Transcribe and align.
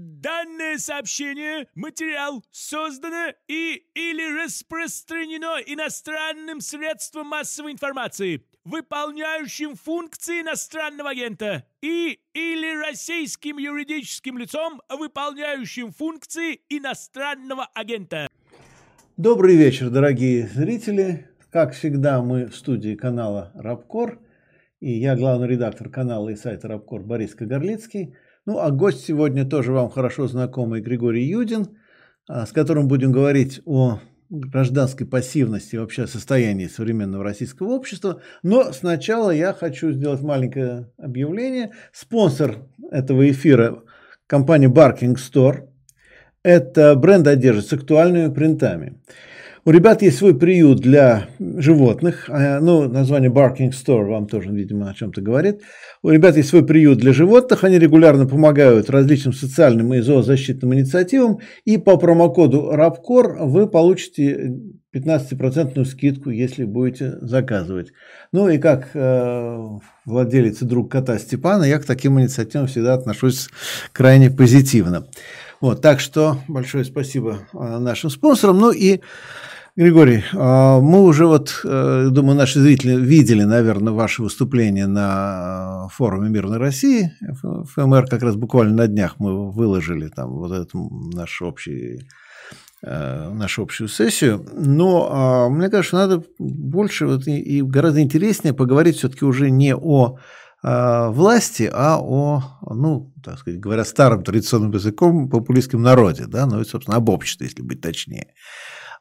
Данное 0.00 0.78
сообщение, 0.78 1.66
материал 1.74 2.44
создано 2.52 3.32
и 3.48 3.82
или 3.96 4.44
распространено 4.44 5.58
иностранным 5.66 6.60
средством 6.60 7.26
массовой 7.26 7.72
информации, 7.72 8.44
выполняющим 8.64 9.74
функции 9.74 10.42
иностранного 10.42 11.10
агента, 11.10 11.64
и 11.82 12.20
или 12.32 12.80
российским 12.80 13.58
юридическим 13.58 14.38
лицом, 14.38 14.80
выполняющим 14.88 15.90
функции 15.90 16.60
иностранного 16.68 17.66
агента. 17.74 18.28
Добрый 19.16 19.56
вечер, 19.56 19.90
дорогие 19.90 20.46
зрители. 20.46 21.26
Как 21.50 21.72
всегда, 21.72 22.22
мы 22.22 22.46
в 22.46 22.54
студии 22.54 22.94
канала 22.94 23.50
Рабкор, 23.56 24.20
и 24.78 24.92
я 24.92 25.16
главный 25.16 25.48
редактор 25.48 25.88
канала 25.88 26.28
и 26.28 26.36
сайта 26.36 26.68
Рабкор 26.68 27.02
Борис 27.02 27.34
Кагарлицкий– 27.34 28.14
ну, 28.48 28.60
а 28.60 28.70
гость 28.70 29.04
сегодня 29.04 29.44
тоже 29.44 29.72
вам 29.72 29.90
хорошо 29.90 30.26
знакомый 30.26 30.80
Григорий 30.80 31.22
Юдин, 31.22 31.76
а, 32.26 32.46
с 32.46 32.52
которым 32.52 32.88
будем 32.88 33.12
говорить 33.12 33.60
о 33.66 34.00
гражданской 34.30 35.06
пассивности 35.06 35.74
и 35.74 35.78
вообще 35.78 36.06
состоянии 36.06 36.66
современного 36.66 37.22
российского 37.22 37.74
общества. 37.74 38.22
Но 38.42 38.72
сначала 38.72 39.32
я 39.32 39.52
хочу 39.52 39.92
сделать 39.92 40.22
маленькое 40.22 40.90
объявление. 40.96 41.72
Спонсор 41.92 42.56
этого 42.90 43.30
эфира– 43.30 43.82
компания 44.26 44.70
Barking 44.70 45.16
Store. 45.16 45.68
Это 46.42 46.94
бренд 46.94 47.26
одежды 47.26 47.60
с 47.60 47.72
актуальными 47.74 48.32
принтами. 48.32 48.98
У 49.68 49.70
ребят 49.70 50.00
есть 50.00 50.16
свой 50.16 50.34
приют 50.34 50.80
для 50.80 51.28
животных. 51.38 52.30
А, 52.30 52.58
ну, 52.58 52.88
название 52.88 53.30
Barking 53.30 53.68
Store 53.68 54.08
вам 54.08 54.26
тоже, 54.26 54.50
видимо, 54.50 54.88
о 54.88 54.94
чем-то 54.94 55.20
говорит. 55.20 55.60
У 56.02 56.08
ребят 56.08 56.38
есть 56.38 56.48
свой 56.48 56.64
приют 56.64 57.00
для 57.00 57.12
животных. 57.12 57.64
Они 57.64 57.78
регулярно 57.78 58.26
помогают 58.26 58.88
различным 58.88 59.34
социальным 59.34 59.92
и 59.92 60.00
зоозащитным 60.00 60.72
инициативам. 60.72 61.40
И 61.66 61.76
по 61.76 61.98
промокоду 61.98 62.72
RAPCOR 62.72 63.44
вы 63.46 63.68
получите 63.68 64.54
15% 64.94 65.84
скидку, 65.84 66.30
если 66.30 66.64
будете 66.64 67.18
заказывать. 67.20 67.92
Ну 68.32 68.48
и 68.48 68.56
как 68.56 68.88
э, 68.94 69.58
владелец 70.06 70.62
и 70.62 70.64
друг 70.64 70.90
кота 70.90 71.18
Степана, 71.18 71.64
я 71.64 71.78
к 71.78 71.84
таким 71.84 72.18
инициативам 72.18 72.68
всегда 72.68 72.94
отношусь 72.94 73.50
крайне 73.92 74.30
позитивно. 74.30 75.08
Вот, 75.60 75.82
так 75.82 76.00
что 76.00 76.38
большое 76.48 76.86
спасибо 76.86 77.40
э, 77.52 77.78
нашим 77.78 78.08
спонсорам. 78.08 78.58
Ну 78.58 78.70
и 78.70 79.00
Григорий, 79.78 80.24
а, 80.34 80.80
мы 80.80 81.04
уже 81.04 81.26
вот, 81.26 81.60
э, 81.62 82.08
думаю, 82.10 82.36
наши 82.36 82.58
зрители 82.58 82.96
видели, 82.96 83.44
наверное, 83.44 83.92
ваше 83.92 84.22
выступление 84.24 84.88
на 84.88 85.86
форуме 85.92 86.28
Мирной 86.28 86.58
России. 86.58 87.12
ФМР 87.76 88.08
как 88.08 88.22
раз 88.22 88.34
буквально 88.34 88.74
на 88.74 88.88
днях 88.88 89.20
мы 89.20 89.52
выложили 89.52 90.08
там 90.08 90.30
вот 90.30 90.50
эту 90.50 90.90
наш 91.14 91.40
общий 91.42 92.08
э, 92.82 93.32
нашу 93.32 93.62
общую 93.62 93.86
сессию. 93.86 94.44
Но 94.52 95.10
а, 95.12 95.48
мне 95.48 95.68
кажется, 95.68 95.94
надо 95.94 96.24
больше 96.40 97.06
вот, 97.06 97.28
и, 97.28 97.62
гораздо 97.62 98.02
интереснее 98.02 98.54
поговорить 98.54 98.96
все-таки 98.96 99.24
уже 99.24 99.48
не 99.48 99.76
о 99.76 100.18
а, 100.60 101.10
власти, 101.10 101.70
а 101.72 102.00
о, 102.00 102.42
ну, 102.62 103.12
так 103.22 103.38
сказать, 103.38 103.60
говоря 103.60 103.84
старым 103.84 104.24
традиционным 104.24 104.72
языком, 104.72 105.30
популистском 105.30 105.82
народе, 105.82 106.24
да, 106.26 106.46
ну 106.46 106.60
и, 106.60 106.64
собственно, 106.64 106.96
об 106.96 107.08
обществе, 107.10 107.46
если 107.46 107.62
быть 107.62 107.80
точнее. 107.80 108.34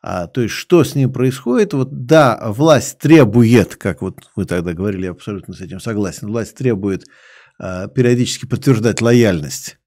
А, 0.02 0.28
то 0.28 0.42
есть, 0.42 0.54
что 0.54 0.84
с 0.84 0.96
ним 0.96 1.12
происходит? 1.12 1.74
Вот 1.74 2.06
да, 2.06 2.40
власть 2.52 3.00
требует, 3.00 3.76
как 3.76 4.02
вот 4.02 4.30
вы 4.36 4.46
тогда 4.46 4.74
говорили, 4.74 5.06
я 5.06 5.12
абсолютно 5.12 5.54
с 5.54 5.62
этим 5.62 5.80
согласен, 5.80 6.28
власть 6.28 6.56
требует 6.56 7.06
а, 7.60 7.88
периодически 7.88 8.46
подтверждать 8.46 9.02
лояльность. 9.02 9.80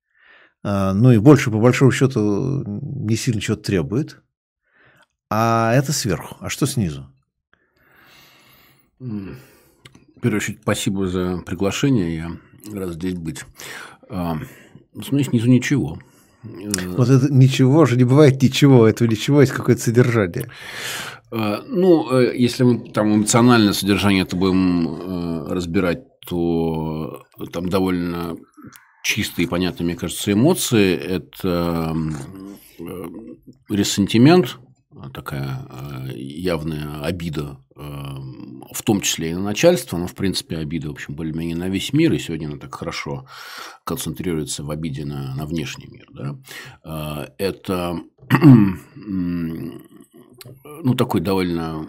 А, 0.62 0.92
ну 0.92 1.12
и 1.12 1.18
больше, 1.18 1.50
по 1.50 1.58
большому 1.58 1.92
счету, 1.92 2.64
не 2.66 3.16
сильно 3.16 3.40
чего 3.40 3.56
требует. 3.56 4.22
А 5.30 5.72
это 5.74 5.92
сверху. 5.92 6.36
А 6.40 6.48
что 6.48 6.66
снизу? 6.66 7.06
В 8.98 10.20
первую 10.20 10.38
очередь, 10.38 10.58
спасибо 10.62 11.06
за 11.06 11.38
приглашение. 11.38 12.16
Я 12.16 12.78
рад 12.78 12.90
здесь 12.90 13.14
быть. 13.14 13.44
А, 14.08 14.36
ну, 14.92 15.02
снизу 15.02 15.48
ничего. 15.48 15.98
Вот 16.42 17.08
это 17.08 17.32
ничего 17.32 17.84
же 17.84 17.96
не 17.96 18.04
бывает 18.04 18.42
ничего, 18.42 18.88
этого 18.88 19.08
ничего 19.08 19.40
есть 19.40 19.52
какое-то 19.52 19.82
содержание. 19.82 20.48
А, 21.30 21.62
ну, 21.66 22.10
э, 22.12 22.36
если 22.36 22.64
мы 22.64 22.90
там 22.90 23.14
эмоциональное 23.14 23.72
содержание 23.72 24.22
это 24.22 24.36
будем 24.36 24.88
э, 24.88 25.52
разбирать, 25.52 26.02
то 26.26 27.24
там 27.52 27.68
довольно 27.68 28.36
чистые 29.04 29.46
и 29.46 29.48
понятные, 29.48 29.86
мне 29.86 29.96
кажется, 29.96 30.32
эмоции. 30.32 30.96
Это 30.96 31.94
э, 32.78 33.04
ресентимент, 33.68 34.58
такая 35.14 35.66
явная 36.14 37.02
обида 37.02 37.58
в 37.80 38.82
том 38.82 39.00
числе 39.00 39.30
и 39.30 39.34
на 39.34 39.40
начальство, 39.40 39.96
но, 39.96 40.06
в 40.06 40.14
принципе, 40.14 40.58
обида, 40.58 40.88
в 40.88 40.92
общем, 40.92 41.14
более-менее 41.14 41.56
на 41.56 41.68
весь 41.68 41.92
мир, 41.92 42.12
и 42.12 42.18
сегодня 42.18 42.46
она 42.46 42.58
так 42.58 42.74
хорошо 42.74 43.26
концентрируется 43.84 44.64
в 44.64 44.70
обиде 44.70 45.04
на, 45.04 45.34
на 45.34 45.46
внешний 45.46 45.86
мир. 45.86 46.06
Да? 46.12 46.38
А, 46.84 47.28
это 47.38 48.00
ну, 50.82 50.94
такой 50.94 51.20
довольно 51.20 51.86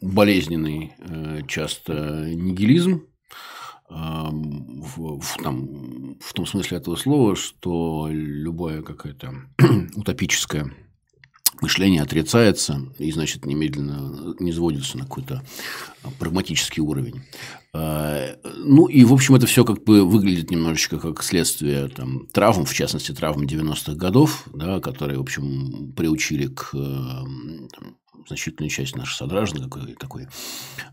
болезненный 0.00 0.92
э, 0.98 1.40
часто 1.46 2.30
нигилизм, 2.34 3.06
а, 3.88 4.30
в, 4.30 5.20
в, 5.20 5.36
там, 5.42 6.18
в 6.20 6.32
том 6.32 6.46
смысле 6.46 6.78
этого 6.78 6.96
слова, 6.96 7.36
что 7.36 8.08
любая 8.10 8.82
какая-то 8.82 9.34
утопическая 9.96 10.72
мышление 11.62 12.02
отрицается 12.02 12.92
и, 12.98 13.10
значит, 13.12 13.46
немедленно 13.46 14.34
не 14.40 14.52
сводится 14.52 14.98
на 14.98 15.04
какой-то 15.04 15.42
прагматический 16.18 16.82
уровень. 16.82 17.22
А, 17.72 18.36
ну, 18.44 18.86
и, 18.86 19.04
в 19.04 19.12
общем, 19.12 19.34
это 19.34 19.46
все 19.46 19.64
как 19.64 19.84
бы 19.84 20.04
выглядит 20.04 20.50
немножечко 20.50 20.98
как 20.98 21.22
следствие 21.22 21.88
там, 21.88 22.26
травм, 22.28 22.64
в 22.64 22.72
частности, 22.72 23.12
травм 23.12 23.44
90-х 23.44 23.94
годов, 23.94 24.46
да, 24.54 24.80
которые, 24.80 25.18
в 25.18 25.22
общем, 25.22 25.92
приучили 25.92 26.46
к 26.46 26.70
там, 26.72 27.96
значительную 28.28 28.70
часть 28.70 28.96
наших 28.96 29.16
сограждан 29.16 29.62
такой, 29.62 29.94
такой 29.94 30.28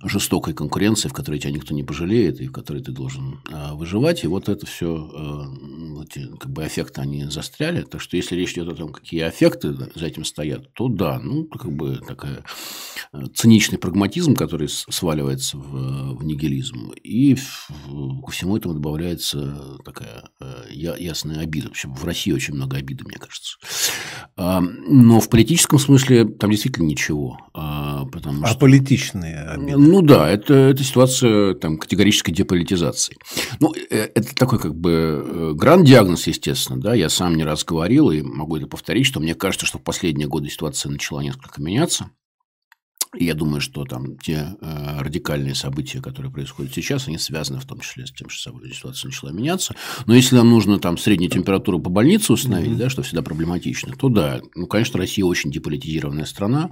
жестокой 0.03 0.53
конкуренции, 0.53 1.09
в 1.09 1.13
которой 1.13 1.39
тебя 1.39 1.51
никто 1.51 1.73
не 1.73 1.83
пожалеет 1.83 2.41
и 2.41 2.47
в 2.47 2.51
которой 2.51 2.81
ты 2.81 2.91
должен 2.91 3.41
а, 3.51 3.75
выживать. 3.75 4.23
И 4.23 4.27
вот 4.27 4.49
это 4.49 4.65
все, 4.65 4.95
а, 4.95 6.03
эти 6.03 6.27
как 6.37 6.51
бы 6.51 6.63
аффекты, 6.63 7.01
они 7.01 7.25
застряли. 7.25 7.81
Так 7.83 8.01
что 8.01 8.17
если 8.17 8.35
речь 8.35 8.53
идет 8.53 8.69
о 8.69 8.75
том, 8.75 8.91
какие 8.91 9.21
аффекты 9.21 9.73
за 9.73 10.05
этим 10.05 10.25
стоят, 10.25 10.73
то 10.73 10.87
да, 10.87 11.19
ну, 11.19 11.45
как 11.45 11.71
бы 11.71 11.97
такая 11.97 12.43
а, 13.11 13.25
циничный 13.33 13.77
прагматизм, 13.77 14.35
который 14.35 14.69
сваливается 14.69 15.57
в, 15.57 16.15
в 16.15 16.23
нигилизм. 16.23 16.91
И 17.03 17.35
ко 17.35 18.31
всему 18.31 18.57
этому 18.57 18.75
добавляется 18.75 19.77
такая 19.85 20.29
а, 20.39 20.65
ясная 20.69 21.39
обида. 21.39 21.69
В 21.69 21.71
общем, 21.71 21.93
в 21.93 22.03
России 22.03 22.31
очень 22.31 22.53
много 22.53 22.77
обиды, 22.77 23.03
мне 23.05 23.17
кажется. 23.17 23.57
Но 24.37 25.19
в 25.19 25.29
политическом 25.29 25.79
смысле 25.79 26.25
там 26.25 26.51
действительно 26.51 26.85
ничего 26.85 27.22
всего. 27.23 27.39
А, 27.53 28.05
потому 28.05 28.45
что... 28.45 28.55
Аполитичные 28.55 29.39
обиды. 29.41 29.77
Ну 29.77 30.01
да, 30.01 30.29
это, 30.29 30.53
это 30.53 30.83
ситуация 30.83 31.53
там, 31.55 31.77
категорической 31.77 32.33
деполитизации. 32.33 33.17
Ну, 33.59 33.73
э, 33.73 34.09
это 34.13 34.35
такой 34.35 34.59
как 34.59 34.75
бы 34.75 34.91
э, 34.91 35.51
гранд-диагноз, 35.53 36.27
естественно. 36.27 36.79
Да? 36.79 36.93
Я 36.93 37.09
сам 37.09 37.35
не 37.35 37.43
раз 37.43 37.63
говорил 37.63 38.11
и 38.11 38.21
могу 38.21 38.57
это 38.57 38.67
повторить, 38.67 39.05
что 39.05 39.19
мне 39.19 39.35
кажется, 39.35 39.65
что 39.65 39.77
в 39.77 39.83
последние 39.83 40.27
годы 40.27 40.49
ситуация 40.49 40.91
начала 40.91 41.21
несколько 41.21 41.61
меняться. 41.61 42.09
Я 43.15 43.35
думаю, 43.35 43.61
что 43.61 43.85
там 43.85 44.17
те 44.17 44.55
э, 44.59 45.01
радикальные 45.01 45.53
события, 45.53 46.01
которые 46.01 46.31
происходят 46.31 46.73
сейчас, 46.73 47.07
они 47.07 47.17
связаны 47.17 47.59
в 47.59 47.65
том 47.65 47.79
числе 47.79 48.07
с 48.07 48.11
тем, 48.11 48.29
что 48.29 48.51
ситуация 48.73 49.09
начала 49.09 49.31
меняться. 49.31 49.75
Но 50.07 50.15
если 50.15 50.35
нам 50.35 50.49
нужно 50.49 50.79
там 50.79 50.97
среднюю 50.97 51.29
температуру 51.29 51.79
по 51.79 51.89
больнице 51.89 52.33
установить, 52.33 52.71
mm-hmm. 52.71 52.77
да, 52.77 52.89
что 52.89 53.03
всегда 53.03 53.21
проблематично, 53.21 53.93
то 53.95 54.09
да, 54.09 54.41
ну, 54.55 54.65
конечно, 54.65 54.97
Россия 54.97 55.25
очень 55.25 55.51
деполитизированная 55.51 56.25
страна, 56.25 56.71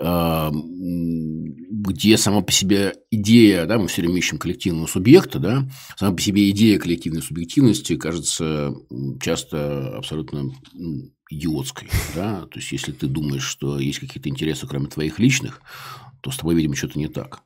э, 0.00 0.50
где 0.52 2.16
сама 2.16 2.40
по 2.40 2.50
себе 2.50 2.94
идея, 3.12 3.66
да, 3.66 3.78
мы 3.78 3.86
все 3.86 4.02
время 4.02 4.18
ищем 4.18 4.38
коллективного 4.38 4.86
субъекта, 4.86 5.38
да, 5.38 5.68
сама 5.96 6.16
по 6.16 6.20
себе 6.20 6.50
идея 6.50 6.80
коллективной 6.80 7.22
субъективности 7.22 7.96
кажется 7.96 8.74
часто 9.20 9.96
абсолютно 9.96 10.50
идиотской. 11.30 11.88
Да? 12.14 12.46
То 12.46 12.58
есть, 12.58 12.72
если 12.72 12.92
ты 12.92 13.06
думаешь, 13.06 13.44
что 13.44 13.78
есть 13.78 14.00
какие-то 14.00 14.28
интересы, 14.28 14.66
кроме 14.66 14.88
твоих 14.88 15.18
личных, 15.18 15.62
то 16.20 16.30
с 16.30 16.36
тобой, 16.36 16.54
видимо, 16.54 16.76
что-то 16.76 16.98
не 16.98 17.08
так. 17.08 17.40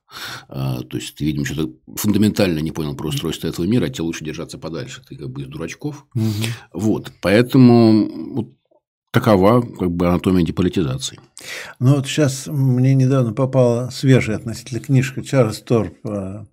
А, 0.48 0.80
то 0.80 0.96
есть, 0.96 1.14
ты, 1.14 1.24
видимо, 1.24 1.44
что-то 1.44 1.72
фундаментально 1.94 2.58
не 2.58 2.72
понял 2.72 2.96
про 2.96 3.08
устройство 3.08 3.46
этого 3.46 3.66
мира, 3.66 3.86
а 3.86 3.88
тебе 3.88 4.04
лучше 4.04 4.24
держаться 4.24 4.58
подальше. 4.58 5.02
Ты 5.08 5.16
как 5.16 5.30
бы 5.30 5.42
из 5.42 5.46
дурачков. 5.46 6.06
Угу. 6.14 6.24
Вот. 6.72 7.12
Поэтому 7.20 8.34
вот 8.34 8.48
такова 9.12 9.62
как 9.62 9.92
бы 9.92 10.08
анатомия 10.08 10.44
деполитизации. 10.44 11.20
Ну, 11.78 11.96
вот 11.96 12.06
сейчас 12.06 12.48
мне 12.48 12.94
недавно 12.94 13.32
попала 13.32 13.90
свежая 13.90 14.36
относительно 14.36 14.80
книжка 14.80 15.22
Чарльз 15.22 15.60
Торп 15.60 15.94
а, 16.04 16.46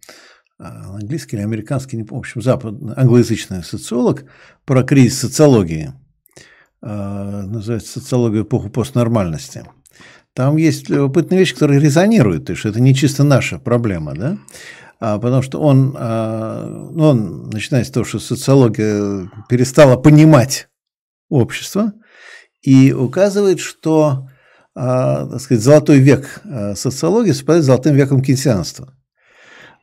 а, 0.59 0.95
английский 0.95 1.37
или 1.37 1.43
американский, 1.43 1.97
не 1.97 2.03
помню, 2.03 2.21
в 2.21 2.27
общем, 2.27 2.41
запад, 2.43 2.75
англоязычный 2.95 3.63
социолог 3.63 4.25
про 4.63 4.83
кризис 4.83 5.19
социологии. 5.19 5.93
Называется 6.81 7.99
«Социология 7.99 8.41
эпоху 8.41 8.69
постнормальности». 8.69 9.63
Там 10.33 10.55
есть 10.57 10.89
любопытные 10.89 11.39
вещи, 11.39 11.53
которые 11.53 11.79
резонируют, 11.81 12.45
то 12.45 12.53
есть 12.53 12.65
это 12.65 12.79
не 12.79 12.95
чисто 12.95 13.23
наша 13.23 13.59
проблема, 13.59 14.13
да? 14.15 14.37
А, 15.01 15.19
потому 15.19 15.41
что 15.41 15.59
он, 15.59 15.93
а, 15.97 16.65
ну, 16.91 17.03
он, 17.03 17.49
начиная 17.49 17.83
с 17.83 17.89
того, 17.89 18.05
что 18.05 18.19
социология 18.19 19.29
перестала 19.49 19.97
понимать 19.97 20.69
общество, 21.29 21.93
и 22.61 22.93
указывает, 22.93 23.59
что, 23.59 24.29
так 24.75 25.41
сказать, 25.41 25.63
золотой 25.63 25.97
век 25.99 26.41
социологии 26.75 27.31
совпадает 27.31 27.63
с 27.63 27.67
золотым 27.67 27.95
веком 27.95 28.21
кейнсианства. 28.21 28.93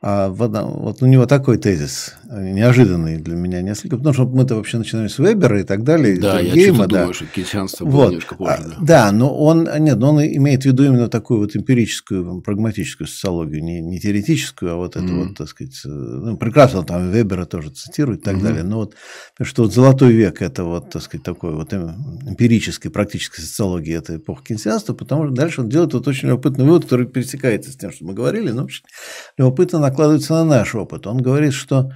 А 0.01 0.29
вот, 0.29 1.03
у 1.03 1.07
него 1.07 1.27
такой 1.27 1.59
тезис, 1.59 2.15
неожиданный 2.31 3.17
для 3.17 3.35
меня 3.35 3.63
несколько, 3.63 3.97
потому 3.97 4.15
что 4.15 4.27
мы-то 4.27 4.55
вообще 4.55 4.79
начинаем 4.79 5.09
с 5.09 5.19
Вебера 5.19 5.61
и 5.61 5.65
так 5.65 5.83
далее. 5.83 6.17
Да, 6.21 6.39
я 6.39 6.55
Гейма, 6.55 6.87
да. 6.87 7.01
думаю, 7.01 7.15
что 7.15 7.27
кейнсианство 7.27 7.85
было 7.85 7.93
вот. 7.97 8.07
немножко 8.11 8.37
позже. 8.37 8.63
Да. 8.63 8.77
да, 8.81 9.13
но 9.13 9.37
он, 9.37 9.69
нет, 9.81 9.99
но 9.99 10.11
он 10.11 10.23
имеет 10.23 10.63
в 10.63 10.67
виду 10.67 10.85
именно 10.85 11.09
такую 11.09 11.41
вот 11.41 11.57
эмпирическую, 11.57 12.43
прагматическую 12.43 13.09
социологию, 13.09 13.65
не, 13.65 13.81
не 13.81 13.99
теоретическую, 13.99 14.75
а 14.75 14.77
вот 14.77 14.95
это 14.95 15.05
mm-hmm. 15.05 15.25
вот, 15.25 15.37
так 15.37 15.49
сказать, 15.49 15.81
ну, 15.85 16.37
прекрасно 16.37 16.85
там 16.85 17.11
Вебера 17.11 17.45
тоже 17.45 17.71
цитирует 17.71 18.21
и 18.21 18.23
так 18.23 18.37
mm-hmm. 18.37 18.43
далее, 18.43 18.63
но 18.63 18.77
вот, 18.77 18.95
что 19.43 19.65
вот 19.65 19.75
золотой 19.75 20.13
век– 20.13 20.43
это 20.43 20.63
вот, 20.63 20.91
так 20.91 21.03
сказать, 21.03 21.25
такой 21.25 21.55
вот 21.55 21.73
эмпирической, 21.73 22.93
практической 22.93 23.41
социологии, 23.41 23.97
это 23.97 24.17
эпоха 24.19 24.45
кейнсианства, 24.45 24.95
потому 24.95 25.25
что 25.27 25.35
дальше 25.35 25.63
он 25.63 25.69
делает 25.69 25.93
вот 25.93 26.07
очень 26.07 26.29
любопытный 26.29 26.65
вывод, 26.65 26.85
который 26.85 27.07
пересекается 27.07 27.73
с 27.73 27.77
тем, 27.77 27.91
что 27.91 28.05
мы 28.05 28.15
говорили, 28.15 28.53
но 28.53 28.69
любопытно 29.37 29.88
накладывается 29.91 30.35
на 30.35 30.45
наш 30.45 30.75
опыт. 30.75 31.07
Он 31.07 31.19
говорит, 31.19 31.53
что, 31.53 31.93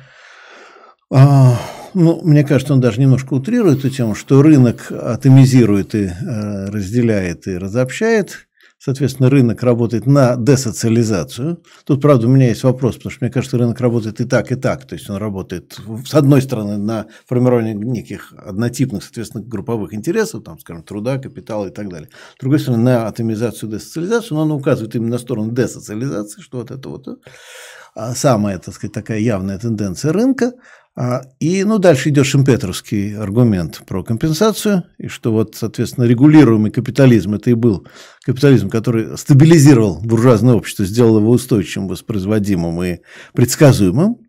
а, 1.13 1.59
ну, 1.95 2.21
мне 2.23 2.45
кажется, 2.45 2.75
он 2.75 2.81
даже 2.81 3.01
немножко 3.01 3.35
утрирует 3.35 3.79
эту 3.79 3.91
тему, 3.91 4.15
что 4.15 4.43
рынок 4.43 4.91
атомизирует 4.91 5.95
и 5.95 6.05
э, 6.07 6.67
разделяет 6.67 7.47
и 7.47 7.57
разобщает, 7.57 8.47
Соответственно, 8.85 9.31
рынок 9.31 9.63
работает 9.63 10.07
на 10.07 10.35
десоциализацию. 10.35 11.63
Тут, 11.85 12.03
правда, 12.03 12.27
у 12.27 12.31
меня 12.31 12.49
есть 12.49 12.65
вопрос, 12.65 12.97
потому 12.97 13.13
что 13.13 13.25
мне 13.25 13.33
кажется, 13.33 13.57
рынок 13.57 13.81
работает 13.81 14.21
и 14.21 14.25
так, 14.25 14.51
и 14.51 14.57
так. 14.57 14.87
То 14.87 14.97
есть 14.97 15.09
он 15.09 15.19
работает, 15.19 15.79
с 16.05 16.13
одной 16.15 16.43
стороны, 16.43 16.79
на 16.79 17.07
формирование 17.25 17.75
неких 17.75 18.35
однотипных, 18.37 19.05
соответственно, 19.05 19.45
групповых 19.45 19.95
интересов, 19.95 20.43
там, 20.43 20.59
скажем, 20.59 20.83
труда, 20.83 21.19
капитала 21.19 21.67
и 21.67 21.71
так 21.71 21.91
далее. 21.91 22.09
С 22.37 22.41
другой 22.41 22.59
стороны, 22.59 22.83
на 22.83 23.07
атомизацию, 23.07 23.71
десоциализацию, 23.71 24.37
но 24.37 24.43
он 24.43 24.51
указывает 24.51 24.97
именно 24.97 25.11
на 25.11 25.19
сторону 25.19 25.53
десоциализации, 25.53 26.41
что 26.41 26.59
вот 26.59 26.73
это 26.73 26.89
вот 26.89 27.07
а 27.07 27.17
самая, 28.15 28.59
так 28.59 28.75
сказать, 28.75 28.95
такая 28.95 29.19
явная 29.19 29.59
тенденция 29.59 30.13
рынка. 30.13 30.53
А, 30.95 31.23
и, 31.41 31.65
ну, 31.65 31.79
дальше 31.79 32.11
идет 32.11 32.27
шимпетровский 32.27 33.17
аргумент 33.17 33.83
про 33.87 34.05
компенсацию, 34.05 34.85
и 34.99 35.09
что 35.09 35.33
вот, 35.33 35.55
соответственно, 35.55 36.05
регулируемый 36.05 36.71
капитализм, 36.71 37.33
это 37.33 37.49
и 37.49 37.55
был 37.55 37.87
капитализм, 38.25 38.69
который 38.69 39.17
стабилизировал 39.17 40.03
буржуазное 40.03 40.55
общество, 40.55 40.85
сделал 40.85 41.19
его 41.19 41.31
устойчивым, 41.31 41.89
воспроизводимым 41.89 42.83
и 42.83 42.99
предсказуемым. 43.33 44.22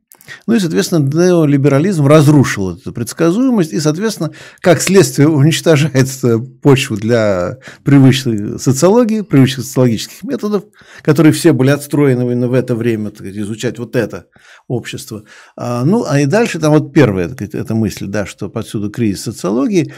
Ну 0.47 0.55
и, 0.55 0.59
соответственно, 0.59 1.07
неолиберализм 1.07 2.05
разрушил 2.05 2.75
эту 2.75 2.93
предсказуемость 2.93 3.73
и, 3.73 3.79
соответственно, 3.79 4.31
как 4.59 4.81
следствие 4.81 5.27
уничтожается 5.27 6.39
почву 6.39 6.95
для 6.95 7.57
привычной 7.83 8.59
социологии, 8.59 9.21
привычных 9.21 9.65
социологических 9.65 10.23
методов, 10.23 10.63
которые 11.01 11.33
все 11.33 11.53
были 11.53 11.71
отстроены 11.71 12.21
именно 12.21 12.47
в 12.47 12.53
это 12.53 12.75
время, 12.75 13.09
так 13.09 13.19
сказать, 13.19 13.37
изучать 13.37 13.79
вот 13.79 13.95
это 13.95 14.27
общество. 14.67 15.23
А, 15.55 15.83
ну, 15.83 16.05
а 16.07 16.19
и 16.19 16.25
дальше 16.25 16.59
там 16.59 16.73
вот 16.73 16.93
первая 16.93 17.27
так 17.27 17.37
сказать, 17.37 17.55
эта 17.55 17.75
мысль, 17.75 18.07
да, 18.07 18.25
что 18.25 18.49
подсюда 18.49 18.89
кризис 18.89 19.23
социологии, 19.23 19.93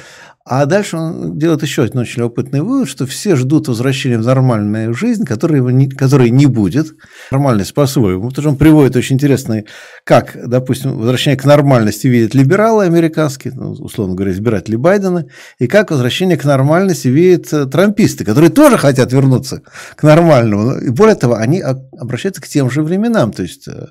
а 0.47 0.67
дальше 0.67 0.95
он 0.97 1.39
делает 1.39 1.63
еще 1.63 1.81
один 1.81 1.97
очень 1.97 2.21
любопытный 2.21 2.61
вывод, 2.61 2.87
что 2.87 3.07
все 3.07 3.35
ждут 3.35 3.67
возвращения 3.67 4.19
в 4.19 4.25
нормальную 4.25 4.93
жизнь, 4.93 5.25
которой, 5.25 5.59
не, 5.73 5.89
которой 5.89 6.29
не 6.29 6.45
будет. 6.45 6.93
Нормальность 7.31 7.73
по-своему. 7.73 8.29
Потому 8.29 8.43
что 8.43 8.49
он 8.51 8.57
приводит 8.57 8.95
очень 8.95 9.15
интересные, 9.15 9.65
как, 10.03 10.37
допустим, 10.47 10.99
возвращение 10.99 11.35
к 11.35 11.45
нормальности 11.45 12.05
видят 12.05 12.35
либералы 12.35 12.85
американские, 12.85 13.55
ну, 13.55 13.71
условно 13.71 14.13
говоря, 14.13 14.33
избиратели 14.33 14.75
Байдена, 14.75 15.25
и 15.57 15.65
как 15.65 15.89
возвращение 15.89 16.37
к 16.37 16.45
нормальности 16.45 17.07
видят 17.07 17.51
э, 17.51 17.65
трамписты, 17.65 18.23
которые 18.23 18.51
тоже 18.51 18.77
хотят 18.77 19.11
вернуться 19.11 19.63
к 19.95 20.03
нормальному. 20.03 20.77
И 20.77 20.89
более 20.89 21.15
того, 21.15 21.33
они 21.33 21.59
обращаются 21.59 22.43
к 22.43 22.47
тем 22.47 22.69
же 22.69 22.83
временам, 22.83 23.31
то 23.31 23.41
есть 23.41 23.67
э, 23.67 23.87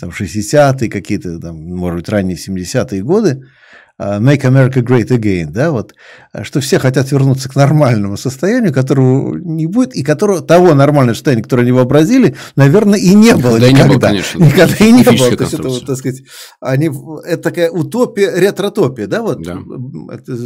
там 0.00 0.10
60-е 0.10 0.90
какие-то, 0.90 1.38
там, 1.38 1.56
может 1.56 2.00
быть, 2.00 2.08
ранние 2.08 2.36
70-е 2.36 3.00
годы, 3.04 3.44
Make 4.00 4.42
America 4.42 4.82
Great 4.82 5.08
Again, 5.08 5.50
да, 5.50 5.70
вот, 5.70 5.94
что 6.42 6.60
все 6.60 6.80
хотят 6.80 7.12
вернуться 7.12 7.48
к 7.48 7.54
нормальному 7.54 8.16
состоянию, 8.16 8.72
которого 8.72 9.36
не 9.36 9.66
будет, 9.66 9.94
и 9.94 10.02
которого, 10.02 10.40
того 10.40 10.74
нормального 10.74 11.14
состояния, 11.14 11.44
которое 11.44 11.62
они 11.62 11.70
вообразили, 11.70 12.34
наверное, 12.56 12.98
и 12.98 13.14
не 13.14 13.36
было 13.36 13.56
никогда. 13.56 13.70
никогда. 13.70 13.84
Не 13.84 13.88
было, 13.88 14.00
конечно, 14.00 14.38
никогда 14.42 14.84
и 14.84 14.92
не 14.92 15.04
было. 15.04 15.36
То 15.36 15.44
есть, 15.44 15.54
это, 15.54 15.68
вот, 15.68 15.86
так 15.86 15.96
сказать, 15.96 16.22
они, 16.60 16.90
это 17.24 17.42
такая 17.42 17.70
утопия, 17.70 18.32
ретротопия, 18.34 19.06
да, 19.06 19.22
вот, 19.22 19.42
да. 19.42 19.58
Это 20.10 20.36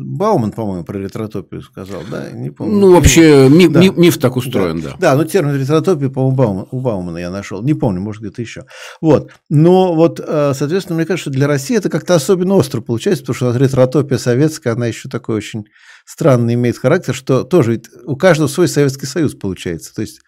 Бауман, 0.00 0.52
по-моему, 0.52 0.84
про 0.84 0.98
ретротопию 0.98 1.60
сказал, 1.60 2.00
да, 2.10 2.30
не 2.30 2.48
помню. 2.48 2.74
Ну, 2.74 2.94
вообще, 2.94 3.50
миф, 3.50 3.70
да. 3.70 3.80
миф 3.80 4.16
так 4.16 4.36
устроен, 4.36 4.80
да. 4.80 4.90
Да, 4.92 5.10
да 5.10 5.16
но 5.16 5.24
термин 5.24 5.60
ретротопия, 5.60 6.08
по-моему, 6.08 6.36
Бауман, 6.36 6.66
у 6.70 6.80
Баумана 6.80 7.18
я 7.18 7.30
нашел, 7.30 7.62
не 7.62 7.74
помню, 7.74 8.00
может, 8.00 8.22
где-то 8.22 8.40
еще. 8.40 8.64
Вот, 9.02 9.30
но 9.50 9.94
вот, 9.94 10.20
э, 10.26 10.52
соответственно, 10.54 10.96
мне 10.96 11.04
кажется, 11.04 11.30
что 11.30 11.38
для 11.38 11.46
России 11.46 11.76
это 11.76 11.90
как-то 11.90 12.14
особенно 12.14 12.54
остро 12.54 12.80
получается, 12.94 13.24
потому 13.24 13.52
что 13.52 13.58
ретротопия 13.58 14.18
советская, 14.18 14.74
она 14.74 14.86
еще 14.86 15.08
такой 15.08 15.34
очень 15.34 15.64
странный 16.04 16.54
имеет 16.54 16.78
характер, 16.78 17.12
что 17.12 17.42
тоже 17.42 17.82
у 18.04 18.16
каждого 18.16 18.46
свой 18.46 18.68
Советский 18.68 19.06
Союз 19.06 19.34
получается. 19.34 19.92
То 19.92 20.02
есть 20.02 20.20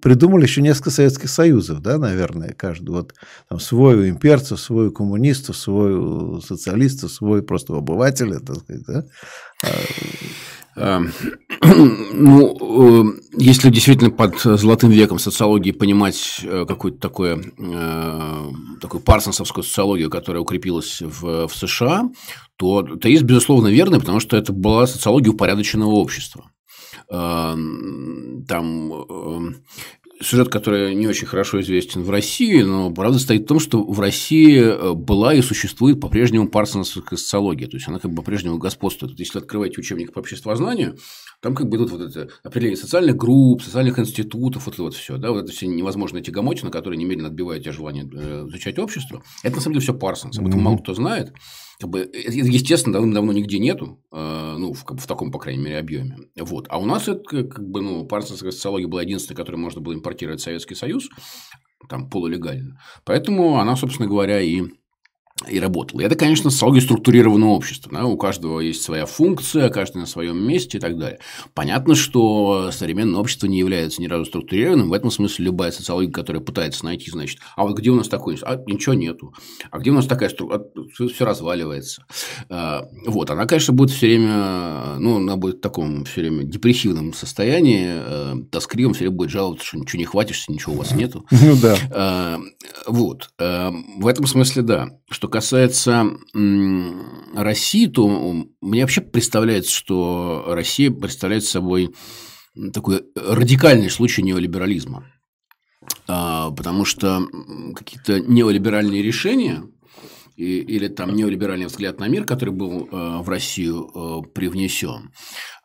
придумали 0.00 0.44
еще 0.44 0.62
несколько 0.62 0.90
Советских 0.90 1.30
Союзов, 1.30 1.80
да, 1.80 1.98
наверное, 1.98 2.54
каждый. 2.56 2.90
Вот 2.90 3.12
там 3.48 3.58
свой 3.58 4.08
имперцев, 4.08 4.60
свой 4.60 4.92
коммунистов, 4.92 5.56
свой 5.56 5.94
у 5.94 6.40
социалистов, 6.40 7.10
свой 7.10 7.42
просто 7.42 7.74
обывателя, 7.74 8.38
так 8.38 8.58
сказать, 8.58 8.84
да. 8.86 9.04
Эм, 10.74 11.12
ну, 12.14 13.10
э, 13.10 13.20
если 13.36 13.68
действительно 13.68 14.10
под 14.10 14.40
золотым 14.40 14.90
веком 14.90 15.18
социологии 15.18 15.70
понимать 15.70 16.40
э, 16.42 16.64
какую-то 16.66 16.98
такую, 16.98 17.52
э, 17.58 18.50
такую 18.80 19.02
парсонсовскую 19.02 19.64
социологию, 19.64 20.08
которая 20.08 20.42
укрепилась 20.42 21.02
в, 21.02 21.46
в 21.46 21.54
США, 21.54 22.08
то 22.56 22.98
есть 23.04 23.24
безусловно, 23.24 23.68
верно, 23.68 24.00
потому 24.00 24.20
что 24.20 24.36
это 24.36 24.52
была 24.52 24.86
социология 24.86 25.30
упорядоченного 25.30 25.90
общества. 25.90 26.50
Эм, 27.10 28.44
там 28.48 29.56
сюжет, 30.22 30.48
который 30.48 30.94
не 30.94 31.06
очень 31.06 31.26
хорошо 31.26 31.60
известен 31.60 32.02
в 32.02 32.10
России, 32.10 32.62
но 32.62 32.92
правда 32.92 33.18
стоит 33.18 33.42
в 33.42 33.46
том, 33.46 33.58
что 33.58 33.82
в 33.82 34.00
России 34.00 34.60
э, 34.60 34.94
была 34.94 35.34
и 35.34 35.42
существует 35.42 36.00
по-прежнему 36.00 36.48
парсонская 36.48 37.18
социология, 37.18 37.68
то 37.68 37.76
есть 37.76 37.88
она 37.88 37.98
как 37.98 38.10
бы 38.10 38.22
по-прежнему 38.22 38.58
господствует. 38.58 39.18
Если 39.18 39.38
открываете 39.38 39.80
учебник 39.80 40.12
по 40.12 40.20
обществознанию, 40.20 40.96
там 41.40 41.54
как 41.54 41.68
бы 41.68 41.76
идут 41.76 41.90
вот 41.90 42.00
это 42.00 42.28
определение 42.42 42.76
социальных 42.76 43.16
групп, 43.16 43.62
социальных 43.62 43.98
институтов, 43.98 44.66
вот 44.66 44.74
это 44.74 44.82
вот 44.84 44.94
все, 44.94 45.16
да, 45.16 45.30
вот 45.30 45.44
это 45.44 45.52
все 45.52 45.66
невозможные 45.66 46.22
тягомотины, 46.22 46.70
которые 46.70 46.98
немедленно 46.98 47.28
отбивают 47.28 47.64
тебе 47.64 47.72
желание 47.72 48.08
э, 48.12 48.46
изучать 48.48 48.78
общество. 48.78 49.22
Это 49.42 49.56
на 49.56 49.60
самом 49.60 49.74
деле 49.74 49.82
все 49.82 49.94
Парсонс, 49.94 50.38
об 50.38 50.46
этом 50.46 50.60
мало 50.62 50.78
кто 50.78 50.94
знает. 50.94 51.32
Как 51.82 51.90
бы, 51.90 52.08
естественно, 52.14 53.12
давно 53.12 53.32
нигде 53.32 53.58
нету, 53.58 54.00
э, 54.12 54.54
ну, 54.56 54.72
в, 54.72 54.84
как 54.84 54.98
бы, 54.98 55.02
в 55.02 55.06
таком, 55.08 55.32
по 55.32 55.40
крайней 55.40 55.64
мере, 55.64 55.78
объеме. 55.78 56.16
Вот. 56.38 56.66
А 56.68 56.78
у 56.78 56.84
нас 56.84 57.08
это, 57.08 57.42
как 57.42 57.68
бы, 57.68 57.82
ну, 57.82 58.06
парсонская 58.06 58.52
социология 58.52 58.86
была 58.86 59.02
единственной, 59.02 59.34
которую 59.34 59.60
можно 59.60 59.80
было 59.80 59.92
импортировать 59.92 60.40
в 60.40 60.44
Советский 60.44 60.76
Союз, 60.76 61.08
там, 61.88 62.08
полулегально. 62.08 62.78
Поэтому 63.04 63.58
она, 63.58 63.74
собственно 63.74 64.08
говоря, 64.08 64.40
и 64.40 64.62
и 65.48 65.58
работал. 65.58 66.00
И 66.00 66.04
это, 66.04 66.14
конечно, 66.14 66.50
социология 66.50 66.82
структурированного 66.82 67.50
общества. 67.50 67.90
Да? 67.92 68.04
У 68.04 68.16
каждого 68.16 68.60
есть 68.60 68.82
своя 68.82 69.06
функция, 69.06 69.70
каждый 69.70 69.98
на 69.98 70.06
своем 70.06 70.40
месте 70.46 70.78
и 70.78 70.80
так 70.80 70.96
далее. 70.98 71.18
Понятно, 71.54 71.94
что 71.94 72.70
современное 72.70 73.18
общество 73.18 73.46
не 73.46 73.58
является 73.58 74.00
ни 74.00 74.06
разу 74.06 74.24
структурированным. 74.26 74.90
В 74.90 74.92
этом 74.92 75.10
смысле 75.10 75.46
любая 75.46 75.72
социология, 75.72 76.12
которая 76.12 76.42
пытается 76.42 76.84
найти, 76.84 77.10
значит, 77.10 77.40
а 77.56 77.64
вот 77.64 77.76
где 77.76 77.90
у 77.90 77.96
нас 77.96 78.08
такое? 78.08 78.38
А 78.42 78.56
ничего 78.66 78.94
нету. 78.94 79.34
А 79.70 79.78
где 79.78 79.90
у 79.90 79.94
нас 79.94 80.06
такая 80.06 80.28
структура? 80.28 80.64
А, 80.76 81.08
все 81.08 81.24
разваливается. 81.24 82.06
А, 82.48 82.84
вот. 83.06 83.30
Она, 83.30 83.46
конечно, 83.46 83.74
будет 83.74 83.90
все 83.90 84.06
время, 84.06 84.96
ну, 84.98 85.16
она 85.16 85.36
будет 85.36 85.56
в 85.56 85.60
таком 85.60 86.04
все 86.04 86.20
время 86.20 86.44
депрессивном 86.44 87.12
состоянии, 87.14 87.88
э, 87.88 88.34
тоскливом, 88.50 88.94
все 88.94 89.04
время 89.04 89.16
будет 89.16 89.30
жаловаться, 89.30 89.66
что 89.66 89.78
ничего 89.78 89.98
не 89.98 90.04
хватишься, 90.04 90.52
ничего 90.52 90.74
у 90.74 90.78
вас 90.78 90.92
нету. 90.94 91.26
Ну 91.30 91.56
да. 91.56 92.38
Вот. 92.86 93.30
В 93.38 94.06
этом 94.06 94.26
смысле, 94.26 94.62
да. 94.62 94.88
Что 95.12 95.28
касается 95.28 96.10
России, 97.34 97.86
то 97.86 98.08
мне 98.60 98.80
вообще 98.80 99.02
представляется, 99.02 99.70
что 99.70 100.44
Россия 100.48 100.90
представляет 100.90 101.44
собой 101.44 101.94
такой 102.72 103.02
радикальный 103.14 103.90
случай 103.90 104.22
неолиберализма. 104.22 105.04
А, 106.08 106.50
потому 106.50 106.84
что 106.84 107.28
какие-то 107.74 108.20
неолиберальные 108.20 109.02
решения 109.02 109.64
или 110.36 110.88
там 110.88 111.14
неолиберальный 111.14 111.66
взгляд 111.66 112.00
на 112.00 112.08
мир, 112.08 112.24
который 112.24 112.54
был 112.54 112.88
в 112.90 113.28
Россию 113.28 114.24
привнесен. 114.34 115.12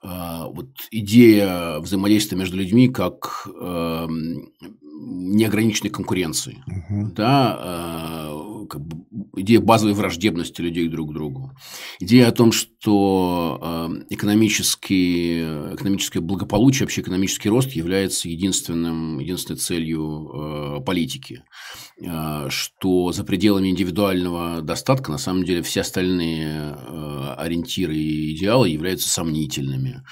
Вот 0.04 0.68
идея 0.92 1.80
взаимодействия 1.80 2.38
между 2.38 2.58
людьми 2.58 2.90
как 2.90 3.48
неограниченной 5.00 5.90
конкуренции. 5.90 6.64
Угу. 6.68 7.14
Да, 7.16 8.30
идея 9.38 9.60
базовой 9.60 9.94
враждебности 9.94 10.62
людей 10.62 10.88
друг 10.88 11.12
к 11.12 11.14
другу. 11.14 11.52
Идея 12.00 12.28
о 12.28 12.32
том, 12.32 12.52
что 12.52 13.60
э, 13.62 14.06
экономический, 14.10 15.42
экономическое 15.74 16.20
благополучие, 16.20 16.86
вообще 16.86 17.02
экономический 17.02 17.50
рост 17.50 17.72
является 17.72 18.30
единственным, 18.30 19.20
единственной 19.20 19.58
целью 19.58 20.80
э, 20.80 20.84
политики. 20.86 21.44
Э, 22.02 22.48
что 22.50 23.12
за 23.12 23.24
пределами 23.24 23.70
индивидуального 23.70 24.62
достатка 24.62 25.12
на 25.12 25.18
самом 25.18 25.44
деле 25.44 25.62
все 25.62 25.82
остальные 25.82 26.76
ориентиры 27.38 27.96
и 27.96 28.36
идеалы 28.36 28.70
являются 28.70 29.10
сомнительными. 29.10 30.04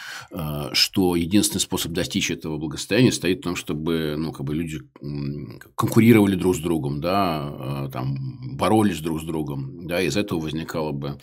Что 0.73 1.15
единственный 1.15 1.61
способ 1.61 1.91
достичь 1.91 2.31
этого 2.31 2.57
благосостояния 2.57 3.11
стоит 3.11 3.39
в 3.39 3.43
том, 3.43 3.55
чтобы 3.55 4.15
ну, 4.17 4.31
как 4.31 4.45
бы 4.45 4.55
люди 4.55 4.79
конкурировали 5.75 6.35
друг 6.35 6.55
с 6.55 6.59
другом, 6.59 7.01
да, 7.01 7.89
там, 7.91 8.15
боролись 8.45 9.01
друг 9.01 9.21
с 9.21 9.23
другом, 9.23 9.87
да, 9.87 10.01
из 10.01 10.17
этого 10.17 10.39
возникало 10.39 10.91
бы 10.91 11.19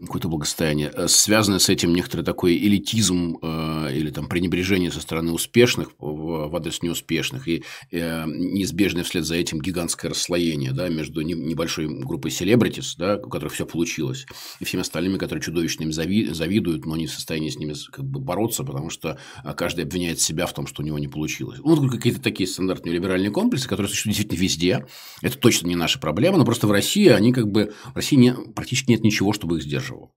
какое-то 0.00 0.28
благосостояние. 0.28 0.92
Э, 0.94 1.08
связанное 1.08 1.58
с 1.58 1.68
этим 1.68 1.92
некоторый 1.92 2.22
такой 2.22 2.56
элитизм 2.56 3.38
э, 3.42 3.92
или 3.94 4.10
там 4.10 4.28
пренебрежение 4.28 4.92
со 4.92 5.00
стороны 5.00 5.32
успешных 5.32 5.90
в, 5.98 6.48
в 6.48 6.56
адрес 6.56 6.82
неуспешных 6.82 7.48
и 7.48 7.64
э, 7.90 8.24
неизбежное 8.26 9.02
вслед 9.02 9.24
за 9.24 9.34
этим 9.34 9.60
гигантское 9.60 10.10
расслоение 10.10 10.72
да, 10.72 10.88
между 10.88 11.22
не, 11.22 11.34
небольшой 11.34 11.88
группой 11.88 12.30
селебритис, 12.30 12.94
да, 12.96 13.16
у 13.16 13.28
которых 13.28 13.54
все 13.54 13.66
получилось, 13.66 14.26
и 14.60 14.64
всеми 14.64 14.82
остальными, 14.82 15.18
которые 15.18 15.42
чудовищно 15.42 15.82
им 15.82 15.92
зави, 15.92 16.26
завидуют, 16.26 16.86
но 16.86 16.96
не 16.96 17.06
в 17.06 17.12
состоянии 17.12 17.50
с 17.50 17.56
ними 17.56 17.74
как 17.90 18.04
бы 18.04 18.20
бороться, 18.20 18.62
потому 18.62 18.90
что 18.90 19.18
а, 19.42 19.54
каждый 19.54 19.84
обвиняет 19.84 20.20
себя 20.20 20.46
в 20.46 20.52
том, 20.52 20.66
что 20.66 20.82
у 20.82 20.86
него 20.86 20.98
не 20.98 21.08
получилось. 21.08 21.58
Ну, 21.64 21.88
какие-то 21.88 22.20
такие 22.20 22.48
стандартные 22.48 22.94
либеральные 22.94 23.30
комплексы, 23.30 23.68
которые 23.68 23.88
существуют 23.88 24.16
действительно 24.16 24.40
везде. 24.40 24.86
Это 25.22 25.38
точно 25.38 25.66
не 25.66 25.76
наша 25.76 25.98
проблема, 25.98 26.38
но 26.38 26.44
просто 26.44 26.66
в 26.66 26.70
России 26.70 27.08
они 27.08 27.32
как 27.32 27.50
бы 27.50 27.72
в 27.92 27.96
России 27.96 28.16
не, 28.16 28.32
практически 28.32 28.90
нет 28.90 29.02
ничего, 29.02 29.32
чтобы 29.32 29.58
их 29.58 29.64
сдерживало. 29.88 30.10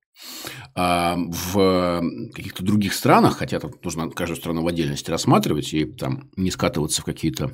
А 0.76 1.16
в 1.18 2.02
каких-то 2.34 2.64
других 2.64 2.94
странах, 2.94 3.38
хотя 3.38 3.60
там 3.60 3.72
нужно 3.84 4.10
каждую 4.10 4.38
страну 4.38 4.62
в 4.62 4.68
отдельности 4.68 5.10
рассматривать 5.10 5.74
и 5.74 5.86
там 5.86 6.30
не 6.36 6.52
скатываться 6.52 7.02
в 7.02 7.06
какие-то 7.06 7.52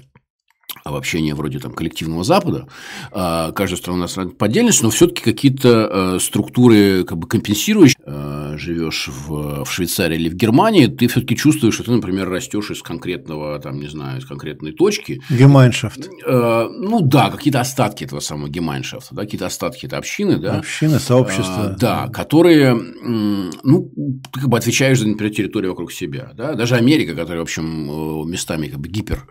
обобщение 0.84 1.34
вроде 1.34 1.60
там 1.60 1.74
коллективного 1.74 2.24
Запада, 2.24 2.68
а, 3.12 3.52
каждая 3.52 3.78
страна 3.78 4.08
по 4.38 4.46
отдельности, 4.46 4.84
но 4.84 4.90
все-таки 4.90 5.24
какие-то 5.24 6.16
э, 6.16 6.20
структуры 6.20 7.04
как 7.04 7.18
бы 7.18 7.28
компенсирующие. 7.28 7.97
Э, 8.08 8.56
живешь 8.58 9.10
в, 9.10 9.66
в 9.66 9.70
Швейцарии 9.70 10.16
или 10.16 10.30
в 10.30 10.36
Германии, 10.36 10.88
ты 10.88 11.08
все-таки 11.08 11.36
чувствуешь, 11.36 11.74
что 11.74 11.84
ты, 11.84 11.92
например, 11.92 12.30
растешь 12.30 12.72
из 12.72 12.82
конкретного, 12.82 13.60
там, 13.60 13.80
не 13.80 13.88
знаю, 13.88 14.20
из 14.20 14.26
конкретной 14.26 14.72
точки. 14.72 15.22
Гемайншафт. 15.30 16.10
Э, 16.26 16.68
ну 16.72 17.02
да, 17.02 17.30
какие-то 17.30 17.60
остатки 17.60 18.06
этого 18.06 18.20
самого 18.20 18.50
гемайншафта, 18.50 19.14
да, 19.14 19.24
какие-то 19.24 19.48
остатки 19.48 19.86
это 19.86 19.98
общины, 19.98 20.38
да. 20.38 20.60
Общины, 20.60 21.00
сообщества. 21.00 21.76
да, 21.80 22.08
которые, 22.08 22.74
ну, 22.74 23.92
ты 24.34 24.40
как 24.40 24.50
бы 24.50 24.58
отвечаешь 24.58 25.00
за, 25.00 25.08
например, 25.08 25.34
территорию 25.34 25.72
вокруг 25.72 25.92
себя, 25.92 26.32
да. 26.34 26.54
Даже 26.54 26.76
Америка, 26.76 27.14
которая, 27.14 27.40
в 27.40 27.44
общем, 27.44 28.30
местами 28.30 28.68
как 28.68 28.80
бы 28.80 28.88
гипер, 28.88 29.28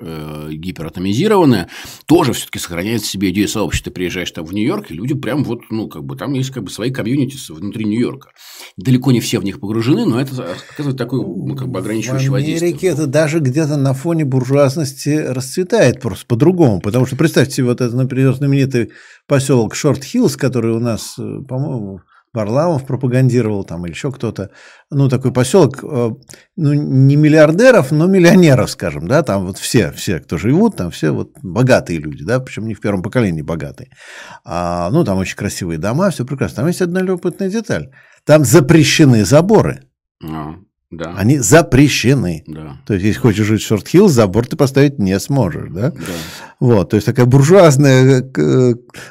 гиператомизирована, 0.50 1.46
цивилизованная, 1.46 1.68
тоже 2.06 2.32
все-таки 2.32 2.58
сохраняет 2.58 3.02
в 3.02 3.06
себе 3.06 3.30
идею 3.30 3.48
сообщества. 3.48 3.90
Ты 3.90 3.94
приезжаешь 3.94 4.30
там 4.30 4.44
в 4.44 4.52
Нью-Йорк, 4.52 4.90
и 4.90 4.94
люди 4.94 5.14
прям 5.14 5.44
вот, 5.44 5.62
ну, 5.70 5.88
как 5.88 6.04
бы 6.04 6.16
там 6.16 6.32
есть 6.32 6.50
как 6.50 6.64
бы 6.64 6.70
свои 6.70 6.90
комьюнити 6.90 7.36
внутри 7.52 7.84
Нью-Йорка. 7.84 8.30
Далеко 8.76 9.12
не 9.12 9.20
все 9.20 9.38
в 9.38 9.44
них 9.44 9.60
погружены, 9.60 10.04
но 10.04 10.20
это 10.20 10.56
оказывает 10.72 10.98
такое 10.98 11.20
ну, 11.20 11.56
как 11.56 11.68
бы 11.68 11.78
ограничивающее 11.78 12.30
воздействие. 12.30 12.70
В 12.70 12.74
Америке 12.74 12.86
это 12.88 13.06
даже 13.06 13.40
где-то 13.40 13.76
на 13.76 13.94
фоне 13.94 14.24
буржуазности 14.24 15.10
расцветает 15.10 16.00
просто 16.00 16.26
по-другому. 16.26 16.80
Потому 16.80 17.06
что 17.06 17.16
представьте 17.16 17.62
вот 17.62 17.80
этот, 17.80 17.94
например, 17.94 18.34
знаменитый 18.34 18.92
поселок 19.26 19.74
Шорт-Хиллз, 19.74 20.36
который 20.36 20.72
у 20.72 20.80
нас, 20.80 21.14
э, 21.18 21.40
по-моему, 21.48 22.00
Варламов 22.36 22.86
пропагандировал 22.86 23.64
там 23.64 23.86
или 23.86 23.92
еще 23.92 24.12
кто-то, 24.12 24.50
ну, 24.90 25.08
такой 25.08 25.32
поселок, 25.32 25.82
э, 25.82 26.10
ну, 26.56 26.72
не 26.74 27.16
миллиардеров, 27.16 27.90
но 27.92 28.06
миллионеров, 28.06 28.70
скажем, 28.70 29.08
да, 29.08 29.22
там 29.22 29.46
вот 29.46 29.56
все, 29.56 29.90
все, 29.92 30.20
кто 30.20 30.36
живут, 30.36 30.76
там 30.76 30.90
все 30.90 31.10
вот 31.12 31.30
богатые 31.42 31.98
люди, 31.98 32.24
да, 32.24 32.38
причем 32.38 32.68
не 32.68 32.74
в 32.74 32.80
первом 32.80 33.02
поколении 33.02 33.40
богатые. 33.40 33.90
А, 34.44 34.90
ну, 34.90 35.02
там 35.02 35.18
очень 35.18 35.36
красивые 35.36 35.78
дома, 35.78 36.10
все 36.10 36.26
прекрасно. 36.26 36.56
Там 36.56 36.66
есть 36.66 36.82
одна 36.82 37.00
любопытная 37.00 37.48
деталь. 37.48 37.90
Там 38.26 38.44
запрещены 38.44 39.24
заборы. 39.24 39.84
А. 40.22 40.56
Да. 40.90 41.14
Они 41.16 41.38
запрещены. 41.38 42.44
Да. 42.46 42.80
То 42.86 42.94
есть, 42.94 43.06
если 43.06 43.20
хочешь 43.20 43.46
жить 43.46 43.62
в 43.62 43.66
Шорт-Хилл, 43.66 44.08
забор 44.08 44.46
ты 44.46 44.56
поставить 44.56 44.98
не 44.98 45.18
сможешь. 45.18 45.70
Да? 45.70 45.90
Да. 45.90 45.96
Вот, 46.58 46.90
то 46.90 46.96
есть, 46.96 47.06
такая 47.06 47.26
буржуазная, 47.26 48.24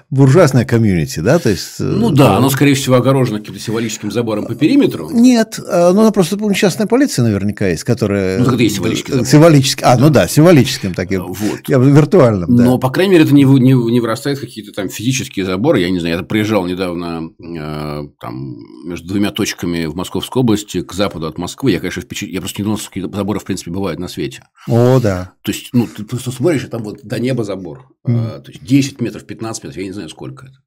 буржуазная 0.10 0.66
комьюнити, 0.66 1.20
да? 1.20 1.38
То 1.38 1.50
есть, 1.50 1.80
э, 1.80 1.84
ну 1.84 2.10
да, 2.10 2.38
оно, 2.38 2.50
скорее 2.50 2.74
всего, 2.74 2.96
огорожено 2.96 3.40
каким-то 3.40 3.60
символическим 3.60 4.12
забором 4.12 4.46
по 4.46 4.56
периметру. 4.56 5.10
Нет, 5.12 5.60
а, 5.68 5.94
ну, 5.94 6.12
просто 6.12 6.38
ну, 6.38 6.52
частная 6.54 6.88
полиция 6.88 7.24
наверняка 7.24 7.68
есть, 7.68 7.84
которая… 7.84 8.40
Ну, 8.40 8.46
тогда 8.46 8.64
есть 8.64 8.76
символический 8.78 9.14
забор. 9.14 9.28
Символический, 9.28 9.86
а, 9.86 9.98
ну 9.98 10.10
да, 10.10 10.28
символическим 10.28 10.94
таким, 10.96 11.26
вот. 11.28 11.60
я, 11.68 11.78
виртуальным, 11.78 12.56
да. 12.56 12.64
Но, 12.64 12.78
по 12.80 12.90
крайней 12.90 13.14
мере, 13.14 13.26
это 13.26 13.34
не, 13.34 13.44
не, 13.44 13.92
не 13.92 14.00
вырастает 14.00 14.40
какие-то 14.40 14.72
там 14.72 14.90
физические 14.90 15.46
заборы. 15.46 15.82
Я 15.82 15.92
не 15.92 16.00
знаю, 16.00 16.18
я 16.18 16.24
приезжал 16.24 16.66
недавно 16.66 17.30
э, 17.40 18.08
там 18.20 18.56
между 18.86 19.08
двумя 19.08 19.32
точками 19.32 19.86
в 19.86 19.96
Московской 19.96 20.42
области 20.42 20.82
к 20.82 20.94
западу 20.94 21.28
от 21.28 21.38
Москвы. 21.38 21.72
Я, 21.72 21.80
конечно, 21.80 22.02
впечатлен 22.02 22.40
просто 22.40 22.62
не 22.62 22.64
думал, 22.64 22.78
что 22.80 22.92
заборы, 23.16 23.40
в 23.40 23.44
принципе, 23.44 23.72
бывают 23.72 24.00
на 24.00 24.08
свете. 24.08 24.44
О, 24.68 25.00
да. 25.00 25.34
То 25.44 25.52
есть, 25.52 25.70
ну, 25.74 25.88
ты 25.88 26.04
просто 26.04 26.32
смотришь, 26.32 26.64
и 26.64 26.68
там 26.68 26.84
вот 26.84 27.02
до 27.04 27.20
неба 27.20 27.35
забор. 27.44 27.90
Mm. 28.08 28.38
А, 28.38 28.40
то 28.40 28.52
есть, 28.52 28.64
10 28.64 29.02
метров, 29.02 29.26
15 29.26 29.64
метров, 29.64 29.78
я 29.78 29.86
не 29.86 29.92
знаю, 29.92 30.10
сколько 30.10 30.48
это. 30.48 30.58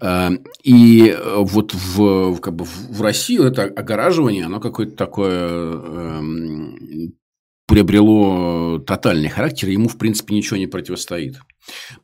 А, 0.00 0.30
и 0.62 1.16
вот 1.36 1.74
в, 1.74 2.38
как 2.40 2.54
бы 2.54 2.64
в 2.64 3.02
России 3.02 3.44
это 3.44 3.64
огораживание, 3.64 4.46
оно 4.46 4.60
какое-то 4.60 4.96
такое 4.96 5.72
эм, 5.72 7.14
приобрело 7.66 8.78
тотальный 8.78 9.28
характер, 9.28 9.68
ему, 9.68 9.88
в 9.88 9.96
принципе, 9.96 10.34
ничего 10.34 10.56
не 10.56 10.66
противостоит. 10.66 11.36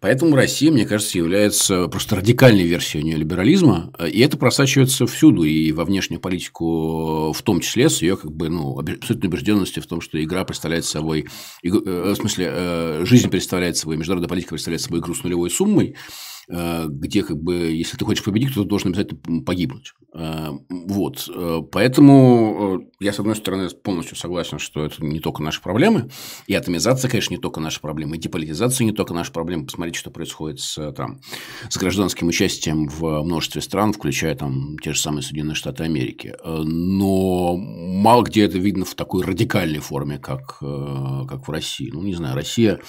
Поэтому 0.00 0.35
Россия, 0.35 0.71
мне 0.73 0.87
кажется, 0.87 1.19
является 1.19 1.87
просто 1.88 2.17
радикальной 2.17 2.64
версией 2.64 3.05
неолиберализма, 3.05 3.93
и 4.11 4.21
это 4.21 4.38
просачивается 4.38 5.07
всюду, 5.07 5.43
и 5.43 5.73
во 5.73 5.85
внешнюю 5.85 6.21
политику 6.21 7.33
в 7.33 7.43
том 7.43 7.61
числе, 7.61 7.90
с 7.90 8.00
ее 8.00 8.17
как 8.17 8.33
бы, 8.33 8.49
ну, 8.49 8.79
абсолютной 8.79 9.29
убежденности 9.29 9.81
в 9.81 9.87
том, 9.87 10.00
что 10.00 10.23
игра 10.23 10.45
представляет 10.45 10.87
собой, 10.87 11.26
э, 11.62 11.69
в 11.69 12.14
смысле, 12.14 12.49
э, 12.50 13.05
жизнь 13.05 13.29
представляет 13.29 13.76
собой, 13.76 13.99
международная 13.99 14.31
политика 14.31 14.55
представляет 14.55 14.81
собой 14.81 15.00
игру 15.00 15.14
с 15.14 15.23
нулевой 15.25 15.50
суммой, 15.50 15.95
Э, 15.95 16.39
где 16.50 17.23
как 17.23 17.40
бы, 17.40 17.54
если 17.54 17.97
ты 17.97 18.04
хочешь 18.04 18.25
победить, 18.25 18.54
то 18.54 18.62
ты 18.62 18.69
должен 18.69 18.88
обязательно 18.88 19.42
погибнуть. 19.42 19.92
Э, 20.12 20.49
вот. 20.69 21.28
Э, 21.33 21.61
поэтому 21.71 22.83
я, 22.99 23.12
с 23.12 23.21
одной 23.21 23.37
стороны, 23.37 23.69
полностью 23.71 24.16
согласен, 24.16 24.59
что 24.59 24.85
это 24.85 25.04
не 25.04 25.21
только 25.21 25.42
наши 25.42 25.62
проблемы. 25.62 26.11
И 26.47 26.54
атомизация, 26.54 27.09
конечно, 27.09 27.35
не 27.35 27.40
только 27.40 27.61
наши 27.61 27.80
проблемы. 27.80 28.16
И 28.16 28.21
деполитизация 28.21 28.85
не 28.85 28.92
только 28.92 29.14
наши 29.14 29.33
проблемы. 29.33 29.66
Посмотрите, 29.66 29.99
что 29.99 30.11
происходит 30.11 30.61
с, 30.61 30.92
там, 30.92 31.21
с 31.69 31.76
гражданским 31.76 32.28
участием 32.28 32.88
в 32.88 33.23
множестве 33.23 33.61
стран, 33.61 33.92
включая 33.92 34.35
там 34.35 34.76
те 34.83 34.92
же 34.92 35.00
самые 35.00 35.23
Соединенные 35.23 35.54
Штаты 35.54 35.85
Америки. 35.85 36.35
Но 36.45 37.57
мало 37.57 38.25
где 38.25 38.45
это 38.45 38.59
видно 38.59 38.85
в 38.85 38.95
такой 38.95 39.25
радикальной 39.25 39.80
форме, 39.80 40.19
как, 40.19 40.59
как 40.59 41.47
в 41.47 41.50
России. 41.50 41.90
Ну, 41.92 42.02
не 42.02 42.14
знаю, 42.14 42.35
Россия 42.35 42.80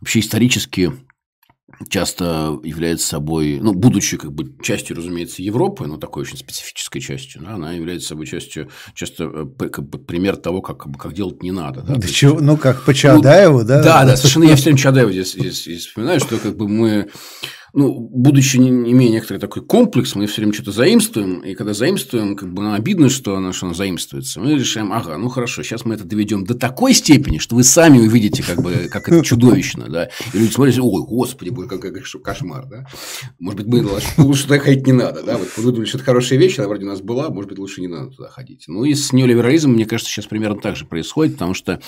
вообще 0.00 0.20
исторически 0.20 0.92
часто 1.88 2.58
является 2.64 3.06
собой, 3.06 3.58
ну, 3.60 3.72
будучи 3.72 4.16
как 4.16 4.32
бы 4.32 4.52
частью, 4.62 4.96
разумеется, 4.96 5.42
Европы, 5.42 5.86
но 5.86 5.96
такой 5.96 6.22
очень 6.22 6.36
специфической 6.36 7.00
частью, 7.00 7.42
да, 7.42 7.54
она 7.54 7.72
является 7.72 8.08
собой 8.08 8.26
частью, 8.26 8.68
часто 8.94 9.24
э, 9.24 9.68
как 9.68 9.88
бы, 9.88 9.98
пример 9.98 10.36
того, 10.36 10.60
как, 10.60 10.78
как, 10.78 10.96
как 10.98 11.12
делать 11.12 11.42
не 11.42 11.52
надо. 11.52 11.82
Да? 11.82 11.96
Да 11.96 12.08
чего, 12.08 12.40
ну, 12.40 12.56
как 12.56 12.82
по 12.84 12.94
Чадаеву, 12.94 13.60
ну, 13.60 13.64
да? 13.64 13.82
Да, 13.82 14.04
да, 14.04 14.16
совершенно 14.16 14.44
я 14.44 14.56
все 14.56 14.64
время 14.64 14.78
Чадаеву 14.78 15.12
здесь, 15.12 15.32
здесь, 15.32 15.62
здесь 15.62 15.86
вспоминаю, 15.86 16.20
что 16.20 16.38
как 16.38 16.56
бы 16.56 16.68
мы 16.68 17.10
ну, 17.74 18.08
будучи 18.12 18.56
имея 18.56 19.10
некоторый 19.10 19.38
такой 19.38 19.62
комплекс, 19.62 20.14
мы 20.14 20.26
все 20.26 20.40
время 20.40 20.54
что-то 20.54 20.72
заимствуем, 20.72 21.40
и 21.40 21.54
когда 21.54 21.74
заимствуем, 21.74 22.36
как 22.36 22.52
бы 22.52 22.62
нам 22.62 22.74
обидно, 22.74 23.08
что 23.08 23.36
оно, 23.36 23.52
что 23.52 23.66
оно 23.66 23.74
заимствуется. 23.74 24.40
Мы 24.40 24.54
решаем, 24.54 24.92
ага, 24.92 25.16
ну 25.18 25.28
хорошо, 25.28 25.62
сейчас 25.62 25.84
мы 25.84 25.94
это 25.94 26.04
доведем 26.04 26.44
до 26.44 26.54
такой 26.54 26.94
степени, 26.94 27.38
что 27.38 27.56
вы 27.56 27.64
сами 27.64 27.98
увидите, 27.98 28.42
как 28.42 28.62
бы, 28.62 28.88
как 28.90 29.08
это 29.08 29.22
чудовищно, 29.22 29.88
да. 29.88 30.08
И 30.32 30.38
люди 30.38 30.52
смотрят, 30.52 30.78
ой, 30.78 31.02
господи, 31.02 31.50
боже, 31.50 31.68
какой 31.68 31.92
кошмар, 32.22 32.66
да. 32.66 32.86
Может 33.38 33.66
быть, 33.66 33.82
мы 33.82 34.24
лучше 34.24 34.44
туда 34.44 34.58
ходить 34.58 34.86
не 34.86 34.92
надо, 34.92 35.22
да. 35.22 35.36
Вот 35.36 35.48
вы 35.56 35.72
думали, 35.72 35.86
что 35.86 35.98
это 35.98 36.04
хорошая 36.04 36.38
вещь, 36.38 36.58
она 36.58 36.68
вроде 36.68 36.84
у 36.84 36.88
нас 36.88 37.00
была, 37.00 37.28
может 37.28 37.50
быть, 37.50 37.58
лучше 37.58 37.80
не 37.80 37.88
надо 37.88 38.10
туда 38.10 38.28
ходить. 38.28 38.64
Ну, 38.68 38.84
и 38.84 38.94
с 38.94 39.12
неолиберализмом, 39.12 39.74
мне 39.74 39.86
кажется, 39.86 40.10
сейчас 40.10 40.26
примерно 40.26 40.60
так 40.60 40.76
же 40.76 40.86
происходит, 40.86 41.34
потому 41.34 41.54
что 41.54 41.80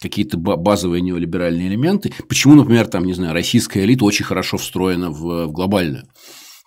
какие-то 0.00 0.36
базовые 0.38 1.00
неолиберальные 1.02 1.68
элементы. 1.68 2.12
Почему, 2.28 2.54
например, 2.54 2.86
там, 2.86 3.04
не 3.04 3.14
знаю, 3.14 3.34
российская 3.34 3.84
элита 3.84 4.04
очень 4.04 4.24
хорошо 4.24 4.56
встроена 4.56 5.10
в, 5.10 5.46
в 5.46 5.52
глобальную? 5.52 6.04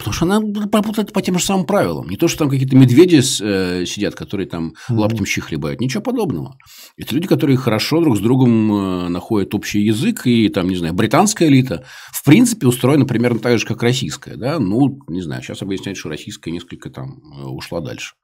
Потому 0.02 0.14
что 0.14 0.26
она 0.26 0.42
работает 0.72 1.14
по 1.14 1.22
тем 1.22 1.38
же 1.38 1.46
самым 1.46 1.66
правилам. 1.66 2.10
Не 2.10 2.18
то, 2.18 2.28
что 2.28 2.40
там 2.40 2.50
какие-то 2.50 2.76
медведи 2.76 3.22
э, 3.42 3.86
сидят, 3.86 4.16
которые 4.16 4.48
там 4.48 4.74
лаптем 4.90 5.26
щи 5.26 5.42
хлебают. 5.42 5.80
Ничего 5.80 6.02
подобного. 6.02 6.58
Это 6.98 7.14
люди, 7.14 7.28
которые 7.28 7.58
хорошо 7.58 8.02
друг 8.02 8.18
с 8.18 8.20
другом 8.20 8.74
э, 8.74 9.08
находят 9.10 9.54
общий 9.54 9.82
язык. 9.82 10.26
И 10.26 10.50
там, 10.50 10.68
не 10.70 10.76
знаю, 10.76 10.96
британская 10.96 11.48
элита 11.50 11.86
в 12.12 12.24
принципе 12.24 12.66
устроена 12.66 13.06
примерно 13.06 13.40
так 13.40 13.60
же, 13.60 13.66
как 13.68 13.84
российская. 13.84 14.38
Да? 14.38 14.58
Ну, 14.58 15.00
не 15.08 15.22
знаю, 15.22 15.44
сейчас 15.44 15.62
объясняют, 15.62 16.00
что 16.00 16.10
российская 16.10 16.50
несколько 16.50 16.90
там 16.90 17.22
э, 17.38 17.44
ушла 17.44 17.80
дальше. 17.80 18.16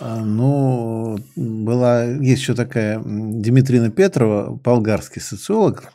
А, 0.00 0.24
ну, 0.24 1.18
была, 1.36 2.04
есть 2.04 2.40
еще 2.40 2.54
такая 2.54 2.98
Дмитрина 3.04 3.90
Петрова, 3.90 4.58
болгарский 4.64 5.20
социолог, 5.20 5.92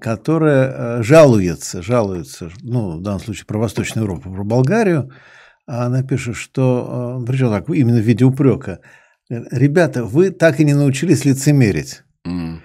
которая 0.00 0.98
э, 0.98 1.02
жалуется, 1.02 1.82
жалуется, 1.82 2.50
ну, 2.62 2.98
в 2.98 3.02
данном 3.02 3.20
случае 3.20 3.46
про 3.46 3.58
Восточную 3.58 4.04
Европу, 4.04 4.32
про 4.32 4.44
Болгарию, 4.44 5.10
а 5.66 5.86
она 5.86 6.02
пишет, 6.02 6.36
что, 6.36 7.20
э, 7.20 7.26
причем 7.26 7.50
так, 7.50 7.68
именно 7.70 7.98
в 7.98 8.04
виде 8.04 8.24
упрека, 8.24 8.78
ребята, 9.28 10.04
вы 10.04 10.30
так 10.30 10.60
и 10.60 10.64
не 10.64 10.74
научились 10.74 11.24
лицемерить. 11.24 12.02
Mm. 12.26 12.58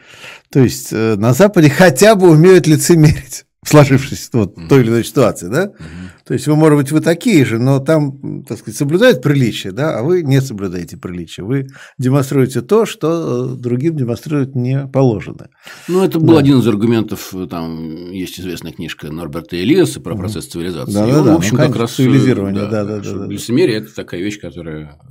То 0.52 0.60
есть 0.60 0.90
э, 0.92 1.16
на 1.16 1.34
Западе 1.34 1.70
хотя 1.70 2.16
бы 2.16 2.30
умеют 2.30 2.68
лицемерить 2.68 3.46
в 3.64 3.70
сложившейся 3.70 4.30
вот, 4.34 4.58
mm-hmm. 4.58 4.68
той 4.68 4.82
или 4.82 4.90
иной 4.90 5.04
ситуации, 5.04 5.48
да? 5.48 5.66
Mm-hmm. 5.66 6.21
То 6.32 6.36
есть 6.36 6.48
вы, 6.48 6.56
может 6.56 6.78
быть, 6.78 6.92
вы 6.94 7.02
такие 7.02 7.44
же, 7.44 7.60
но 7.60 7.80
там, 7.80 8.44
так 8.44 8.58
сказать, 8.58 8.78
соблюдают 8.78 9.22
приличие, 9.22 9.74
да, 9.74 10.00
а 10.00 10.02
вы 10.02 10.24
не 10.24 10.40
соблюдаете 10.40 10.96
приличие. 10.96 11.46
Вы 11.46 11.68
демонстрируете 11.98 12.62
то, 12.62 12.86
что 12.86 13.56
э, 13.56 13.62
другим 13.62 13.98
демонстрировать 13.98 14.56
не 14.56 14.88
положено. 14.88 15.50
Ну, 15.90 16.02
это 16.02 16.22
был 16.22 16.36
да. 16.36 16.40
один 16.40 16.60
из 16.60 16.68
аргументов, 16.70 17.34
э, 17.34 17.48
там 17.48 18.12
есть 18.12 18.40
известная 18.40 18.72
книжка 18.72 19.12
Норберта 19.12 19.62
Элиаса 19.62 20.00
про 20.00 20.16
процесс 20.16 20.46
цивилизации. 20.46 20.94
Да, 20.94 21.06
да, 21.06 21.22
да. 21.22 21.34
В 21.34 21.40
общем, 21.40 21.58
ну, 21.58 21.66
как 21.66 21.76
раз 21.76 21.96
цивилизирование, 21.96 22.62
да, 22.62 22.86
да, 22.86 22.86
да. 22.86 23.00
да, 23.02 23.14
да. 23.14 23.26
Лицемерие– 23.26 23.78
это 23.80 23.94
такая 23.94 24.22
вещь, 24.22 24.40
которая 24.40 25.02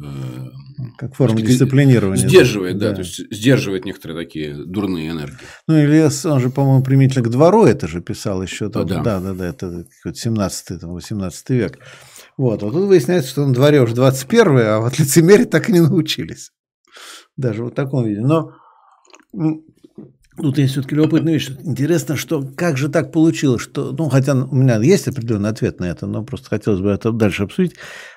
как 0.97 1.15
форма 1.15 1.43
дисциплинирования. 1.43 2.29
Сдерживает, 2.29 2.79
да, 2.79 2.91
да, 2.91 2.95
то 2.95 3.01
есть 3.03 3.21
сдерживает 3.31 3.85
некоторые 3.85 4.25
такие 4.25 4.55
дурные 4.55 5.11
энергии. 5.11 5.37
Ну, 5.67 5.79
Ильяс, 5.79 6.25
он 6.25 6.41
же, 6.41 6.49
по-моему, 6.49 6.83
применительно 6.83 7.25
к 7.25 7.29
двору 7.29 7.65
это 7.65 7.89
же 7.89 8.01
писал 8.01 8.43
еще 8.43 8.71
там, 8.71 8.87
да, 8.87 9.03
да, 9.03 9.21
да, 9.21 9.35
да 9.35 9.47
это 9.47 9.85
17-18 11.11 11.33
век. 11.49 11.79
Вот, 12.37 12.63
а 12.63 12.71
тут 12.71 12.87
выясняется, 12.87 13.31
что 13.31 13.47
на 13.47 13.53
дворе 13.53 13.83
уже 13.83 13.95
21 13.95 14.59
а 14.59 14.81
вот 14.81 14.99
лицемерить 14.99 15.51
так 15.51 15.69
и 15.69 15.73
не 15.73 15.81
научились. 15.81 16.53
Даже 17.37 17.65
вот 17.65 17.73
в 17.73 17.77
таком 17.77 18.05
виде. 18.05 18.21
Но 18.21 18.53
Тут 20.37 20.57
есть 20.59 20.73
все-таки 20.73 20.95
любопытная 20.95 21.35
вещь. 21.35 21.51
Интересно, 21.65 22.17
что 22.17 22.43
как 22.43 22.77
же 22.79 22.89
так 22.89 23.13
получилось, 23.13 23.61
что, 23.61 23.93
ну, 23.93 24.09
хотя 24.09 24.35
у 24.35 24.55
меня 24.55 24.81
есть 24.81 25.07
определенный 25.07 25.51
ответ 25.51 25.81
на 25.81 25.85
это, 25.85 26.07
но 26.07 26.25
просто 26.25 26.49
хотелось 26.49 26.81
бы 26.81 26.91
это 26.91 27.13
дальше 27.13 27.43
обсудить, 27.43 27.75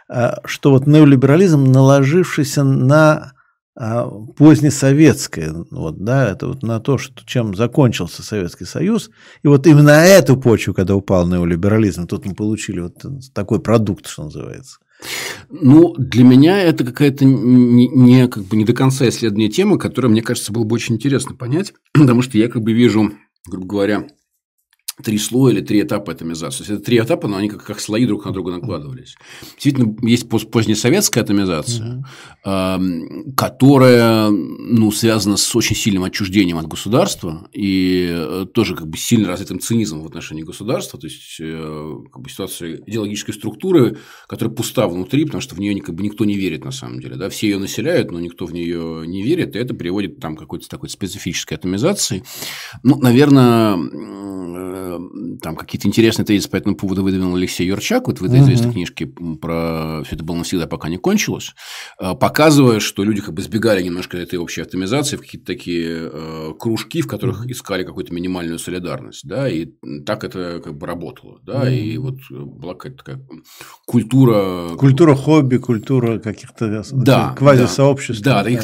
а, 0.08 0.40
что 0.46 0.72
вот 0.72 0.88
неолиберализм, 0.88 1.66
наложившийся 1.66 2.64
на 2.64 3.34
а, 3.76 4.08
позднесоветское, 4.08 5.52
вот, 5.72 6.04
да, 6.04 6.30
это 6.30 6.48
вот 6.48 6.62
на 6.62 6.80
то, 6.80 7.00
что, 7.00 7.26
чем 7.26 7.56
закончился 7.56 8.22
Советский 8.22 8.66
Союз, 8.66 9.10
и 9.42 9.48
вот 9.48 9.66
именно 9.66 9.90
эту 9.90 10.38
почву, 10.38 10.74
когда 10.74 10.96
упал 10.96 11.28
неолиберализм, 11.28 12.06
тут 12.06 12.26
мы 12.26 12.36
получили 12.36 12.82
вот 12.82 13.04
такой 13.34 13.60
продукт, 13.60 14.08
что 14.08 14.26
называется. 14.26 14.78
Ну, 15.50 15.96
для 15.98 16.24
меня 16.24 16.62
это 16.62 16.86
какая-то 16.86 17.26
не, 17.26 17.88
не, 17.88 18.28
как 18.28 18.44
бы 18.46 18.56
не 18.56 18.64
до 18.64 18.74
конца 18.74 19.10
исследование 19.10 19.50
темы, 19.50 19.78
которая, 19.78 20.12
мне 20.12 20.22
кажется, 20.22 20.54
было 20.54 20.64
бы 20.64 20.76
очень 20.76 20.96
интересно 20.96 21.36
понять, 21.36 21.74
потому 21.94 22.22
что 22.22 22.38
я 22.38 22.50
как 22.50 22.62
бы 22.62 22.74
вижу, 22.74 23.12
грубо 23.48 23.68
говоря, 23.68 24.08
три 25.02 25.18
слоя 25.18 25.54
или 25.54 25.62
три 25.62 25.82
этапа 25.82 26.12
атомизации. 26.12 26.60
То 26.60 26.64
есть, 26.64 26.72
это 26.72 26.84
три 26.84 27.00
этапа, 27.00 27.28
но 27.28 27.38
они 27.38 27.50
как, 27.50 27.64
как 27.64 27.80
слои 27.80 28.06
друг 28.06 28.26
на 28.26 28.32
друга 28.32 28.52
накладывались. 28.52 29.16
Действительно, 29.54 29.96
есть 30.08 30.30
позднесоветская 30.30 31.24
атомизация, 31.24 32.04
mm-hmm. 32.46 33.34
которая 33.36 34.30
ну, 34.30 34.92
связана 34.92 35.38
с 35.38 35.56
очень 35.56 35.76
сильным 35.76 36.04
отчуждением 36.04 36.58
от 36.58 36.68
государства 36.68 37.48
и 37.54 38.08
э, 38.12 38.46
тоже 38.54 38.76
как 38.76 38.88
бы 38.88 38.98
сильно 38.98 39.28
развитым 39.28 39.60
цинизмом 39.60 40.04
в 40.04 40.08
отношении 40.08 40.44
государства. 40.44 41.00
То 41.00 41.08
есть, 41.08 41.38
э, 41.40 41.96
как 42.12 42.22
бы 42.22 42.30
ситуация 42.30 42.82
идеологической 42.86 43.34
структуры, 43.34 43.98
которая 44.28 44.54
пуста 44.56 44.88
внутри, 44.88 45.26
потому 45.26 45.42
что 45.42 45.56
в 45.56 45.60
нее 45.60 45.80
как 45.82 45.96
бы 45.96 46.04
никто 46.04 46.24
не 46.26 46.36
верит 46.36 46.66
на 46.66 46.72
самом 46.72 47.00
деле. 47.00 47.16
Да? 47.16 47.30
Все 47.30 47.50
ее 47.50 47.58
населяют, 47.58 48.12
но 48.12 48.20
никто 48.20 48.46
в 48.46 48.54
нее 48.54 49.08
не 49.08 49.24
верит, 49.24 49.56
и 49.56 49.60
это 49.60 49.74
приводит 49.74 50.20
там, 50.20 50.36
к 50.36 50.40
какой-то 50.40 50.70
такой 50.70 50.90
специфической 50.90 51.56
атомизации. 51.56 52.24
Ну, 52.84 52.98
наверное, 53.00 53.78
там 55.42 55.56
какие-то 55.56 55.88
интересные 55.88 56.26
тезисы 56.26 56.50
по 56.50 56.56
этому 56.56 56.76
поводу 56.76 57.04
выдвинул 57.04 57.36
Алексей 57.36 57.68
Юрчак. 57.68 58.08
Вот 58.08 58.20
в 58.20 58.24
этой 58.24 58.40
известной 58.42 58.72
книжке 58.72 59.06
про 59.06 60.04
«Все 60.06 60.16
это 60.16 60.24
было 60.24 60.38
навсегда, 60.38 60.68
пока 60.68 60.90
не 60.90 60.98
кончилось», 60.98 61.54
э, 62.00 62.14
показывая, 62.16 62.80
что 62.80 63.04
люди 63.04 63.22
как 63.22 63.34
бы 63.34 63.42
сбегали 63.42 63.84
немножко 63.84 64.18
этой 64.18 64.40
общей 64.40 64.62
автомизации 64.62 65.18
в 65.18 65.22
какие-то 65.22 65.46
такие 65.46 66.10
э, 66.12 66.54
кружки, 66.60 67.02
в 67.02 67.08
которых 67.08 67.46
искали 67.48 67.84
какую-то 67.84 68.14
минимальную 68.14 68.60
солидарность, 68.60 69.28
да, 69.28 69.50
и 69.50 69.68
так 70.06 70.24
это 70.24 70.62
как 70.64 70.78
бы 70.78 70.88
работало, 70.88 71.40
да, 71.44 71.70
и 71.70 71.98
вот 71.98 72.16
была 72.30 72.74
какая-то 72.74 72.98
такая 72.98 73.22
культура... 73.86 74.70
Культура 74.78 75.16
хобби, 75.16 75.58
культура 75.58 76.20
каких-то 76.20 76.84
да, 76.92 77.36
квазисообществ. 77.38 78.24
Да, 78.24 78.44
да, 78.44 78.44
таких, 78.44 78.64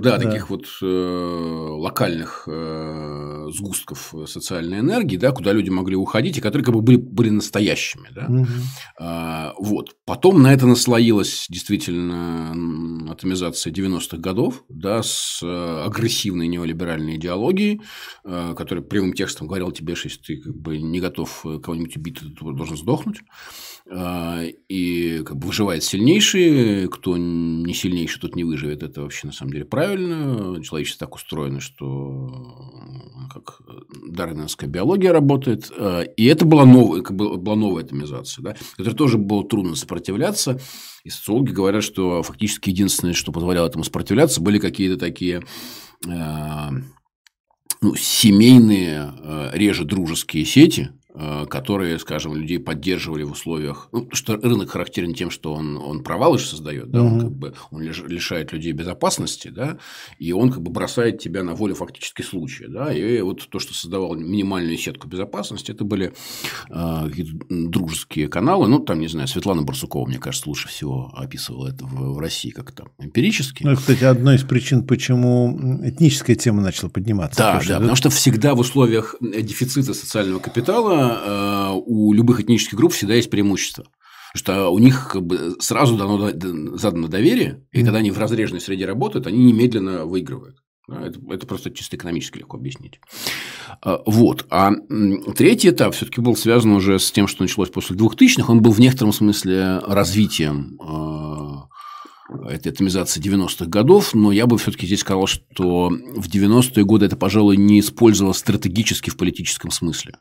да, 0.00 0.18
да. 0.18 0.18
таких 0.18 0.50
вот 0.50 0.64
э, 0.82 0.86
локальных 0.86 2.44
э, 2.46 3.46
сгустков 3.52 4.14
социальной 4.26 4.80
энергии, 4.80 5.16
да, 5.16 5.32
куда 5.32 5.47
люди 5.52 5.70
могли 5.70 5.96
уходить, 5.96 6.38
и 6.38 6.40
которые 6.40 6.64
как 6.64 6.74
бы 6.74 6.80
были, 6.80 6.96
были 6.96 7.30
настоящими. 7.30 8.08
Да? 8.14 8.26
Угу. 8.28 8.46
А, 9.00 9.54
вот. 9.58 9.96
Потом 10.04 10.42
на 10.42 10.52
это 10.52 10.66
наслоилась 10.66 11.46
действительно 11.48 13.10
атомизация 13.10 13.72
90-х 13.72 14.18
годов 14.18 14.64
да, 14.68 15.02
с 15.02 15.40
э, 15.42 15.82
агрессивной 15.86 16.48
неолиберальной 16.48 17.16
идеологией, 17.16 17.80
э, 18.24 18.54
которая 18.56 18.84
прямым 18.84 19.12
текстом 19.12 19.46
говорила 19.46 19.72
тебе, 19.72 19.94
что 19.94 20.08
если 20.08 20.22
ты 20.22 20.36
как 20.40 20.56
бы 20.56 20.78
не 20.78 21.00
готов 21.00 21.44
кого-нибудь 21.62 21.96
убить, 21.96 22.18
ты 22.20 22.26
должен 22.30 22.76
сдохнуть. 22.76 23.18
А, 23.90 24.42
и 24.68 25.22
как 25.24 25.38
бы 25.38 25.46
выживает 25.46 25.82
сильнейший, 25.82 26.88
кто 26.88 27.16
не 27.16 27.72
сильнейший, 27.72 28.20
тот 28.20 28.36
не 28.36 28.44
выживет. 28.44 28.82
Это 28.82 29.00
вообще 29.02 29.26
на 29.28 29.32
самом 29.32 29.52
деле 29.52 29.64
правильно. 29.64 30.62
Человечество 30.62 31.06
так 31.06 31.14
устроено, 31.14 31.60
что 31.60 32.28
как 33.32 33.62
дарвиновская 34.10 34.68
биология 34.68 35.12
работает. 35.12 35.72
А, 35.74 36.02
и 36.02 36.24
это 36.26 36.44
была 36.44 36.66
новая, 36.66 37.00
как 37.00 37.16
бы, 37.16 37.38
была 37.38 37.56
новая 37.56 37.84
атомизация, 37.84 38.42
да, 38.42 38.56
которой 38.76 38.94
тоже 38.94 39.16
было 39.16 39.46
трудно 39.46 39.74
сопротивляться. 39.74 40.60
И 41.04 41.10
социологи 41.10 41.52
говорят, 41.52 41.82
что 41.82 42.22
фактически 42.22 42.68
единственное, 42.68 43.14
что 43.14 43.32
позволяло 43.32 43.68
этому 43.68 43.84
сопротивляться, 43.84 44.42
были 44.42 44.58
какие-то 44.58 44.98
такие 44.98 45.42
а, 46.06 46.72
ну, 47.80 47.94
семейные, 47.94 49.50
реже 49.54 49.84
дружеские 49.84 50.44
сети, 50.44 50.90
которые, 51.14 51.98
скажем, 51.98 52.36
людей 52.36 52.58
поддерживали 52.58 53.22
в 53.22 53.32
условиях, 53.32 53.88
ну, 53.92 54.08
что 54.12 54.36
рынок 54.36 54.70
характерен 54.70 55.14
тем, 55.14 55.30
что 55.30 55.54
он, 55.54 55.78
он 55.78 56.02
провалы 56.02 56.38
создает, 56.38 56.90
да, 56.90 57.02
угу. 57.02 57.14
он 57.14 57.20
как 57.20 57.32
бы 57.32 57.54
он 57.70 57.82
лишает 57.82 58.52
людей 58.52 58.72
безопасности, 58.72 59.48
да, 59.48 59.78
и 60.18 60.32
он 60.32 60.52
как 60.52 60.62
бы 60.62 60.70
бросает 60.70 61.18
тебя 61.18 61.42
на 61.42 61.54
волю 61.54 61.74
фактически 61.74 62.22
случая, 62.22 62.68
да, 62.68 62.92
и 62.92 63.20
вот 63.22 63.48
то, 63.48 63.58
что 63.58 63.72
создавало 63.72 64.16
минимальную 64.16 64.76
сетку 64.76 65.08
безопасности, 65.08 65.72
это 65.72 65.84
были 65.84 66.12
э, 66.68 67.08
дружеские 67.48 68.28
каналы, 68.28 68.68
ну, 68.68 68.78
там, 68.78 69.00
не 69.00 69.08
знаю, 69.08 69.28
Светлана 69.28 69.62
Барсукова, 69.62 70.06
мне 70.06 70.18
кажется, 70.18 70.48
лучше 70.48 70.68
всего 70.68 71.10
описывала 71.16 71.68
это 71.68 71.86
в, 71.86 72.14
в 72.14 72.18
России 72.18 72.50
как-то 72.50 72.88
эмпирически. 72.98 73.64
Ну, 73.64 73.76
кстати, 73.76 74.04
одной 74.04 74.36
из 74.36 74.42
причин, 74.42 74.86
почему 74.86 75.80
этническая 75.82 76.36
тема 76.36 76.60
начала 76.60 76.90
подниматься. 76.90 77.38
Да, 77.38 77.60
да, 77.60 77.66
да, 77.66 77.74
потому 77.76 77.96
что 77.96 78.10
всегда 78.10 78.54
в 78.54 78.60
условиях 78.60 79.16
дефицита 79.20 79.94
социального 79.94 80.38
капитала 80.38 80.97
Э, 80.98 81.72
у 81.74 82.12
любых 82.12 82.40
этнических 82.40 82.76
групп 82.76 82.92
всегда 82.92 83.14
есть 83.14 83.30
преимущество. 83.30 83.84
Что 84.34 84.68
у 84.70 84.78
них 84.78 85.10
как 85.12 85.24
бы 85.24 85.56
сразу 85.58 85.96
дано, 85.96 86.30
задано 86.76 87.08
доверие, 87.08 87.64
и 87.72 87.82
когда 87.82 87.98
они 87.98 88.10
в 88.10 88.18
разреженной 88.18 88.60
среде 88.60 88.84
работают, 88.84 89.26
они 89.26 89.42
немедленно 89.44 90.04
выигрывают. 90.04 90.58
Это, 90.90 91.18
это 91.30 91.46
просто 91.46 91.70
чисто 91.70 91.96
экономически 91.96 92.38
легко 92.38 92.56
объяснить. 92.56 93.00
А, 93.82 94.02
вот. 94.06 94.46
А 94.50 94.72
третий 95.36 95.70
этап 95.70 95.94
все-таки 95.94 96.20
был 96.20 96.34
связан 96.34 96.72
уже 96.72 96.98
с 96.98 97.12
тем, 97.12 97.26
что 97.26 97.42
началось 97.42 97.68
после 97.68 97.96
2000-х. 97.96 98.50
Он 98.50 98.62
был 98.62 98.72
в 98.72 98.80
некотором 98.80 99.12
смысле 99.12 99.80
развитием 99.80 100.78
э, 102.28 102.48
этой 102.50 102.72
атомизации 102.72 103.20
90-х 103.20 103.66
годов, 103.66 104.14
но 104.14 104.32
я 104.32 104.46
бы 104.46 104.58
все-таки 104.58 104.86
здесь 104.86 105.00
сказал, 105.00 105.26
что 105.26 105.88
в 105.90 106.28
90-е 106.28 106.84
годы 106.84 107.06
это, 107.06 107.16
пожалуй, 107.16 107.56
не 107.56 107.80
использовалось 107.80 108.38
стратегически 108.38 109.10
в 109.10 109.16
политическом 109.16 109.70
смысле. 109.70 110.14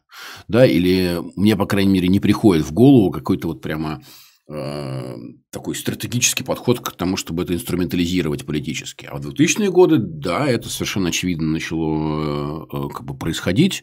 Да, 0.48 0.66
или 0.66 1.20
мне, 1.36 1.56
по 1.56 1.66
крайней 1.66 1.94
мере, 1.94 2.08
не 2.08 2.20
приходит 2.20 2.66
в 2.66 2.74
голову 2.74 3.12
какой-то 3.12 3.48
вот 3.48 3.62
прямо 3.62 4.02
э, 4.50 5.16
такой 5.58 5.74
стратегический 5.74 6.44
подход 6.44 6.82
к 6.82 6.92
тому, 6.92 7.18
чтобы 7.18 7.42
это 7.42 7.56
инструментализировать 7.56 8.46
политически. 8.46 9.08
А 9.12 9.18
в 9.18 9.28
2000-е 9.28 9.72
годы, 9.72 9.98
да, 9.98 10.46
это 10.46 10.70
совершенно 10.70 11.10
очевидно 11.10 11.48
начало 11.48 12.68
э, 12.72 12.90
как 12.94 13.04
бы 13.04 13.18
происходить. 13.18 13.82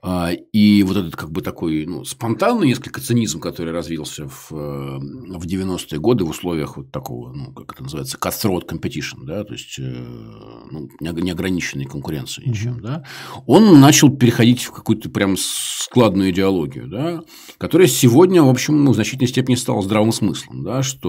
А, 0.00 0.30
и 0.30 0.84
вот 0.84 0.96
этот 0.96 1.16
как 1.16 1.32
бы 1.32 1.42
такой 1.42 1.86
ну, 1.86 2.04
спонтанный 2.04 2.68
несколько 2.68 3.00
цинизм, 3.00 3.40
который 3.40 3.72
развился 3.72 4.28
в, 4.28 4.52
э, 4.52 4.98
в 5.38 5.44
90-е 5.44 5.98
годы 5.98 6.24
в 6.24 6.30
условиях 6.30 6.76
вот 6.76 6.92
такого, 6.92 7.32
ну, 7.32 7.52
как 7.52 7.72
это 7.72 7.82
называется, 7.82 8.16
cutthroat 8.16 8.68
competition, 8.68 9.24
да, 9.24 9.42
то 9.42 9.54
есть 9.54 9.76
ну, 9.80 10.88
неограниченной 11.00 11.86
конкуренции 11.86 12.48
ничем, 12.48 12.80
да, 12.80 13.02
он 13.46 13.80
начал 13.80 14.16
переходить 14.16 14.62
в 14.62 14.70
какую-то 14.70 15.10
прям 15.10 15.34
складную 15.36 16.30
идеологию, 16.30 16.86
да, 16.86 17.22
которая 17.58 17.88
сегодня, 17.88 18.40
в 18.44 18.48
общем, 18.48 18.84
ну, 18.84 18.92
в 18.92 18.94
значительной 18.94 19.28
степени 19.28 19.56
стала 19.56 19.82
здравым 19.82 20.12
смыслом, 20.12 20.62
да, 20.62 20.84
что 20.84 21.07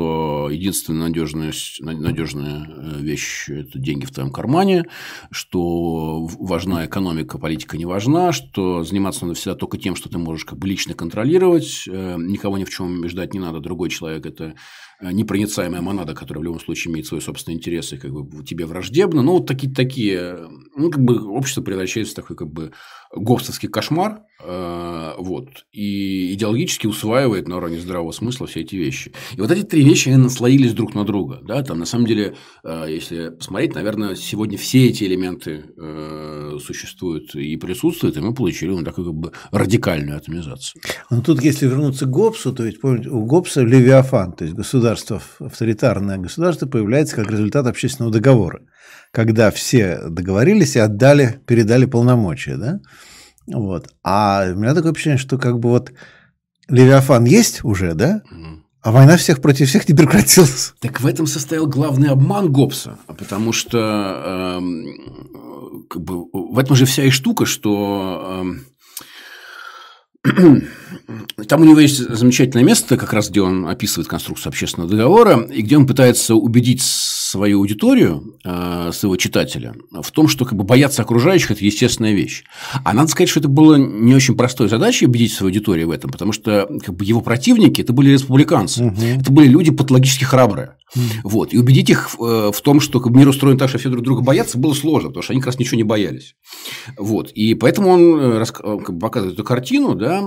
единственная 0.51 1.07
надежная, 1.07 1.53
надежная 1.79 2.65
э, 2.67 2.99
вещь– 3.01 3.45
это 3.49 3.79
деньги 3.79 4.05
в 4.05 4.11
твоем 4.11 4.31
кармане, 4.31 4.85
что 5.31 6.25
важна 6.39 6.85
экономика, 6.85 7.37
политика 7.37 7.77
не 7.77 7.85
важна, 7.85 8.31
что 8.31 8.83
заниматься 8.83 9.25
надо 9.25 9.37
всегда 9.37 9.55
только 9.55 9.77
тем, 9.77 9.95
что 9.95 10.09
ты 10.09 10.17
можешь 10.17 10.45
как 10.45 10.57
бы 10.59 10.67
лично 10.67 10.93
контролировать, 10.93 11.85
э, 11.87 12.15
никого 12.17 12.57
ни 12.57 12.63
в 12.63 12.69
чем 12.69 13.07
ждать 13.07 13.33
не 13.33 13.39
надо, 13.39 13.59
другой 13.59 13.89
человек– 13.89 14.25
это 14.27 14.55
непроницаемая 15.01 15.81
монада, 15.81 16.13
которая 16.13 16.41
в 16.41 16.45
любом 16.45 16.59
случае 16.59 16.91
имеет 16.91 17.07
свои 17.07 17.21
собственные 17.21 17.57
интересы, 17.57 17.97
как 17.97 18.11
бы 18.11 18.43
тебе 18.43 18.65
враждебно. 18.65 19.21
Ну, 19.21 19.33
вот 19.33 19.47
такие, 19.47 19.73
такие, 19.73 20.37
ну, 20.75 20.89
как 20.91 21.03
бы 21.03 21.25
общество 21.27 21.61
превращается 21.61 22.13
в 22.13 22.15
такой, 22.15 22.35
как 22.35 22.51
бы, 22.51 22.71
говстовский 23.15 23.69
кошмар, 23.69 24.21
э, 24.43 25.13
вот, 25.17 25.65
и 25.71 26.33
идеологически 26.33 26.85
усваивает 26.85 27.47
на 27.47 27.57
уровне 27.57 27.79
здравого 27.79 28.11
смысла 28.11 28.45
все 28.45 28.61
эти 28.61 28.75
вещи. 28.75 29.13
И 29.35 29.41
вот 29.41 29.49
эти 29.49 29.63
три 29.63 29.83
вещи, 29.83 30.09
они 30.09 30.17
наслоились 30.17 30.73
друг 30.73 30.93
на 30.93 31.05
друга, 31.05 31.39
да, 31.43 31.63
там, 31.63 31.79
на 31.79 31.85
самом 31.85 32.05
деле, 32.05 32.35
э, 32.63 32.85
если 32.87 33.29
посмотреть, 33.29 33.73
наверное, 33.73 34.15
сегодня 34.15 34.57
все 34.57 34.87
эти 34.87 35.05
элементы 35.05 35.65
э, 35.75 36.57
существуют 36.63 37.33
и 37.33 37.57
присутствуют, 37.57 38.17
и 38.17 38.21
мы 38.21 38.33
получили 38.33 38.69
ну, 38.69 38.83
такую, 38.83 39.07
как 39.07 39.15
бы, 39.15 39.31
радикальную 39.51 40.17
атомизацию. 40.17 40.81
Ну, 41.09 41.23
тут, 41.23 41.41
если 41.41 41.65
вернуться 41.65 42.05
к 42.05 42.11
Гоббсу, 42.11 42.53
то 42.53 42.63
ведь, 42.63 42.79
помните, 42.79 43.09
у 43.09 43.25
Гоббса 43.25 43.63
Левиафан, 43.63 44.33
то 44.33 44.43
есть 44.43 44.55
государство, 44.55 44.88
авторитарное 45.39 46.17
государство 46.17 46.67
появляется 46.67 47.15
как 47.15 47.31
результат 47.31 47.67
общественного 47.67 48.13
договора 48.13 48.61
когда 49.11 49.51
все 49.51 50.01
договорились 50.09 50.75
и 50.75 50.79
отдали, 50.79 51.41
передали 51.45 51.85
полномочия, 51.85 52.57
да? 52.57 52.79
Вот. 53.47 53.89
А 54.03 54.45
у 54.53 54.55
меня 54.55 54.75
такое 54.75 54.91
ощущение, 54.91 55.17
что 55.17 55.37
как 55.37 55.59
бы 55.59 55.69
вот 55.69 55.91
Левиафан 56.67 57.25
есть 57.25 57.63
уже, 57.63 57.93
да? 57.93 58.21
А 58.81 58.91
война 58.91 59.17
всех 59.17 59.41
против 59.41 59.67
всех 59.67 59.89
не 59.89 59.95
прекратилась. 59.95 60.73
Так 60.79 61.01
в 61.01 61.07
этом 61.07 61.27
состоял 61.27 61.67
главный 61.67 62.09
обман 62.09 62.51
Гоббса, 62.51 62.97
потому 63.07 63.51
что 63.51 63.77
э, 63.77 64.59
как 65.89 66.01
бы, 66.01 66.29
в 66.31 66.57
этом 66.57 66.77
же 66.77 66.85
вся 66.85 67.03
и 67.03 67.09
штука, 67.09 67.45
что 67.45 68.45
э, 68.45 68.59
там 70.23 71.61
у 71.61 71.63
него 71.63 71.79
есть 71.79 71.97
замечательное 71.97 72.63
место, 72.65 72.97
как 72.97 73.13
раз 73.13 73.29
где 73.29 73.41
он 73.41 73.67
описывает 73.67 74.07
конструкцию 74.07 74.49
общественного 74.49 74.91
договора, 74.91 75.41
и 75.49 75.61
где 75.61 75.77
он 75.77 75.87
пытается 75.87 76.35
убедить 76.35 76.81
свою 77.29 77.59
аудиторию, 77.59 78.39
э, 78.43 78.89
своего 78.91 79.15
читателя, 79.15 79.75
в 79.91 80.11
том, 80.11 80.27
что 80.27 80.45
как 80.45 80.57
бы 80.57 80.63
бояться 80.63 81.03
окружающих– 81.03 81.51
это 81.51 81.63
естественная 81.63 82.13
вещь. 82.13 82.43
А 82.83 82.93
надо 82.93 83.09
сказать, 83.09 83.29
что 83.29 83.39
это 83.39 83.49
было 83.49 83.75
не 83.75 84.15
очень 84.15 84.35
простой 84.35 84.67
задачей 84.67 85.05
убедить 85.05 85.33
свою 85.33 85.49
аудиторию 85.49 85.89
в 85.89 85.91
этом, 85.91 86.09
потому 86.09 86.31
что 86.31 86.67
как 86.83 86.95
бы, 86.95 87.05
его 87.05 87.21
противники– 87.21 87.81
это 87.83 87.93
были 87.93 88.09
республиканцы, 88.11 88.85
угу. 88.85 89.01
это 89.19 89.31
были 89.31 89.47
люди 89.47 89.69
патологически 89.69 90.23
храбрые. 90.23 90.77
Угу. 90.95 91.03
Вот. 91.23 91.53
И 91.53 91.59
убедить 91.59 91.91
их 91.91 92.09
э, 92.19 92.51
в 92.51 92.61
том, 92.61 92.79
что 92.79 92.99
как 92.99 93.11
бы, 93.11 93.19
мир 93.19 93.27
устроен 93.27 93.59
так, 93.59 93.69
что 93.69 93.77
все 93.77 93.89
друг 93.89 94.03
друга 94.03 94.23
боятся, 94.23 94.57
было 94.57 94.73
сложно, 94.73 95.09
потому 95.09 95.21
что 95.21 95.33
они 95.33 95.41
как 95.41 95.47
раз 95.47 95.59
ничего 95.59 95.77
не 95.77 95.83
боялись. 95.83 96.35
Вот. 96.97 97.29
И 97.31 97.53
поэтому 97.53 97.89
он 97.89 98.19
э, 98.19 98.45
как 98.45 98.91
бы, 98.91 98.99
показывает 98.99 99.35
эту 99.35 99.43
картину, 99.43 99.93
да, 99.93 100.23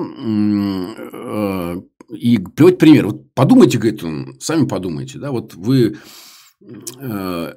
и 2.17 2.39
приводит 2.39 2.79
пример. 2.79 3.07
Вот 3.07 3.35
подумайте, 3.35 3.79
говорит 3.79 4.05
он, 4.05 4.37
сами 4.39 4.67
подумайте, 4.67 5.19
да, 5.19 5.33
вот 5.33 5.55
вы 5.55 5.97
Э, 5.97 6.32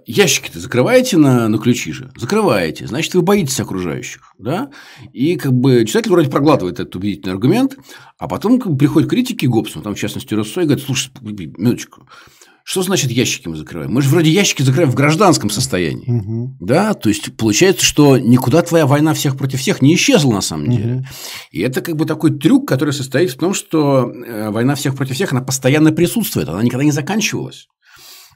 ящики-то 0.06 0.60
закрываете 0.60 1.18
на, 1.18 1.48
на 1.48 1.58
ключи 1.58 1.92
же? 1.92 2.12
Закрываете. 2.18 2.88
Значит, 2.88 3.14
вы 3.14 3.22
боитесь 3.22 3.60
окружающих. 3.60 4.34
Да? 4.38 4.72
И 5.14 5.36
как 5.36 5.54
бы 5.54 5.86
читатель 5.86 6.12
вроде 6.12 6.30
проглатывает 6.30 6.80
этот 6.80 6.96
убедительный 6.96 7.34
аргумент, 7.34 7.78
а 8.18 8.28
потом 8.28 8.60
как 8.60 8.72
бы, 8.72 8.78
приходят 8.78 9.10
критики 9.10 9.46
Гоббсу, 9.46 9.82
там, 9.82 9.96
в 9.96 10.00
частности, 10.00 10.34
Руссо, 10.34 10.62
и 10.62 10.66
говорят, 10.66 10.84
слушай, 10.84 11.12
минуточку, 11.22 12.08
что 12.68 12.82
значит 12.82 13.12
ящики 13.12 13.48
мы 13.48 13.58
закрываем? 13.58 13.94
Мы 13.94 14.02
же 14.02 14.10
вроде 14.10 14.32
ящики 14.32 14.64
закрываем 14.64 14.90
в 14.90 14.96
гражданском 14.96 15.52
состоянии. 15.52 16.10
Угу. 16.10 16.58
Да, 16.62 16.96
то 16.96 17.10
есть 17.10 17.38
получается, 17.38 17.86
что 17.86 18.18
никуда 18.18 18.64
твоя 18.64 18.88
война 18.88 19.14
всех 19.14 19.38
против 19.38 19.60
всех 19.60 19.84
не 19.84 19.94
исчезла 19.94 20.34
на 20.34 20.42
самом 20.42 20.72
деле. 20.72 20.96
Угу. 20.96 21.06
И 21.52 21.60
это 21.60 21.82
как 21.82 21.96
бы 21.96 22.06
такой 22.06 22.32
трюк, 22.32 22.68
который 22.68 22.92
состоит 22.92 23.30
в 23.30 23.38
том, 23.38 23.54
что 23.54 24.12
э, 24.12 24.50
война 24.50 24.74
всех 24.74 24.96
против 24.96 25.14
всех, 25.14 25.32
она 25.32 25.42
постоянно 25.42 25.92
присутствует, 25.92 26.50
она 26.50 26.64
никогда 26.64 26.84
не 26.84 26.92
заканчивалась. 26.92 27.68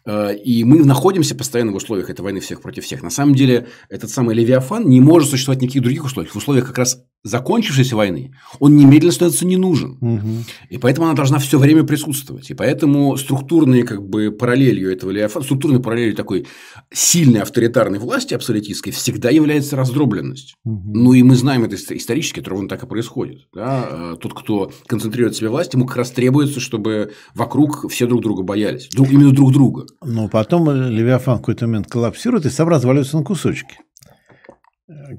Э, 0.05 0.35
и 0.35 0.63
мы 0.63 0.83
находимся 0.85 1.35
постоянно 1.35 1.71
в 1.71 1.75
условиях 1.75 2.09
этой 2.09 2.21
войны 2.21 2.39
всех 2.39 2.61
против 2.61 2.85
всех. 2.85 3.03
На 3.03 3.09
самом 3.09 3.35
деле, 3.35 3.67
этот 3.89 4.09
самый 4.09 4.35
Левиафан 4.35 4.87
не 4.87 5.01
может 5.01 5.29
существовать 5.29 5.59
в 5.59 5.63
никаких 5.63 5.81
других 5.83 6.05
условиях. 6.05 6.33
В 6.33 6.37
условиях 6.37 6.67
как 6.67 6.77
раз 6.77 7.03
закончившейся 7.23 7.95
войны 7.95 8.33
он 8.59 8.75
немедленно 8.75 9.11
становится 9.11 9.45
не 9.45 9.57
нужен. 9.57 9.97
Угу. 10.01 10.43
И 10.69 10.77
поэтому 10.77 11.07
она 11.07 11.15
должна 11.15 11.39
все 11.39 11.59
время 11.59 11.83
присутствовать. 11.83 12.49
И 12.49 12.53
поэтому 12.53 13.17
структурные 13.17 13.83
как 13.83 14.07
бы 14.07 14.31
параллелью 14.31 14.91
этого 14.91 15.11
Левиафана, 15.11 15.43
структурной 15.43 15.81
параллелью 15.81 16.15
такой 16.15 16.47
сильной 16.91 17.41
авторитарной 17.41 17.99
власти 17.99 18.33
абсолютистской 18.33 18.93
всегда 18.93 19.29
является 19.29 19.75
раздробленность. 19.75 20.55
Угу. 20.63 20.91
Ну 20.93 21.13
и 21.13 21.23
мы 21.23 21.35
знаем 21.35 21.63
это 21.63 21.75
исторически, 21.75 22.39
это 22.39 22.49
ровно 22.51 22.69
так 22.69 22.83
и 22.83 22.87
происходит. 22.87 23.47
Да? 23.53 23.87
Э, 23.89 24.15
тот, 24.19 24.33
кто 24.33 24.71
концентрирует 24.87 25.35
себе 25.35 25.49
власть, 25.49 25.73
ему 25.73 25.85
как 25.85 25.97
раз 25.97 26.11
требуется, 26.11 26.59
чтобы 26.59 27.13
вокруг 27.35 27.89
все 27.91 28.07
друг 28.07 28.21
друга 28.21 28.43
боялись. 28.43 28.89
Друг, 28.89 29.11
именно 29.11 29.31
друг 29.31 29.51
друга. 29.51 29.85
Но 30.03 30.27
потом 30.29 30.69
Левиафан 30.69 31.37
в 31.37 31.39
какой-то 31.39 31.67
момент 31.67 31.87
коллапсирует 31.87 32.45
и 32.45 32.49
сам 32.49 32.69
разваливается 32.69 33.17
на 33.17 33.23
кусочки 33.23 33.77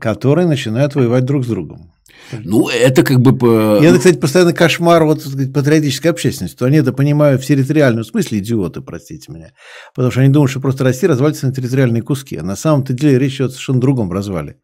которые 0.00 0.46
начинают 0.46 0.94
воевать 0.94 1.24
друг 1.24 1.44
с 1.44 1.48
другом. 1.48 1.92
Ну, 2.32 2.68
это 2.68 3.02
как 3.02 3.20
бы... 3.20 3.78
И 3.80 3.84
это, 3.84 3.98
кстати, 3.98 4.16
постоянно 4.16 4.52
кошмар 4.52 5.04
вот, 5.04 5.20
сказать, 5.20 5.52
патриотической 5.52 6.10
общественности. 6.10 6.56
То 6.56 6.66
они 6.66 6.76
это 6.76 6.92
понимают 6.92 7.42
в 7.42 7.46
территориальном 7.46 8.04
смысле, 8.04 8.38
идиоты, 8.38 8.82
простите 8.82 9.32
меня. 9.32 9.52
Потому 9.94 10.10
что 10.10 10.20
они 10.20 10.30
думают, 10.30 10.50
что 10.50 10.60
просто 10.60 10.84
Россия 10.84 11.08
развалится 11.08 11.46
на 11.46 11.54
территориальные 11.54 12.02
куски. 12.02 12.36
А 12.36 12.42
на 12.42 12.56
самом-то 12.56 12.92
деле 12.92 13.18
речь 13.18 13.36
идет 13.36 13.48
о 13.48 13.50
совершенно 13.50 13.80
другом 13.80 14.12
развале. 14.12 14.58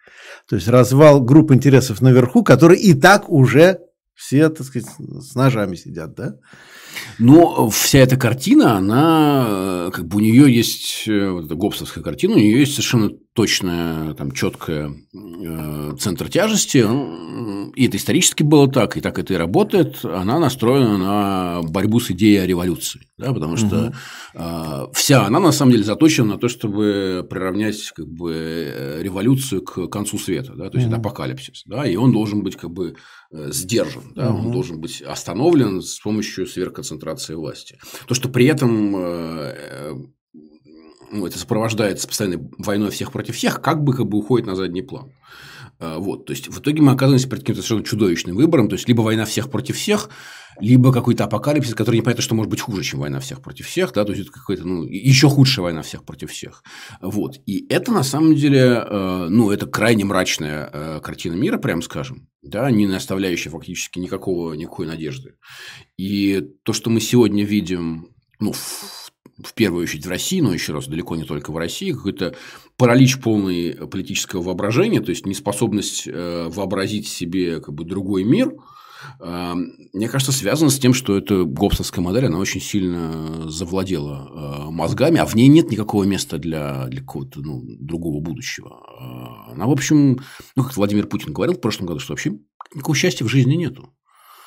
То 0.48 0.56
есть 0.56 0.68
развал 0.68 1.20
групп 1.20 1.52
интересов 1.52 2.00
наверху, 2.00 2.44
которые 2.44 2.80
и 2.80 2.94
так 2.94 3.28
уже 3.30 3.78
все, 4.14 4.48
так 4.48 4.66
сказать, 4.66 4.88
с 4.98 5.34
ножами 5.34 5.76
сидят, 5.76 6.14
да? 6.14 6.34
Но 7.18 7.68
вся 7.68 7.98
эта 7.98 8.16
картина, 8.16 8.76
она, 8.76 9.46
э, 9.46 9.90
как 9.92 10.06
бы 10.06 10.16
у 10.16 10.20
нее 10.20 10.54
есть, 10.54 11.06
э, 11.06 11.30
вот 11.30 11.44
эта 11.44 11.54
гоббсовская 11.54 12.02
картина, 12.02 12.34
у 12.34 12.38
нее 12.38 12.60
есть 12.60 12.72
совершенно 12.72 13.10
точная, 13.36 14.14
там, 14.14 14.32
четкая 14.32 14.90
э, 14.90 15.92
центр 16.00 16.28
тяжести. 16.30 16.78
И 17.76 17.86
это 17.86 17.98
исторически 17.98 18.42
было 18.42 18.66
так, 18.68 18.96
и 18.96 19.02
так 19.02 19.18
это 19.18 19.34
и 19.34 19.36
работает. 19.36 20.02
Она 20.04 20.38
настроена 20.38 20.96
на 20.96 21.62
борьбу 21.62 22.00
с 22.00 22.10
идеей 22.10 22.38
о 22.38 22.46
революции. 22.46 23.02
Да, 23.18 23.32
потому 23.32 23.56
что 23.56 23.94
угу. 24.34 24.92
вся 24.92 25.26
она, 25.26 25.38
на 25.38 25.52
самом 25.52 25.72
деле, 25.72 25.84
заточена 25.84 26.34
на 26.34 26.38
то, 26.38 26.48
чтобы 26.48 27.26
приравнять 27.28 27.90
как 27.94 28.08
бы, 28.08 28.98
революцию 29.00 29.62
к 29.62 29.88
концу 29.88 30.18
света. 30.18 30.54
Да, 30.54 30.70
то 30.70 30.78
есть, 30.78 30.88
это 30.88 30.96
апокалипсис. 30.96 31.62
Да, 31.66 31.86
и 31.86 31.96
он 31.96 32.12
должен 32.12 32.42
быть 32.42 32.56
как 32.56 32.70
бы 32.70 32.96
сдержан. 33.30 34.12
Да, 34.14 34.30
угу. 34.30 34.46
Он 34.46 34.52
должен 34.52 34.80
быть 34.80 35.02
остановлен 35.02 35.82
с 35.82 35.98
помощью 36.00 36.46
сверхконцентрации 36.46 37.34
власти. 37.34 37.78
То, 38.06 38.14
что 38.14 38.30
при 38.30 38.46
этом 38.46 40.14
ну, 41.10 41.26
это 41.26 41.38
сопровождается 41.38 42.08
постоянной 42.08 42.48
войной 42.58 42.90
всех 42.90 43.12
против 43.12 43.36
всех, 43.36 43.60
как 43.60 43.82
бы, 43.82 43.94
как 43.94 44.06
бы 44.06 44.18
уходит 44.18 44.46
на 44.46 44.54
задний 44.54 44.82
план. 44.82 45.12
А, 45.78 45.98
вот, 45.98 46.26
то 46.26 46.32
есть, 46.32 46.48
в 46.48 46.60
итоге 46.60 46.80
мы 46.82 46.92
оказываемся 46.92 47.28
перед 47.28 47.42
каким-то 47.42 47.62
совершенно 47.62 47.84
чудовищным 47.84 48.36
выбором, 48.36 48.68
то 48.68 48.76
есть, 48.76 48.88
либо 48.88 49.02
война 49.02 49.24
всех 49.24 49.50
против 49.50 49.76
всех, 49.76 50.08
либо 50.58 50.90
какой-то 50.90 51.24
апокалипсис, 51.24 51.74
который 51.74 51.96
непонятно, 51.96 52.22
что 52.22 52.34
может 52.34 52.50
быть 52.50 52.60
хуже, 52.60 52.82
чем 52.82 53.00
война 53.00 53.20
всех 53.20 53.42
против 53.42 53.66
всех, 53.66 53.92
да, 53.92 54.04
то 54.04 54.12
есть, 54.12 54.22
это 54.22 54.32
какая-то, 54.32 54.66
ну, 54.66 54.84
еще 54.84 55.28
худшая 55.28 55.64
война 55.64 55.82
всех 55.82 56.04
против 56.04 56.30
всех. 56.30 56.62
Вот, 57.02 57.38
и 57.44 57.66
это, 57.68 57.92
на 57.92 58.02
самом 58.02 58.34
деле, 58.34 58.60
э, 58.60 59.26
ну, 59.28 59.50
это 59.50 59.66
крайне 59.66 60.04
мрачная 60.04 60.70
э, 60.72 61.00
картина 61.02 61.34
мира, 61.34 61.58
прям 61.58 61.82
скажем, 61.82 62.28
да, 62.42 62.70
не 62.70 62.86
оставляющая 62.86 63.52
фактически 63.52 63.98
никакого, 63.98 64.54
никакой 64.54 64.86
надежды. 64.86 65.34
И 65.98 66.42
то, 66.62 66.72
что 66.72 66.88
мы 66.88 67.00
сегодня 67.00 67.44
видим, 67.44 68.08
ну, 68.40 68.54
в 69.42 69.54
первую 69.54 69.84
очередь 69.84 70.06
в 70.06 70.10
России, 70.10 70.40
но 70.40 70.52
еще 70.52 70.72
раз, 70.72 70.86
далеко 70.86 71.16
не 71.16 71.24
только 71.24 71.52
в 71.52 71.56
России, 71.56 71.92
какой-то 71.92 72.34
паралич 72.76 73.20
полный 73.20 73.72
политического 73.86 74.42
воображения, 74.42 75.00
то 75.00 75.10
есть 75.10 75.26
неспособность 75.26 76.06
э, 76.06 76.48
вообразить 76.48 77.08
себе 77.08 77.60
как 77.60 77.74
бы 77.74 77.84
другой 77.84 78.24
мир, 78.24 78.52
мне 79.20 80.08
кажется, 80.08 80.32
связано 80.32 80.70
с 80.70 80.78
тем, 80.78 80.92
что 80.92 81.16
эта 81.16 81.44
гоббсовская 81.44 82.04
модель, 82.04 82.26
она 82.26 82.38
очень 82.38 82.60
сильно 82.60 83.48
завладела 83.48 84.70
мозгами, 84.70 85.18
а 85.18 85.26
в 85.26 85.34
ней 85.34 85.48
нет 85.48 85.70
никакого 85.70 86.04
места 86.04 86.38
для, 86.38 86.86
для 86.86 87.00
какого-то 87.00 87.40
ну, 87.40 87.62
другого 87.78 88.20
будущего. 88.20 88.82
Она, 89.50 89.66
в 89.66 89.70
общем, 89.70 90.20
ну, 90.56 90.64
как 90.64 90.76
Владимир 90.76 91.06
Путин 91.06 91.32
говорил 91.32 91.54
в 91.54 91.60
прошлом 91.60 91.86
году, 91.86 92.00
что 92.00 92.12
вообще 92.12 92.38
никакого 92.74 92.96
счастья 92.96 93.24
в 93.24 93.28
жизни 93.28 93.54
нету. 93.54 93.92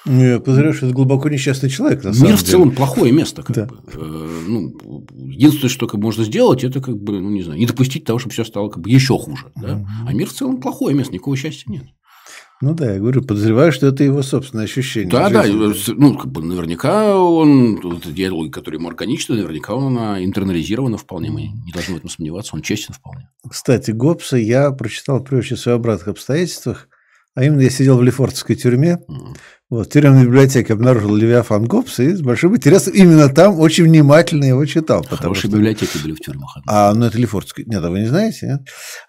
Я 0.10 0.40
подозреваю, 0.40 0.74
что 0.74 0.88
это 0.88 0.96
глубоко 0.96 1.30
несчастный 1.30 1.70
человек. 1.70 2.04
На 2.04 2.10
Мир 2.10 2.36
в 2.36 2.44
целом 2.44 2.72
плохое 2.72 3.12
место. 3.12 3.44
Как 3.44 3.56
да. 3.56 3.66
бы. 3.68 3.80
Э, 3.94 4.44
ну, 4.48 5.06
единственное, 5.14 5.70
что 5.70 5.88
как 5.88 6.00
можно 6.00 6.24
сделать, 6.24 6.64
это 6.64 6.82
как 6.82 6.98
бы, 6.98 7.20
ну, 7.20 7.30
не 7.30 7.44
знаю, 7.44 7.60
не 7.60 7.68
допустить 7.68 8.06
того, 8.06 8.18
чтобы 8.18 8.34
все 8.34 8.44
стало 8.44 8.70
как 8.70 8.82
бы 8.82 8.90
еще 8.90 9.18
хуже. 9.20 9.52
Да? 9.56 9.76
Угу. 9.76 9.88
А 10.08 10.14
мир 10.14 10.28
в 10.28 10.34
целом 10.34 10.60
плохое 10.60 10.96
место, 10.96 11.14
никакого 11.14 11.38
счастья 11.38 11.72
нет. 11.72 11.84
Ну 12.62 12.74
да, 12.74 12.92
я 12.94 13.00
говорю, 13.00 13.22
подозреваю, 13.22 13.72
что 13.72 13.88
это 13.88 14.04
его 14.04 14.22
собственное 14.22 14.66
ощущение. 14.66 15.10
Да, 15.10 15.30
да, 15.30 15.46
ну, 15.48 16.18
как 16.18 16.30
бы 16.30 16.44
наверняка 16.44 17.18
он, 17.18 17.80
вот 17.82 18.00
эта 18.00 18.12
диалоги, 18.12 18.50
которые 18.50 18.80
ему 18.80 18.90
органичны, 18.90 19.36
наверняка 19.36 19.76
она 19.76 20.22
интернализирована 20.22 20.98
вполне, 20.98 21.32
мы 21.32 21.44
не 21.44 21.72
должны 21.72 21.94
в 21.94 21.98
этом 21.98 22.10
сомневаться, 22.10 22.56
он 22.56 22.62
честен 22.62 22.94
вполне. 22.94 23.30
Кстати, 23.50 23.92
Гоббса 23.92 24.36
я 24.36 24.72
прочитал 24.72 25.24
при 25.24 25.38
очень 25.38 25.56
своеобразных 25.56 26.10
обстоятельствах, 26.10 26.90
а 27.36 27.44
именно 27.44 27.62
я 27.62 27.70
сидел 27.70 27.98
в 27.98 28.04
Лефортовской 28.04 28.56
тюрьме, 28.56 29.00
mm. 29.10 29.36
Вот, 29.70 29.86
в 29.86 29.92
тюремной 29.92 30.24
библиотеке 30.24 30.74
обнаружил 30.74 31.16
Левиафан 31.16 31.66
Гоббс, 31.66 32.00
и 32.00 32.16
с 32.16 32.22
большим 32.22 32.56
интересом 32.56 32.92
именно 32.94 33.30
там 33.30 33.60
очень 33.60 33.84
внимательно 33.84 34.46
его 34.46 34.66
читал. 34.66 35.06
Хорошие 35.08 35.48
что... 35.48 35.58
библиотеки 35.58 35.96
были 36.02 36.14
в 36.14 36.20
тюрьмах. 36.20 36.58
А, 36.66 36.92
ну, 36.96 37.06
это 37.06 37.20
Лефортская. 37.20 37.68
Нет, 37.68 37.84
а 37.84 37.92
вы 37.92 38.00
не 38.00 38.08
знаете? 38.08 38.48
Нет? 38.48 38.62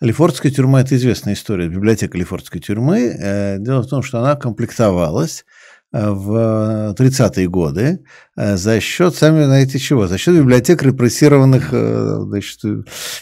Лефортская 0.03 0.53
тюрьма– 0.53 0.81
это 0.83 0.97
известная 0.97 1.33
история. 1.33 1.67
Библиотека 1.67 2.19
Лефортской 2.19 2.61
тюрьмы. 2.61 3.17
Э, 3.19 3.57
дело 3.59 3.81
в 3.81 3.89
том, 3.89 4.03
что 4.03 4.19
она 4.19 4.37
комплектовалась 4.37 5.47
э, 5.95 6.11
в 6.11 6.95
30-е 6.95 7.49
годы 7.49 8.01
э, 8.37 8.59
за 8.59 8.81
счет, 8.81 9.15
сами 9.15 9.45
знаете 9.45 9.79
чего, 9.79 10.09
за 10.09 10.19
счет 10.19 10.37
библиотек 10.37 10.83
репрессированных 10.83 11.71
значит, 11.71 12.61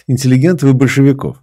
интеллигентов 0.08 0.70
и 0.70 0.72
большевиков. 0.72 1.36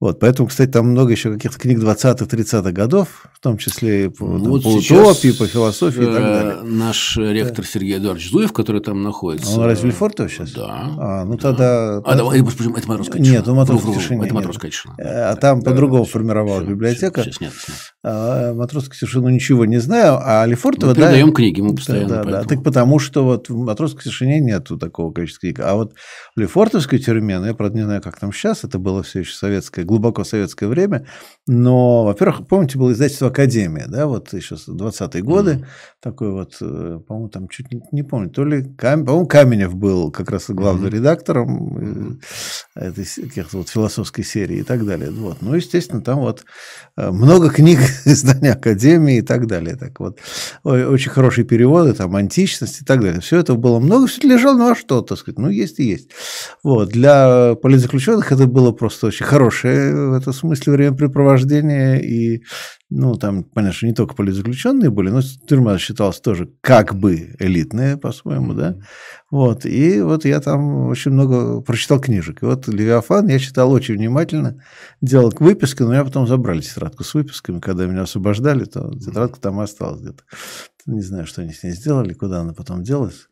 Вот, 0.00 0.20
поэтому, 0.20 0.48
кстати, 0.48 0.70
там 0.70 0.90
много 0.90 1.10
еще 1.10 1.32
каких-то 1.32 1.58
книг 1.58 1.80
20-30-х 1.80 2.70
годов, 2.70 3.26
в 3.32 3.40
том 3.40 3.58
числе 3.58 4.10
по, 4.10 4.26
ну, 4.26 4.38
там, 4.38 4.50
вот 4.50 4.62
по 4.62 4.68
утопии, 4.68 5.32
по 5.32 5.46
философии 5.48 6.02
и 6.02 6.06
так 6.06 6.20
э, 6.20 6.20
далее. 6.20 6.62
Наш 6.62 7.16
ректор 7.16 7.64
да. 7.64 7.70
Сергей 7.70 7.98
Эдуардович 7.98 8.30
Зуев, 8.30 8.52
который 8.52 8.80
там 8.80 9.02
находится. 9.02 9.58
Он 9.58 9.66
разве 9.66 9.88
Лефортово 9.88 10.28
сейчас? 10.28 10.52
Да. 10.52 10.94
А, 10.98 11.24
ну 11.24 11.36
да. 11.36 11.42
тогда... 11.42 11.96
А, 12.04 12.14
давай, 12.14 12.38
это 12.40 12.88
Матросская 12.88 13.20
тишина. 13.20 13.38
Нет, 13.38 13.48
он 13.48 13.56
Матросская 13.56 13.94
тишина. 13.94 14.24
Это 14.24 14.34
Матросская 14.34 14.70
тишина. 14.70 14.94
А 14.98 15.34
там 15.34 15.62
по-другому 15.62 16.04
формировалась 16.04 16.68
библиотека. 16.68 17.24
Сейчас 17.24 17.40
нет, 17.40 17.52
нет. 17.66 17.78
А, 18.04 18.54
Матросская 18.54 18.96
тишину 18.96 19.30
ничего 19.30 19.64
не 19.64 19.78
знаю, 19.78 20.20
а 20.22 20.46
Лефортово... 20.46 20.90
Мы 20.90 20.94
да, 20.94 21.08
передаем 21.08 21.32
книги, 21.32 21.60
мы 21.60 21.74
постоянно 21.74 22.08
Да, 22.08 22.24
да, 22.24 22.44
так 22.44 22.62
потому 22.62 23.00
что 23.00 23.24
вот 23.24 23.48
в 23.48 23.56
Матросской 23.56 24.04
тишине 24.04 24.38
нету 24.38 24.78
такого 24.78 25.12
количества 25.12 25.40
книг. 25.40 25.58
А 25.58 25.74
вот 25.74 25.94
в 26.36 26.40
Лефортовской 26.40 27.00
тюрьме, 27.00 27.40
ну, 27.40 27.46
я, 27.46 27.54
правда, 27.54 27.76
не 27.76 27.82
знаю, 27.82 28.00
как 28.00 28.16
там 28.20 28.32
сейчас, 28.32 28.62
это 28.62 28.78
было 28.78 29.02
все 29.02 29.20
еще 29.20 29.34
советское, 29.34 29.87
глубоко 29.88 30.22
советское 30.22 30.68
время. 30.68 31.06
Но, 31.46 32.04
во-первых, 32.04 32.46
помните, 32.46 32.78
было 32.78 32.92
издательство 32.92 33.28
«Академия», 33.28 33.86
да, 33.88 34.06
вот 34.06 34.32
еще 34.34 34.54
20-е 34.54 35.22
годы, 35.22 35.52
mm-hmm. 35.52 35.64
такой 36.00 36.30
вот, 36.30 36.56
э, 36.60 37.00
по-моему, 37.08 37.28
там 37.30 37.48
чуть 37.48 37.72
не, 37.72 37.80
не 37.90 38.02
помню, 38.02 38.28
то 38.28 38.44
ли, 38.44 38.64
Кам... 38.76 39.06
по-моему, 39.06 39.26
Каменев 39.26 39.74
был 39.74 40.10
как 40.10 40.30
раз 40.30 40.50
главным 40.50 40.86
mm-hmm. 40.86 40.94
редактором 40.94 41.78
mm-hmm. 41.78 42.20
этой 42.74 43.04
каких-то 43.04 43.56
вот 43.56 43.70
философской 43.70 44.24
серии 44.24 44.58
и 44.58 44.62
так 44.62 44.84
далее. 44.84 45.10
Вот. 45.10 45.38
Ну, 45.40 45.54
естественно, 45.54 46.02
там 46.02 46.18
вот 46.18 46.44
э, 46.98 47.10
много 47.10 47.48
книг 47.48 47.78
издания 48.04 48.52
Академии 48.52 49.16
и 49.16 49.22
так 49.22 49.46
далее. 49.46 49.76
Так 49.76 49.98
вот, 50.00 50.18
очень 50.64 51.10
хорошие 51.10 51.46
переводы, 51.46 51.94
там, 51.94 52.14
античность 52.14 52.82
и 52.82 52.84
так 52.84 53.00
далее. 53.00 53.22
Все 53.22 53.38
это 53.38 53.54
было 53.54 53.78
много, 53.78 54.06
все 54.06 54.18
это 54.18 54.28
лежало, 54.28 54.58
ну, 54.58 54.70
а 54.72 54.76
что, 54.76 55.00
так 55.00 55.16
сказать, 55.16 55.38
ну, 55.38 55.48
есть 55.48 55.80
и 55.80 55.84
есть. 55.84 56.10
Вот. 56.62 56.90
Для 56.90 57.54
политзаключенных 57.54 58.32
это 58.32 58.46
было 58.46 58.72
просто 58.72 59.06
очень 59.06 59.24
хорошее 59.24 59.77
в 59.78 60.12
этом 60.14 60.32
смысле 60.32 60.72
времяпрепровождения, 60.72 61.96
и, 61.96 62.42
ну, 62.90 63.14
там, 63.14 63.44
понятно, 63.44 63.76
что 63.76 63.86
не 63.86 63.94
только 63.94 64.14
политзаключенные 64.14 64.90
были, 64.90 65.10
но 65.10 65.20
тюрьма 65.22 65.78
считалась 65.78 66.20
тоже 66.20 66.50
как 66.60 66.94
бы 66.94 67.34
элитная, 67.38 67.96
по-своему, 67.96 68.54
да, 68.54 68.76
вот, 69.30 69.66
и 69.66 70.00
вот 70.00 70.24
я 70.24 70.40
там 70.40 70.88
очень 70.88 71.12
много 71.12 71.60
прочитал 71.60 72.00
книжек, 72.00 72.42
и 72.42 72.46
вот 72.46 72.66
«Левиафан» 72.68 73.28
я 73.28 73.38
читал 73.38 73.70
очень 73.70 73.94
внимательно, 73.94 74.62
делал 75.00 75.32
выписки, 75.38 75.82
но 75.82 75.94
я 75.94 76.04
потом 76.04 76.26
забрали 76.26 76.60
тетрадку 76.60 77.04
с 77.04 77.14
выписками, 77.14 77.60
когда 77.60 77.86
меня 77.86 78.02
освобождали, 78.02 78.64
то 78.64 78.90
тетрадка 78.98 79.40
там 79.40 79.60
осталась 79.60 80.00
где-то. 80.00 80.24
Не 80.86 81.02
знаю, 81.02 81.26
что 81.26 81.42
они 81.42 81.52
с 81.52 81.62
ней 81.62 81.72
сделали, 81.72 82.14
куда 82.14 82.40
она 82.40 82.54
потом 82.54 82.82
делась. 82.82 83.27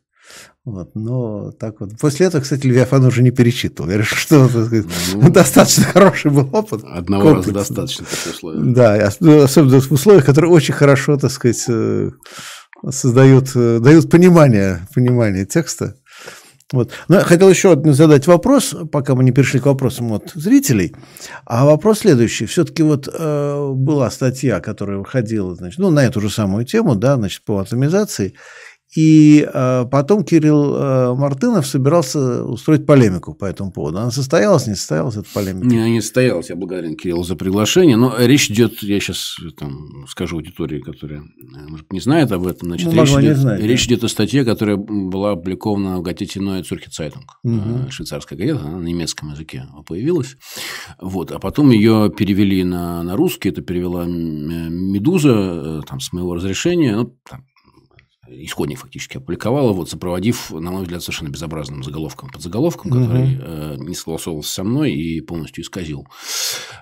Вот, 0.65 0.95
но 0.95 1.51
так 1.51 1.79
вот. 1.79 1.97
После 1.97 2.25
этого, 2.25 2.41
кстати, 2.41 2.67
Левиафан 2.67 3.05
уже 3.05 3.23
не 3.23 3.31
перечитывал. 3.31 3.89
Я 3.89 3.97
решил, 3.97 4.17
что 4.17 4.47
так 4.49 4.65
сказать, 4.65 4.85
ну, 5.13 5.29
достаточно 5.31 5.85
хороший 5.85 6.29
был 6.29 6.49
опыт. 6.51 6.83
Одного 6.83 7.35
раза 7.35 7.51
достаточно 7.53 8.05
в 8.05 8.27
условиях. 8.27 8.73
Да, 8.73 9.09
ну, 9.21 9.41
особенно 9.41 9.79
в 9.79 9.91
условиях, 9.91 10.25
которые 10.25 10.51
очень 10.51 10.73
хорошо, 10.73 11.15
так 11.15 11.31
сказать, 11.31 11.63
э, 11.69 12.09
создают, 12.89 13.51
э, 13.55 13.79
дают 13.79 14.09
понимание, 14.09 14.87
понимание 14.93 15.45
текста. 15.45 15.95
Вот. 16.73 16.91
Но 17.07 17.15
я 17.15 17.21
хотел 17.21 17.49
еще 17.49 17.81
задать 17.93 18.27
вопрос, 18.27 18.75
пока 18.91 19.15
мы 19.15 19.23
не 19.23 19.31
перешли 19.31 19.61
к 19.61 19.67
вопросам 19.67 20.11
от 20.11 20.31
зрителей. 20.35 20.93
А 21.45 21.65
вопрос 21.65 21.99
следующий. 21.99 22.45
Все-таки 22.45 22.83
вот 22.83 23.07
э, 23.07 23.71
была 23.73 24.11
статья, 24.11 24.59
которая 24.59 24.97
выходила 24.97 25.55
значит, 25.55 25.79
ну, 25.79 25.91
на 25.91 26.03
эту 26.03 26.19
же 26.19 26.29
самую 26.29 26.65
тему, 26.65 26.95
да, 26.95 27.15
значит, 27.15 27.45
по 27.45 27.59
атомизации. 27.59 28.33
И 28.95 29.47
э, 29.53 29.85
потом 29.91 30.23
Кирилл 30.23 30.75
э, 30.75 31.13
Мартынов 31.13 31.67
собирался 31.67 32.45
устроить 32.45 32.85
полемику 32.85 33.33
по 33.33 33.45
этому 33.45 33.71
поводу. 33.71 33.97
Она 33.99 34.11
состоялась, 34.11 34.65
не 34.65 34.75
состоялась 34.75 35.17
эта 35.17 35.27
полемика? 35.33 35.67
Не, 35.67 35.91
не 35.91 36.01
состоялась. 36.01 36.49
Я 36.49 36.55
благодарен 36.55 36.95
Кириллу 36.95 37.23
за 37.23 37.35
приглашение. 37.35 37.97
Но 37.97 38.15
речь 38.17 38.49
идет, 38.49 38.81
я 38.83 38.99
сейчас 38.99 39.35
там, 39.57 40.05
скажу 40.07 40.37
аудитории, 40.37 40.79
которая 40.79 41.23
может, 41.67 41.91
не 41.91 41.99
знает 41.99 42.31
об 42.31 42.47
этом. 42.47 42.69
Значит, 42.69 42.93
ну, 42.93 43.01
речь, 43.01 43.09
идет, 43.11 43.37
знать, 43.37 43.61
речь 43.61 43.87
да. 43.87 43.93
идет 43.93 44.03
о 44.05 44.07
статье, 44.07 44.45
которая 44.45 44.77
была 44.77 45.31
опубликована 45.31 45.97
в 45.97 46.01
газете 46.01 46.39
Neue 46.39 46.63
Zürcher. 46.63 47.13
Угу. 47.43 47.91
Швейцарская 47.91 48.39
газета, 48.39 48.61
она 48.65 48.77
на 48.77 48.85
немецком 48.85 49.31
языке 49.31 49.65
появилась. 49.85 50.37
Вот. 51.01 51.31
А 51.31 51.39
потом 51.39 51.71
ее 51.71 52.09
перевели 52.15 52.63
на, 52.63 53.03
на 53.03 53.17
русский. 53.17 53.49
Это 53.49 53.61
перевела 53.61 54.05
«Медуза» 54.05 55.81
там, 55.87 55.99
с 55.99 56.13
моего 56.13 56.35
разрешения. 56.35 56.95
Ну, 56.95 57.13
там, 57.29 57.43
исходник 58.29 58.79
фактически 58.79 59.17
опубликовала, 59.17 59.71
вот, 59.73 59.89
сопроводив, 59.89 60.51
на 60.51 60.71
мой 60.71 60.83
взгляд, 60.83 61.01
совершенно 61.01 61.29
безобразным 61.29 61.83
заголовком 61.83 62.29
под 62.29 62.41
заголовком, 62.41 62.91
который 62.91 63.35
угу. 63.35 63.43
э, 63.43 63.75
не 63.79 63.95
согласовывался 63.95 64.53
со 64.53 64.63
мной 64.63 64.93
и 64.93 65.21
полностью 65.21 65.63
исказил. 65.63 66.07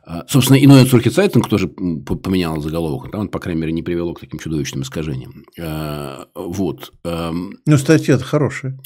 А, 0.06 0.26
собственно, 0.28 0.58
иное 0.58 0.86
Цурхи 0.86 1.10
Цайтинг 1.10 1.48
тоже 1.50 1.68
поменял 1.68 2.60
заголовок, 2.62 3.12
там 3.12 3.22
он, 3.22 3.28
по 3.30 3.40
крайней 3.40 3.62
мере, 3.62 3.74
не 3.74 3.84
привело 3.84 4.14
к 4.14 4.20
таким 4.20 4.40
чудовищным 4.40 4.84
искажениям. 4.84 5.46
А, 5.60 6.28
вот. 6.36 6.94
Ну, 7.04 7.78
статья-то 7.78 8.24
хорошая. 8.24 8.80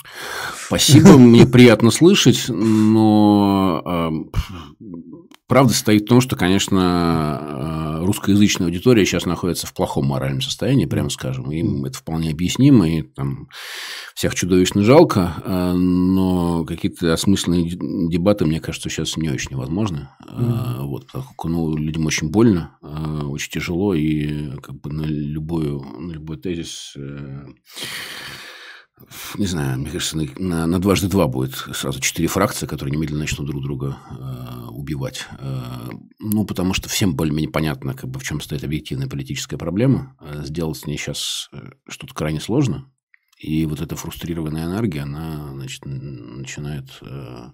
Спасибо, 0.68 1.18
мне 1.18 1.46
приятно 1.46 1.92
слышать, 1.92 2.46
но 2.50 4.12
Правда 5.50 5.74
стоит 5.74 6.04
в 6.04 6.06
том, 6.06 6.22
что, 6.22 6.36
конечно, 6.36 8.00
э, 8.02 8.06
русскоязычная 8.06 8.68
аудитория 8.68 9.04
сейчас 9.04 9.26
находится 9.26 9.66
в 9.66 9.74
плохом 9.74 10.06
моральном 10.06 10.42
состоянии, 10.42 10.86
прямо 10.86 11.10
скажем. 11.10 11.52
Им 11.52 11.86
это 11.86 11.98
вполне 11.98 12.30
объяснимо, 12.30 12.88
и 12.88 13.02
там 13.02 13.50
всех 14.14 14.36
чудовищно 14.36 14.84
жалко, 14.84 15.42
э, 15.44 15.74
но 15.74 16.66
какие-то 16.66 17.14
осмысленные 17.14 17.68
дебаты, 17.68 18.46
мне 18.46 18.62
кажется, 18.62 18.90
сейчас 18.90 19.18
не 19.18 19.30
очень 19.30 19.54
невозможны. 19.54 20.10
Mm-hmm. 20.30 20.84
Вот, 20.84 21.08
поскольку 21.12 21.48
ну, 21.48 21.76
людям 21.76 22.06
очень 22.06 22.30
больно, 22.30 22.78
очень 22.84 23.52
тяжело, 23.52 23.96
и 23.96 24.52
как 24.62 24.80
бы 24.80 24.94
на, 24.94 25.06
любую, 25.06 25.82
на 25.82 26.12
любой 26.12 26.38
тезис 26.38 26.96
не 29.38 29.46
знаю, 29.46 29.80
мне 29.80 29.90
кажется, 29.90 30.18
на, 30.18 30.66
на 30.68 30.80
дважды 30.80 31.08
два 31.08 31.28
будет 31.28 31.56
сразу 31.56 32.00
четыре 32.00 32.28
фракции, 32.28 32.66
которые 32.66 32.96
немедленно 32.96 33.22
начнут 33.22 33.48
друг 33.48 33.64
друга 33.64 33.98
э, 34.10 34.68
убивать. 34.70 35.28
Э, 35.40 35.90
ну, 36.20 36.46
потому 36.46 36.74
что 36.74 36.90
всем 36.90 37.16
более-менее 37.16 37.52
понятно, 37.52 37.94
как 37.94 38.10
бы, 38.10 38.20
в 38.20 38.24
чем 38.24 38.42
стоит 38.42 38.64
объективная 38.64 39.08
политическая 39.08 39.58
проблема. 39.58 40.16
Э, 40.20 40.44
сделать 40.44 40.78
с 40.78 40.86
ней 40.86 40.98
сейчас 40.98 41.50
э, 41.52 41.72
что-то 41.88 42.14
крайне 42.14 42.40
сложно. 42.40 42.92
И 43.40 43.66
вот 43.66 43.80
эта 43.80 43.96
фрустрированная 43.96 44.66
энергия, 44.66 45.02
она 45.02 45.54
значит, 45.54 45.86
начинает 45.86 46.90
э, 47.02 47.48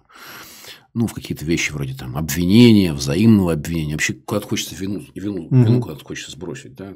ну, 0.96 1.06
в 1.06 1.12
какие-то 1.12 1.44
вещи 1.44 1.72
вроде 1.72 1.94
там 1.94 2.16
обвинения, 2.16 2.94
взаимного 2.94 3.52
обвинения. 3.52 3.92
Вообще 3.92 4.14
куда-то 4.14 4.48
хочется 4.48 4.74
вину, 4.76 5.04
вину, 5.14 5.46
mm-hmm. 5.46 5.64
вину 5.64 5.80
куда-то 5.82 6.02
хочется 6.02 6.30
сбросить, 6.30 6.74
да. 6.74 6.94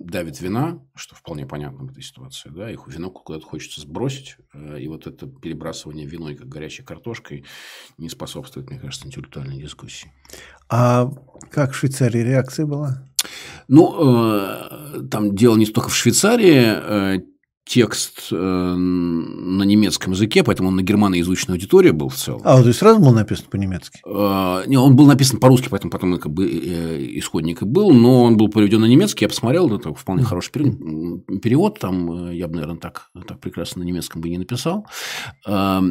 Давит 0.00 0.40
вина, 0.40 0.82
что 0.96 1.14
вполне 1.14 1.46
понятно 1.46 1.84
в 1.84 1.92
этой 1.92 2.02
ситуации, 2.02 2.50
да, 2.52 2.68
их 2.68 2.88
вину 2.88 3.12
куда-то 3.12 3.46
хочется 3.46 3.80
сбросить, 3.80 4.38
э, 4.54 4.80
и 4.80 4.88
вот 4.88 5.06
это 5.06 5.28
перебрасывание 5.28 6.04
виной, 6.04 6.34
как 6.34 6.48
горячей 6.48 6.82
картошкой, 6.82 7.44
не 7.96 8.08
способствует, 8.08 8.68
мне 8.70 8.80
кажется, 8.80 9.06
интеллектуальной 9.06 9.62
дискуссии. 9.62 10.10
А 10.68 11.12
как 11.52 11.70
в 11.70 11.76
Швейцарии 11.76 12.24
реакция 12.24 12.66
была? 12.66 13.08
Ну, 13.68 15.06
там 15.08 15.36
дело 15.36 15.56
не 15.56 15.66
столько 15.66 15.90
в 15.90 15.94
Швейцарии, 15.94 17.22
текст 17.68 18.28
э, 18.32 18.34
на 18.34 19.62
немецком 19.62 20.14
языке, 20.14 20.42
поэтому 20.42 20.70
он 20.70 20.76
на 20.76 20.82
германоязычной 20.82 21.56
аудитории 21.56 21.90
был 21.90 22.08
в 22.08 22.14
целом. 22.14 22.40
А, 22.44 22.56
вот 22.56 22.66
и 22.66 22.72
сразу 22.72 22.98
был 22.98 23.12
написан 23.12 23.44
по-немецки? 23.50 24.00
Э, 24.06 24.62
не, 24.66 24.78
он 24.78 24.96
был 24.96 25.06
написан 25.06 25.38
по-русски, 25.38 25.68
поэтому 25.70 25.90
потом 25.90 26.18
как 26.18 26.32
бы 26.32 26.48
э, 26.48 27.18
исходник 27.18 27.62
и 27.62 27.66
был, 27.66 27.92
но 27.92 28.24
он 28.24 28.38
был 28.38 28.48
переведен 28.48 28.80
на 28.80 28.86
немецкий, 28.86 29.26
я 29.26 29.28
посмотрел, 29.28 29.74
это 29.76 29.92
вполне 29.92 30.24
хороший 30.24 30.50
перевод, 30.50 31.78
там 31.78 32.30
я 32.32 32.48
бы, 32.48 32.54
наверное, 32.54 32.78
так, 32.78 33.10
так 33.26 33.38
прекрасно 33.38 33.82
на 33.82 33.86
немецком 33.86 34.22
бы 34.22 34.30
не 34.30 34.38
написал. 34.38 34.86
Да 35.44 35.82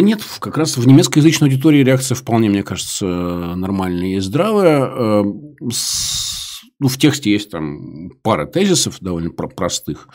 нет, 0.00 0.20
как 0.38 0.58
раз 0.58 0.76
в 0.76 0.86
немецкоязычной 0.86 1.48
аудитории 1.48 1.82
реакция 1.82 2.14
вполне, 2.14 2.50
мне 2.50 2.62
кажется, 2.62 3.06
нормальная 3.56 4.16
и 4.16 4.20
здравая 4.20 5.24
ну, 6.82 6.88
в 6.88 6.98
тексте 6.98 7.30
есть 7.30 7.50
там 7.50 8.10
пара 8.22 8.44
тезисов 8.44 8.96
довольно 9.00 9.30
простых. 9.30 10.08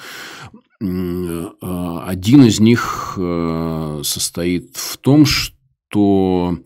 А, 0.81 2.03
один 2.05 2.43
из 2.43 2.59
них 2.59 3.13
э, 3.17 4.01
состоит 4.03 4.75
в 4.75 4.97
том, 4.97 5.25
что 5.25 6.59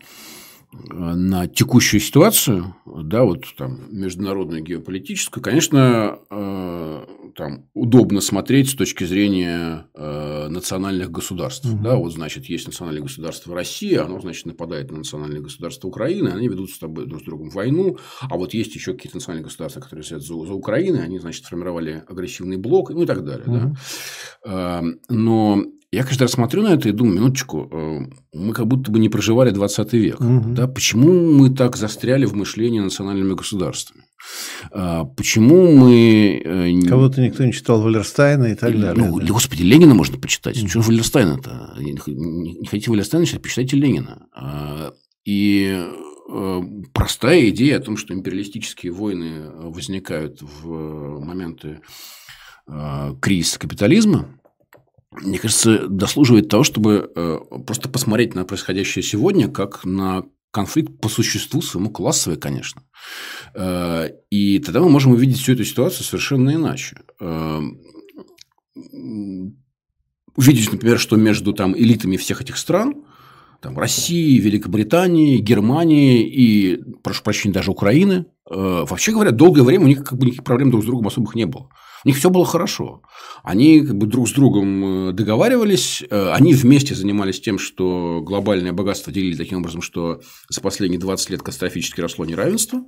на 0.72 1.46
текущую 1.46 2.00
ситуацию, 2.00 2.74
да, 2.84 3.22
вот 3.22 3.44
там 3.56 3.78
международную 3.90 4.62
геополитическую, 4.64 5.42
конечно, 5.42 6.18
э, 6.30 7.04
там 7.34 7.68
удобно 7.74 8.20
смотреть 8.20 8.70
с 8.70 8.74
точки 8.74 9.04
зрения 9.04 9.86
э, 9.94 10.48
национальных 10.48 11.10
государств, 11.10 11.66
угу. 11.66 11.82
да, 11.82 11.96
вот 11.96 12.12
значит 12.12 12.46
есть 12.46 12.66
национальное 12.66 13.02
государство 13.02 13.54
Россия, 13.54 14.04
оно 14.04 14.20
значит 14.20 14.46
нападает 14.46 14.90
на 14.90 14.98
национальное 14.98 15.40
государство 15.40 15.88
Украины, 15.88 16.28
они 16.28 16.48
ведут 16.48 16.70
с 16.70 16.78
тобой 16.78 17.06
друг 17.06 17.22
с 17.22 17.24
другом 17.24 17.50
войну, 17.50 17.98
а 18.22 18.36
вот 18.36 18.54
есть 18.54 18.74
еще 18.74 18.92
какие-то 18.92 19.16
национальные 19.16 19.44
государства, 19.44 19.80
которые 19.80 20.04
стоят 20.04 20.22
за, 20.22 20.34
за 20.34 20.52
Украиной, 20.52 21.04
они 21.04 21.18
значит 21.18 21.44
сформировали 21.44 22.04
агрессивный 22.08 22.56
блок, 22.56 22.90
ну 22.90 23.02
и 23.02 23.06
так 23.06 23.24
далее, 23.24 23.46
угу. 23.46 23.76
да, 24.44 24.80
э, 24.80 24.82
но 25.08 25.64
я 25.94 26.04
каждый 26.04 26.22
раз 26.22 26.32
смотрю 26.32 26.62
на 26.62 26.68
это 26.68 26.88
и 26.88 26.92
думаю, 26.92 27.16
минуточку, 27.16 27.68
э, 27.70 28.00
мы 28.32 28.54
как 28.54 28.66
будто 28.66 28.90
бы 28.90 28.98
не 28.98 29.10
проживали 29.10 29.50
20 29.50 29.92
век. 29.92 30.20
Угу. 30.20 30.54
Да? 30.54 30.66
Почему 30.66 31.12
мы 31.12 31.50
так 31.50 31.76
застряли 31.76 32.24
в 32.24 32.34
мышлении 32.34 32.80
национальными 32.80 33.34
государствами? 33.34 34.04
А, 34.70 35.04
почему 35.04 35.74
мы... 35.76 36.42
Э, 36.44 36.88
Кого-то 36.88 37.20
никто 37.20 37.44
не 37.44 37.52
читал 37.52 37.80
Валерстайна 37.82 38.46
и 38.46 38.54
так 38.54 38.78
далее. 38.78 38.94
Ну, 38.94 39.18
да. 39.18 39.26
господи, 39.26 39.62
Ленина 39.62 39.94
можно 39.94 40.18
почитать. 40.18 40.58
Угу. 40.58 40.68
Что 40.68 40.80
Валерстайна-то? 40.80 41.74
Не 41.78 42.66
хотите 42.66 42.90
Валерстайна 42.90 43.26
читать, 43.26 43.42
почитайте 43.42 43.76
Ленина. 43.76 44.26
А, 44.34 44.92
и 45.24 45.84
э, 46.32 46.60
простая 46.92 47.48
идея 47.50 47.78
о 47.78 47.82
том, 47.82 47.96
что 47.96 48.14
империалистические 48.14 48.92
войны 48.92 49.50
возникают 49.50 50.42
в 50.42 51.20
моменты 51.20 51.80
кризиса 53.20 53.58
капитализма, 53.58 54.38
мне 55.20 55.38
кажется, 55.38 55.86
дослуживает 55.88 56.48
того, 56.48 56.64
чтобы 56.64 57.10
э, 57.14 57.38
просто 57.66 57.88
посмотреть 57.88 58.34
на 58.34 58.44
происходящее 58.44 59.02
сегодня 59.02 59.48
как 59.48 59.84
на 59.84 60.24
конфликт 60.52 61.00
по 61.00 61.08
существу 61.08 61.62
своему 61.62 61.90
классовый, 61.90 62.38
конечно. 62.38 62.82
Э, 63.54 64.08
и 64.30 64.60
тогда 64.60 64.80
мы 64.80 64.88
можем 64.88 65.12
увидеть 65.12 65.40
всю 65.40 65.54
эту 65.54 65.64
ситуацию 65.64 66.04
совершенно 66.04 66.54
иначе. 66.54 66.98
Э, 67.18 67.60
увидеть, 70.36 70.72
например, 70.72 70.98
что 71.00 71.16
между 71.16 71.52
там, 71.52 71.76
элитами 71.76 72.16
всех 72.16 72.40
этих 72.42 72.56
стран, 72.58 73.04
там, 73.60 73.78
России, 73.78 74.38
Великобритании, 74.38 75.38
Германии 75.38 76.28
и, 76.28 76.82
прошу 77.02 77.22
прощения, 77.22 77.54
даже 77.54 77.70
Украины, 77.70 78.26
вообще 78.44 79.12
говоря, 79.12 79.30
долгое 79.30 79.62
время 79.62 79.84
у 79.84 79.88
них 79.88 80.04
как 80.04 80.18
бы 80.18 80.26
никаких 80.26 80.44
проблем 80.44 80.70
друг 80.70 80.82
с 80.82 80.86
другом 80.86 81.06
особых 81.06 81.34
не 81.34 81.46
было. 81.46 81.68
У 82.04 82.08
них 82.08 82.16
все 82.16 82.30
было 82.30 82.44
хорошо. 82.44 83.02
Они 83.44 83.80
как 83.80 83.96
бы 83.96 84.06
друг 84.06 84.28
с 84.28 84.32
другом 84.32 85.10
э, 85.10 85.12
договаривались, 85.12 86.02
э, 86.08 86.30
они 86.32 86.54
вместе 86.54 86.94
занимались 86.94 87.40
тем, 87.40 87.58
что 87.58 88.20
глобальное 88.22 88.72
богатство 88.72 89.12
делили 89.12 89.36
таким 89.36 89.58
образом, 89.58 89.82
что 89.82 90.20
за 90.48 90.60
последние 90.60 90.98
20 90.98 91.30
лет 91.30 91.40
катастрофически 91.40 92.00
росло 92.00 92.24
неравенство. 92.24 92.80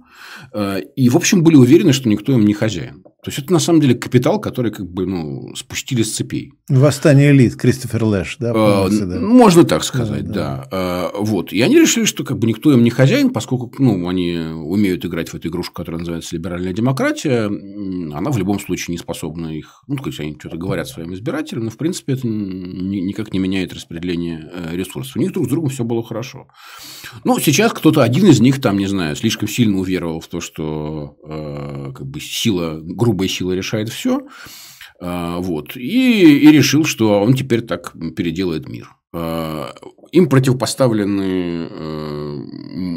Э, 0.52 0.80
и, 0.96 1.08
в 1.08 1.16
общем, 1.16 1.42
были 1.44 1.56
уверены, 1.56 1.92
что 1.92 2.08
никто 2.08 2.32
им 2.32 2.44
не 2.44 2.54
хозяин. 2.54 3.02
То 3.02 3.30
есть, 3.30 3.38
это 3.38 3.52
на 3.52 3.58
самом 3.58 3.80
деле 3.80 3.94
капитал, 3.94 4.38
который 4.38 4.70
как 4.70 4.86
бы 4.86 5.06
ну, 5.06 5.54
спустили 5.56 6.02
с 6.02 6.14
цепей. 6.14 6.52
Восстание 6.68 7.30
элит, 7.30 7.56
Кристофер 7.56 8.04
Лэш, 8.04 8.36
да? 8.38 8.52
Помните, 8.52 9.06
да? 9.06 9.20
Можно 9.20 9.64
так 9.64 9.82
сказать, 9.82 10.26
да, 10.26 10.32
да. 10.32 10.68
да. 10.70 11.10
Вот. 11.18 11.52
И 11.52 11.62
они 11.62 11.78
решили, 11.78 12.04
что 12.04 12.24
как 12.24 12.38
бы 12.38 12.46
никто 12.46 12.70
им 12.72 12.82
не 12.82 12.90
хозяин, 12.90 13.30
поскольку 13.30 13.72
ну, 13.78 14.08
они 14.08 14.36
умеют 14.36 15.06
играть 15.06 15.30
в 15.30 15.34
эту 15.34 15.48
игрушку, 15.48 15.74
которая 15.74 16.00
называется 16.00 16.36
либеральная 16.36 16.74
демократия, 16.74 17.46
она 17.46 18.30
в 18.30 18.36
любом 18.36 18.60
случае 18.60 18.92
не 18.92 18.98
способна 19.04 19.56
их... 19.56 19.82
Ну, 19.86 19.96
то 19.96 20.06
есть, 20.06 20.20
они 20.20 20.36
что-то 20.38 20.56
говорят 20.56 20.88
своим 20.88 21.14
избирателям, 21.14 21.64
но, 21.64 21.70
в 21.70 21.76
принципе, 21.76 22.14
это 22.14 22.26
никак 22.26 23.32
не 23.32 23.38
меняет 23.38 23.72
распределение 23.72 24.50
э, 24.52 24.76
ресурсов. 24.76 25.16
У 25.16 25.20
них 25.20 25.32
друг 25.32 25.46
с 25.46 25.50
другом 25.50 25.70
все 25.70 25.84
было 25.84 26.02
хорошо. 26.02 26.48
Ну, 27.24 27.38
сейчас 27.38 27.72
кто-то 27.72 28.02
один 28.02 28.26
из 28.26 28.40
них, 28.40 28.60
там, 28.60 28.78
не 28.78 28.86
знаю, 28.86 29.14
слишком 29.16 29.48
сильно 29.48 29.78
уверовал 29.78 30.20
в 30.20 30.28
то, 30.28 30.40
что 30.40 31.16
э, 31.22 31.92
как 31.94 32.06
бы 32.06 32.20
сила, 32.20 32.80
грубая 32.80 33.28
сила 33.28 33.52
решает 33.52 33.88
все. 33.90 34.20
Э, 35.00 35.36
вот. 35.38 35.76
И, 35.76 36.38
и 36.38 36.50
решил, 36.50 36.84
что 36.84 37.20
он 37.20 37.34
теперь 37.34 37.62
так 37.62 37.94
переделает 38.16 38.68
мир. 38.68 38.88
Э, 39.12 39.68
им 40.12 40.28
противопоставлены 40.28 41.68
э, 41.70 42.44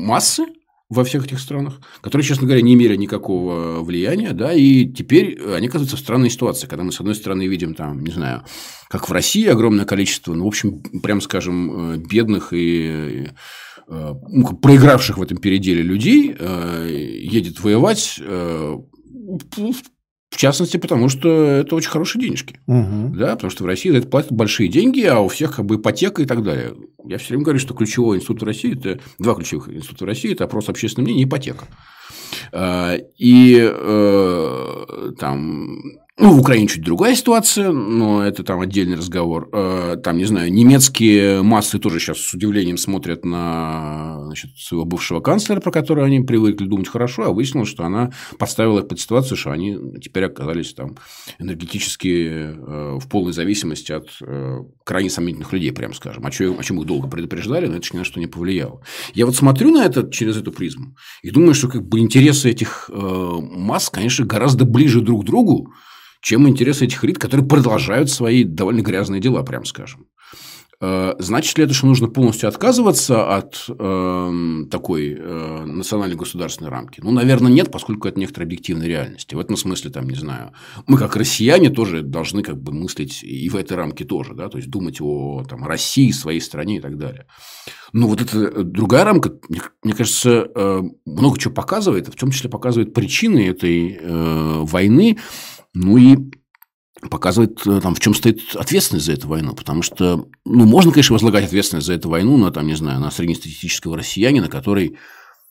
массы, 0.08 0.46
во 0.90 1.04
всех 1.04 1.26
этих 1.26 1.40
странах, 1.40 1.82
которые, 2.02 2.26
честно 2.26 2.48
говоря, 2.48 2.62
не 2.62 2.74
имели 2.74 2.96
никакого 2.96 3.82
влияния, 3.84 4.32
да, 4.32 4.54
и 4.54 4.86
теперь 4.86 5.42
они 5.54 5.68
оказываются 5.68 5.98
в 5.98 6.00
странной 6.00 6.30
ситуации, 6.30 6.68
когда 6.68 6.84
мы, 6.84 6.92
с 6.92 7.00
одной 7.00 7.16
стороны, 7.16 7.48
видим 7.48 7.74
там, 7.74 8.04
не 8.04 8.12
знаю, 8.12 8.44
как 8.90 9.10
в 9.10 9.12
России 9.12 9.46
огромное 9.48 9.86
количество, 9.86 10.34
ну, 10.34 10.46
в 10.46 10.48
общем, 10.48 10.82
прям 11.02 11.20
скажем, 11.22 11.94
э, 11.94 11.98
бедных 11.98 12.54
и 12.54 13.30
э, 13.88 14.14
ну, 14.30 14.56
проигравших 14.56 15.18
в 15.18 15.22
этом 15.22 15.38
переделе 15.38 15.82
людей 15.82 16.36
э, 16.38 16.88
едет 16.90 17.60
воевать 17.60 18.20
в 20.30 20.38
частности, 20.38 20.78
потому 20.78 21.10
что 21.10 21.30
это 21.30 21.76
очень 21.76 21.90
хорошие 21.90 22.22
денежки. 22.22 22.60
Угу. 22.68 23.16
Да, 23.16 23.36
потому 23.36 23.50
что 23.50 23.64
в 23.64 23.68
России 23.68 23.90
за 23.90 23.98
это 23.98 24.08
платят 24.08 24.32
большие 24.32 24.70
деньги, 24.70 25.02
а 25.02 25.20
у 25.20 25.30
всех 25.30 25.56
как 25.56 25.66
бы 25.66 25.76
ипотека 25.76 26.22
и 26.22 26.26
так 26.26 26.44
далее. 26.44 26.74
Я 27.06 27.18
все 27.18 27.30
время 27.30 27.44
говорю, 27.44 27.60
что 27.60 27.74
ключевой 27.74 28.18
институт 28.18 28.42
в 28.42 28.46
России 28.46 28.78
это 28.78 29.00
два 29.20 29.36
ключевых 29.36 29.70
института 29.70 30.04
в 30.04 30.08
России 30.08 30.34
это 30.34 30.44
опрос 30.44 30.68
общественного 30.70 31.06
мнения 31.06 31.24
и 31.24 31.26
ипотека. 31.26 31.66
А, 32.52 32.98
и 33.18 33.58
э, 33.60 35.12
там 35.18 35.80
ну, 36.20 36.34
в 36.34 36.40
Украине 36.40 36.68
чуть 36.68 36.84
другая 36.84 37.14
ситуация, 37.16 37.72
но 37.72 38.24
это 38.24 38.44
там 38.44 38.60
отдельный 38.60 38.98
разговор. 38.98 39.50
Э, 39.54 39.98
там, 40.04 40.18
не 40.18 40.26
знаю, 40.26 40.52
немецкие 40.52 41.44
массы 41.44 41.78
тоже 41.78 42.00
сейчас 42.00 42.18
с 42.18 42.34
удивлением 42.34 42.78
смотрят 42.78 43.24
на 43.24 44.24
значит, 44.24 44.58
своего 44.58 44.84
бывшего 44.84 45.20
канцлера, 45.20 45.60
про 45.60 45.72
которого 45.72 46.08
они 46.08 46.22
привыкли 46.22 46.66
думать 46.66 46.88
хорошо, 46.88 47.26
а 47.26 47.32
выяснилось, 47.32 47.70
что 47.70 47.86
она 47.86 48.12
подставила 48.40 48.80
их 48.80 48.88
под 48.88 49.00
ситуацию, 49.00 49.38
что 49.38 49.52
они 49.52 49.78
теперь 50.02 50.26
оказались 50.26 50.74
там 50.74 50.98
энергетически 51.38 52.28
э, 52.28 52.98
в 53.00 53.08
полной 53.10 53.34
зависимости 53.34 53.92
от 53.92 54.10
э, 54.22 54.58
крайне 54.84 55.12
сомнительных 55.12 55.54
людей, 55.54 55.72
прям 55.72 55.94
скажем. 55.94 56.26
О 56.26 56.32
чем, 56.32 56.58
о 56.58 56.64
чем 56.64 56.80
их 56.80 56.88
долго 56.88 57.08
предупреждали, 57.08 57.68
но 57.68 57.76
это 57.76 57.90
ни 57.94 57.98
на 58.00 58.04
что 58.04 58.20
не 58.20 58.28
повлияло. 58.28 58.82
Я 59.14 59.28
вот 59.28 59.36
смотрю 59.36 59.70
на 59.70 59.86
это 59.86 60.10
через 60.10 60.36
эту 60.38 60.52
призму 60.52 60.96
и 61.22 61.30
думаю, 61.30 61.54
что 61.54 61.68
как 61.68 61.88
бы 61.88 62.00
интересы 62.00 62.50
этих 62.50 62.90
масс, 62.92 63.92
конечно, 63.92 64.26
гораздо 64.26 64.66
ближе 64.66 65.02
друг 65.02 65.22
к 65.22 65.26
другу, 65.26 65.74
чем 66.22 66.48
интересы 66.48 66.86
этих 66.86 67.04
элит, 67.04 67.18
которые 67.18 67.48
продолжают 67.48 68.10
свои 68.10 68.44
довольно 68.44 68.82
грязные 68.82 69.22
дела, 69.22 69.44
прям 69.44 69.66
скажем. 69.66 70.08
Э, 70.80 71.14
значит 71.18 71.58
ли 71.58 71.64
это, 71.64 71.74
что 71.74 71.88
нужно 71.88 72.08
полностью 72.08 72.48
отказываться 72.48 73.36
от 73.36 73.66
э, 73.68 74.32
такой 74.70 75.18
э, 75.18 75.66
национальной 75.66 76.16
государственной 76.16 76.70
рамки? 76.70 77.02
Ну, 77.04 77.12
наверное, 77.12 77.52
нет, 77.52 77.72
поскольку 77.72 78.08
это 78.08 78.20
некоторая 78.20 78.46
объективная 78.46 78.88
реальность. 78.88 79.34
В 79.34 79.40
этом 79.40 79.58
смысле, 79.58 79.90
там, 79.90 80.08
не 80.08 80.16
знаю, 80.16 80.52
мы 80.86 81.00
как 81.00 81.16
россияне 81.16 81.72
тоже 81.72 82.04
должны 82.04 82.44
как 82.44 82.62
бы 82.62 82.72
мыслить 82.74 83.24
и 83.24 83.50
в 83.50 83.56
этой 83.56 83.76
рамке 83.76 84.06
тоже, 84.06 84.36
да, 84.36 84.50
то 84.50 84.58
есть 84.58 84.70
думать 84.70 85.02
о 85.02 85.44
там, 85.50 85.66
России, 85.66 86.12
своей 86.12 86.42
стране 86.42 86.78
и 86.78 86.80
так 86.80 86.98
далее. 86.98 87.26
Но 87.92 88.08
вот 88.08 88.22
эта 88.22 88.64
другая 88.64 89.04
рамка, 89.04 89.32
мне, 89.50 89.62
мне 89.82 89.94
кажется, 89.94 90.48
э, 90.54 90.82
много 91.06 91.40
чего 91.40 91.54
показывает, 91.56 92.08
в 92.08 92.16
том 92.16 92.30
числе 92.30 92.52
показывает 92.52 92.94
причины 92.94 93.48
этой 93.48 93.98
э, 94.00 94.60
войны, 94.62 95.18
ну 95.78 95.98
и 95.98 96.18
показывает, 97.10 97.66
э, 97.66 97.80
там, 97.82 97.94
в 97.94 98.00
чем 98.00 98.14
стоит 98.14 98.56
ответственность 98.56 99.06
за 99.06 99.14
эту 99.14 99.28
войну. 99.28 99.54
Потому 99.54 99.84
что, 99.84 100.28
ну, 100.46 100.66
можно, 100.66 100.92
конечно, 100.92 101.14
возлагать 101.14 101.46
ответственность 101.46 101.88
за 101.88 101.94
эту 101.94 102.10
войну 102.10 102.38
на, 102.38 102.52
там, 102.52 102.66
не 102.68 102.76
знаю, 102.76 103.00
на 103.00 103.12
среднестатистического 103.12 103.98
россиянина, 103.98 104.50
который, 104.50 104.98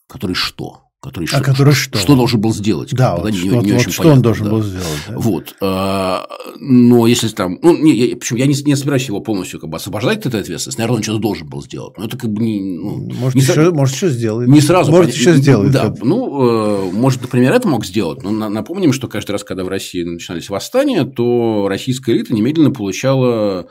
который 0.07 0.33
что? 0.35 0.86
Который, 1.07 1.27
а 1.31 1.41
который 1.41 1.73
что? 1.73 1.97
что 1.97 2.15
должен 2.15 2.41
был 2.41 2.53
сделать. 2.53 2.93
Да, 2.93 3.15
вот, 3.15 3.31
не, 3.31 3.37
что, 3.37 3.61
не 3.61 3.71
вот 3.71 3.91
что 3.91 4.09
он 4.09 4.21
должен 4.21 4.45
да. 4.45 4.51
был 4.51 4.63
сделать. 4.63 4.87
Да. 5.07 5.13
Вот. 5.17 5.55
А, 5.61 6.27
но 6.59 7.07
если 7.07 7.27
там... 7.29 7.59
Ну, 7.61 7.77
не, 7.77 7.93
я, 7.95 8.15
причем 8.15 8.35
я 8.37 8.45
не, 8.45 8.55
не 8.63 8.75
собираюсь 8.75 9.07
его 9.07 9.21
полностью 9.21 9.59
как 9.59 9.69
бы 9.69 9.77
освобождать 9.77 10.19
от 10.19 10.27
этой 10.27 10.41
ответственности. 10.41 10.79
Наверное, 10.79 10.97
он 10.97 11.03
что-то 11.03 11.19
должен 11.19 11.47
был 11.47 11.63
сделать. 11.63 11.97
Но 11.97 12.05
это 12.05 12.17
как 12.17 12.31
бы 12.31 12.43
не... 12.43 12.59
Ну, 12.77 13.09
может, 13.13 13.35
не 13.35 13.41
еще, 13.41 13.53
сразу, 13.53 13.73
может, 13.73 13.95
еще 13.95 14.09
сделает. 14.09 14.49
Не 14.49 14.61
сразу. 14.61 14.91
Может, 14.91 15.13
еще 15.13 15.33
сделает. 15.33 15.71
Да. 15.71 15.93
Ну, 16.01 16.89
э, 16.89 16.91
может, 16.91 17.21
например, 17.21 17.53
это 17.53 17.67
мог 17.67 17.85
сделать. 17.85 18.23
Но 18.23 18.31
напомним, 18.31 18.93
что 18.93 19.07
каждый 19.07 19.31
раз, 19.31 19.43
когда 19.43 19.63
в 19.63 19.69
России 19.69 20.03
начинались 20.03 20.49
восстания, 20.49 21.03
то 21.05 21.67
российская 21.69 22.13
элита 22.13 22.33
немедленно 22.33 22.71
получала 22.71 23.67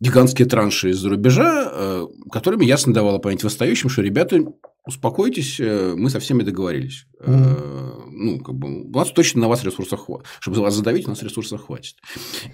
гигантские 0.00 0.48
транши 0.48 0.90
из-за 0.90 1.10
рубежа, 1.10 1.70
э, 1.72 2.06
которыми 2.32 2.64
ясно 2.64 2.92
давало 2.92 3.18
понять 3.18 3.44
восстающим, 3.44 3.90
что 3.90 4.02
ребята, 4.02 4.42
успокойтесь, 4.86 5.60
э, 5.60 5.94
мы 5.96 6.08
со 6.08 6.20
всеми 6.20 6.42
договорились. 6.42 7.06
Mm. 7.24 8.04
Ну, 8.12 8.40
как 8.40 8.54
бы, 8.54 8.84
у 8.84 8.90
нас 8.90 9.10
точно 9.12 9.42
на 9.42 9.48
вас 9.48 9.62
ресурсов 9.62 10.00
хватит. 10.00 10.26
Чтобы 10.40 10.60
вас 10.60 10.74
задавить, 10.74 11.06
у 11.06 11.10
нас 11.10 11.22
ресурсов 11.22 11.64
хватит. 11.66 11.96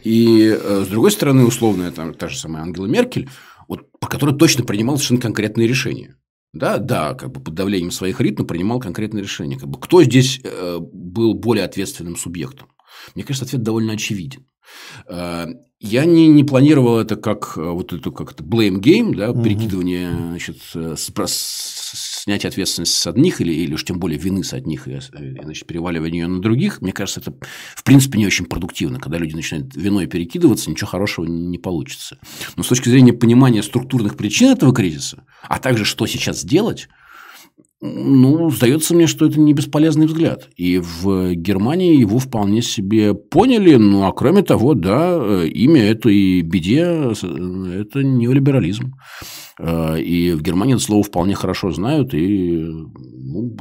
И, 0.03 0.59
с 0.63 0.89
другой 0.89 1.13
стороны, 1.13 1.45
условная 1.45 1.91
там, 1.93 2.15
та 2.15 2.29
же 2.29 2.37
самая 2.37 2.63
Ангела 2.63 2.87
Меркель, 2.87 3.29
вот, 3.69 3.91
по 4.01 4.09
которой 4.09 4.37
точно 4.37 4.65
принимал 4.65 4.97
совершенно 4.97 5.21
конкретные 5.21 5.67
решения. 5.69 6.17
Да, 6.53 6.79
да, 6.79 7.15
как 7.15 7.33
бы 7.33 7.41
под 7.41 7.55
давлением 7.55 7.91
своих 7.91 8.21
ритм 8.21 8.45
принимал 8.45 8.81
конкретные 8.81 9.23
решения. 9.23 9.59
Как 9.59 9.69
бы, 9.69 9.81
кто 9.81 10.03
здесь 10.03 10.41
был 10.93 11.35
более 11.35 11.65
ответственным 11.65 12.17
субъектом? 12.17 12.69
Мне 13.15 13.25
кажется, 13.25 13.45
ответ 13.47 13.63
довольно 13.63 13.93
очевиден. 13.93 14.47
Э, 15.09 15.47
я 15.79 16.05
не, 16.07 16.29
не 16.29 16.43
планировал 16.43 16.99
это 16.99 17.17
как 17.17 17.55
э, 17.57 17.61
вот 17.61 17.93
эту 17.93 18.11
как 18.11 18.33
это 18.33 18.43
blame 18.43 18.81
game, 18.81 19.15
да, 19.15 19.31
угу. 19.31 19.43
перекидывание, 19.43 20.11
значит, 20.11 20.59
с, 20.73 20.97
с, 20.97 22.23
снятие 22.27 22.49
ответственности 22.49 22.97
с 22.97 23.07
одних 23.07 23.41
или, 23.41 23.53
или 23.53 23.75
уж 23.75 23.85
тем 23.85 23.99
более 23.99 24.19
вины 24.19 24.43
с 24.43 24.53
одних 24.53 24.89
и 24.89 24.99
значит, 25.43 25.67
переваливание 25.67 26.23
ее 26.23 26.29
на 26.29 26.41
других. 26.41 26.81
Мне 26.81 26.93
кажется, 26.93 27.21
это 27.21 27.35
в 27.75 27.85
принципе 27.85 28.19
не 28.19 28.27
очень 28.27 28.47
продуктивно. 28.47 28.99
Когда 28.99 29.19
люди 29.19 29.35
начинают 29.35 29.77
виной 29.77 30.07
перекидываться, 30.07 30.71
ничего 30.71 30.89
хорошего 30.89 31.27
не, 31.27 31.47
не 31.47 31.59
получится. 31.59 32.19
Но 32.57 32.63
с 32.63 32.69
точки 32.69 32.89
зрения 32.89 33.13
понимания 33.13 33.63
структурных 33.63 34.17
причин 34.17 34.51
этого 34.51 34.75
кризиса, 34.75 35.25
а 35.43 35.59
также 35.59 35.85
что 35.85 36.07
сейчас 36.07 36.45
делать, 36.45 36.89
ну, 37.83 38.51
сдается 38.51 38.95
мне, 38.95 39.07
что 39.07 39.27
это 39.27 39.39
не 39.39 39.53
бесполезный 39.53 40.07
взгляд. 40.07 40.49
И 40.57 40.79
в 40.79 41.35
Германии 41.35 41.99
его 41.99 42.19
вполне 42.19 42.63
себе 42.63 43.13
поняли. 43.13 43.75
Ну, 43.75 44.07
а 44.07 44.13
кроме 44.13 44.43
того, 44.43 44.75
да, 44.75 45.45
имя 45.45 45.83
этой 45.83 46.41
беде– 46.41 46.81
это 46.81 48.03
неолиберализм. 48.03 48.95
Э, 49.59 50.01
и 50.01 50.33
в 50.33 50.43
Германии 50.43 50.75
это 50.75 50.85
слово 50.85 51.03
вполне 51.03 51.35
хорошо 51.35 51.71
знают, 51.71 52.15
и 52.15 52.65
ну, 52.65 53.55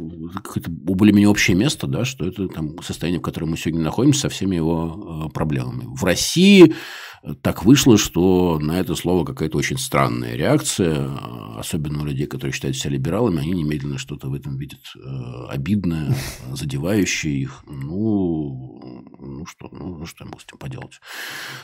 какое-то 0.43 0.69
более-менее 0.69 1.29
общее 1.29 1.57
место, 1.57 1.87
да, 1.87 2.05
что 2.05 2.25
это 2.25 2.47
там, 2.47 2.81
состояние, 2.81 3.19
в 3.19 3.23
котором 3.23 3.51
мы 3.51 3.57
сегодня 3.57 3.83
находимся, 3.83 4.21
со 4.21 4.29
всеми 4.29 4.55
его 4.55 5.27
э, 5.27 5.33
проблемами. 5.33 5.83
В 5.87 6.03
России 6.03 6.73
так 7.41 7.65
вышло, 7.65 7.97
что 7.97 8.59
на 8.59 8.79
это 8.79 8.95
слово 8.95 9.25
какая-то 9.25 9.57
очень 9.57 9.77
странная 9.77 10.35
реакция, 10.35 11.09
особенно 11.57 12.01
у 12.01 12.05
людей, 12.05 12.27
которые 12.27 12.53
считают 12.53 12.77
себя 12.77 12.91
либералами, 12.91 13.39
они 13.39 13.51
немедленно 13.51 13.97
что-то 13.97 14.29
в 14.29 14.33
этом 14.33 14.57
видят 14.57 14.81
э, 14.95 15.45
обидное, 15.49 16.15
задевающее 16.51 17.33
их. 17.33 17.63
Ну, 17.67 19.03
ну 19.19 19.45
что, 19.45 19.69
ну, 19.71 19.97
ну 19.97 20.05
что 20.05 20.23
я 20.23 20.29
могу 20.29 20.39
с 20.39 20.45
этим 20.45 20.57
поделать? 20.57 20.99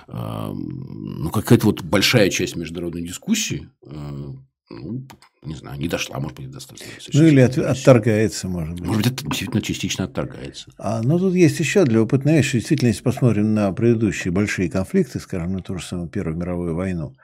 Э, 0.08 0.52
ну, 0.54 1.30
какая-то 1.30 1.68
вот 1.68 1.84
большая 1.84 2.30
часть 2.30 2.56
международной 2.56 3.04
дискуссии 3.04 3.70
э, 3.86 4.34
ну, 4.72 5.08
не 5.44 5.56
знаю, 5.56 5.80
не 5.80 5.88
дошла, 5.88 6.20
может 6.20 6.38
быть, 6.38 6.52
достаточно. 6.52 6.88
Ну, 7.14 7.26
или 7.26 7.40
от, 7.40 7.58
отторгается, 7.58 8.48
может 8.48 8.76
быть. 8.76 8.86
Может 8.86 9.04
быть, 9.04 9.14
это 9.14 9.26
действительно 9.26 9.62
частично 9.62 10.06
отторгается. 10.06 10.70
А, 10.78 11.02
ну, 11.02 11.18
тут 11.18 11.34
есть 11.34 11.60
еще 11.60 11.84
для 11.84 12.02
опытной 12.02 12.38
вещи. 12.38 12.60
Действительно, 12.60 12.90
если 12.90 13.02
посмотрим 13.02 13.56
на 13.56 13.72
предыдущие 13.72 14.32
большие 14.32 14.70
конфликты, 14.70 15.20
скажем, 15.20 15.54
на 15.54 15.62
ту 15.62 15.80
же 15.80 15.86
самую 15.86 16.10
Первую 16.10 16.38
мировую 16.38 16.76
войну, 16.76 17.16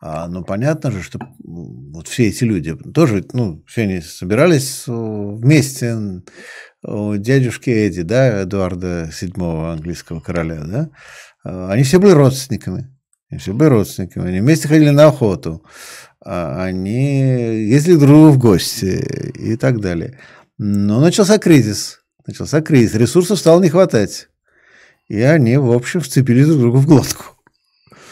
а, 0.00 0.28
ну, 0.28 0.44
понятно 0.44 0.92
же, 0.92 1.02
что 1.02 1.18
вот 1.42 2.06
все 2.06 2.28
эти 2.28 2.44
люди 2.44 2.76
тоже, 2.76 3.24
ну, 3.32 3.64
все 3.66 3.82
они 3.82 4.00
собирались 4.00 4.84
вместе 4.86 6.22
у 6.82 7.16
дядюшки 7.16 7.70
Эдди, 7.70 8.02
да, 8.02 8.42
Эдуарда 8.42 9.10
VII, 9.10 9.72
английского 9.72 10.20
короля, 10.20 10.62
да, 10.64 10.90
а, 11.42 11.72
они 11.72 11.82
все 11.82 11.98
были 11.98 12.12
родственниками. 12.12 12.94
Они 13.30 13.40
все 13.40 13.52
были 13.52 13.68
родственниками. 13.70 14.28
Они 14.28 14.40
вместе 14.40 14.68
ходили 14.68 14.90
на 14.90 15.06
охоту. 15.06 15.64
А, 16.24 16.64
они 16.64 17.68
ездили 17.68 17.96
друг 17.96 18.08
другу 18.08 18.30
в 18.30 18.38
гости 18.38 19.32
и 19.34 19.56
так 19.56 19.80
далее. 19.80 20.18
Но 20.56 21.00
начался 21.00 21.38
кризис. 21.38 22.00
Начался 22.26 22.62
кризис. 22.62 22.94
Ресурсов 22.94 23.38
стало 23.38 23.60
не 23.62 23.68
хватать. 23.68 24.28
И 25.08 25.20
они, 25.20 25.58
в 25.58 25.70
общем, 25.70 26.00
вцепились 26.00 26.46
друг 26.46 26.60
другу 26.60 26.78
в 26.78 26.86
глотку. 26.86 27.33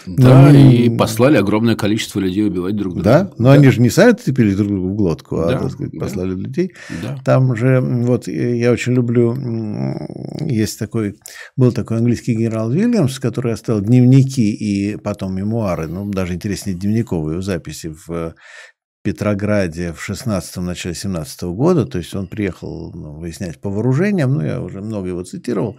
Да, 0.07 0.51
но, 0.51 0.59
и 0.59 0.91
послали 0.97 1.37
огромное 1.37 1.77
количество 1.77 2.21
людей 2.21 2.47
убивать 2.47 2.77
друг 2.77 2.95
друга. 2.95 3.05
Да, 3.05 3.31
но 3.39 3.45
да. 3.45 3.53
они 3.53 3.71
же 3.71 3.81
не 3.81 3.91
сами 3.91 4.13
цепили 4.13 4.55
друг 4.55 4.69
другу 4.69 4.89
в 4.91 4.97
глотку, 4.97 5.41
а, 5.41 5.47
да, 5.47 5.59
так 5.61 5.71
сказать, 5.71 5.99
послали 5.99 6.35
да. 6.35 6.41
людей. 6.41 6.73
Да. 7.03 7.19
Там 7.25 7.55
же, 7.57 7.81
вот, 7.81 8.27
я 8.29 8.73
очень 8.73 8.93
люблю, 8.95 9.37
есть 10.47 10.79
такой, 10.79 11.17
был 11.57 11.73
такой 11.73 11.99
английский 11.99 12.35
генерал 12.35 12.71
Вильямс, 12.71 13.19
который 13.19 13.53
оставил 13.53 13.81
дневники 13.81 14.53
и 14.53 14.97
потом 14.97 15.35
мемуары, 15.35 15.87
ну, 15.87 16.11
даже 16.11 16.35
интереснее 16.35 16.77
дневниковые 16.77 17.43
записи 17.43 17.95
в 18.07 18.35
Петрограде 19.03 19.93
в 19.93 20.09
16-м, 20.09 20.65
начале 20.65 20.95
17 20.95 21.43
-го 21.43 21.55
года, 21.55 21.87
то 21.87 21.99
есть 21.99 22.15
он 22.15 22.29
приехал 22.29 22.93
ну, 22.95 23.19
выяснять 23.19 23.61
по 23.61 23.69
вооружениям, 23.69 24.33
ну, 24.35 24.43
я 24.43 24.61
уже 24.61 24.81
много 24.81 25.09
его 25.09 25.25
цитировал, 25.25 25.77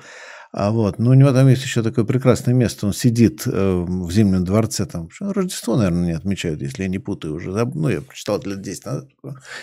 а 0.56 0.70
вот, 0.70 1.00
но 1.00 1.10
у 1.10 1.14
него 1.16 1.32
там 1.32 1.48
есть 1.48 1.64
еще 1.64 1.82
такое 1.82 2.06
прекрасное 2.06 2.54
место. 2.54 2.86
Он 2.86 2.94
сидит 2.94 3.42
э, 3.48 3.86
в 3.88 4.12
Зимнем 4.12 4.46
дворце. 4.46 4.86
Там, 4.86 5.10
Рождество, 5.20 5.76
наверное, 5.76 6.06
не 6.06 6.12
отмечают, 6.12 6.62
если 6.62 6.84
я 6.84 6.90
не 6.90 7.00
путаю 7.00 7.34
уже. 7.34 7.50
Ну, 7.50 7.90
я 7.90 8.02
прочитал 8.02 8.40
лет 8.46 8.62
10 8.62 8.86
назад, 8.86 9.08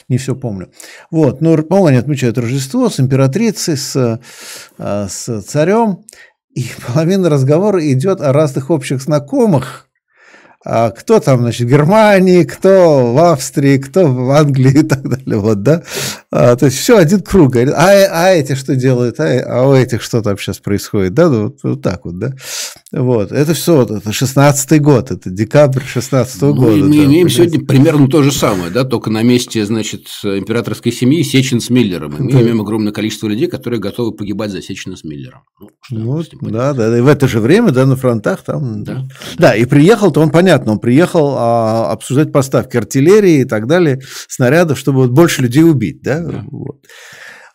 не 0.09 0.19
все 0.19 0.35
помню. 0.35 0.73
Вот, 1.13 1.41
но, 1.41 1.57
по-моему, 1.59 1.87
они 1.87 1.97
отмечают 1.97 2.39
Рождество 2.39 2.91
с 2.91 2.99
императрицей, 2.99 3.77
с, 3.77 4.21
э, 4.79 5.07
с 5.09 5.43
царем. 5.43 6.05
И 6.57 6.67
половина 6.85 7.31
разговора 7.31 7.89
идет 7.93 8.21
о 8.21 8.33
разных 8.33 8.69
общих 8.71 9.01
знакомых, 9.01 9.90
кто 10.63 11.21
там, 11.21 11.41
значит, 11.41 11.67
в 11.67 11.71
Германии, 11.71 12.45
кто 12.45 13.15
в 13.15 13.19
Австрии, 13.19 13.79
кто 13.79 14.07
в 14.07 14.31
Англии 14.31 14.81
и 14.81 14.83
так 14.83 15.09
далее, 15.09 15.39
вот, 15.39 15.63
да, 15.63 15.83
а, 16.31 16.55
то 16.55 16.67
есть 16.67 16.77
все 16.77 16.99
один 16.99 17.23
круг, 17.23 17.53
говорит, 17.53 17.73
а, 17.75 17.89
а 17.89 18.31
эти 18.33 18.55
что 18.55 18.77
делают, 18.77 19.19
а, 19.21 19.41
а 19.47 19.69
у 19.69 19.75
этих 19.75 20.03
что 20.03 20.21
там 20.21 20.37
сейчас 20.37 20.59
происходит, 20.59 21.15
да, 21.15 21.31
ну, 21.31 21.45
вот, 21.45 21.59
вот 21.63 21.83
так 21.83 22.05
вот, 22.05 22.19
да, 22.19 22.35
вот, 22.93 23.33
это 23.33 23.55
все, 23.55 23.75
вот, 23.75 23.91
это 23.91 24.11
16-й 24.11 24.79
год, 24.81 25.11
это 25.11 25.31
декабрь 25.31 25.83
16 25.83 26.43
-го 26.43 26.47
ну, 26.49 26.55
года. 26.55 26.77
мы 26.77 26.97
да, 26.99 27.05
имеем 27.05 27.31
сегодня 27.31 27.65
примерно 27.65 28.07
то 28.09 28.23
же 28.23 28.31
самое, 28.31 28.71
да, 28.71 28.85
только 28.85 29.09
на 29.09 29.23
месте, 29.23 29.65
значит, 29.65 30.09
императорской 30.23 30.93
семьи 30.93 31.23
Сечин 31.23 31.63
с 31.63 31.71
Миллером, 31.71 32.17
мы 32.19 32.31
да. 32.31 32.43
имеем 32.43 32.61
огромное 32.61 32.93
количество 32.93 33.29
людей, 33.29 33.49
которые 33.49 33.81
готовы 33.81 34.13
погибать 34.13 34.51
за 34.51 34.61
Сечина 34.61 34.95
с 34.95 35.05
Миллером. 35.05 35.41
Ну, 35.91 36.13
вот, 36.13 36.29
да, 36.43 36.75
да, 36.75 36.99
и 36.99 37.01
в 37.01 37.07
это 37.07 37.29
же 37.29 37.41
время, 37.41 37.71
да, 37.71 37.87
на 37.87 37.97
фронтах 37.97 38.43
там, 38.43 38.85
да, 38.85 38.95
да, 38.95 39.09
да 39.39 39.57
и 39.57 39.65
приехал-то 39.65 40.21
он, 40.21 40.29
понятно, 40.31 40.50
понятно, 40.51 40.73
он 40.73 40.79
приехал 40.81 41.35
а, 41.37 41.93
обсуждать 41.93 42.33
поставки 42.33 42.77
артиллерии 42.77 43.41
и 43.41 43.45
так 43.45 43.67
далее, 43.67 44.01
снарядов, 44.29 44.79
чтобы 44.79 45.03
вот 45.03 45.11
больше 45.11 45.43
людей 45.43 45.63
убить, 45.63 46.03
да? 46.03 46.21
да. 46.21 46.45
Вот. 46.51 46.85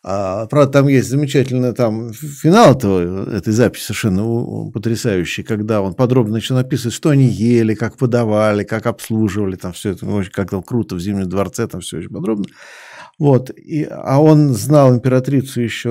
А, 0.02 0.46
правда, 0.46 0.72
там 0.72 0.88
есть 0.88 1.10
замечательный 1.10 1.74
там 1.74 2.14
финал 2.14 2.76
этого, 2.76 3.30
этой 3.36 3.52
записи 3.52 3.86
совершенно 3.86 4.72
потрясающий, 4.72 5.44
когда 5.44 5.82
он 5.82 5.94
подробно 5.94 6.34
начал 6.34 6.58
описывать, 6.58 6.94
что 6.94 7.10
они 7.10 7.26
ели, 7.26 7.74
как 7.74 7.98
подавали, 7.98 8.64
как 8.64 8.86
обслуживали, 8.86 9.56
там 9.56 9.74
все 9.74 9.92
это 9.92 10.06
очень 10.06 10.32
как 10.32 10.52
там 10.52 10.64
круто 10.64 10.96
в 10.96 11.00
Зимнем 11.00 11.28
дворце, 11.28 11.68
там 11.68 11.82
все 11.82 11.98
очень 11.98 12.10
подробно. 12.10 12.46
Вот. 13.18 13.50
И, 13.52 13.88
а 13.90 14.22
он 14.22 14.54
знал 14.54 14.94
императрицу 14.94 15.62
еще, 15.62 15.90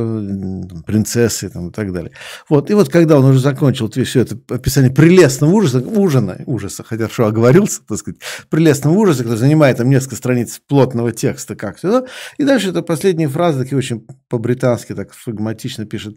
принцессы 0.86 1.48
там, 1.48 1.68
и 1.68 1.72
так 1.72 1.92
далее. 1.92 2.12
Вот. 2.48 2.70
И 2.70 2.74
вот 2.74 2.90
когда 2.90 3.18
он 3.18 3.24
уже 3.24 3.38
закончил 3.38 3.90
все 3.90 4.20
это 4.20 4.38
описание 4.50 4.90
прелестного 4.90 5.52
ужаса, 5.52 5.78
ужина, 5.78 6.38
ужаса, 6.46 6.84
хотя 6.84 7.04
хорошо 7.04 7.26
оговорился, 7.26 7.80
так 7.86 7.98
сказать, 7.98 8.20
прелестного 8.50 8.94
ужаса, 8.94 9.22
который 9.22 9.38
занимает 9.38 9.78
там 9.78 9.88
несколько 9.88 10.16
страниц 10.16 10.60
плотного 10.66 11.12
текста, 11.12 11.56
как 11.56 11.78
все, 11.78 12.06
и 12.38 12.44
дальше 12.44 12.70
это 12.70 12.82
последние 12.82 13.28
фразы, 13.28 13.62
такие 13.62 13.78
очень 13.78 14.06
по-британски, 14.28 14.94
так 14.94 15.12
флегматично 15.14 15.86
пишет. 15.86 16.16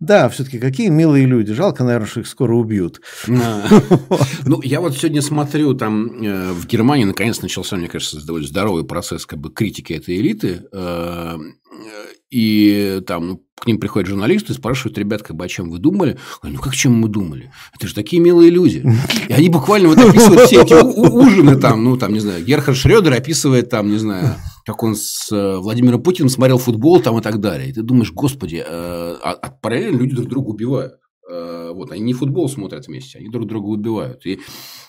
Да, 0.00 0.28
все-таки 0.28 0.58
какие 0.58 0.88
милые 0.88 1.26
люди, 1.26 1.52
жалко, 1.52 1.84
наверное, 1.84 2.06
что 2.06 2.20
их 2.20 2.26
скоро 2.26 2.54
убьют. 2.54 3.00
Ну, 4.44 4.60
я 4.62 4.80
вот 4.80 4.96
сегодня 4.96 5.22
смотрю, 5.22 5.74
там 5.74 6.22
э, 6.22 6.52
в 6.52 6.66
Германии 6.66 7.04
наконец 7.04 7.42
начался, 7.42 7.76
мне 7.76 7.88
кажется, 7.88 8.24
довольно 8.24 8.46
здоровый 8.46 8.84
процесс 8.84 9.26
как 9.26 9.40
бы 9.40 9.50
критики 9.50 9.92
этой 9.92 10.16
элиты, 10.16 10.45
газеты, 10.46 10.68
э, 10.72 11.38
и 12.30 13.02
там 13.06 13.28
ну, 13.28 13.42
к 13.56 13.66
ним 13.66 13.78
приходят 13.78 14.08
журналисты 14.08 14.52
и 14.52 14.56
спрашивают, 14.56 14.98
ребят, 14.98 15.22
как 15.22 15.36
бы, 15.36 15.44
о 15.44 15.48
чем 15.48 15.70
вы 15.70 15.78
думали? 15.78 16.18
Говорю, 16.42 16.56
ну, 16.56 16.62
как 16.62 16.74
чем 16.74 16.94
мы 16.94 17.08
думали? 17.08 17.50
Это 17.74 17.86
же 17.86 17.94
такие 17.94 18.20
милые 18.20 18.50
люди. 18.50 18.84
И 19.28 19.32
они 19.32 19.48
буквально 19.48 19.88
вот 19.88 19.98
описывают 19.98 20.42
все 20.42 20.62
эти 20.62 20.74
ужины 20.74 21.56
там, 21.56 21.84
ну, 21.84 21.96
там, 21.96 22.12
не 22.12 22.20
знаю, 22.20 22.44
Герхард 22.44 22.76
Шредер 22.76 23.12
описывает 23.12 23.70
там, 23.70 23.90
не 23.90 23.98
знаю, 23.98 24.34
как 24.64 24.82
он 24.82 24.94
с 24.94 25.30
э, 25.32 25.56
Владимиром 25.58 26.02
Путиным 26.02 26.28
смотрел 26.28 26.58
футбол 26.58 27.00
там 27.00 27.18
и 27.18 27.22
так 27.22 27.40
далее. 27.40 27.70
И 27.70 27.72
ты 27.72 27.82
думаешь, 27.82 28.12
господи, 28.12 28.56
э, 28.56 28.64
а, 28.66 29.32
а 29.32 29.50
параллельно 29.50 29.98
люди 29.98 30.14
друг 30.14 30.28
друга 30.28 30.48
убивают. 30.50 30.94
Э, 31.28 31.72
вот, 31.74 31.90
они 31.90 32.02
не 32.02 32.12
футбол 32.12 32.48
смотрят 32.48 32.86
вместе, 32.86 33.18
они 33.18 33.28
друг 33.28 33.46
друга 33.46 33.66
убивают. 33.66 34.24
И 34.26 34.38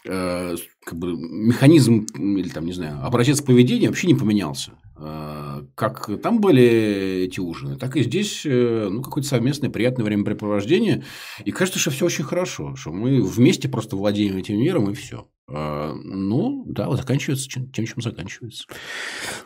э, 0.05 0.55
как 0.85 0.99
бы, 0.99 1.13
механизм 1.17 2.05
или 2.15 2.49
там, 2.49 2.65
не 2.65 2.73
знаю, 2.73 3.03
образец 3.03 3.41
поведения 3.41 3.87
вообще 3.87 4.07
не 4.07 4.15
поменялся. 4.15 4.73
Э, 4.99 5.63
как 5.75 6.09
там 6.21 6.41
были 6.41 7.23
эти 7.25 7.39
ужины, 7.39 7.77
так 7.77 7.95
и 7.95 8.03
здесь 8.03 8.45
э, 8.45 8.87
ну, 8.91 9.01
какое-то 9.01 9.29
совместное 9.29 9.69
приятное 9.69 10.05
времяпрепровождение. 10.05 11.03
И 11.45 11.51
кажется, 11.51 11.79
что 11.79 11.91
все 11.91 12.05
очень 12.05 12.23
хорошо, 12.23 12.75
что 12.75 12.91
мы 12.91 13.21
вместе 13.21 13.69
просто 13.69 13.95
владеем 13.95 14.37
этим 14.37 14.57
миром 14.57 14.89
и 14.89 14.93
все. 14.93 15.27
Э, 15.49 15.93
ну, 15.93 16.65
да, 16.67 16.89
заканчивается 16.95 17.47
тем, 17.47 17.71
чем 17.71 18.01
заканчивается. 18.01 18.65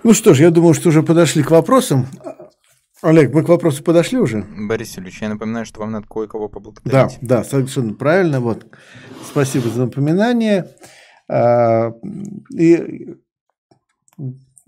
Ну 0.04 0.14
что 0.14 0.34
ж, 0.34 0.39
я 0.39 0.52
думаю, 0.52 0.74
что 0.74 0.89
уже 0.89 1.04
подошли 1.04 1.43
к 1.43 1.52
вопросам. 1.52 2.08
Олег, 3.02 3.34
мы 3.34 3.43
к 3.43 3.49
вопросу 3.49 3.84
подошли 3.84 4.20
уже? 4.20 4.45
Борис 4.56 4.97
Ильич, 4.97 5.22
я 5.22 5.30
напоминаю, 5.30 5.66
что 5.66 5.80
вам 5.80 5.91
надо 5.91 6.08
кое-кого 6.08 6.49
поблагодарить. 6.49 7.18
Да, 7.22 7.39
да, 7.39 7.43
совершенно 7.43 7.95
правильно. 7.95 8.39
Вот. 8.39 8.68
Спасибо 9.26 9.70
за 9.70 9.86
напоминание. 9.86 10.70
А, 11.28 11.93
и 12.56 13.16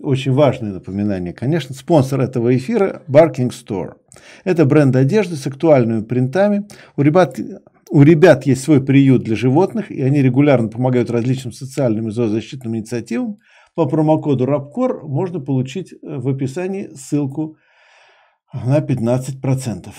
очень 0.04 0.32
важное 0.32 0.72
напоминание, 0.72 1.32
конечно, 1.32 1.74
спонсор 1.74 2.20
этого 2.20 2.54
эфира– 2.56 3.02
Barking 3.08 3.50
Store. 3.50 3.94
Это 4.44 4.64
бренд 4.64 4.94
одежды 4.96 5.36
с 5.36 5.46
актуальными 5.46 6.02
принтами. 6.02 6.68
У 6.96 7.02
ребят, 7.02 7.38
у 7.90 8.02
ребят 8.02 8.46
есть 8.46 8.62
свой 8.62 8.84
приют 8.84 9.24
для 9.24 9.36
животных, 9.36 9.90
и 9.90 10.02
они 10.02 10.22
регулярно 10.22 10.68
помогают 10.68 11.10
различным 11.10 11.52
социальным 11.52 12.08
и 12.08 12.12
зоозащитным 12.12 12.76
инициативам. 12.76 13.38
По 13.74 13.86
промокоду 13.86 14.44
RAPCOR 14.44 15.06
можно 15.06 15.40
получить 15.40 15.92
э, 15.92 15.96
в 16.02 16.28
описании 16.28 16.90
ссылку 16.94 17.56
на 18.52 18.78
15%. 18.78 19.92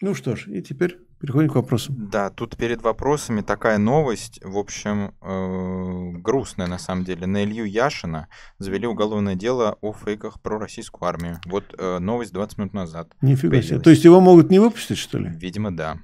Ну 0.00 0.14
что 0.14 0.36
ж, 0.36 0.48
и 0.48 0.62
теперь 0.62 0.98
переходим 1.20 1.50
к 1.50 1.54
вопросам. 1.54 2.08
Да, 2.10 2.30
тут 2.30 2.56
перед 2.56 2.82
вопросами 2.82 3.40
такая 3.40 3.78
новость, 3.78 4.40
в 4.42 4.56
общем, 4.56 5.14
э, 5.20 6.18
грустная 6.18 6.66
на 6.66 6.78
самом 6.78 7.04
деле. 7.04 7.26
На 7.26 7.44
Илью 7.44 7.64
Яшина 7.64 8.28
завели 8.58 8.86
уголовное 8.86 9.34
дело 9.34 9.76
о 9.80 9.92
фейках 9.92 10.40
про 10.40 10.58
российскую 10.58 11.08
армию. 11.08 11.40
Вот 11.46 11.64
э, 11.78 11.98
новость 11.98 12.32
20 12.32 12.58
минут 12.58 12.74
назад. 12.74 13.08
Нифига 13.20 13.50
появилась. 13.50 13.68
себе. 13.68 13.80
То 13.80 13.90
есть 13.90 14.04
его 14.04 14.20
могут 14.20 14.50
не 14.50 14.58
выпустить, 14.58 14.98
что 14.98 15.18
ли? 15.18 15.30
Видимо, 15.30 15.74
да. 15.76 15.98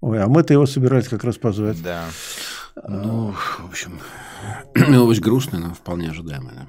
Ой, 0.00 0.22
а 0.22 0.28
мы-то 0.28 0.52
его 0.54 0.66
собирались 0.66 1.08
как 1.08 1.24
раз 1.24 1.36
позвать. 1.36 1.82
Да. 1.82 2.06
Ну, 2.88 3.32
в 3.32 3.66
общем, 3.68 4.00
новость 4.88 5.20
грустная, 5.20 5.60
но 5.60 5.74
вполне 5.74 6.10
ожидаемая. 6.10 6.54
Да. 6.54 6.66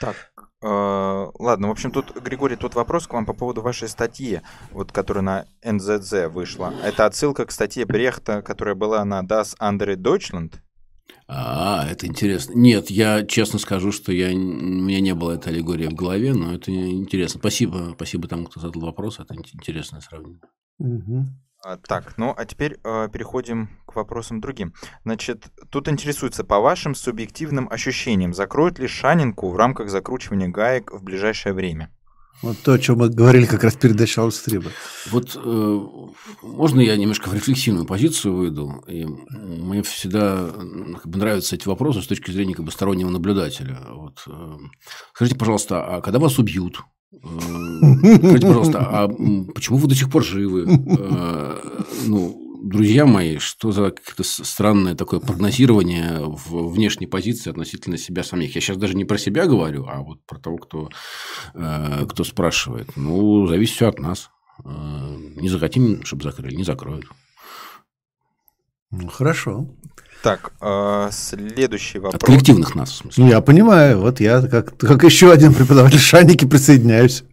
Так, 0.00 0.29
ладно, 0.62 1.68
в 1.68 1.70
общем, 1.70 1.90
тут, 1.90 2.16
Григорий, 2.20 2.56
тут 2.56 2.74
вопрос 2.74 3.06
к 3.06 3.12
вам 3.12 3.26
по 3.26 3.32
поводу 3.32 3.62
вашей 3.62 3.88
статьи, 3.88 4.40
вот, 4.72 4.92
которая 4.92 5.22
на 5.22 5.46
НЗЗ 5.64 6.28
вышла. 6.28 6.74
Это 6.84 7.06
отсылка 7.06 7.46
к 7.46 7.50
статье 7.50 7.84
Брехта, 7.84 8.42
которая 8.42 8.74
была 8.74 9.04
на 9.04 9.22
Das 9.22 9.56
andere 9.58 9.96
Deutschland? 9.96 10.54
А, 11.26 11.86
это 11.88 12.06
интересно. 12.06 12.54
Нет, 12.54 12.90
я 12.90 13.24
честно 13.24 13.58
скажу, 13.58 13.92
что 13.92 14.12
я, 14.12 14.30
у 14.30 14.38
меня 14.38 15.00
не 15.00 15.14
было 15.14 15.32
этой 15.32 15.52
аллегории 15.52 15.86
в 15.86 15.94
голове, 15.94 16.34
но 16.34 16.54
это 16.54 16.72
интересно. 16.72 17.38
Спасибо, 17.38 17.92
спасибо 17.94 18.26
тому, 18.28 18.46
кто 18.46 18.60
задал 18.60 18.82
вопрос. 18.82 19.20
Это 19.20 19.34
интересное 19.34 20.00
сравнение. 20.00 20.40
Угу. 20.78 21.26
А, 21.62 21.76
так, 21.76 22.14
ну 22.16 22.34
а 22.36 22.44
теперь 22.46 22.78
э, 22.82 23.08
переходим 23.12 23.68
к 23.86 23.94
вопросам 23.94 24.40
другим. 24.40 24.72
Значит, 25.04 25.48
тут 25.70 25.88
интересуется, 25.88 26.42
по 26.42 26.58
вашим 26.58 26.94
субъективным 26.94 27.68
ощущениям, 27.70 28.32
закроют 28.32 28.78
ли 28.78 28.86
Шанинку 28.86 29.50
в 29.50 29.56
рамках 29.56 29.90
закручивания 29.90 30.48
гаек 30.48 30.90
в 30.92 31.02
ближайшее 31.02 31.52
время? 31.52 31.90
Вот 32.42 32.56
то, 32.62 32.72
о 32.72 32.78
чем 32.78 32.98
мы 32.98 33.10
говорили 33.10 33.44
как 33.44 33.62
раз 33.64 33.74
перед 33.74 33.98
началом 33.98 34.30
стрима. 34.30 34.70
Вот 35.10 35.36
э, 35.36 35.80
можно 36.42 36.80
я 36.80 36.96
немножко 36.96 37.28
в 37.28 37.34
рефлексивную 37.34 37.84
позицию 37.84 38.34
выйду? 38.34 38.82
И 38.88 39.04
мне 39.04 39.82
всегда 39.82 40.48
как 40.48 41.06
бы, 41.06 41.18
нравятся 41.18 41.56
эти 41.56 41.68
вопросы 41.68 42.00
с 42.00 42.06
точки 42.06 42.30
зрения 42.30 42.54
как 42.54 42.64
бы, 42.64 42.72
стороннего 42.72 43.10
наблюдателя. 43.10 43.78
Вот, 43.90 44.22
э, 44.26 44.56
скажите, 45.12 45.36
пожалуйста, 45.36 45.84
а 45.84 46.00
когда 46.00 46.18
вас 46.18 46.38
убьют, 46.38 46.80
Скажите, 47.10 48.46
пожалуйста, 48.46 48.78
а 48.88 49.08
почему 49.54 49.78
вы 49.78 49.88
до 49.88 49.94
сих 49.94 50.10
пор 50.10 50.24
живы? 50.24 50.66
Э, 51.00 51.58
ну, 52.06 52.60
друзья 52.62 53.06
мои, 53.06 53.38
что 53.38 53.72
за 53.72 53.90
какое-то 53.90 54.22
странное 54.22 54.94
такое 54.94 55.18
прогнозирование 55.20 56.20
в 56.20 56.72
внешней 56.72 57.06
позиции 57.06 57.50
относительно 57.50 57.98
себя 57.98 58.22
самих? 58.22 58.54
Я 58.54 58.60
сейчас 58.60 58.76
даже 58.76 58.94
не 58.94 59.04
про 59.04 59.18
себя 59.18 59.46
говорю, 59.46 59.86
а 59.88 60.02
вот 60.02 60.24
про 60.24 60.38
того, 60.38 60.58
кто, 60.58 60.90
э, 61.54 62.06
кто 62.08 62.24
спрашивает. 62.24 62.96
Ну, 62.96 63.46
зависит 63.46 63.76
все 63.76 63.88
от 63.88 63.98
нас. 63.98 64.30
Э, 64.64 65.16
не 65.36 65.48
захотим, 65.48 66.04
чтобы 66.04 66.22
закрыли, 66.22 66.54
не 66.54 66.64
закроют. 66.64 67.06
Ну, 68.90 69.08
хорошо. 69.08 69.66
Так, 70.22 70.52
э, 70.60 71.08
следующий 71.12 71.98
вопрос. 71.98 72.22
От 72.22 72.24
коллективных 72.24 72.74
нас, 72.74 72.90
в 72.90 72.96
смысле. 72.96 73.24
Ну, 73.24 73.30
я 73.30 73.40
понимаю. 73.40 74.00
Вот 74.00 74.20
я, 74.20 74.42
как, 74.42 74.76
как 74.76 75.02
еще 75.04 75.32
один 75.32 75.54
преподаватель 75.54 75.98
Шаники, 75.98 76.44
присоединяюсь. 76.44 77.24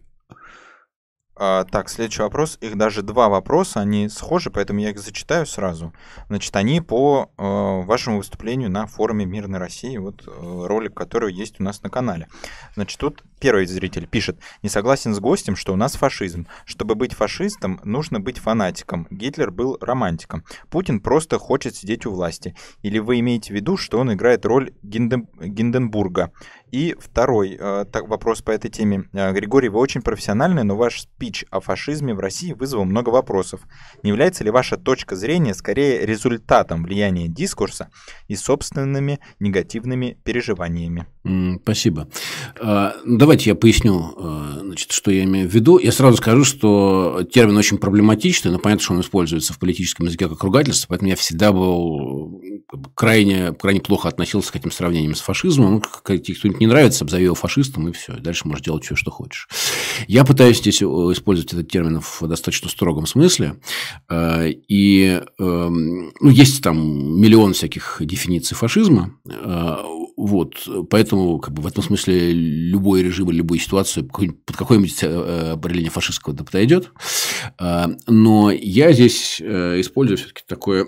А, 1.40 1.64
так, 1.64 1.88
следующий 1.88 2.22
вопрос. 2.22 2.58
Их 2.60 2.76
даже 2.76 3.02
два 3.02 3.28
вопроса, 3.28 3.78
они 3.78 4.08
схожи, 4.08 4.50
поэтому 4.50 4.80
я 4.80 4.90
их 4.90 4.98
зачитаю 4.98 5.46
сразу. 5.46 5.92
Значит, 6.28 6.54
они 6.56 6.80
по 6.80 7.30
э, 7.38 7.42
вашему 7.42 8.18
выступлению 8.18 8.70
на 8.70 8.88
форуме 8.88 9.24
Мирной 9.24 9.60
России, 9.60 9.96
вот 9.98 10.26
э, 10.26 10.66
ролик, 10.66 10.94
который 10.94 11.32
есть 11.32 11.60
у 11.60 11.62
нас 11.62 11.80
на 11.84 11.90
канале. 11.90 12.26
Значит, 12.74 12.98
тут 12.98 13.22
первый 13.38 13.66
зритель 13.66 14.08
пишет, 14.08 14.40
не 14.64 14.68
согласен 14.68 15.14
с 15.14 15.20
гостем, 15.20 15.54
что 15.54 15.72
у 15.72 15.76
нас 15.76 15.94
фашизм. 15.94 16.48
Чтобы 16.64 16.96
быть 16.96 17.14
фашистом, 17.14 17.80
нужно 17.84 18.18
быть 18.18 18.38
фанатиком. 18.38 19.06
Гитлер 19.08 19.52
был 19.52 19.78
романтиком. 19.80 20.42
Путин 20.70 20.98
просто 20.98 21.38
хочет 21.38 21.76
сидеть 21.76 22.04
у 22.04 22.10
власти. 22.10 22.56
Или 22.82 22.98
вы 22.98 23.20
имеете 23.20 23.52
в 23.52 23.56
виду, 23.56 23.76
что 23.76 24.00
он 24.00 24.12
играет 24.12 24.44
роль 24.44 24.72
Гинден... 24.82 25.28
Гинденбурга? 25.40 26.32
И 26.70 26.94
второй 26.98 27.56
э, 27.58 27.84
так, 27.90 28.08
вопрос 28.08 28.42
по 28.42 28.50
этой 28.50 28.70
теме. 28.70 29.04
Э, 29.12 29.32
Григорий, 29.32 29.68
вы 29.68 29.78
очень 29.78 30.02
профессиональный, 30.02 30.64
но 30.64 30.76
ваш 30.76 31.02
спич 31.02 31.44
о 31.50 31.60
фашизме 31.60 32.14
в 32.14 32.20
России 32.20 32.52
вызвал 32.52 32.84
много 32.84 33.08
вопросов. 33.10 33.60
Не 34.02 34.10
является 34.10 34.44
ли 34.44 34.50
ваша 34.50 34.76
точка 34.76 35.16
зрения 35.16 35.54
скорее 35.54 36.04
результатом 36.04 36.84
влияния 36.84 37.28
дискурса 37.28 37.90
и 38.26 38.36
собственными 38.36 39.20
негативными 39.40 40.18
переживаниями? 40.24 41.06
Спасибо. 41.62 42.08
А, 42.60 42.94
давайте 43.04 43.50
я 43.50 43.56
поясню, 43.56 44.14
э, 44.16 44.60
значит, 44.60 44.92
что 44.92 45.10
я 45.10 45.24
имею 45.24 45.48
в 45.48 45.52
виду. 45.52 45.78
Я 45.78 45.92
сразу 45.92 46.16
скажу, 46.16 46.44
что 46.44 47.22
термин 47.32 47.56
очень 47.56 47.78
проблематичный, 47.78 48.50
но 48.50 48.58
понятно, 48.58 48.84
что 48.84 48.94
он 48.94 49.00
используется 49.00 49.52
в 49.52 49.58
политическом 49.58 50.06
языке 50.06 50.28
как 50.28 50.42
ругательство, 50.42 50.88
поэтому 50.88 51.10
я 51.10 51.16
всегда 51.16 51.52
был 51.52 52.40
крайне, 52.94 53.52
крайне 53.52 53.80
плохо 53.80 54.08
относился 54.08 54.52
к 54.52 54.56
этим 54.56 54.70
сравнениям 54.70 55.14
с 55.14 55.20
фашизмом. 55.20 55.74
Ну, 55.74 55.80
кто-нибудь 55.80 56.60
не 56.60 56.66
нравится, 56.66 57.04
обзови 57.04 57.24
его 57.24 57.34
фашистом, 57.34 57.88
и 57.88 57.92
все. 57.92 58.16
Дальше 58.18 58.46
можешь 58.46 58.64
делать 58.64 58.84
все, 58.84 58.96
что 58.96 59.10
хочешь. 59.10 59.48
Я 60.06 60.24
пытаюсь 60.24 60.58
здесь 60.58 60.82
использовать 60.82 61.52
этот 61.52 61.70
термин 61.70 62.00
в 62.00 62.22
достаточно 62.26 62.68
строгом 62.68 63.06
смысле. 63.06 63.60
Э, 64.10 64.50
и 64.50 65.22
эм, 65.38 66.12
ну, 66.20 66.30
есть 66.30 66.62
там 66.62 67.20
миллион 67.20 67.54
всяких 67.54 67.98
дефиниций 68.00 68.56
фашизма. 68.56 69.14
Э, 69.28 69.76
вот. 70.16 70.68
Поэтому 70.90 71.38
как 71.38 71.54
бы, 71.54 71.62
в 71.62 71.66
этом 71.66 71.82
смысле 71.82 72.32
любой 72.32 73.02
режим 73.02 73.30
любую 73.30 73.60
ситуацию 73.60 74.06
под 74.06 74.56
какое-нибудь 74.56 75.02
э, 75.02 75.52
определение 75.52 75.90
фашистского 75.90 76.34
да 76.34 76.44
подойдет. 76.44 76.92
Но 77.58 78.50
я 78.50 78.92
здесь 78.92 79.40
использую 79.40 80.16
все-таки 80.16 80.42
такое 80.46 80.86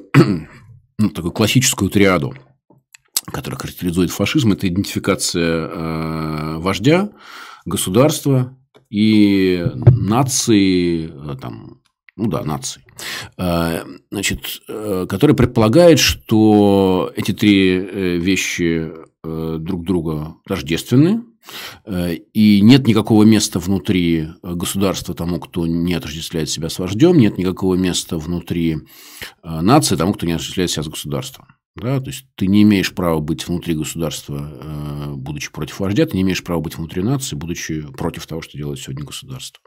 ну, 1.00 1.08
такую 1.08 1.32
классическую 1.32 1.90
триаду, 1.90 2.34
которая 3.32 3.58
характеризует 3.58 4.10
фашизм. 4.10 4.52
Это 4.52 4.68
идентификация 4.68 5.66
э, 5.66 6.56
вождя, 6.58 7.10
государства 7.64 8.56
и 8.90 9.66
нации, 9.74 11.06
э, 11.06 11.36
там, 11.40 11.80
ну 12.16 12.28
да, 12.28 12.44
нации, 12.44 12.82
э, 13.38 13.84
значит, 14.10 14.60
э, 14.68 15.06
которая 15.08 15.36
предполагает, 15.36 15.98
что 15.98 17.10
эти 17.16 17.32
три 17.32 18.18
вещи 18.18 18.92
друг 19.22 19.84
друга 19.84 20.36
тождественны, 20.46 21.24
э, 21.84 22.14
и 22.14 22.60
нет 22.60 22.86
никакого 22.86 23.24
места 23.24 23.58
внутри 23.58 24.28
государства 24.42 25.14
тому, 25.14 25.38
кто 25.40 25.66
не 25.66 25.94
отождествляет 25.94 26.48
себя 26.48 26.68
с 26.68 26.78
вождем, 26.78 27.18
нет 27.18 27.38
никакого 27.38 27.74
места 27.74 28.18
внутри 28.18 28.78
нации 29.42 29.96
тому, 29.96 30.14
кто 30.14 30.26
не 30.26 30.32
отождествляет 30.32 30.70
себя 30.70 30.84
с 30.84 30.88
государством. 30.88 31.46
Да? 31.76 32.00
То 32.00 32.08
есть 32.08 32.26
ты 32.34 32.48
не 32.48 32.62
имеешь 32.62 32.92
права 32.92 33.20
быть 33.20 33.46
внутри 33.46 33.74
государства, 33.74 34.50
э, 34.60 35.14
будучи 35.14 35.52
против 35.52 35.78
вождя, 35.78 36.04
ты 36.04 36.16
не 36.16 36.22
имеешь 36.22 36.42
права 36.42 36.60
быть 36.60 36.76
внутри 36.76 37.02
нации, 37.02 37.36
будучи 37.36 37.82
против 37.92 38.26
того, 38.26 38.42
что 38.42 38.58
делает 38.58 38.80
сегодня 38.80 39.04
государство. 39.04 39.62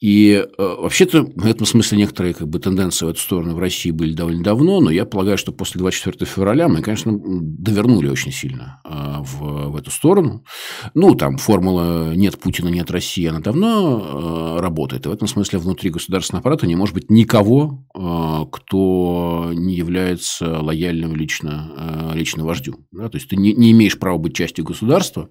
И 0.00 0.32
э, 0.32 0.46
вообще-то 0.58 1.22
в 1.22 1.46
этом 1.46 1.66
смысле 1.66 1.98
некоторые 1.98 2.34
как 2.34 2.48
бы, 2.48 2.58
тенденции 2.58 3.06
в 3.06 3.08
эту 3.08 3.20
сторону 3.20 3.54
в 3.54 3.58
России 3.58 3.90
были 3.90 4.12
довольно 4.12 4.42
давно, 4.42 4.80
но 4.80 4.90
я 4.90 5.06
полагаю, 5.06 5.38
что 5.38 5.50
после 5.50 5.78
24 5.78 6.30
февраля 6.30 6.68
мы, 6.68 6.82
конечно, 6.82 7.18
довернули 7.18 8.08
очень 8.08 8.32
сильно 8.32 8.82
э, 8.84 9.22
в, 9.22 9.70
в 9.70 9.76
эту 9.76 9.90
сторону. 9.90 10.44
Ну, 10.92 11.14
там 11.14 11.38
формула 11.38 12.14
«нет 12.14 12.38
Путина, 12.38 12.68
нет 12.68 12.90
России», 12.90 13.24
она 13.24 13.40
давно 13.40 14.58
работает. 14.60 15.06
И 15.06 15.08
в 15.08 15.12
этом 15.12 15.26
смысле 15.26 15.58
внутри 15.58 15.90
государственного 15.90 16.40
аппарата 16.40 16.66
не 16.66 16.76
может 16.76 16.94
быть 16.94 17.10
никого, 17.10 17.86
кто 17.92 19.50
не 19.54 19.74
является 19.74 20.60
лояльным 20.60 21.14
лично, 21.24 21.72
э, 21.76 22.16
лично 22.16 22.44
вождю. 22.44 22.86
Да? 22.92 23.08
То 23.08 23.16
есть 23.16 23.28
ты 23.28 23.36
не, 23.36 23.54
не 23.54 23.72
имеешь 23.72 23.98
права 23.98 24.18
быть 24.18 24.34
частью 24.34 24.64
государства, 24.64 25.28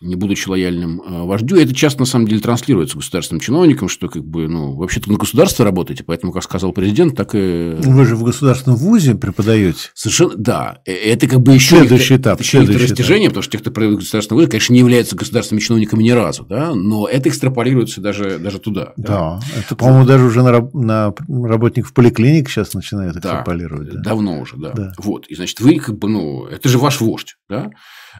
не 0.00 0.14
будучи 0.14 0.48
лояльным 0.48 1.00
э, 1.00 1.22
вождю. 1.24 1.56
И 1.56 1.64
это 1.64 1.74
часто, 1.74 2.00
на 2.00 2.06
самом 2.06 2.28
деле, 2.28 2.40
транслируется 2.40 2.96
государственным 2.96 3.40
чиновникам, 3.40 3.88
что, 3.88 4.08
как 4.08 4.24
бы, 4.24 4.46
ну, 4.46 4.74
вообще-то 4.76 5.10
на 5.10 5.18
государство 5.18 5.64
работаете, 5.64 6.04
поэтому, 6.04 6.32
как 6.32 6.44
сказал 6.44 6.72
президент, 6.72 7.16
так 7.16 7.34
и... 7.34 7.74
Вы 7.78 8.04
же 8.04 8.14
в 8.14 8.22
государственном 8.22 8.78
вузе 8.78 9.16
преподаете. 9.16 9.90
Совершенно, 9.94 10.34
да. 10.36 10.78
Э, 10.86 10.92
это 10.92 11.26
как 11.26 11.40
бы 11.40 11.52
еще... 11.52 11.78
Следующий 11.80 12.16
этап. 12.16 12.40
Это 12.40 12.48
следующий 12.48 12.84
растяжение, 12.84 13.26
этап. 13.26 13.30
потому 13.30 13.42
что 13.42 13.52
те, 13.52 13.58
кто 13.58 13.70
преподает 13.70 13.96
в 13.96 13.98
государственном 13.98 14.38
вузе, 14.38 14.50
конечно, 14.50 14.72
не 14.72 14.78
являются 14.78 15.16
государственными 15.16 15.62
чиновниками 15.64 16.02
ни 16.04 16.10
разу, 16.10 16.44
да, 16.44 16.74
но 16.74 17.08
это 17.08 17.28
экстраполируется 17.28 18.00
даже, 18.00 18.38
даже 18.38 18.60
туда. 18.60 18.92
Да, 18.96 19.40
да. 19.40 19.40
это, 19.58 19.74
по-моему, 19.74 20.06
даже 20.06 20.24
уже 20.24 20.42
на, 20.42 20.70
на 20.72 21.14
работников 21.28 21.92
поликлиник 21.92 22.48
сейчас 22.48 22.72
начинают 22.72 23.16
экстраполировать. 23.16 23.94
Да, 23.94 24.00
давно 24.00 24.40
уже, 24.40 24.56
да. 24.56 24.72
да. 24.72 24.92
Вот. 25.08 25.26
И, 25.28 25.34
значит, 25.34 25.60
вы 25.60 25.78
как 25.78 25.98
бы, 25.98 26.08
ну, 26.08 26.44
это 26.44 26.68
же 26.68 26.78
ваш 26.78 27.00
вождь, 27.00 27.36
да 27.48 27.70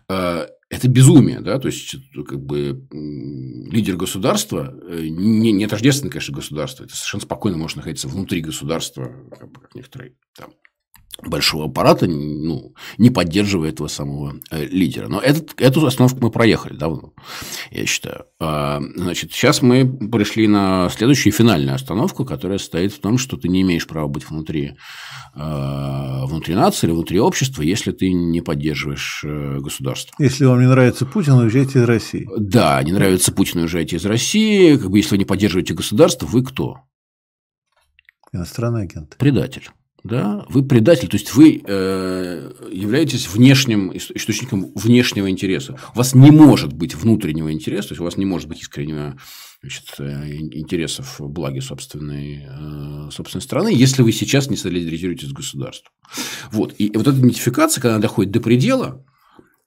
э, 0.09 0.47
это 0.71 0.89
безумие, 0.89 1.41
да, 1.41 1.59
то 1.59 1.69
есть 1.69 1.97
как 2.15 2.41
бы 2.41 2.87
лидер 3.71 3.97
государства 3.97 4.75
э, 4.89 5.07
не, 5.09 5.53
не 5.53 5.67
тождественно, 5.67 6.11
конечно, 6.11 6.35
государство, 6.35 6.85
это 6.85 6.97
совершенно 6.97 7.23
спокойно 7.23 7.59
может 7.59 7.77
находиться 7.77 8.09
внутри 8.09 8.41
государства, 8.41 9.13
как, 9.39 9.53
бы, 9.53 9.61
как 9.61 9.75
некоторые 9.75 10.15
большого 11.27 11.67
аппарата, 11.67 12.07
ну, 12.07 12.75
не 12.97 13.11
поддерживая 13.11 13.71
этого 13.71 13.89
самого 13.89 14.37
э, 14.51 14.65
лидера. 14.67 15.09
Но 15.09 15.21
этот, 15.21 15.61
эту 15.61 15.85
остановку 15.85 16.19
мы 16.21 16.31
проехали 16.31 16.77
давно, 16.77 17.13
я 17.71 17.87
считаю. 17.87 18.27
А, 18.39 18.81
значит, 18.95 19.33
сейчас 19.33 19.63
мы 19.63 19.85
пришли 19.87 20.47
на 20.47 20.89
следующую 20.91 21.33
финальную 21.33 21.75
остановку, 21.75 22.25
которая 22.25 22.59
состоит 22.59 22.93
в 22.93 23.01
том, 23.01 23.19
что 23.19 23.37
ты 23.37 23.49
не 23.49 23.63
имеешь 23.63 23.87
права 23.87 24.07
быть 24.07 24.29
внутри, 24.29 24.77
а, 25.35 26.25
внутри 26.27 26.55
нации 26.55 26.87
или 26.87 26.95
внутри 26.95 27.19
общества, 27.19 27.63
если 27.63 27.91
ты 27.91 28.13
не 28.13 28.41
поддерживаешь 28.41 29.23
э, 29.25 29.59
государство. 29.59 30.15
Если 30.19 30.45
вам 30.45 30.61
не 30.61 30.69
нравится 30.69 31.05
Путин, 31.05 31.35
уезжайте 31.35 31.81
из 31.81 31.85
России. 31.85 32.29
Да, 32.37 32.81
не 32.83 32.93
нравится 32.93 33.33
Путин, 33.33 33.61
уезжайте 33.61 33.97
из 33.97 34.07
России. 34.07 34.77
Как 34.77 34.91
бы, 34.91 34.99
если 34.99 35.11
вы 35.11 35.19
не 35.19 35.25
поддерживаете 35.25 35.75
государство, 35.75 36.27
вы 36.27 36.45
кто? 36.45 36.79
Иностранный 38.33 38.83
агент. 38.83 39.17
Предатель 39.19 39.71
да, 40.09 40.45
вы 40.49 40.65
предатель, 40.65 41.09
то 41.09 41.17
есть 41.17 41.35
вы 41.35 41.63
э, 41.63 42.53
являетесь 42.73 43.29
внешним 43.29 43.93
источником 43.95 44.73
внешнего 44.75 45.29
интереса. 45.29 45.79
У 45.95 45.99
вас 45.99 46.15
не 46.15 46.31
может 46.31 46.73
быть 46.73 46.95
внутреннего 46.95 47.53
интереса, 47.53 47.89
то 47.89 47.93
есть 47.93 48.01
у 48.01 48.05
вас 48.05 48.17
не 48.17 48.25
может 48.25 48.49
быть 48.49 48.63
искреннего 48.63 49.19
значит, 49.61 49.85
э, 49.99 50.37
интересов 50.37 51.17
благи 51.21 51.61
собственной, 51.61 52.47
э, 52.49 53.11
собственной 53.11 53.43
страны, 53.43 53.69
если 53.69 54.03
вы 54.03 54.13
сейчас 54.13 54.49
не 54.49 54.57
солидаризируетесь 54.57 55.29
с 55.29 55.33
государством. 55.33 55.93
Вот. 56.53 56.75
И 56.79 56.91
вот 56.95 57.07
эта 57.07 57.19
идентификация, 57.19 57.83
когда 57.83 57.97
она 57.97 58.03
доходит 58.03 58.33
до 58.33 58.41
предела, 58.41 59.05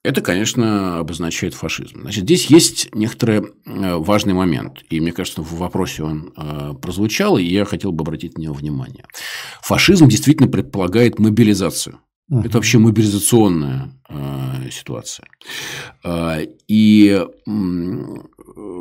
это, 0.03 0.21
конечно, 0.21 0.99
обозначает 0.99 1.53
фашизм. 1.53 2.01
Значит, 2.01 2.23
здесь 2.23 2.47
есть 2.47 2.89
некоторый 2.95 3.41
э, 3.41 3.95
важный 3.97 4.33
момент, 4.33 4.83
и 4.89 4.99
мне 4.99 5.11
кажется, 5.11 5.43
в 5.43 5.53
вопросе 5.57 6.03
он 6.03 6.33
э, 6.35 6.73
прозвучал, 6.81 7.37
и 7.37 7.43
я 7.43 7.65
хотел 7.65 7.91
бы 7.91 8.01
обратить 8.01 8.37
на 8.37 8.41
него 8.41 8.55
внимание. 8.55 9.05
Фашизм 9.61 10.07
действительно 10.07 10.49
предполагает 10.49 11.19
мобилизацию. 11.19 11.99
Uh-huh. 12.31 12.45
Это 12.45 12.57
вообще 12.57 12.79
мобилизационная 12.79 13.91
э, 14.09 14.69
ситуация. 14.71 15.27
И, 16.67 17.25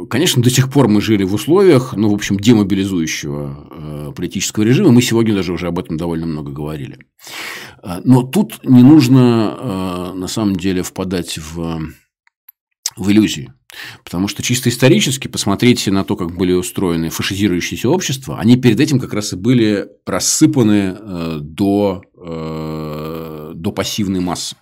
конечно, 0.09 0.43
до 0.43 0.51
сих 0.51 0.71
пор 0.73 0.89
мы 0.89 1.01
жили 1.01 1.25
в 1.25 1.35
условиях, 1.35 1.95
ну, 1.97 2.09
в 2.09 2.15
общем, 2.15 2.39
демобилизующего 2.39 4.13
политического 4.17 4.65
режима. 4.65 4.91
Мы 4.93 5.03
сегодня 5.03 5.35
даже 5.35 5.53
уже 5.53 5.67
об 5.67 5.79
этом 5.79 5.97
довольно 5.97 6.27
много 6.27 6.53
говорили. 6.53 6.99
Э, 7.83 8.01
но 8.05 8.23
тут 8.23 8.61
не 8.65 8.83
нужно, 8.83 9.57
э, 9.59 10.13
на 10.15 10.29
самом 10.29 10.57
деле, 10.57 10.83
впадать 10.83 11.39
в, 11.39 11.81
в 12.97 13.11
иллюзии. 13.11 13.53
Потому 14.05 14.27
что 14.29 14.43
чисто 14.43 14.69
исторически, 14.69 15.29
посмотрите 15.29 15.91
на 15.93 16.05
то, 16.05 16.17
как 16.17 16.37
были 16.37 16.53
устроены 16.53 17.09
фашизирующиеся 17.11 17.89
общества, 17.89 18.39
они 18.39 18.57
перед 18.57 18.81
этим 18.81 18.99
как 18.99 19.15
раз 19.15 19.33
и 19.33 19.37
были 19.37 19.89
рассыпаны 20.07 20.97
э, 20.99 21.39
до, 21.41 22.03
э, 22.17 23.53
до 23.55 23.73
пассивной 23.73 24.21
массы. 24.21 24.57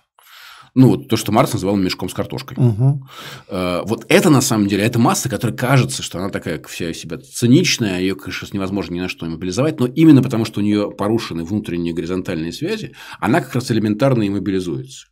Ну, 0.75 0.89
вот 0.89 1.07
то, 1.07 1.17
что 1.17 1.31
Маркс 1.31 1.53
называл 1.53 1.75
мешком 1.75 2.09
с 2.09 2.13
картошкой. 2.13 2.57
Угу. 2.57 3.07
Э, 3.49 3.81
вот 3.85 4.05
это, 4.09 4.29
на 4.29 4.41
самом 4.41 4.67
деле, 4.67 4.83
это 4.83 4.99
масса, 4.99 5.29
которая 5.29 5.55
кажется, 5.55 6.03
что 6.03 6.19
она 6.19 6.29
такая 6.29 6.61
вся 6.67 6.93
себя 6.93 7.17
циничная, 7.17 7.99
ее, 7.99 8.15
конечно, 8.15 8.47
невозможно 8.51 8.95
ни 8.95 8.99
на 8.99 9.09
что 9.09 9.25
мобилизовать, 9.25 9.79
но 9.79 9.85
именно 9.87 10.21
потому, 10.21 10.45
что 10.45 10.59
у 10.59 10.63
нее 10.63 10.91
порушены 10.91 11.43
внутренние 11.43 11.93
горизонтальные 11.93 12.53
связи, 12.53 12.93
она 13.19 13.41
как 13.41 13.55
раз 13.55 13.71
элементарно 13.71 14.23
и 14.23 14.29
мобилизуется. 14.29 15.07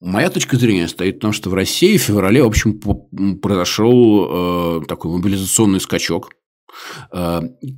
Моя 0.00 0.30
точка 0.30 0.56
зрения 0.56 0.88
стоит 0.88 1.16
в 1.16 1.20
том, 1.20 1.32
что 1.32 1.48
в 1.48 1.54
России 1.54 1.96
в 1.96 2.02
феврале, 2.02 2.42
в 2.42 2.46
общем, 2.46 2.80
произошел 3.38 4.80
э, 4.80 4.86
такой 4.88 5.12
мобилизационный 5.12 5.80
скачок, 5.80 6.30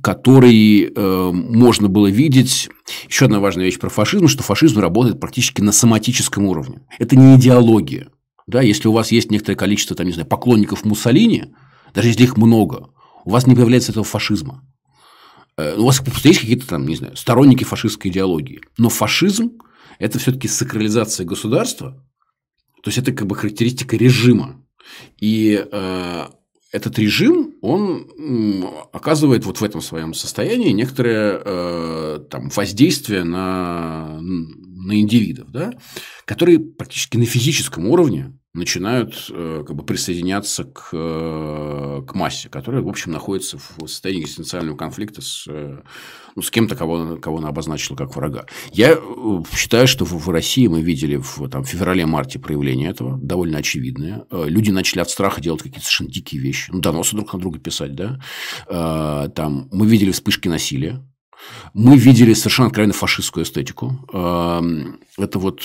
который 0.01 0.83
э, 0.83 1.31
можно 1.31 1.89
было 1.89 2.07
видеть. 2.07 2.69
Еще 3.07 3.25
одна 3.25 3.39
важная 3.39 3.65
вещь 3.65 3.79
про 3.79 3.89
фашизм, 3.89 4.27
что 4.27 4.43
фашизм 4.43 4.79
работает 4.79 5.19
практически 5.19 5.61
на 5.61 5.71
соматическом 5.71 6.45
уровне. 6.45 6.81
Это 6.99 7.15
не 7.15 7.35
идеология. 7.35 8.09
Да, 8.47 8.61
если 8.61 8.87
у 8.87 8.93
вас 8.93 9.11
есть 9.11 9.31
некоторое 9.31 9.55
количество, 9.55 9.95
там, 9.95 10.05
не 10.05 10.13
знаю, 10.13 10.27
поклонников 10.27 10.85
Муссолини, 10.85 11.53
даже 11.93 12.09
если 12.09 12.23
их 12.23 12.37
много, 12.37 12.89
у 13.23 13.31
вас 13.31 13.47
не 13.47 13.55
появляется 13.55 13.91
этого 13.91 14.05
фашизма. 14.05 14.63
Э, 15.57 15.75
у 15.75 15.85
вас 15.85 16.01
есть 16.23 16.39
какие-то 16.39 16.67
там, 16.67 16.87
не 16.87 16.95
знаю, 16.95 17.15
сторонники 17.15 17.63
фашистской 17.63 18.11
идеологии. 18.11 18.61
Но 18.77 18.89
фашизм– 18.89 19.53
это 19.99 20.19
все-таки 20.19 20.47
сакрализация 20.47 21.25
государства, 21.25 22.03
то 22.83 22.89
есть 22.89 22.99
это 22.99 23.11
как 23.13 23.25
бы 23.27 23.35
характеристика 23.35 23.97
режима. 23.97 24.63
И 25.19 25.65
э, 25.71 26.27
этот 26.75 26.99
режим, 26.99 27.55
он 27.61 28.07
оказывает 28.91 29.45
вот 29.45 29.61
в 29.61 29.63
этом 29.63 29.81
своем 29.81 30.13
состоянии 30.13 30.71
некоторое 30.71 31.41
э, 31.43 32.19
там, 32.29 32.49
воздействие 32.49 33.23
на, 33.23 34.19
на 34.19 34.99
индивидов, 34.99 35.51
да, 35.51 35.73
которые 36.25 36.59
практически 36.59 37.17
на 37.17 37.25
физическом 37.25 37.87
уровне 37.87 38.37
начинают 38.55 39.29
э, 39.29 39.63
как 39.67 39.75
бы 39.75 39.83
присоединяться 39.83 40.63
к, 40.63 40.89
э, 40.93 42.01
к 42.07 42.15
массе, 42.15 42.49
которая, 42.49 42.81
в 42.81 42.87
общем, 42.87 43.11
находится 43.11 43.57
в 43.57 43.87
состоянии 43.87 44.23
экзистенциального 44.23 44.77
конфликта 44.77 45.21
с, 45.21 45.45
э, 45.47 45.81
ну, 46.35 46.41
с 46.41 46.49
кем-то, 46.49 46.75
кого, 46.75 47.17
кого 47.17 47.39
она 47.39 47.49
обозначила 47.49 47.95
как 47.95 48.15
врага. 48.15 48.45
Я 48.71 48.97
считаю, 49.53 49.87
что 49.87 50.05
в, 50.05 50.29
России 50.29 50.67
мы 50.67 50.81
видели 50.81 51.17
в 51.17 51.47
там, 51.49 51.63
феврале-марте 51.63 52.39
проявление 52.39 52.89
этого, 52.89 53.17
довольно 53.17 53.59
очевидное. 53.59 54.25
Люди 54.31 54.71
начали 54.71 54.99
от 54.99 55.09
страха 55.09 55.41
делать 55.41 55.61
какие-то 55.61 55.85
совершенно 55.85 56.09
дикие 56.09 56.41
вещи, 56.41 56.71
ну, 56.71 56.79
доносы 56.79 57.15
друг 57.15 57.31
на 57.33 57.39
друга 57.39 57.59
писать, 57.59 57.95
да. 57.95 58.19
Там, 58.67 59.69
мы 59.71 59.85
видели 59.87 60.11
вспышки 60.11 60.47
насилия, 60.47 61.01
мы 61.73 61.97
видели 61.97 62.33
совершенно 62.33 62.67
откровенно 62.67 62.93
фашистскую 62.93 63.45
эстетику. 63.45 63.99
Это 64.09 65.39
вот 65.39 65.61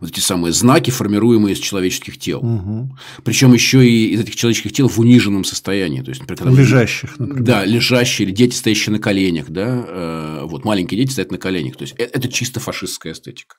вот 0.00 0.10
эти 0.10 0.20
самые 0.20 0.52
знаки, 0.52 0.90
формируемые 0.90 1.54
из 1.54 1.58
человеческих 1.58 2.18
тел. 2.18 2.40
Угу. 2.40 2.96
Причем 3.22 3.52
еще 3.52 3.86
и 3.86 4.14
из 4.14 4.20
этих 4.20 4.34
человеческих 4.34 4.72
тел 4.72 4.88
в 4.88 4.98
униженном 4.98 5.44
состоянии. 5.44 6.00
То 6.00 6.08
есть, 6.08 6.22
например, 6.22 6.38
когда 6.38 6.62
лежащих, 6.62 7.18
например. 7.18 7.42
Да, 7.42 7.64
лежащие, 7.66 8.26
или 8.26 8.34
дети, 8.34 8.54
стоящие 8.54 8.94
на 8.94 8.98
коленях. 8.98 9.50
Да? 9.50 9.84
Э, 9.86 10.40
вот 10.44 10.64
маленькие 10.64 11.00
дети 11.00 11.12
стоят 11.12 11.30
на 11.30 11.38
коленях. 11.38 11.76
То 11.76 11.82
есть, 11.82 11.94
э, 11.98 12.04
это 12.04 12.28
чисто 12.28 12.60
фашистская 12.60 13.12
эстетика. 13.12 13.56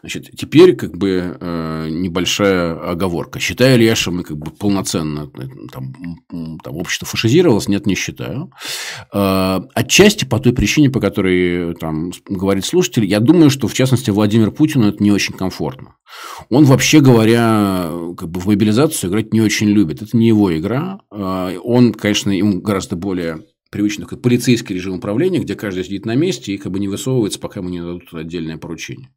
Значит, 0.00 0.30
теперь 0.36 0.76
как 0.76 0.96
бы 0.96 1.36
э, 1.40 1.88
небольшая 1.90 2.90
оговорка. 2.90 3.40
Считаю 3.40 3.78
ли 3.78 3.86
я, 3.86 3.96
что 3.96 4.10
мы 4.10 4.22
как 4.22 4.36
бы 4.36 4.50
полноценно 4.50 5.30
там, 5.72 5.94
там, 6.62 6.76
общество 6.76 7.06
фашизировалось? 7.06 7.68
Нет, 7.68 7.86
не 7.86 7.94
считаю. 7.94 8.52
Отчасти 9.10 10.24
по 10.24 10.38
той 10.38 10.52
причине, 10.52 10.90
по 10.90 11.00
которой 11.00 11.74
там 11.74 12.12
говорит 12.28 12.64
слушатель, 12.64 13.04
я 13.04 13.20
думаю, 13.20 13.50
что 13.50 13.66
в 13.66 13.74
частности 13.74 14.10
Владимир 14.10 14.50
Путину 14.50 14.88
это 14.88 15.02
не 15.02 15.10
очень 15.10 15.34
комфортно 15.34 15.69
комфортно. 15.70 15.96
Он, 16.48 16.64
вообще 16.64 17.00
говоря, 17.00 17.90
как 18.16 18.28
бы 18.28 18.40
в 18.40 18.46
мобилизацию 18.46 19.10
играть 19.10 19.32
не 19.32 19.40
очень 19.40 19.68
любит. 19.68 20.02
Это 20.02 20.16
не 20.16 20.28
его 20.28 20.56
игра. 20.56 21.00
А, 21.10 21.52
он, 21.62 21.92
конечно, 21.92 22.30
ему 22.30 22.60
гораздо 22.60 22.96
более 22.96 23.44
привычный 23.70 24.04
такой 24.04 24.18
полицейский 24.18 24.74
режим 24.74 24.96
управления, 24.96 25.38
где 25.38 25.54
каждый 25.54 25.84
сидит 25.84 26.04
на 26.04 26.16
месте 26.16 26.52
и 26.52 26.58
как 26.58 26.72
бы 26.72 26.80
не 26.80 26.88
высовывается, 26.88 27.38
пока 27.38 27.60
ему 27.60 27.68
не 27.68 27.78
дадут 27.78 28.12
отдельное 28.12 28.58
поручение. 28.58 29.10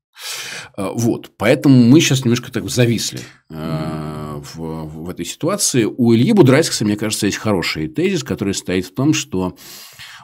А, 0.77 0.91
вот. 0.93 1.31
Поэтому 1.37 1.75
мы 1.83 1.99
сейчас 1.99 2.23
немножко 2.23 2.51
так 2.51 2.69
зависли 2.69 3.19
а, 3.49 4.41
в, 4.43 4.57
в 4.57 5.09
этой 5.09 5.25
ситуации. 5.25 5.85
У 5.85 6.13
Ильи 6.13 6.33
Будрайского, 6.33 6.87
мне 6.87 6.97
кажется, 6.97 7.25
есть 7.25 7.37
хороший 7.37 7.87
тезис, 7.87 8.23
который 8.23 8.53
стоит 8.53 8.85
в 8.85 8.93
том, 8.93 9.13
что 9.13 9.57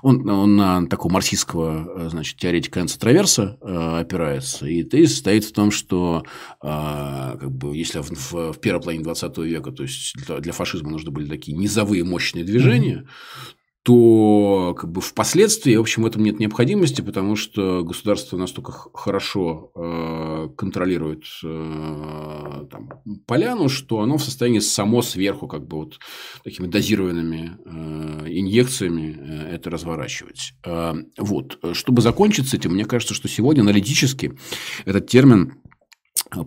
он, 0.02 0.30
он 0.30 0.56
на 0.56 0.88
такого 0.88 1.14
марксистского 1.14 2.10
значит, 2.10 2.38
теоретика 2.38 2.82
Энса 2.82 3.00
Траверса 3.00 3.58
э, 3.62 4.00
опирается. 4.00 4.68
И 4.68 4.84
тезис 4.84 5.18
стоит 5.20 5.46
в 5.46 5.54
том, 5.54 5.72
что 5.72 6.24
э, 6.62 6.68
как 7.40 7.52
бы, 7.52 7.76
если 7.76 8.00
в, 8.00 8.10
в, 8.10 8.54
в 8.54 8.60
первой 8.60 8.82
половине 8.82 9.04
20 9.04 9.38
века 9.40 9.72
то 9.72 9.84
есть 9.84 10.16
для, 10.26 10.40
для 10.40 10.54
фашизма 10.54 10.90
нужны 10.90 11.12
были 11.12 11.28
такие 11.28 11.58
низовые 11.58 12.04
мощные 12.04 12.44
движения, 12.44 13.06
mm-hmm 13.06 13.59
то 13.90 14.76
как 14.78 14.92
бы 14.92 15.02
впоследствии, 15.02 15.76
в 15.76 15.82
общем, 15.82 16.04
в 16.04 16.06
этом 16.06 16.22
нет 16.22 16.40
необходимости, 16.40 17.02
потому 17.02 17.36
что 17.36 17.84
государство 17.84 18.38
настолько 18.38 18.72
хорошо 18.72 19.72
э, 19.76 20.50
контролирует 20.56 21.24
э, 21.44 22.66
там, 22.70 22.90
поляну, 23.26 23.68
что 23.68 24.02
оно 24.02 24.20
в 24.20 24.24
состоянии 24.24 24.60
само 24.60 25.02
сверху 25.02 25.48
как 25.48 25.66
бы 25.66 25.78
вот 25.78 25.98
такими 26.44 26.68
дозированными 26.68 27.58
э, 27.66 28.28
инъекциями 28.30 29.18
э, 29.20 29.56
это 29.56 29.72
разворачивать. 29.72 30.54
Э, 30.64 30.94
вот. 31.18 31.58
Чтобы 31.74 32.04
закончить 32.04 32.48
с 32.48 32.54
этим, 32.54 32.74
мне 32.74 32.86
кажется, 32.86 33.16
что 33.16 33.28
сегодня 33.28 33.62
аналитически 33.62 34.38
этот 34.86 35.08
термин 35.08 35.56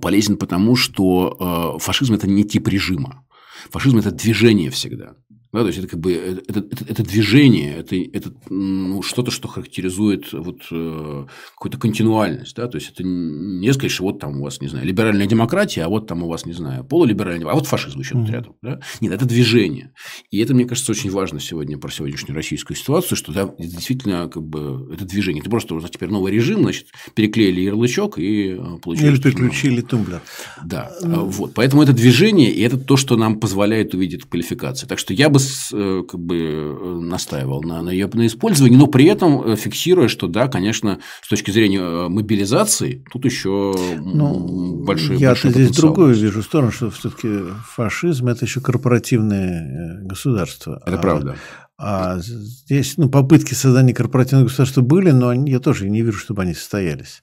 полезен 0.00 0.36
потому, 0.36 0.76
что 0.76 1.74
э, 1.76 1.80
фашизм– 1.80 2.14
это 2.14 2.28
не 2.28 2.44
тип 2.44 2.68
режима. 2.68 3.26
Фашизм– 3.70 3.98
это 3.98 4.12
движение 4.12 4.70
всегда. 4.70 5.16
Да, 5.52 5.60
то 5.60 5.66
есть 5.66 5.78
это 5.78 5.88
как 5.88 6.00
бы 6.00 6.12
э, 6.12 6.38
это, 6.48 6.60
это, 6.60 6.84
это 6.88 7.02
движение, 7.02 7.76
это, 7.76 7.94
это 7.96 8.32
ну, 8.48 9.02
что-то, 9.02 9.30
что 9.30 9.48
характеризует 9.48 10.32
вот, 10.32 10.62
э, 10.70 11.26
какую-то 11.54 11.78
континуальность. 11.78 12.56
Да? 12.56 12.68
То 12.68 12.78
есть 12.78 12.92
это 12.92 13.02
не 13.04 13.70
сказать, 13.74 13.90
что 13.90 14.04
вот 14.04 14.18
там 14.18 14.40
у 14.40 14.44
вас, 14.44 14.62
не 14.62 14.68
знаю, 14.68 14.86
либеральная 14.86 15.26
демократия, 15.26 15.84
а 15.84 15.90
вот 15.90 16.06
там 16.06 16.22
у 16.22 16.28
вас, 16.28 16.46
не 16.46 16.54
знаю, 16.54 16.84
полулиберальная, 16.84 17.46
а 17.50 17.54
вот 17.54 17.66
фашизм 17.66 18.00
еще 18.00 18.14
mm-hmm. 18.14 18.30
рядом. 18.30 18.56
Да? 18.62 18.80
Нет, 19.00 19.12
это 19.12 19.26
движение. 19.26 19.92
И 20.30 20.38
это, 20.38 20.54
мне 20.54 20.64
кажется, 20.64 20.92
очень 20.92 21.10
важно 21.10 21.38
сегодня 21.38 21.76
про 21.76 21.90
сегодняшнюю 21.90 22.34
российскую 22.34 22.74
ситуацию, 22.74 23.18
что 23.18 23.32
да, 23.32 23.54
действительно 23.58 24.28
как 24.28 24.42
бы 24.42 24.90
это 24.94 25.04
движение. 25.04 25.42
Это 25.42 25.50
просто 25.50 25.74
вот 25.74 25.90
теперь 25.90 26.08
новый 26.08 26.32
режим, 26.32 26.62
значит, 26.62 26.86
переклеили 27.14 27.60
ярлычок 27.60 28.18
и 28.18 28.56
э, 28.58 28.78
получили. 28.82 29.08
Или 29.08 29.20
переключили 29.20 29.82
тумблер. 29.82 30.22
Да, 30.64 30.90
mm-hmm. 31.02 31.24
вот. 31.26 31.52
Поэтому 31.54 31.82
это 31.82 31.92
движение, 31.92 32.50
и 32.50 32.62
это 32.62 32.78
то, 32.78 32.96
что 32.96 33.16
нам 33.16 33.38
позволяет 33.38 33.92
увидеть 33.92 34.24
квалификации. 34.24 34.86
Так 34.86 34.98
что 34.98 35.12
я 35.12 35.28
бы 35.28 35.41
Э, 35.72 36.02
как 36.08 36.20
бы 36.20 36.36
э, 36.36 36.98
настаивал 37.00 37.62
на, 37.62 37.82
на 37.82 37.90
ее 37.90 38.08
на 38.12 38.26
использовании, 38.26 38.76
но 38.76 38.86
при 38.86 39.06
этом 39.06 39.42
э, 39.42 39.56
фиксируя, 39.56 40.08
что 40.08 40.26
да, 40.26 40.48
конечно, 40.48 40.98
с 41.22 41.28
точки 41.28 41.50
зрения 41.50 42.08
мобилизации, 42.08 43.04
тут 43.10 43.24
еще 43.24 43.74
ну, 44.00 44.82
большой 44.84 45.16
Я 45.16 45.30
большой 45.30 45.50
здесь 45.52 45.70
другую 45.70 46.14
вижу 46.14 46.42
сторону, 46.42 46.72
что 46.72 46.90
все-таки 46.90 47.28
фашизм 47.66 48.28
это 48.28 48.44
еще 48.44 48.60
корпоративное 48.60 50.00
государство. 50.02 50.82
Это 50.86 50.98
а, 50.98 51.00
правда. 51.00 51.36
А 51.78 52.18
здесь 52.18 52.96
ну, 52.96 53.08
попытки 53.08 53.54
создания 53.54 53.94
корпоративного 53.94 54.46
государства 54.46 54.82
были, 54.82 55.10
но 55.10 55.32
я 55.32 55.58
тоже 55.58 55.88
не 55.88 56.02
вижу, 56.02 56.18
чтобы 56.18 56.42
они 56.42 56.54
состоялись. 56.54 57.22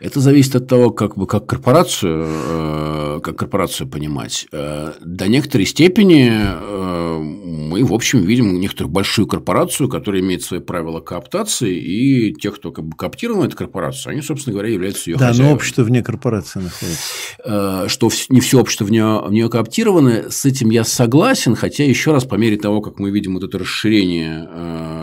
Это 0.00 0.20
зависит 0.20 0.56
от 0.56 0.68
того, 0.68 0.90
как, 0.90 1.16
бы, 1.16 1.26
как, 1.26 1.46
корпорацию, 1.46 2.26
э, 2.28 3.20
как 3.22 3.36
корпорацию 3.36 3.88
понимать. 3.88 4.46
Э, 4.52 4.92
до 5.04 5.28
некоторой 5.28 5.66
степени 5.66 6.30
э, 6.32 7.39
мы, 7.50 7.84
в 7.84 7.92
общем, 7.92 8.20
видим 8.24 8.58
некоторую 8.60 8.92
большую 8.92 9.26
корпорацию, 9.26 9.88
которая 9.88 10.22
имеет 10.22 10.42
свои 10.42 10.60
правила 10.60 11.00
кооптации, 11.00 11.76
и 11.76 12.32
те, 12.34 12.50
кто 12.50 12.70
как 12.70 12.84
бы 12.84 12.96
кооптирован 12.96 13.46
эту 13.46 13.56
корпорацию, 13.56 14.12
они, 14.12 14.22
собственно 14.22 14.54
говоря, 14.54 14.72
являются 14.72 15.10
ее 15.10 15.16
да, 15.16 15.28
хозяевами. 15.28 15.50
но 15.50 15.56
общество 15.56 15.82
вне 15.82 16.02
корпорации 16.02 16.60
находится. 16.60 17.88
Что 17.88 18.10
не 18.28 18.40
все 18.40 18.60
общество 18.60 18.84
в 18.84 18.90
нее, 18.90 19.48
кооптированы, 19.48 20.30
с 20.30 20.44
этим 20.44 20.70
я 20.70 20.84
согласен, 20.84 21.54
хотя 21.54 21.84
еще 21.84 22.12
раз, 22.12 22.24
по 22.24 22.36
мере 22.36 22.56
того, 22.56 22.80
как 22.80 22.98
мы 22.98 23.10
видим 23.10 23.34
вот 23.34 23.44
это 23.44 23.58
расширение 23.58 24.48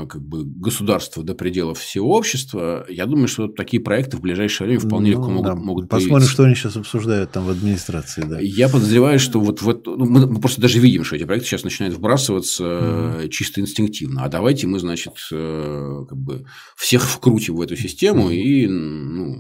как 0.10 0.22
бы, 0.22 0.44
государства 0.46 1.24
до 1.24 1.36
пределов 1.36 1.80
всего 1.80 2.16
общества, 2.16 2.86
я 2.90 3.06
думаю, 3.06 3.28
что 3.28 3.48
такие 3.48 3.82
проекты 3.82 4.18
в 4.18 4.22
ближайшее 4.22 4.68
время 4.68 4.80
вполне 4.80 5.12
ну, 5.12 5.18
легко 5.18 5.30
могут, 5.30 5.46
да. 5.46 5.56
могут 5.56 5.90
Посмотрим, 5.90 6.10
появиться. 6.16 6.34
что 6.34 6.44
они 6.44 6.56
сейчас 6.56 6.78
обсуждают 6.78 7.32
там 7.32 7.46
в 7.46 7.50
администрации. 7.50 8.24
Да. 8.28 8.40
Я 8.40 8.70
подозреваю, 8.70 9.20
что 9.20 9.40
вот 9.40 9.62
в 9.62 9.70
это, 9.70 9.92
ну, 9.92 10.06
мы 10.06 10.40
просто 10.40 10.62
даже 10.62 10.80
видим, 10.80 11.04
что 11.04 11.16
эти 11.16 11.24
проекты 11.24 11.48
сейчас 11.48 11.64
начинают 11.64 11.98
вбрасываться 12.38 12.64
mm-hmm. 12.64 13.30
чисто 13.30 13.62
инстинктивно. 13.62 14.24
А 14.24 14.30
давайте 14.30 14.68
мы, 14.68 14.80
значит, 14.80 15.14
э, 15.32 16.06
как 16.08 16.18
бы 16.18 16.46
всех 16.76 17.04
вкрутим 17.04 17.56
в 17.56 17.62
эту 17.62 17.76
систему, 17.76 18.32
mm-hmm. 18.32 18.36
и 18.36 18.68
ну, 18.68 19.36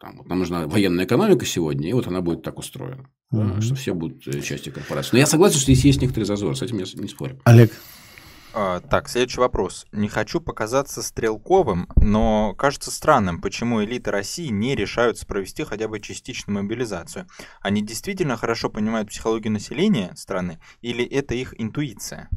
там, 0.00 0.16
вот 0.18 0.28
нам 0.28 0.38
нужна 0.38 0.66
военная 0.66 1.04
экономика 1.04 1.44
сегодня, 1.44 1.88
и 1.88 1.92
вот 1.92 2.06
она 2.06 2.20
будет 2.20 2.42
так 2.42 2.58
устроена, 2.58 3.08
mm-hmm. 3.32 3.54
да, 3.54 3.60
что 3.60 3.74
все 3.74 3.94
будут 3.94 4.26
э, 4.26 4.40
частью 4.42 4.72
корпорации. 4.72 5.10
Но 5.12 5.18
я 5.18 5.26
согласен, 5.26 5.58
что 5.58 5.72
здесь 5.72 5.84
есть 5.84 6.02
некоторый 6.02 6.24
зазор, 6.24 6.56
с 6.56 6.62
этим 6.62 6.78
я 6.78 6.86
не 6.94 7.08
спорю. 7.08 7.40
Олег. 7.44 7.72
А, 8.52 8.80
так, 8.80 9.08
следующий 9.08 9.40
вопрос. 9.40 9.86
Не 9.92 10.08
хочу 10.08 10.40
показаться 10.40 11.02
стрелковым, 11.02 11.88
но 11.96 12.54
кажется 12.54 12.90
странным, 12.90 13.40
почему 13.40 13.84
элиты 13.84 14.10
России 14.10 14.48
не 14.48 14.74
решаются 14.74 15.24
провести 15.24 15.62
хотя 15.64 15.86
бы 15.86 16.00
частичную 16.00 16.62
мобилизацию. 16.62 17.26
Они 17.60 17.80
действительно 17.80 18.36
хорошо 18.36 18.68
понимают 18.68 19.08
психологию 19.08 19.52
населения 19.52 20.12
страны 20.16 20.58
или 20.80 21.04
это 21.04 21.34
их 21.34 21.54
интуиция? 21.60 22.28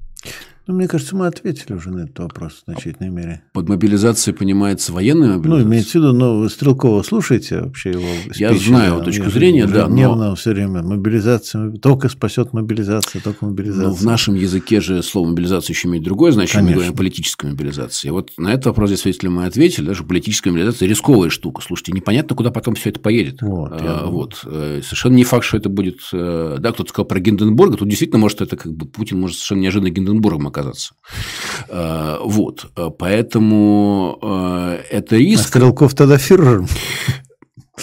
Ну, 0.66 0.76
мне 0.76 0.88
кажется, 0.88 1.14
мы 1.18 1.28
ответили 1.28 1.74
уже 1.74 1.92
на 1.92 2.06
этот 2.06 2.20
вопрос 2.20 2.54
в 2.54 2.72
значительной 2.72 3.10
мере. 3.10 3.44
Под 3.52 3.68
мобилизацией 3.68 4.34
понимается 4.34 4.94
военная 4.94 5.36
мобилизация? 5.36 5.66
Ну, 5.66 5.70
имеется 5.70 5.92
в 5.92 5.96
виду, 5.96 6.14
но 6.14 6.40
вы 6.40 6.50
Стрелкова 6.50 7.04
слушаете 7.04 7.62
вообще 7.62 7.92
его 7.92 8.06
Я 8.36 8.52
спичи, 8.52 8.70
знаю 8.70 9.00
да, 9.00 9.04
точку 9.04 9.30
зрения, 9.30 9.68
да. 9.68 9.90
Но... 9.90 10.36
все 10.36 10.52
время 10.52 10.82
мобилизация, 10.82 11.72
только 11.72 12.08
спасет 12.08 12.54
мобилизация, 12.54 13.22
только 13.22 13.46
мобилизация. 13.46 13.88
Но 13.90 13.94
в 13.94 14.04
нашем 14.04 14.36
языке 14.36 14.80
же 14.80 15.04
слово 15.04 15.28
мобилизация 15.30 15.74
еще 15.74 15.90
имеет 15.90 16.06
другое 16.06 16.32
значение, 16.32 16.62
Конечно. 16.62 16.72
мы 16.72 16.76
говорим 16.76 16.94
о 16.94 16.98
политической 16.98 17.48
мобилизации. 17.48 18.08
И 18.08 18.12
вот 18.12 18.32
на 18.38 18.54
этот 18.54 18.68
вопрос 18.68 18.90
действительно 18.90 19.32
мы 19.32 19.46
ответили, 19.46 19.86
даже 19.86 20.06
политическая 20.06 20.52
мобилизация 20.52 20.88
рисковая 20.88 21.30
штука. 21.30 21.62
Слушайте, 21.62 21.92
непонятно, 21.92 22.38
куда 22.38 22.52
потом 22.52 22.76
все 22.76 22.90
это 22.90 23.02
поедет. 23.02 23.42
Вот, 23.42 23.74
а, 23.74 24.06
вот. 24.06 24.40
Э, 24.46 24.80
совершенно 24.82 25.16
не 25.16 25.26
факт, 25.26 25.44
что 25.44 25.58
это 25.58 25.68
будет... 25.68 26.00
Э, 26.14 26.56
да, 26.58 26.72
кто-то 26.72 26.90
сказал 26.90 27.06
про 27.06 27.20
Гинденбург, 27.20 27.78
тут 27.78 27.90
действительно 27.90 28.20
может 28.20 28.40
это 28.40 28.56
как 28.56 28.74
бы 28.74 28.86
Путин 28.86 29.20
может 29.20 29.36
совершенно 29.36 29.60
неожиданно 29.60 29.90
Гинденбургом 29.90 30.53
оказаться. 30.54 30.94
Э, 31.70 32.18
вот. 32.24 32.72
Поэтому 32.98 34.20
э, 34.22 34.84
это 34.90 35.18
риск. 35.18 35.46
А 35.46 35.48
Стрелков 35.48 35.96
тогда 35.96 36.18
фюрером. 36.18 36.68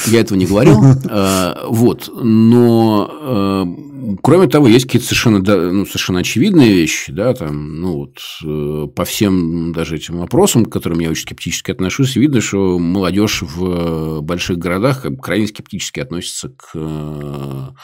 Я 0.06 0.20
этого 0.20 0.38
не 0.38 0.46
говорил. 0.46 0.80
Э, 1.10 1.66
вот. 1.68 2.10
Но 2.14 3.76
Кроме 4.22 4.48
того, 4.48 4.66
есть 4.66 4.86
какие-то 4.86 5.06
совершенно, 5.06 5.38
ну, 5.38 5.84
совершенно 5.84 6.20
очевидные 6.20 6.72
вещи, 6.72 7.12
да, 7.12 7.34
там, 7.34 7.80
ну, 7.80 7.96
вот, 7.96 8.94
по 8.94 9.04
всем 9.04 9.72
даже 9.72 9.96
этим 9.96 10.18
вопросам, 10.18 10.64
к 10.64 10.72
которым 10.72 11.00
я 11.00 11.10
очень 11.10 11.22
скептически 11.22 11.70
отношусь, 11.70 12.16
видно, 12.16 12.40
что 12.40 12.78
молодежь 12.78 13.42
в 13.42 14.20
больших 14.22 14.58
городах 14.58 15.04
крайне 15.20 15.46
скептически 15.46 16.00
относится 16.00 16.48
к 16.48 17.74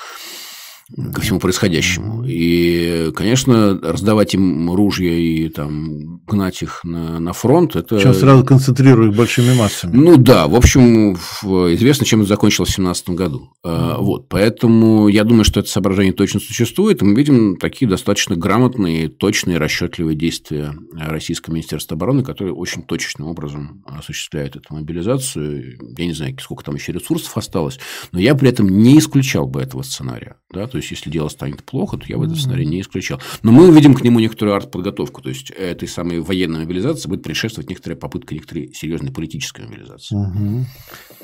ко 1.13 1.21
всему 1.21 1.41
происходящему. 1.41 2.25
И, 2.27 3.11
конечно, 3.15 3.79
раздавать 3.83 4.35
им 4.35 4.73
ружья 4.73 5.13
и 5.13 5.49
там 5.49 6.21
гнать 6.27 6.63
их 6.63 6.81
на, 6.85 7.19
на 7.19 7.33
фронт, 7.33 7.75
это... 7.75 7.97
Причем 7.97 8.15
сразу 8.15 8.45
концентрируя 8.45 9.09
их 9.09 9.17
большими 9.17 9.55
массами. 9.55 9.97
Ну 9.97 10.17
да, 10.17 10.47
в 10.47 10.55
общем, 10.55 11.15
известно, 11.15 12.07
чем 12.07 12.21
это 12.21 12.29
закончилось 12.29 12.71
в 12.71 12.77
2017 12.77 13.11
году. 13.11 13.53
Mm-hmm. 13.65 13.97
Вот, 13.99 14.29
поэтому 14.29 15.09
я 15.09 15.25
думаю, 15.25 15.45
что 15.45 15.61
это 15.61 15.69
соображение 15.69 16.13
точно 16.13 16.41
существует, 16.41 17.03
и 17.03 17.05
мы 17.05 17.15
видим 17.17 17.57
такие 17.57 17.89
достаточно 17.89 18.37
грамотные, 18.37 19.09
точные, 19.09 19.59
расчетливые 19.59 20.17
действия 20.17 20.73
Российского 20.95 21.55
Министерства 21.55 21.97
обороны, 21.97 22.23
которые 22.23 22.55
очень 22.55 22.83
точечным 22.83 23.29
образом 23.29 23.83
осуществляют 23.87 24.57
эту 24.57 24.75
мобилизацию. 24.75 25.79
Я 25.97 26.07
не 26.07 26.13
знаю, 26.13 26.37
сколько 26.41 26.65
там 26.65 26.77
еще 26.77 26.93
ресурсов 26.93 27.37
осталось, 27.37 27.79
но 28.13 28.21
я 28.21 28.35
при 28.35 28.51
этом 28.51 28.69
не 28.69 28.99
исключал 28.99 29.47
бы 29.47 29.61
этого 29.61 29.83
сценария. 29.83 30.37
Да? 30.53 30.67
То 30.77 30.81
есть, 30.81 30.91
если 30.91 31.09
дело 31.09 31.31
станет 31.31 31.65
плохо, 31.65 31.97
то 31.97 32.05
я 32.07 32.19
в 32.19 32.23
этом 32.23 32.37
сценарии 32.37 32.67
не 32.67 32.83
исключал. 32.83 33.19
Но 33.43 33.51
мы 33.51 33.67
увидим 33.67 33.95
к 33.95 34.03
нему 34.03 34.21
некоторую 34.21 34.57
артподготовку. 34.57 35.23
То 35.23 35.31
есть, 35.31 35.49
этой 35.49 35.89
самой 35.89 36.21
военной 36.21 36.61
мобилизации 36.61 37.09
будет 37.09 37.23
предшествовать 37.23 37.71
некоторая 37.71 37.99
попытка 37.99 38.35
некоторой 38.35 38.75
серьезной 38.75 39.11
политической 39.11 39.63
мобилизации. 39.63 40.15
Угу. 40.15 40.67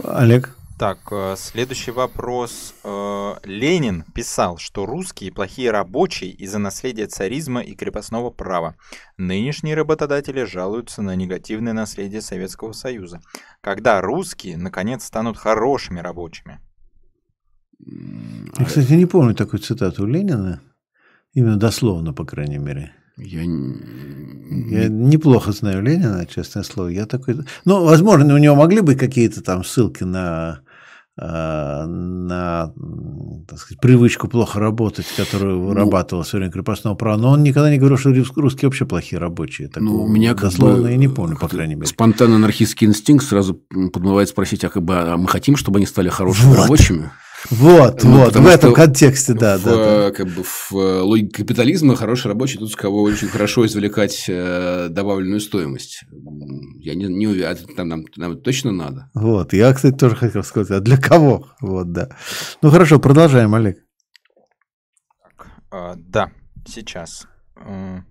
Олег? 0.04 0.56
Так, 0.78 1.00
э, 1.10 1.34
следующий 1.36 1.90
вопрос. 1.90 2.72
Э, 2.82 3.34
Ленин 3.44 4.04
писал, 4.14 4.56
что 4.56 4.86
русские 4.86 5.30
плохие 5.30 5.70
рабочие 5.70 6.30
из-за 6.30 6.58
наследия 6.58 7.06
царизма 7.06 7.60
и 7.60 7.74
крепостного 7.74 8.30
права. 8.30 8.76
Нынешние 9.18 9.74
работодатели 9.74 10.44
жалуются 10.44 11.02
на 11.02 11.14
негативное 11.14 11.74
наследие 11.74 12.22
Советского 12.22 12.72
Союза. 12.72 13.20
Когда 13.60 14.00
русские, 14.00 14.56
наконец, 14.56 15.04
станут 15.04 15.36
хорошими 15.36 16.00
рабочими? 16.00 16.58
Я, 17.84 18.64
кстати, 18.64 18.92
не 18.92 19.06
помню 19.06 19.34
такой 19.34 19.58
цитату 19.58 20.06
Ленина, 20.06 20.60
именно 21.34 21.56
дословно, 21.56 22.12
по 22.12 22.24
крайней 22.24 22.58
мере. 22.58 22.92
Я... 23.16 23.42
Я 23.42 24.88
неплохо 24.88 25.52
знаю 25.52 25.82
Ленина, 25.82 26.26
честное 26.26 26.62
слово. 26.62 26.88
Я 26.88 27.06
такой... 27.06 27.36
Ну, 27.64 27.84
возможно, 27.84 28.34
у 28.34 28.38
него 28.38 28.54
могли 28.54 28.80
быть 28.80 28.98
какие-то 28.98 29.42
там 29.42 29.64
ссылки 29.64 30.04
на 30.04 30.62
Э, 31.20 31.84
на 31.86 32.72
так 33.46 33.58
сказать, 33.58 33.80
привычку 33.80 34.28
плохо 34.28 34.58
работать, 34.58 35.04
которую 35.14 35.58
ну, 35.58 35.66
вырабатывал 35.66 36.22
все 36.22 36.38
время 36.38 36.50
крепостного 36.50 36.94
права. 36.94 37.18
Но 37.18 37.30
он 37.32 37.42
никогда 37.42 37.70
не 37.70 37.76
говорил, 37.76 37.98
что 37.98 38.10
русские 38.40 38.68
вообще 38.68 38.86
плохие 38.86 39.18
рабочие. 39.18 39.68
Так 39.68 39.82
ну, 39.82 40.04
у 40.04 40.08
меня 40.08 40.32
дословно 40.32 40.88
я 40.88 40.96
не 40.96 41.08
помню, 41.08 41.36
по 41.36 41.48
крайней 41.48 41.74
мере. 41.74 41.86
Спонтанно 41.86 42.36
анархистский 42.36 42.86
инстинкт 42.86 43.26
сразу 43.26 43.60
подмывает 43.92 44.30
спросить, 44.30 44.64
а, 44.64 44.70
как 44.70 44.82
бы, 44.82 44.96
а 44.96 45.18
мы 45.18 45.28
хотим, 45.28 45.56
чтобы 45.56 45.78
они 45.78 45.86
стали 45.86 46.08
хорошими 46.08 46.48
вот. 46.48 46.60
рабочими? 46.60 47.10
Вот, 47.50 48.04
ну, 48.04 48.24
вот, 48.24 48.36
в 48.36 48.46
этом 48.46 48.72
контексте, 48.72 49.34
да, 49.34 49.58
в, 49.58 49.64
да, 49.64 49.74
да. 49.74 50.10
Как 50.12 50.28
бы 50.28 50.44
в 50.44 50.72
э, 50.72 51.00
логике 51.00 51.42
капитализма 51.42 51.96
хороший 51.96 52.28
рабочий 52.28 52.58
тут 52.58 52.70
с 52.70 52.76
кого 52.76 53.02
очень 53.02 53.28
хорошо 53.28 53.66
извлекать 53.66 54.26
э, 54.28 54.88
добавленную 54.90 55.40
стоимость. 55.40 56.04
Я 56.78 56.94
не, 56.94 57.06
не 57.06 57.26
уверен, 57.26 57.50
а 57.50 57.74
там 57.74 57.88
нам, 57.88 58.04
нам 58.16 58.40
точно 58.40 58.70
надо. 58.70 59.10
Вот, 59.14 59.52
я, 59.52 59.72
кстати, 59.72 59.96
тоже 59.96 60.14
хотел 60.14 60.44
сказать, 60.44 60.70
а 60.70 60.80
для 60.80 60.96
кого? 60.96 61.48
Вот, 61.60 61.92
да. 61.92 62.10
Ну 62.62 62.70
хорошо, 62.70 63.00
продолжаем, 63.00 63.54
Олег. 63.54 63.78
Так, 65.22 65.48
а, 65.70 65.94
да, 65.96 66.30
сейчас. 66.66 67.26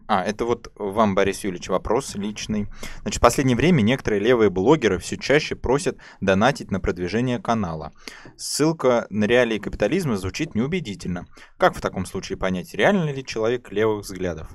А, 0.08 0.24
это 0.24 0.46
вот 0.46 0.72
вам, 0.76 1.16
Борис 1.16 1.44
Юрьевич, 1.44 1.70
вопрос 1.70 2.16
личный. 2.16 2.68
Значит, 3.02 3.20
в 3.20 3.22
последнее 3.22 3.56
время 3.56 3.82
некоторые 3.82 4.22
левые 4.22 4.50
блогеры 4.50 4.98
все 5.00 5.18
чаще 5.18 5.56
просят 5.56 5.98
донатить 6.20 6.72
на 6.72 6.80
продвижение 6.80 7.40
канала. 7.40 7.92
Ссылка 8.38 9.08
на 9.10 9.26
реалии 9.26 9.60
капитализма 9.60 10.18
звучит 10.18 10.56
неубедительно. 10.56 11.26
Как 11.58 11.76
в 11.76 11.82
таком 11.82 12.06
случае 12.06 12.38
понять, 12.38 12.74
реально 12.74 13.12
ли 13.12 13.26
человек 13.26 13.72
левых 13.72 14.06
взглядов? 14.06 14.50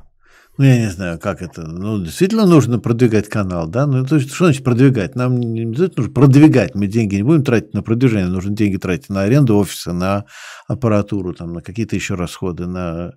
Ну, 0.58 0.64
я 0.64 0.78
не 0.78 0.90
знаю, 0.90 1.18
как 1.18 1.42
это. 1.42 1.66
Ну, 1.66 2.02
действительно 2.02 2.46
нужно 2.46 2.78
продвигать 2.78 3.28
канал, 3.28 3.68
да? 3.68 3.86
Ну, 3.86 4.06
то 4.06 4.16
есть, 4.16 4.32
что 4.32 4.46
значит 4.46 4.64
продвигать? 4.64 5.14
Нам 5.14 5.38
не 5.38 5.62
обязательно 5.62 6.04
нужно 6.04 6.14
продвигать. 6.14 6.74
Мы 6.74 6.86
деньги 6.86 7.16
не 7.16 7.22
будем 7.22 7.44
тратить 7.44 7.74
на 7.74 7.82
продвижение, 7.82 8.28
нужно 8.28 8.54
деньги 8.54 8.78
тратить 8.78 9.10
на 9.10 9.22
аренду 9.22 9.58
офиса, 9.58 9.92
на 9.92 10.24
аппаратуру, 10.66 11.34
там, 11.34 11.52
на 11.52 11.60
какие-то 11.60 11.94
еще 11.94 12.14
расходы, 12.14 12.66
на, 12.66 13.12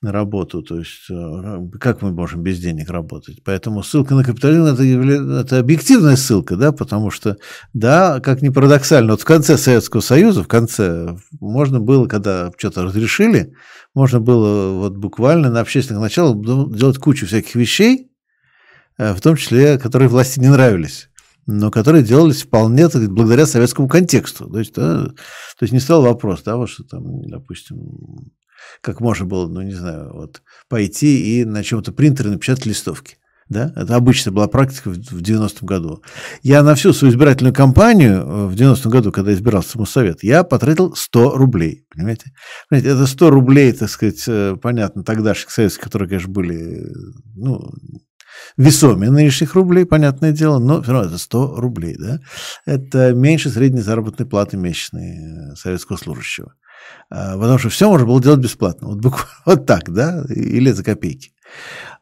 на 0.00 0.12
работу. 0.12 0.62
То 0.62 0.78
есть, 0.78 1.10
э, 1.10 1.58
как 1.78 2.00
мы 2.00 2.10
можем 2.10 2.42
без 2.42 2.58
денег 2.58 2.88
работать? 2.88 3.42
Поэтому 3.44 3.82
ссылка 3.82 4.14
на 4.14 4.24
капитализм 4.24 4.64
это, 4.64 4.82
это 4.82 5.58
объективная 5.58 6.16
ссылка, 6.16 6.56
да, 6.56 6.72
потому 6.72 7.10
что, 7.10 7.36
да, 7.74 8.20
как 8.20 8.40
ни 8.40 8.48
парадоксально, 8.48 9.12
вот 9.12 9.20
в 9.20 9.26
конце 9.26 9.58
Советского 9.58 10.00
Союза, 10.00 10.42
в 10.42 10.48
конце, 10.48 11.16
можно 11.38 11.80
было, 11.80 12.06
когда 12.06 12.50
что-то 12.56 12.82
разрешили, 12.84 13.52
можно 13.94 14.20
было 14.20 14.72
вот 14.72 14.96
буквально 14.96 15.50
на 15.50 15.60
общественных 15.60 16.00
началах 16.00 16.36
делать 16.70 16.98
кучу 16.98 17.26
всяких 17.26 17.54
вещей, 17.54 18.10
э, 18.98 19.14
в 19.14 19.20
том 19.20 19.36
числе, 19.36 19.78
которые 19.78 20.08
власти 20.08 20.40
не 20.40 20.48
нравились 20.48 21.08
но 21.46 21.70
которые 21.70 22.04
делались 22.04 22.42
вполне 22.42 22.88
так, 22.88 23.08
благодаря 23.10 23.46
советскому 23.46 23.88
контексту. 23.88 24.48
То 24.48 24.58
есть, 24.58 24.74
да, 24.74 25.06
то 25.06 25.62
есть 25.62 25.72
не 25.72 25.80
стал 25.80 26.02
вопрос, 26.02 26.42
вот 26.46 26.70
что 26.70 26.84
там, 26.84 27.22
допустим, 27.28 28.32
как 28.80 29.00
можно 29.00 29.26
было, 29.26 29.48
ну 29.48 29.62
не 29.62 29.74
знаю, 29.74 30.12
вот 30.12 30.42
пойти 30.68 31.40
и 31.40 31.44
на 31.44 31.64
чем-то 31.64 31.92
принтере 31.92 32.30
напечатать 32.30 32.66
листовки. 32.66 33.16
Да? 33.48 33.72
Это 33.76 33.96
обычная 33.96 34.32
была 34.32 34.48
практика 34.48 34.90
в 34.90 34.96
90-м 34.96 35.66
году. 35.66 36.02
Я 36.42 36.62
на 36.62 36.74
всю 36.74 36.92
свою 36.92 37.12
избирательную 37.12 37.54
кампанию 37.54 38.20
э, 38.20 38.46
в 38.46 38.54
90-м 38.54 38.90
году, 38.90 39.12
когда 39.12 39.32
избирался 39.32 39.72
в 39.72 39.76
Моссовет, 39.76 40.22
я 40.22 40.42
потратил 40.42 40.94
100 40.94 41.36
рублей. 41.36 41.84
Понимаете? 41.94 42.32
понимаете? 42.68 42.90
Это 42.90 43.06
100 43.06 43.30
рублей, 43.30 43.72
так 43.72 43.90
сказать, 43.90 44.24
э, 44.26 44.56
понятно, 44.60 45.04
тогдашних 45.04 45.50
советских, 45.50 45.84
которые, 45.84 46.08
конечно, 46.08 46.30
были 46.30 46.86
ну, 47.34 47.70
весомее 48.56 49.10
нынешних 49.10 49.54
рублей, 49.54 49.84
понятное 49.84 50.32
дело, 50.32 50.58
но 50.58 50.82
все 50.82 50.92
равно 50.92 51.08
это 51.08 51.18
100 51.18 51.56
рублей. 51.56 51.96
Да? 51.98 52.20
Это 52.66 53.12
меньше 53.12 53.50
средней 53.50 53.80
заработной 53.80 54.26
платы 54.26 54.56
месячной 54.56 55.52
э, 55.52 55.54
советского 55.56 55.96
служащего. 55.96 56.54
А, 57.10 57.36
потому 57.38 57.58
что 57.58 57.68
все 57.68 57.88
можно 57.88 58.06
было 58.06 58.22
делать 58.22 58.40
бесплатно. 58.40 58.88
Вот, 58.88 58.98
буквально, 58.98 59.28
вот 59.46 59.66
так, 59.66 59.90
да, 59.92 60.24
или 60.28 60.70
за 60.70 60.84
копейки. 60.84 61.32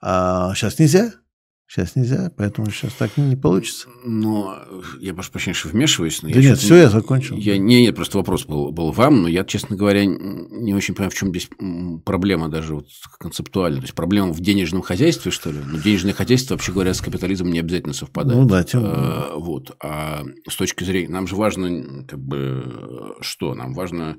А 0.01 0.55
сейчас 0.55 0.78
нельзя. 0.78 1.12
Сейчас 1.71 1.95
нельзя, 1.95 2.33
поэтому 2.37 2.68
сейчас 2.73 2.95
так 2.95 3.16
не 3.16 3.37
получится. 3.37 3.87
Но 4.05 4.59
я 4.99 5.14
прошу 5.14 5.31
прощения, 5.31 5.55
что 5.55 5.68
вмешиваюсь. 5.68 6.21
Но 6.21 6.29
да 6.29 6.41
я 6.41 6.51
нет, 6.51 6.59
все, 6.59 6.75
я 6.75 6.89
закончил. 6.89 7.37
Я, 7.37 7.59
не, 7.59 7.83
нет, 7.83 7.95
просто 7.95 8.18
вопрос 8.18 8.45
был, 8.45 8.73
был 8.73 8.91
вам, 8.91 9.23
но 9.23 9.29
я, 9.29 9.45
честно 9.45 9.77
говоря, 9.77 10.05
не 10.05 10.75
очень 10.75 10.95
понимаю, 10.95 11.12
в 11.12 11.14
чем 11.14 11.29
здесь 11.29 11.49
проблема 12.05 12.49
даже 12.49 12.75
вот 12.75 12.89
концептуально. 13.21 13.79
То 13.79 13.85
есть 13.85 13.95
проблема 13.95 14.33
в 14.33 14.41
денежном 14.41 14.83
хозяйстве, 14.83 15.31
что 15.31 15.53
ли? 15.53 15.61
Но 15.64 15.79
денежное 15.79 16.12
хозяйство, 16.12 16.55
вообще 16.55 16.73
говоря, 16.73 16.93
с 16.93 17.01
капитализмом 17.01 17.53
не 17.53 17.61
обязательно 17.61 17.95
совпадает. 17.95 18.41
Ну 18.41 18.49
да, 18.49 18.64
тем 18.64 18.83
а, 18.85 19.35
Вот. 19.37 19.77
А 19.81 20.25
с 20.49 20.57
точки 20.57 20.83
зрения... 20.83 21.09
Нам 21.09 21.29
же 21.29 21.37
важно, 21.37 22.05
как 22.09 22.18
бы, 22.18 23.14
что? 23.21 23.55
Нам 23.55 23.75
важно 23.75 24.16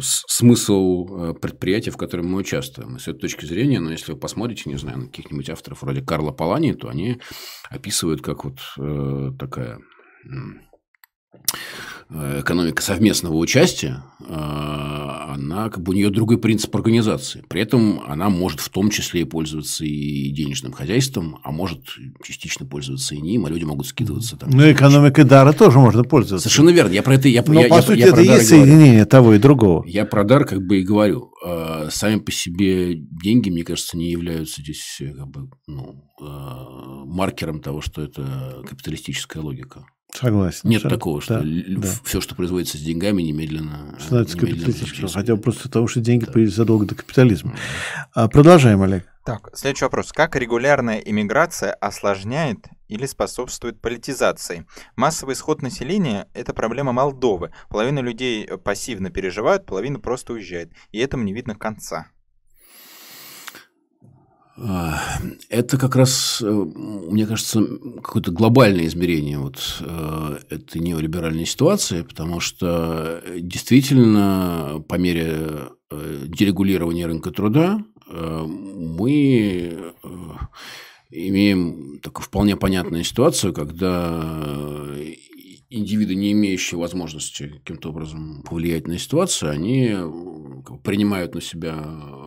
смысл 0.00 1.06
э, 1.08 1.34
предприятия, 1.34 1.90
в 1.90 1.96
котором 1.96 2.26
мы 2.26 2.38
участвуем. 2.38 2.96
И 2.96 2.98
с 2.98 3.08
этой 3.08 3.20
точки 3.20 3.44
зрения, 3.44 3.80
ну, 3.80 3.90
если 3.90 4.12
вы 4.12 4.18
посмотрите, 4.18 4.70
не 4.70 4.76
знаю, 4.76 4.98
на 4.98 5.06
каких-нибудь 5.06 5.50
авторов 5.50 5.82
вроде 5.82 6.02
Карла 6.02 6.32
Палани, 6.32 6.72
то 6.72 6.88
они 6.88 7.20
описывают 7.70 8.22
как 8.22 8.44
вот 8.44 8.58
э, 8.78 9.30
такая 9.38 9.78
экономика 12.10 12.82
совместного 12.82 13.34
участия, 13.36 14.02
э, 14.20 14.24
она 14.26 15.68
как 15.70 15.82
бы 15.82 15.92
у 15.92 15.94
нее 15.94 16.10
другой 16.10 16.38
принцип 16.38 16.74
организации. 16.76 17.42
При 17.48 17.60
этом 17.62 18.02
она 18.06 18.28
может 18.28 18.60
в 18.60 18.68
том 18.68 18.90
числе 18.90 19.22
и 19.22 19.24
пользоваться 19.24 19.84
и 19.84 20.30
денежным 20.30 20.72
хозяйством, 20.72 21.40
а 21.42 21.50
может 21.50 21.80
частично 22.22 22.66
пользоваться 22.66 23.14
и 23.14 23.20
ним, 23.20 23.46
а 23.46 23.50
люди 23.50 23.64
могут 23.64 23.86
скидываться. 23.86 24.36
Там, 24.36 24.50
ну, 24.50 24.70
экономикой 24.70 25.24
дара 25.24 25.52
тоже 25.52 25.78
можно 25.78 26.04
пользоваться. 26.04 26.48
Совершенно 26.48 26.70
верно. 26.70 26.92
Я 26.92 27.02
про 27.02 27.14
это 27.14 27.28
я, 27.28 27.42
Но, 27.46 27.60
я, 27.60 27.68
по 27.68 27.74
я, 27.74 27.82
сути, 27.82 27.98
я 27.98 28.08
это 28.08 28.20
есть 28.20 28.48
соединение 28.48 29.06
того 29.06 29.34
и 29.34 29.38
другого. 29.38 29.84
Я 29.86 30.04
про 30.04 30.24
дар 30.24 30.44
как 30.44 30.60
бы 30.64 30.80
и 30.80 30.84
говорю. 30.84 31.32
Э, 31.44 31.88
сами 31.90 32.20
по 32.20 32.30
себе 32.30 32.94
деньги, 32.94 33.50
мне 33.50 33.64
кажется, 33.64 33.96
не 33.96 34.10
являются 34.10 34.62
здесь 34.62 35.00
как 35.16 35.28
бы, 35.28 35.48
ну, 35.66 36.04
маркером 37.06 37.60
того, 37.60 37.80
что 37.80 38.02
это 38.02 38.62
капиталистическая 38.68 39.40
логика. 39.40 39.84
Согласен. 40.14 40.68
Нет 40.68 40.82
согласен. 40.82 40.98
такого, 40.98 41.20
что 41.20 41.40
да, 41.40 41.44
да. 41.44 41.88
все, 42.04 42.20
что 42.20 42.34
производится 42.36 42.78
с 42.78 42.80
деньгами, 42.80 43.22
немедленно... 43.22 43.96
Становится 43.98 44.38
капиталистическим. 44.38 45.08
Хотя 45.08 45.34
бы 45.34 45.42
просто 45.42 45.64
потому, 45.64 45.88
что 45.88 46.00
деньги 46.00 46.24
да. 46.24 46.32
появились 46.32 46.54
задолго 46.54 46.86
до 46.86 46.94
капитализма. 46.94 47.56
А, 48.14 48.28
продолжаем, 48.28 48.80
Олег. 48.82 49.06
Так, 49.24 49.50
следующий 49.54 49.86
вопрос. 49.86 50.12
Как 50.12 50.36
регулярная 50.36 50.98
иммиграция 50.98 51.72
осложняет 51.72 52.58
или 52.88 53.06
способствует 53.06 53.80
политизации? 53.80 54.66
Массовый 54.96 55.34
исход 55.34 55.62
населения– 55.62 56.28
это 56.34 56.52
проблема 56.52 56.92
Молдовы. 56.92 57.50
Половина 57.68 58.00
людей 58.00 58.46
пассивно 58.46 59.10
переживают, 59.10 59.66
половина 59.66 59.98
просто 59.98 60.34
уезжает. 60.34 60.70
И 60.92 60.98
этому 60.98 61.24
не 61.24 61.32
видно 61.32 61.54
конца. 61.56 62.06
А, 64.56 65.00
это 65.48 65.78
как 65.78 65.96
раз, 65.96 66.40
э, 66.40 66.48
мне 66.48 67.26
кажется, 67.26 67.60
какое-то 68.02 68.30
глобальное 68.30 68.86
измерение 68.86 69.38
вот 69.38 69.58
э, 69.80 70.38
этой 70.48 70.80
неолиберальной 70.80 71.44
ситуации, 71.44 72.02
потому 72.02 72.38
что 72.38 73.20
действительно 73.36 74.84
по 74.88 74.94
мере 74.94 75.70
э, 75.90 76.24
дерегулирования 76.26 77.06
рынка 77.06 77.30
труда 77.30 77.84
мы 78.06 79.94
имеем 81.10 81.98
такую 82.00 82.24
вполне 82.24 82.54
понятную 82.54 83.02
ситуацию, 83.02 83.54
когда 83.54 84.22
индивиды, 85.74 86.14
не 86.14 86.32
имеющие 86.32 86.78
возможности 86.78 87.48
каким-то 87.48 87.90
образом 87.90 88.42
повлиять 88.42 88.86
на 88.86 88.98
ситуацию, 88.98 89.50
они 89.50 89.88
э, 89.92 90.10
принимают 90.82 91.34
на 91.34 91.40
себя 91.40 91.74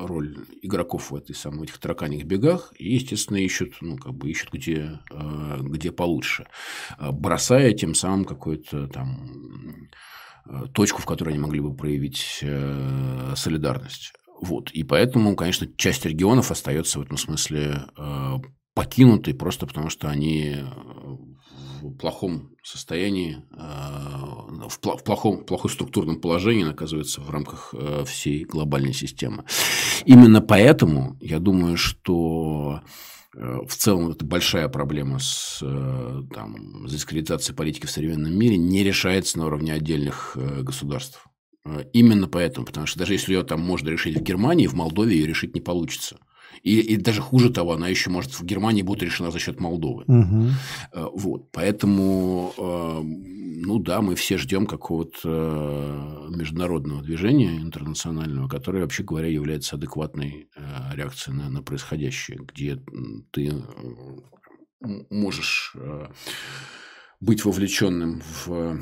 роль 0.02 0.46
игроков 0.62 1.12
в 1.12 1.16
этой 1.16 1.34
самой 1.34 1.64
этих 1.64 1.78
тараканьих 1.78 2.26
бегах 2.26 2.74
и, 2.78 2.94
естественно, 2.94 3.38
ищут, 3.38 3.76
ну, 3.82 3.98
как 3.98 4.14
бы 4.14 4.30
ищут, 4.30 4.52
где, 4.52 5.00
э, 5.12 5.58
где 5.62 5.92
получше, 5.92 6.48
э, 7.00 7.12
бросая 7.12 7.74
тем 7.74 7.96
самым 7.96 8.26
какую-то 8.26 8.88
там 8.88 9.90
точку, 10.74 11.02
в 11.02 11.06
которой 11.06 11.32
они 11.32 11.40
могли 11.40 11.60
бы 11.60 11.76
проявить 11.76 12.42
солидарность. 13.36 14.14
Вот. 14.42 14.72
И 14.72 14.84
поэтому, 14.84 15.36
конечно, 15.36 15.68
часть 15.76 16.06
регионов 16.06 16.52
остается 16.52 17.00
в 17.00 17.02
этом 17.02 17.18
смысле 17.18 17.82
покинутой 18.74 19.34
просто 19.34 19.68
потому, 19.68 19.90
что 19.90 20.08
они 20.08 20.56
в 21.82 21.98
плохом 21.98 22.56
состоянии, 22.68 23.38
э, 23.52 24.68
в 24.68 24.80
плохом, 24.80 25.46
плохом 25.46 25.72
структурном 25.72 26.20
положении 26.20 26.70
оказывается 26.70 27.22
в 27.22 27.30
рамках 27.30 27.74
э, 27.74 28.04
всей 28.06 28.44
глобальной 28.44 28.94
системы. 28.94 29.46
Именно 30.06 30.42
поэтому 30.42 31.18
я 31.22 31.40
думаю, 31.40 31.78
что 31.78 32.82
э, 33.36 33.60
в 33.66 33.74
целом 33.76 34.12
это 34.12 34.26
большая 34.26 34.68
проблема 34.68 35.20
с 35.20 35.60
там, 35.60 36.86
дискредитацией 36.88 37.56
политики 37.56 37.86
в 37.86 37.92
современном 37.92 38.38
мире 38.38 38.58
не 38.58 38.84
решается 38.84 39.38
на 39.38 39.46
уровне 39.46 39.74
отдельных 39.74 40.38
государств. 40.62 41.26
Именно 41.94 42.28
поэтому, 42.28 42.66
потому 42.66 42.86
что 42.86 43.00
даже 43.00 43.14
если 43.14 43.34
ее 43.34 43.44
там 43.44 43.62
можно 43.62 43.90
решить 43.90 44.18
в 44.18 44.22
Германии, 44.22 44.68
в 44.68 44.74
Молдове 44.74 45.16
ее 45.16 45.28
решить 45.28 45.54
не 45.54 45.62
получится. 45.62 46.18
И, 46.64 46.80
и 46.80 46.98
даже 46.98 47.22
хуже 47.22 47.50
того, 47.50 47.74
она 47.74 47.88
еще 47.88 48.10
может 48.10 48.32
в 48.32 48.44
Германии 48.44 48.82
будет 48.82 49.04
решена 49.04 49.32
за 49.32 49.40
счет 49.40 49.60
Молдовы. 49.60 50.06
Э, 50.94 51.08
Вот, 51.14 51.52
поэтому, 51.52 52.54
э, 52.58 53.02
ну 53.66 53.80
да, 53.80 54.02
мы 54.02 54.16
все 54.16 54.38
ждем 54.38 54.66
какого-то 54.66 55.20
э, 55.24 56.36
международного 56.36 57.02
движения 57.02 57.58
интернационального, 57.58 58.48
которое, 58.48 58.82
вообще 58.82 59.04
говоря, 59.04 59.28
является 59.28 59.76
адекватной 59.76 60.50
э, 60.56 60.96
реакцией 60.96 61.38
на, 61.38 61.50
на 61.50 61.62
происходящее, 61.62 62.40
где 62.48 62.80
ты 63.32 63.54
можешь 65.10 65.76
быть 67.20 67.46
вовлеченным 67.46 68.22
в 68.46 68.80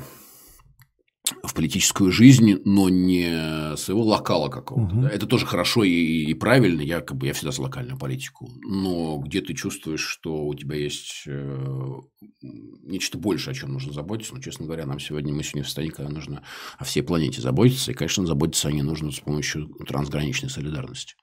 в 1.42 1.54
политическую 1.54 2.12
жизнь, 2.12 2.60
но 2.64 2.88
не 2.88 3.76
своего 3.76 4.04
локала 4.04 4.48
какого-то. 4.48 4.94
Мгм. 4.94 5.02
да. 5.02 5.10
Это 5.10 5.26
тоже 5.26 5.46
хорошо 5.46 5.84
и, 5.84 5.90
и 5.90 6.34
правильно. 6.34 6.80
Я 6.80 7.00
как 7.00 7.16
бы 7.16 7.26
я 7.26 7.32
всегда 7.32 7.52
за 7.52 7.62
локальную 7.62 7.98
политику. 7.98 8.50
Но 8.62 9.18
где 9.18 9.40
ты 9.40 9.54
чувствуешь, 9.54 10.00
что 10.00 10.46
у 10.46 10.54
тебя 10.54 10.76
есть 10.76 11.24
э, 11.26 11.94
нечто 12.40 13.18
большее, 13.18 13.52
о 13.52 13.54
чем 13.54 13.72
нужно 13.72 13.92
заботиться. 13.92 14.34
Ну, 14.34 14.40
честно 14.40 14.66
говоря, 14.66 14.86
нам 14.86 15.00
сегодня 15.00 15.32
мы 15.32 15.42
сегодня 15.42 15.64
в 15.64 15.66
состоянии, 15.66 15.94
когда 15.94 16.10
нужно 16.10 16.42
о 16.78 16.84
всей 16.84 17.02
планете 17.02 17.40
заботиться. 17.40 17.90
И, 17.90 17.94
конечно, 17.94 18.26
заботиться 18.26 18.68
о 18.68 18.72
ней 18.72 18.82
нужно 18.82 19.10
с 19.10 19.20
помощью 19.20 19.68
трансграничной 19.86 20.50
солидарности. 20.50 21.14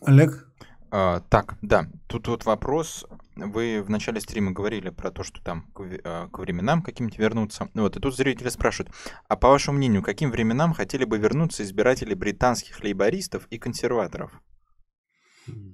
Олег? 0.00 0.48
А, 0.90 1.20
так, 1.28 1.56
да, 1.62 1.86
тут 2.06 2.28
вот 2.28 2.44
вопрос. 2.44 3.06
Вы 3.34 3.82
в 3.82 3.90
начале 3.90 4.20
стрима 4.20 4.52
говорили 4.52 4.90
про 4.90 5.10
то, 5.10 5.22
что 5.22 5.42
там 5.42 5.62
к, 5.74 5.82
а, 6.04 6.28
к 6.28 6.38
временам 6.38 6.82
каким-то 6.82 7.20
вернуться. 7.20 7.68
Ну 7.74 7.82
Вот, 7.82 7.96
и 7.96 8.00
тут 8.00 8.16
зрители 8.16 8.48
спрашивают, 8.48 8.94
а 9.28 9.36
по 9.36 9.48
вашему 9.48 9.78
мнению, 9.78 10.02
каким 10.02 10.30
временам 10.30 10.74
хотели 10.74 11.04
бы 11.04 11.18
вернуться 11.18 11.62
избиратели 11.62 12.14
британских 12.14 12.82
лейбористов 12.82 13.46
и 13.50 13.58
консерваторов? 13.58 14.30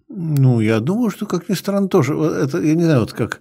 Ну, 0.08 0.60
я 0.60 0.80
думаю, 0.80 1.10
что, 1.10 1.26
как 1.26 1.48
ни 1.48 1.54
странно, 1.54 1.88
тоже. 1.88 2.14
Это, 2.14 2.60
я 2.60 2.74
не 2.74 2.84
знаю, 2.84 3.00
вот 3.00 3.12
как 3.12 3.40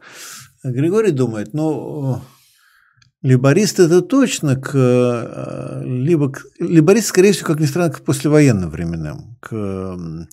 Григорий 0.63 1.11
думает, 1.11 1.53
но 1.53 2.22
э, 3.24 3.28
либористы 3.28 3.84
это 3.84 4.01
точно 4.01 4.55
к... 4.55 4.72
э, 4.74 5.84
Либо 5.84 6.32
к, 6.32 6.45
либористы, 6.59 7.09
скорее 7.09 7.34
всего, 7.34 7.47
как 7.47 7.59
ни 7.59 7.65
странно, 7.65 7.91
к 7.91 8.01
послевоенным 8.01 8.69
временам. 8.69 9.38
К, 9.41 10.28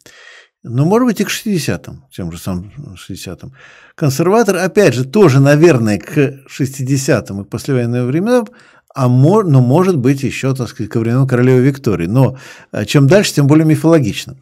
м, 0.65 0.75
ну, 0.77 0.85
может 0.85 1.07
быть, 1.07 1.21
и 1.21 1.25
к 1.25 1.31
60-м, 1.31 2.05
тем 2.11 2.33
же 2.33 2.39
самым 2.39 2.73
60-м. 2.97 3.53
Консерватор, 3.95 4.57
опять 4.57 4.95
же, 4.95 5.05
тоже, 5.05 5.41
наверное, 5.41 5.99
к 5.99 6.41
60-м 6.49 7.43
и 7.43 7.45
послевоенным 7.45 8.07
временам, 8.07 8.47
а 8.95 9.09
мо- 9.09 9.43
но 9.45 9.61
может 9.61 9.97
быть 9.97 10.23
еще, 10.23 10.55
так 10.55 10.69
сказать, 10.69 10.91
ко 10.91 10.99
временам 11.01 11.27
королевы 11.27 11.61
Виктории. 11.61 12.07
Но 12.07 12.37
э, 12.73 12.85
чем 12.85 13.07
дальше, 13.07 13.35
тем 13.35 13.47
более 13.47 13.65
мифологично. 13.67 14.37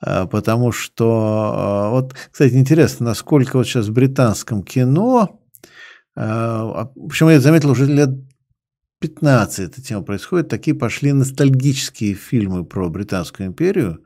А, 0.00 0.26
Потому 0.26 0.72
что, 0.72 1.52
а, 1.54 1.90
вот, 1.90 2.14
кстати, 2.30 2.54
интересно, 2.54 3.06
насколько 3.06 3.56
вот 3.56 3.66
сейчас 3.66 3.86
в 3.88 3.92
британском 3.92 4.62
кино, 4.62 5.40
а, 6.16 6.82
а, 6.82 6.90
причем 7.08 7.28
я 7.28 7.40
заметил 7.40 7.70
уже 7.70 7.86
лет 7.86 8.10
15 9.04 9.58
эта 9.58 9.82
тема 9.82 10.02
происходит, 10.02 10.48
такие 10.48 10.74
пошли 10.74 11.12
ностальгические 11.12 12.14
фильмы 12.14 12.64
про 12.64 12.88
Британскую 12.88 13.48
империю. 13.48 14.02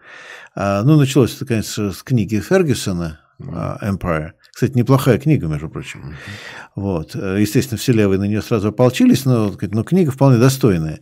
А, 0.57 0.83
Ну, 0.83 0.97
началось 0.97 1.37
это, 1.37 1.47
конечно, 1.47 1.93
с 1.93 2.03
книги 2.03 2.41
Фергюсона 2.41 3.21
«Empire». 3.39 4.33
Кстати, 4.59 4.77
неплохая 4.77 5.19
книга, 5.19 5.47
между 5.47 5.69
прочим. 5.69 6.17
Вот. 6.75 7.15
Э, 7.15 7.37
Естественно, 7.41 7.79
все 7.79 7.93
левые 7.93 8.19
на 8.19 8.25
нее 8.25 8.43
сразу 8.43 8.71
ополчились, 8.71 9.25
но, 9.25 9.51
так 9.51 9.71
но 9.71 9.85
книга 9.85 10.11
вполне 10.11 10.37
достойная. 10.37 10.99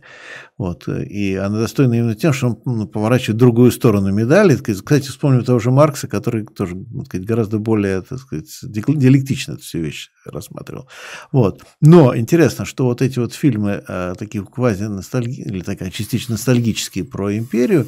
Вот. 0.59 0.87
И 0.87 1.33
она 1.33 1.57
достойна 1.57 1.95
именно 1.95 2.13
тем, 2.13 2.33
что 2.33 2.49
он 2.49 2.61
ну, 2.65 2.87
поворачивает 2.87 3.39
другую 3.39 3.71
сторону 3.71 4.11
медали. 4.11 4.55
Так 4.55 4.67
Кстати, 4.85 5.07
вспомним 5.07 5.43
того 5.43 5.57
же 5.57 5.71
Маркса, 5.71 6.07
который 6.07 6.45
тоже 6.45 6.75
так 6.75 7.05
сказать, 7.07 7.25
гораздо 7.25 7.57
более 7.57 8.03
так 8.03 8.19
сказать, 8.19 8.47
диалектично 8.61 9.53
эту 9.53 9.63
всю 9.63 9.79
вещь 9.79 10.11
рассматривал. 10.23 10.87
Вот. 11.31 11.63
Но 11.81 12.15
интересно, 12.15 12.63
что 12.63 12.85
вот 12.85 13.01
эти 13.01 13.17
вот 13.17 13.33
фильмы, 13.33 13.83
э, 13.87 14.13
такие 14.19 14.45
квази-ностальги, 14.45 15.41
или 15.41 15.61
такая 15.61 15.89
частично 15.89 16.33
ностальгические 16.33 17.05
про 17.05 17.35
империю, 17.35 17.87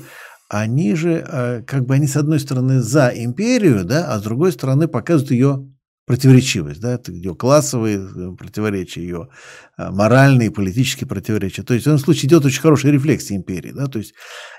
они 0.49 0.95
же, 0.95 1.23
э, 1.25 1.61
как 1.61 1.85
бы 1.85 1.93
они 1.93 2.07
с 2.07 2.17
одной 2.17 2.39
стороны 2.39 2.81
за 2.81 3.09
империю, 3.09 3.85
да, 3.85 4.11
а 4.11 4.19
с 4.19 4.23
другой 4.23 4.51
стороны 4.51 4.87
показывают 4.87 5.31
ее 5.31 5.71
противоречивость, 6.07 6.81
да, 6.81 6.99
ее 7.07 7.35
классовые 7.35 7.99
э, 7.99 8.35
противоречия, 8.35 9.01
ее 9.01 9.29
э, 9.77 9.91
моральные 9.91 10.49
политические 10.49 11.07
противоречия. 11.07 11.61
То 11.61 11.75
есть 11.75 11.85
в 11.85 11.89
этом 11.89 11.99
случае 11.99 12.29
идет 12.29 12.45
очень 12.45 12.61
хорошая 12.61 12.91
рефлексия 12.91 13.37
империи, 13.37 13.71
да, 13.71 13.85
то 13.85 13.99
есть 13.99 14.15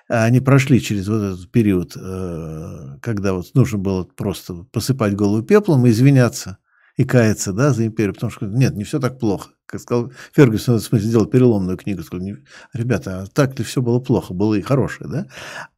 они 0.07 0.41
прошли 0.41 0.81
через 0.81 1.09
вот 1.09 1.23
этот 1.23 1.51
период, 1.51 1.95
когда 1.95 3.33
вот 3.33 3.47
нужно 3.55 3.79
было 3.79 4.05
просто 4.05 4.65
посыпать 4.73 5.15
голову 5.15 5.43
пеплом 5.43 5.87
и 5.87 5.91
извиняться 5.91 6.59
и 6.97 7.05
каяться, 7.05 7.53
да, 7.53 7.73
за 7.73 7.87
империю, 7.87 8.15
потому 8.15 8.31
что 8.31 8.47
нет, 8.47 8.75
не 8.75 8.85
все 8.85 9.01
так 9.01 9.19
плохо. 9.19 9.51
Сказал 9.79 10.13
Фергюсон, 10.35 10.79
в 10.79 10.83
смысле 10.83 11.09
сделал 11.09 11.27
переломную 11.27 11.77
книгу, 11.77 12.03
сказал, 12.03 12.25
«Не- 12.25 12.39
ребята, 12.73 13.23
а 13.23 13.27
так 13.27 13.59
ли 13.59 13.65
все 13.65 13.81
было 13.81 14.01
плохо, 14.01 14.35
было 14.35 14.55
и 14.55 14.63
хорошее, 14.63 15.11
да? 15.11 15.27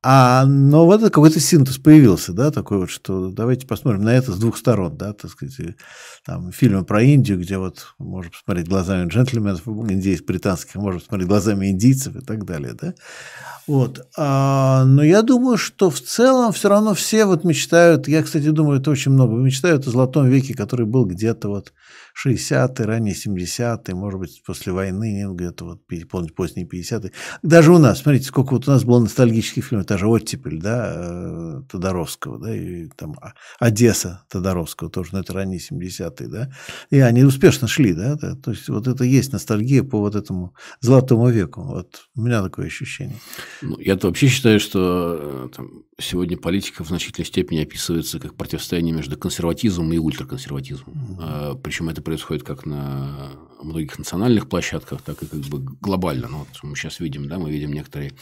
А, 0.03 0.47
но 0.47 0.87
вот 0.87 1.03
какой-то 1.03 1.41
синтез 1.41 1.79
появился, 1.79 2.33
да, 2.33 2.51
такой 2.51 2.79
вот, 2.79 2.91
что 2.91 3.31
давайте 3.31 3.67
посмотрим 3.67 4.03
на 4.03 4.15
это 4.15 4.33
с 4.33 4.39
двух 4.39 4.57
сторон, 4.57 4.97
да, 4.97 5.13
так 5.13 5.31
сказать, 5.31 5.77
там 6.25 6.53
фильмы 6.53 6.85
про 6.85 7.03
Индию, 7.03 7.39
где 7.39 7.59
вот 7.59 7.95
можно 7.99 8.31
посмотреть 8.31 8.69
глазами 8.69 9.09
джентльменов, 9.09 9.67
индейцев 9.67 10.27
британских, 10.27 10.77
можно 10.77 11.01
посмотреть 11.01 11.29
глазами 11.29 11.67
индийцев 11.67 12.17
и 12.17 12.21
так 12.21 12.45
далее, 12.45 12.75
да. 12.81 12.95
Вот. 13.67 14.07
А, 14.17 14.85
но 14.85 15.05
я 15.05 15.23
думаю, 15.23 15.57
что 15.57 15.91
в 15.91 16.01
целом 16.01 16.53
все 16.53 16.69
равно 16.69 16.95
все 16.95 17.27
вот 17.27 17.45
мечтают, 17.45 18.09
я, 18.09 18.23
кстати, 18.23 18.51
думаю, 18.51 18.81
это 18.81 18.91
очень 18.91 19.13
много, 19.13 19.35
мечтают 19.35 19.87
о 19.87 19.91
золотом 19.91 20.29
веке, 20.29 20.55
который 20.55 20.87
был 20.87 21.05
где-то 21.05 21.49
вот 21.49 21.73
60-е, 22.27 22.87
ранние 22.87 23.15
70-е, 23.15 23.95
может 23.95 24.21
быть, 24.21 24.43
после 24.47 24.73
войны, 24.73 25.27
где-то 25.35 25.65
вот 25.65 25.81
поздние 26.35 26.67
50-е. 26.67 27.13
Даже 27.43 27.73
у 27.73 27.79
нас, 27.79 28.01
смотрите, 28.01 28.27
сколько 28.27 28.53
вот 28.53 28.69
у 28.69 28.71
нас 28.71 28.85
было 28.85 29.01
ностальгических 29.01 29.65
фильмов, 29.65 29.87
та 29.87 29.99
же 29.99 30.07
«Оттепель», 30.07 30.61
да, 30.61 30.93
э, 30.95 31.63
Тодоровского, 31.71 32.39
да, 32.39 32.55
и 32.55 32.89
там 32.89 33.17
«А- 33.21 33.35
«Одесса» 33.59 34.25
Тодоровского 34.29 34.91
тоже, 34.91 35.11
но 35.13 35.21
это 35.21 35.33
ранние 35.33 35.61
70-е, 35.61 36.29
да, 36.29 36.53
и 36.91 36.99
они 36.99 37.25
успешно 37.25 37.69
шли, 37.69 37.93
да, 37.95 38.17
да, 38.17 38.35
то 38.35 38.51
есть 38.51 38.69
вот 38.69 38.87
это 38.89 39.05
есть 39.05 39.33
ностальгия 39.33 39.83
по 39.83 39.99
вот 39.99 40.15
этому 40.15 40.55
золотому 40.81 41.29
веку, 41.31 41.63
вот 41.63 42.03
у 42.15 42.23
меня 42.23 42.43
такое 42.43 42.67
ощущение. 42.67 43.17
Ну, 43.63 43.79
я 43.79 43.97
вообще 43.97 44.27
считаю, 44.29 44.61
что 44.61 45.49
э, 45.49 45.49
там, 45.57 45.85
сегодня 45.99 46.37
политика 46.37 46.85
в 46.85 46.89
значительной 46.89 47.27
степени 47.27 47.61
описывается 47.63 48.19
как 48.19 48.35
противостояние 48.35 48.95
между 48.95 49.17
консерватизмом 49.17 49.93
и 49.93 49.99
ультраконсерватизмом. 49.99 51.19
Э, 51.21 51.55
Причем 51.63 51.89
это 51.89 52.02
происходит 52.03 52.45
как 52.45 52.67
на 52.67 53.31
многих 53.65 53.99
национальных 53.99 54.49
площадках, 54.49 55.03
так 55.03 55.23
и 55.23 55.27
как 55.27 55.41
бы 55.41 55.59
глобально. 55.81 56.29
Ну, 56.29 56.39
вот 56.39 56.49
мы 56.63 56.77
сейчас 56.77 57.01
видим, 57.01 57.29
да, 57.29 57.39
мы 57.39 57.51
видим 57.51 57.73
некоторые 57.73 58.13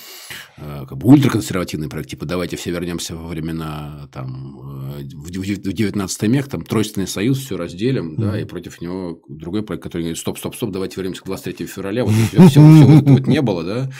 э, 0.57 0.86
как 0.88 0.99
бы 0.99 1.09
ультраконсервативные 1.09 1.88
проекты, 1.88 2.11
типа 2.12 2.26
давайте 2.26 2.57
все 2.57 2.70
вернемся 2.70 3.16
во 3.16 3.28
времена 3.28 4.09
там, 4.12 4.99
э, 4.99 5.03
в 5.14 5.30
дев- 5.30 5.59
в 5.59 5.72
19 5.72 6.22
век, 6.22 6.49
там 6.49 6.64
Тройственный 6.64 7.07
союз, 7.07 7.38
все 7.38 7.57
разделим, 7.57 8.16
да, 8.16 8.41
и 8.41 8.45
против 8.45 8.80
него 8.80 9.20
другой 9.28 9.62
проект, 9.62 9.82
который 9.82 10.03
говорит, 10.03 10.18
стоп, 10.18 10.38
стоп, 10.38 10.55
стоп, 10.55 10.70
давайте 10.70 10.97
вернемся 10.97 11.22
к 11.22 11.26
23 11.26 11.66
февраля, 11.66 12.05
вот 12.05 12.14
все, 12.14 12.49
все, 12.49 12.61
вот 12.61 13.09
вот 13.09 13.26
не 13.26 13.43
было, 13.43 13.64
да, 13.64 13.91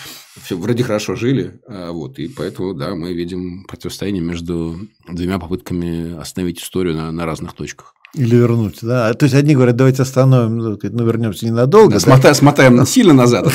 все 0.43 0.57
вроде 0.57 0.83
хорошо 0.83 1.15
жили, 1.17 1.61
а, 1.67 1.93
вот, 1.93 2.19
и 2.19 2.29
поэтому, 2.29 2.75
да, 2.75 2.95
мы 2.95 3.13
видим 3.15 3.65
противостояние 3.65 4.23
между 4.23 4.89
двумя 5.09 5.39
попытками 5.39 6.19
остановить 6.19 6.61
историю 6.61 6.95
на, 6.97 7.13
на 7.13 7.27
разных 7.27 7.55
точках. 7.55 7.95
Или 8.15 8.35
вернуть, 8.35 8.79
да. 8.83 9.15
То 9.15 9.25
есть 9.25 9.37
одни 9.37 9.55
говорят, 9.55 9.77
давайте 9.77 10.03
остановим, 10.03 10.59
ну, 10.59 10.79
ну, 10.83 11.05
вернемся 11.31 11.47
ненадолго. 11.47 11.95
Да, 11.95 12.01
да. 12.01 12.17
смота- 12.17 12.35
смотаем 12.35 12.87
сильно 12.87 13.15
назад, 13.15 13.47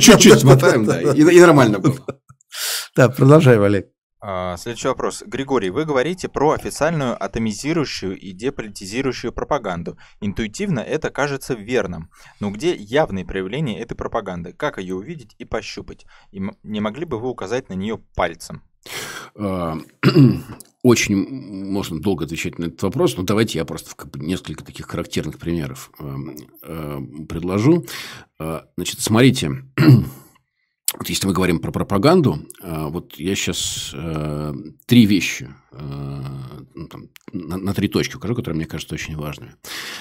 чуть-чуть 0.00 0.40
смотаем, 0.40 0.84
да, 0.84 1.00
и 1.00 1.40
нормально 1.40 1.78
было. 1.78 1.96
Да, 2.96 3.08
продолжай, 3.08 3.58
Олег. 3.58 3.88
А, 4.22 4.56
Следующий 4.58 4.88
вопрос. 4.88 5.22
Григорий, 5.26 5.70
вы 5.70 5.86
говорите 5.86 6.28
про 6.28 6.50
официальную 6.50 7.16
атомизирующую 7.22 8.18
и 8.18 8.32
деполитизирующую 8.32 9.32
пропаганду. 9.32 9.96
Интуитивно 10.20 10.80
это 10.80 11.08
кажется 11.08 11.54
верным. 11.54 12.10
Но 12.38 12.50
где 12.50 12.74
явные 12.74 13.24
проявления 13.24 13.80
этой 13.80 13.94
пропаганды? 13.94 14.52
Как 14.52 14.78
ее 14.78 14.96
увидеть 14.96 15.34
и 15.38 15.46
пощупать? 15.46 16.04
И 16.32 16.42
не 16.62 16.80
могли 16.80 17.06
бы 17.06 17.18
вы 17.18 17.30
указать 17.30 17.70
на 17.70 17.74
нее 17.74 17.98
пальцем? 18.14 18.62
Очень 20.82 21.16
можно 21.70 22.00
долго 22.00 22.24
отвечать 22.24 22.58
на 22.58 22.64
этот 22.64 22.82
вопрос, 22.82 23.16
но 23.16 23.22
давайте 23.22 23.58
я 23.58 23.66
просто 23.66 23.90
несколько 24.14 24.64
таких 24.64 24.86
характерных 24.86 25.38
примеров 25.38 25.90
э, 25.98 26.16
э, 26.62 27.00
предложу. 27.28 27.84
Э, 28.38 28.62
Значит, 28.76 29.00
смотрите, 29.00 29.50
вот 29.76 31.08
если 31.08 31.26
мы 31.26 31.34
говорим 31.34 31.58
про 31.58 31.70
пропаганду, 31.70 32.38
э, 32.62 32.86
вот 32.88 33.16
я 33.16 33.34
сейчас 33.34 33.94
три 34.86 35.04
вещи 35.04 35.50
э, 35.72 36.22
ну, 36.74 36.88
на, 37.32 37.74
три 37.74 37.88
точки 37.88 38.16
укажу, 38.16 38.34
которые 38.34 38.56
мне 38.56 38.66
кажутся 38.66 38.94
очень 38.94 39.16
важными. 39.16 39.56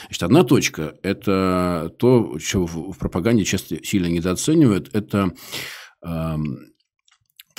Значит, 0.06 0.24
одна 0.24 0.44
точка– 0.44 0.96
это 1.04 1.94
то, 2.00 2.40
что 2.40 2.66
в, 2.66 2.94
в 2.94 2.98
пропаганде 2.98 3.44
часто 3.44 3.84
сильно 3.84 4.08
недооценивают, 4.08 4.96
это 4.96 5.34
эм, 6.04 6.70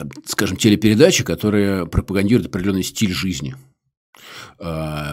там, 0.01 0.11
скажем, 0.25 0.57
телепередачи, 0.57 1.25
которые 1.25 1.87
пропагандируют 1.87 2.49
определенный 2.49 2.83
стиль 2.83 3.13
жизни. 3.13 3.55
Э, 4.59 5.13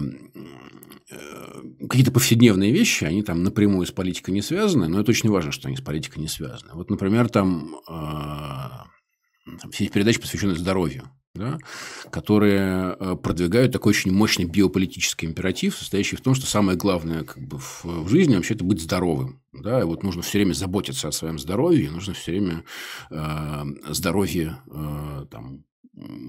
какие-то 1.90 2.12
повседневные 2.12 2.72
вещи, 2.72 3.04
они 3.04 3.24
там 3.24 3.44
напрямую 3.44 3.86
с 3.86 3.92
политикой 3.92 4.32
не 4.32 4.42
связаны, 4.42 4.88
но 4.88 5.00
это 5.00 5.12
очень 5.12 5.30
важно, 5.30 5.52
что 5.52 5.68
они 5.68 5.78
с 5.78 5.82
политикой 5.82 6.20
не 6.20 6.28
связаны. 6.28 6.74
Вот, 6.74 6.90
например, 6.90 7.30
там, 7.30 7.76
все 9.72 9.86
эти 9.86 9.92
передачи 9.92 10.20
посвящены 10.20 10.56
здоровью 10.56 11.10
да, 11.38 11.58
которые 12.10 12.96
э, 13.00 13.16
продвигают 13.16 13.72
такой 13.72 13.92
очень 13.92 14.12
мощный 14.12 14.46
биополитический 14.46 15.28
императив, 15.28 15.76
состоящий 15.76 16.16
в 16.16 16.22
том, 16.22 16.36
что 16.36 16.46
самое 16.46 16.78
главное 16.78 17.24
как 17.24 17.42
бы, 17.42 17.60
в, 17.60 18.10
жизни 18.10 18.36
вообще 18.36 18.56
это 18.56 18.64
быть 18.64 18.82
здоровым. 18.82 19.42
Да, 19.54 19.80
и 19.80 19.84
вот 19.84 20.04
нужно 20.04 20.22
все 20.22 20.40
время 20.40 20.54
заботиться 20.54 21.08
о 21.08 21.12
своем 21.12 21.40
здоровье, 21.40 21.90
нужно 21.90 22.14
все 22.14 22.32
время 22.32 22.64
э, 23.10 23.64
здоровье 23.90 24.58
э, 24.68 25.26
там, 25.32 25.64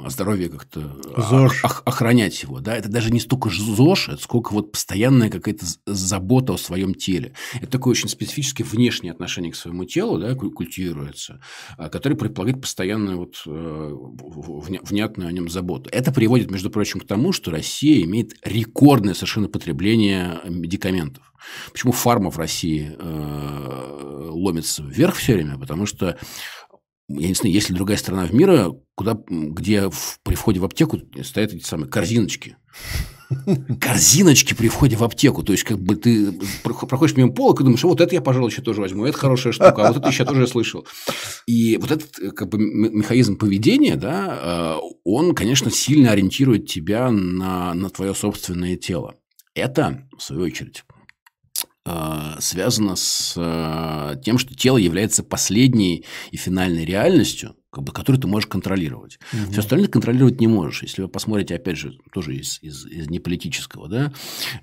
здоровье 0.06 0.48
как-то 0.48 0.96
ЗОЖ. 1.16 1.64
охранять 1.84 2.42
его. 2.42 2.60
Да? 2.60 2.76
Это 2.76 2.88
даже 2.88 3.10
не 3.10 3.20
столько 3.20 3.50
ЗОЖ, 3.50 4.10
это 4.10 4.22
сколько 4.22 4.52
вот 4.52 4.72
постоянная 4.72 5.30
какая-то 5.30 5.66
забота 5.86 6.54
о 6.54 6.58
своем 6.58 6.94
теле. 6.94 7.34
Это 7.54 7.72
такое 7.72 7.92
очень 7.92 8.08
специфическое 8.08 8.66
внешнее 8.66 9.12
отношение 9.12 9.52
к 9.52 9.56
своему 9.56 9.84
телу, 9.84 10.18
да, 10.18 10.34
культивируется, 10.34 11.40
а, 11.76 11.88
которое 11.88 12.16
предполагает 12.16 12.60
постоянную 12.60 13.18
вот, 13.18 13.42
э, 13.46 13.92
внятную 14.82 15.28
о 15.28 15.32
нем 15.32 15.48
заботу. 15.48 15.90
Это 15.92 16.12
приводит, 16.12 16.50
между 16.50 16.70
прочим, 16.70 17.00
к 17.00 17.06
тому, 17.06 17.32
что 17.32 17.50
Россия 17.50 18.04
имеет 18.04 18.34
рекордное 18.44 19.14
совершенно 19.14 19.48
потребление 19.48 20.40
медикаментов. 20.44 21.32
Почему 21.72 21.92
фарма 21.92 22.30
в 22.30 22.38
России 22.38 22.96
э, 22.98 24.28
ломится 24.30 24.82
вверх 24.82 25.16
все 25.16 25.34
время? 25.34 25.58
Потому 25.58 25.86
что 25.86 26.18
я 27.08 27.28
не 27.28 27.34
знаю, 27.34 27.54
есть 27.54 27.70
ли 27.70 27.74
другая 27.74 27.96
страна 27.96 28.26
в 28.26 28.34
мире, 28.34 28.66
куда, 28.94 29.18
где 29.28 29.88
в, 29.88 30.20
при 30.22 30.34
входе 30.34 30.60
в 30.60 30.64
аптеку 30.64 31.00
стоят 31.22 31.54
эти 31.54 31.64
самые 31.64 31.88
корзиночки. 31.88 32.56
Корзиночки 33.80 34.54
при 34.54 34.68
входе 34.68 34.96
в 34.96 35.02
аптеку. 35.02 35.42
То 35.42 35.52
есть, 35.52 35.64
как 35.64 35.78
бы 35.78 35.96
ты 35.96 36.32
проходишь 36.62 37.16
мимо 37.16 37.32
полок 37.32 37.60
и 37.60 37.64
думаешь, 37.64 37.82
вот 37.82 38.00
это 38.00 38.14
я, 38.14 38.20
пожалуй, 38.20 38.50
еще 38.50 38.62
тоже 38.62 38.80
возьму, 38.80 39.06
это 39.06 39.16
хорошая 39.16 39.52
штука, 39.52 39.86
а 39.86 39.88
вот 39.88 39.98
это 39.98 40.08
еще 40.08 40.24
тоже 40.24 40.46
слышал. 40.46 40.86
И 41.46 41.78
вот 41.78 41.90
этот 41.90 42.34
как 42.34 42.48
бы, 42.48 42.58
механизм 42.58 43.36
поведения, 43.36 43.96
да, 43.96 44.78
э, 44.78 44.88
он, 45.04 45.34
конечно, 45.34 45.70
сильно 45.70 46.12
ориентирует 46.12 46.66
тебя 46.66 47.10
на, 47.10 47.74
на 47.74 47.90
твое 47.90 48.14
собственное 48.14 48.76
тело. 48.76 49.14
Это, 49.54 50.08
в 50.16 50.22
свою 50.22 50.44
очередь, 50.44 50.84
Э, 50.87 50.87
связано 52.40 52.96
с 52.96 53.34
э, 53.36 54.20
тем, 54.22 54.38
что 54.38 54.54
тело 54.54 54.76
является 54.76 55.22
последней 55.22 56.04
и 56.30 56.36
финальной 56.36 56.84
реальностью, 56.84 57.56
как 57.70 57.84
бы, 57.84 57.92
которую 57.92 58.20
ты 58.20 58.26
можешь 58.26 58.48
контролировать. 58.48 59.18
Угу. 59.32 59.52
Все 59.52 59.60
остальное 59.60 59.88
контролировать 59.88 60.40
не 60.40 60.46
можешь. 60.46 60.82
Если 60.82 61.02
вы 61.02 61.08
посмотрите, 61.08 61.54
опять 61.54 61.76
же, 61.76 61.98
тоже 62.12 62.36
из, 62.36 62.58
из, 62.62 62.86
из 62.86 63.08
неполитического, 63.08 63.88
да, 63.88 64.12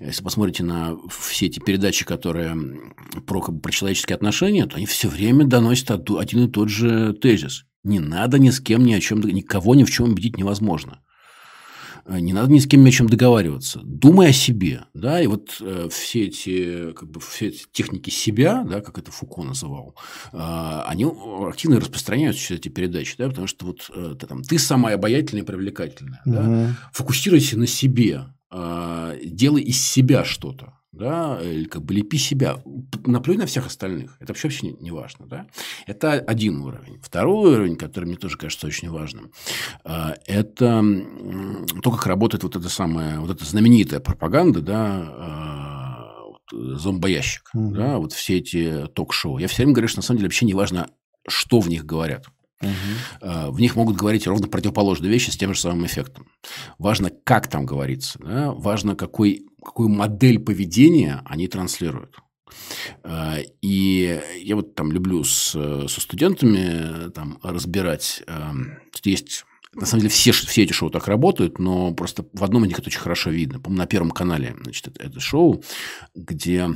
если 0.00 0.22
посмотрите 0.22 0.64
на 0.64 0.96
все 1.08 1.46
эти 1.46 1.60
передачи, 1.60 2.04
которые 2.04 2.56
про, 3.26 3.40
как 3.40 3.54
бы, 3.54 3.60
про 3.60 3.72
человеческие 3.72 4.16
отношения, 4.16 4.66
то 4.66 4.76
они 4.76 4.86
все 4.86 5.08
время 5.08 5.44
доносят 5.44 5.90
один 5.90 6.44
и 6.44 6.50
тот 6.50 6.68
же 6.68 7.12
тезис. 7.14 7.64
Не 7.84 8.00
надо 8.00 8.38
ни 8.38 8.50
с 8.50 8.60
кем 8.60 8.84
ни 8.84 8.92
о 8.92 9.00
чем, 9.00 9.20
никого 9.20 9.74
ни 9.74 9.84
в 9.84 9.90
чем 9.90 10.10
убедить 10.10 10.36
невозможно. 10.36 11.00
Э, 12.06 12.18
не 12.18 12.32
надо 12.32 12.50
ни 12.50 12.58
с 12.58 12.66
кем 12.66 12.84
ни 12.84 12.88
о 12.88 12.92
чем 12.92 13.08
договариваться. 13.08 13.80
Думай 13.82 14.30
о 14.30 14.32
себе. 14.32 14.84
Да? 14.94 15.20
И 15.20 15.26
вот 15.26 15.56
э, 15.60 15.88
все, 15.90 16.26
эти, 16.26 16.92
как 16.92 17.10
бы, 17.10 17.20
все 17.20 17.48
эти 17.48 17.64
техники 17.72 18.10
себя, 18.10 18.64
да, 18.64 18.80
как 18.80 18.98
это 18.98 19.10
Фуко 19.10 19.42
называл, 19.42 19.96
э, 20.32 20.38
они 20.86 21.06
активно 21.48 21.80
распространяются 21.80 22.42
через 22.42 22.60
эти 22.60 22.68
передачи. 22.68 23.16
Да? 23.18 23.28
Потому 23.28 23.46
что 23.46 23.66
вот, 23.66 23.90
э, 23.94 24.14
ты, 24.18 24.26
там, 24.26 24.42
ты 24.42 24.58
самая 24.58 24.94
обаятельная 24.94 25.42
и 25.42 25.46
привлекательная. 25.46 26.20
Угу. 26.24 26.34
Да? 26.34 26.74
Фокусируйся 26.92 27.58
на 27.58 27.66
себе. 27.66 28.24
Э, 28.50 29.18
делай 29.24 29.62
из 29.62 29.84
себя 29.84 30.24
что-то 30.24 30.75
да, 30.96 31.38
или 31.42 31.64
как 31.64 31.84
бы 31.84 31.94
лепи 31.94 32.18
себя, 32.18 32.62
наплюй 33.04 33.36
на 33.36 33.46
всех 33.46 33.66
остальных. 33.66 34.16
Это 34.20 34.32
вообще, 34.32 34.48
вообще 34.48 34.66
не, 34.68 34.72
не 34.80 34.90
важно, 34.90 35.26
да. 35.26 35.46
Это 35.86 36.12
один 36.12 36.60
уровень. 36.60 36.98
Второй 37.02 37.54
уровень, 37.54 37.76
который 37.76 38.06
мне 38.06 38.16
тоже 38.16 38.38
кажется 38.38 38.66
очень 38.66 38.90
важным, 38.90 39.30
а, 39.84 40.14
это 40.26 40.84
то, 41.82 41.90
как 41.90 42.06
работает 42.06 42.42
вот 42.42 42.56
эта 42.56 42.68
самая, 42.68 43.20
вот 43.20 43.30
эта 43.30 43.44
знаменитая 43.44 44.00
пропаганда, 44.00 44.60
да, 44.60 44.80
а, 45.08 46.16
зомбоящик, 46.52 47.50
угу. 47.54 47.74
да, 47.74 47.98
вот 47.98 48.12
все 48.12 48.38
эти 48.38 48.86
ток-шоу. 48.94 49.38
Я 49.38 49.48
все 49.48 49.58
время 49.58 49.72
говорю, 49.74 49.88
что 49.88 49.98
на 49.98 50.02
самом 50.02 50.18
деле 50.18 50.28
вообще 50.28 50.46
не 50.46 50.54
важно, 50.54 50.90
что 51.28 51.60
в 51.60 51.68
них 51.68 51.84
говорят. 51.84 52.26
Угу. 52.62 53.50
В 53.52 53.60
них 53.60 53.76
могут 53.76 53.96
говорить 53.96 54.26
ровно 54.26 54.48
противоположные 54.48 55.10
вещи 55.10 55.28
с 55.28 55.36
тем 55.36 55.52
же 55.52 55.60
самым 55.60 55.84
эффектом. 55.84 56.26
Важно, 56.78 57.10
как 57.10 57.48
там 57.48 57.66
говорится. 57.66 58.18
Да? 58.18 58.52
Важно, 58.52 58.96
какой 58.96 59.44
какую 59.66 59.88
модель 59.88 60.38
поведения 60.38 61.22
они 61.26 61.48
транслируют. 61.48 62.18
А, 63.02 63.38
и 63.60 64.20
я 64.40 64.56
вот 64.56 64.74
там 64.74 64.92
люблю 64.92 65.24
с, 65.24 65.50
со 65.50 66.00
студентами 66.00 67.10
там 67.10 67.38
разбирать. 67.42 68.22
Есть 69.04 69.44
на 69.74 69.84
самом 69.84 70.02
деле 70.02 70.10
все, 70.10 70.32
все 70.32 70.62
эти 70.62 70.72
шоу 70.72 70.88
так 70.90 71.06
работают, 71.06 71.58
но 71.58 71.92
просто 71.92 72.24
в 72.32 72.42
одном 72.42 72.64
из 72.64 72.68
них 72.68 72.78
это 72.78 72.88
очень 72.88 73.00
хорошо 73.00 73.30
видно. 73.30 73.60
По-моему, 73.60 73.82
на 73.82 73.86
Первом 73.86 74.10
канале 74.10 74.56
значит, 74.62 74.88
это, 74.88 75.02
это 75.02 75.20
шоу, 75.20 75.62
где 76.14 76.70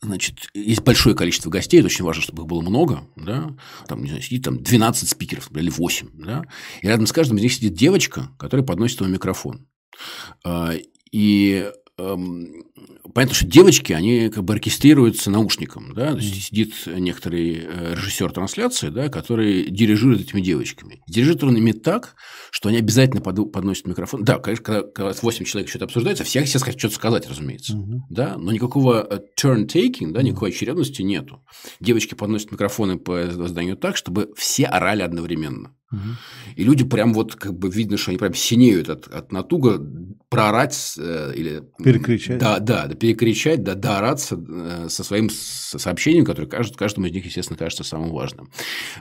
значит, 0.00 0.50
есть 0.54 0.82
большое 0.82 1.14
количество 1.14 1.50
гостей, 1.50 1.78
это 1.78 1.86
очень 1.86 2.04
важно, 2.04 2.22
чтобы 2.22 2.42
их 2.42 2.48
было 2.48 2.60
много, 2.60 3.06
да, 3.16 3.56
там, 3.86 4.02
не 4.02 4.08
знаю, 4.08 4.22
сидит 4.22 4.44
там 4.44 4.62
12 4.62 5.08
спикеров 5.08 5.50
или 5.56 5.70
8, 5.70 6.08
да, 6.14 6.44
и 6.82 6.88
рядом 6.88 7.06
с 7.06 7.12
каждым 7.12 7.38
из 7.38 7.42
них 7.42 7.52
сидит 7.52 7.74
девочка, 7.74 8.30
которая 8.38 8.66
подносит 8.66 9.00
ему 9.00 9.10
микрофон. 9.10 9.66
А, 10.44 10.72
и 11.12 11.70
эм, 11.98 12.64
понятно, 13.14 13.34
что 13.34 13.46
девочки, 13.46 13.92
они 13.92 14.28
как 14.28 14.44
бы 14.44 14.54
оркестрируются 14.54 15.30
наушником, 15.30 15.94
да, 15.94 16.12
то 16.12 16.18
есть 16.18 16.44
сидит 16.44 16.74
некоторый 16.86 17.64
э, 17.64 17.94
режиссер 17.94 18.32
трансляции, 18.32 18.88
да, 18.88 19.08
который 19.08 19.70
дирижирует 19.70 20.22
этими 20.22 20.40
девочками. 20.40 21.02
Дирижирует 21.06 21.44
он 21.44 21.56
ими 21.56 21.72
так, 21.72 22.14
что 22.50 22.68
они 22.68 22.78
обязательно 22.78 23.20
подносят 23.20 23.86
микрофон. 23.86 24.24
Да, 24.24 24.38
конечно, 24.38 24.64
когда, 24.64 24.82
когда 24.82 25.12
8 25.20 25.44
человек 25.44 25.68
что-то 25.68 25.86
обсуждается, 25.86 26.24
все 26.24 26.42
все 26.44 26.58
хотят 26.58 26.78
что-то 26.78 26.94
сказать, 26.94 27.28
разумеется, 27.28 27.76
угу. 27.76 28.04
да, 28.10 28.36
но 28.36 28.52
никакого 28.52 29.06
э, 29.08 29.20
turn-taking, 29.40 30.12
да, 30.12 30.22
никакой 30.22 30.50
очередности 30.50 31.02
нету. 31.02 31.44
Девочки 31.80 32.14
подносят 32.14 32.52
микрофоны 32.52 32.98
по 32.98 33.30
зданию 33.30 33.76
так, 33.76 33.96
чтобы 33.96 34.32
все 34.36 34.66
орали 34.66 35.02
одновременно. 35.02 35.74
И 36.56 36.64
люди 36.64 36.84
прям 36.84 37.12
вот 37.12 37.34
как 37.34 37.58
бы 37.58 37.68
видно, 37.70 37.96
что 37.96 38.10
они 38.10 38.18
прям 38.18 38.34
синеют 38.34 38.88
от, 38.88 39.08
от 39.08 39.32
натуга 39.32 39.78
проорать 40.28 40.94
э, 40.98 41.32
или... 41.36 41.62
Перекричать. 41.82 42.38
Да, 42.38 42.58
да, 42.58 42.86
да, 42.86 42.94
перекричать, 43.02 43.64
да, 43.64 43.74
доораться 43.74 44.38
э, 44.48 44.86
со 44.88 45.02
своим 45.02 45.28
сообщением, 45.28 46.24
которое 46.24 46.46
кажется, 46.46 46.78
каждому 46.78 47.08
из 47.08 47.12
них, 47.12 47.24
естественно, 47.26 47.58
кажется 47.58 47.82
самым 47.82 48.12
важным. 48.12 48.52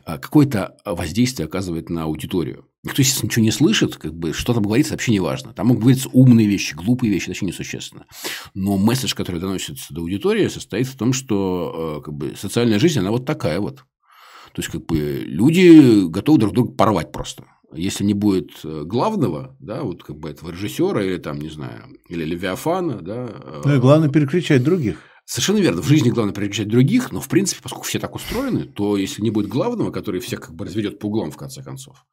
А 0.05 0.17
какое-то 0.17 0.75
воздействие 0.85 1.45
оказывает 1.45 1.91
на 1.91 2.03
аудиторию. 2.03 2.65
Никто, 2.83 3.03
естественно, 3.03 3.27
ничего 3.27 3.43
не 3.43 3.51
слышит, 3.51 3.97
как 3.97 4.15
бы, 4.15 4.33
что 4.33 4.55
там 4.55 4.63
говорится, 4.63 4.93
вообще 4.93 5.11
не 5.11 5.19
важно. 5.19 5.53
Там 5.53 5.67
могут 5.67 5.83
говориться 5.83 6.09
умные 6.13 6.47
вещи, 6.47 6.73
глупые 6.73 7.11
вещи, 7.11 7.25
это 7.25 7.31
вообще 7.31 7.45
несущественно. 7.45 8.07
Но 8.55 8.75
месседж, 8.77 9.13
который 9.13 9.39
доносится 9.39 9.93
до 9.93 10.01
аудитории, 10.01 10.47
состоит 10.47 10.87
в 10.87 10.97
том, 10.97 11.13
что 11.13 11.99
э, 11.99 12.03
как 12.03 12.15
бы, 12.15 12.33
социальная 12.35 12.79
жизнь, 12.79 12.99
она 12.99 13.11
вот 13.11 13.27
такая 13.27 13.59
вот. 13.59 13.83
То 14.53 14.61
есть, 14.61 14.69
как 14.69 14.83
бы 14.87 15.21
люди 15.25 16.07
готовы 16.07 16.39
друг 16.39 16.53
друга 16.55 16.71
порвать 16.71 17.11
просто. 17.11 17.45
Если 17.73 18.03
не 18.03 18.13
будет 18.13 18.51
э, 18.63 18.83
главного, 18.85 19.55
да, 19.59 19.83
вот 19.83 20.03
как 20.03 20.17
бы 20.17 20.29
этого 20.29 20.51
режиссера 20.51 21.03
или 21.03 21.17
там, 21.17 21.39
не 21.39 21.49
знаю, 21.49 21.97
или 22.09 22.23
Левиафана, 22.25 23.01
да. 23.01 23.61
Ну 23.63 23.75
и 23.75 23.79
главное 23.79 24.09
переключать 24.09 24.63
других. 24.63 24.97
Совершенно 25.25 25.59
верно. 25.59 25.81
В 25.81 25.87
жизни 25.87 26.09
главное 26.09 26.33
переключать 26.33 26.67
других, 26.67 27.11
но 27.11 27.21
в 27.21 27.29
принципе, 27.29 27.61
поскольку 27.63 27.85
все 27.85 27.99
так 27.99 28.15
устроены, 28.15 28.65
то 28.65 28.97
если 28.97 29.21
не 29.21 29.31
будет 29.31 29.47
главного, 29.47 29.91
который 29.91 30.19
всех 30.19 30.41
как 30.41 30.55
бы 30.55 30.65
разведет 30.65 30.99
по 30.99 31.05
углам 31.05 31.31
в 31.31 31.37
конце 31.37 31.63
концов, 31.63 32.05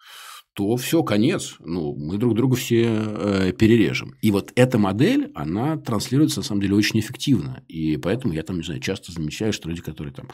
то 0.55 0.77
все, 0.77 1.03
конец. 1.03 1.57
Ну, 1.61 1.95
мы 1.97 2.19
друг 2.19 2.35
друга 2.35 2.57
все 2.57 2.85
э, 2.85 3.53
перережем. 3.53 4.15
И 4.21 4.31
вот 4.31 4.53
эта 4.57 4.79
модель, 4.79 5.31
она 5.35 5.77
транслируется, 5.77 6.41
на 6.41 6.45
самом 6.45 6.61
деле, 6.61 6.75
очень 6.75 6.99
эффективно. 6.99 7.65
И 7.69 7.97
поэтому 7.97 8.35
я 8.35 8.43
там, 8.43 8.57
не 8.57 8.65
знаю, 8.65 8.81
часто 8.81 9.13
замечаю, 9.13 9.53
что 9.53 9.69
люди, 9.69 9.83
которые 9.83 10.13
там 10.13 10.29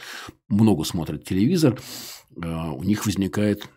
много 0.49 0.85
смотрят 0.85 1.25
телевизор, 1.25 1.79
э, 2.37 2.47
у 2.47 2.83
них 2.85 3.05
возникает 3.07 3.69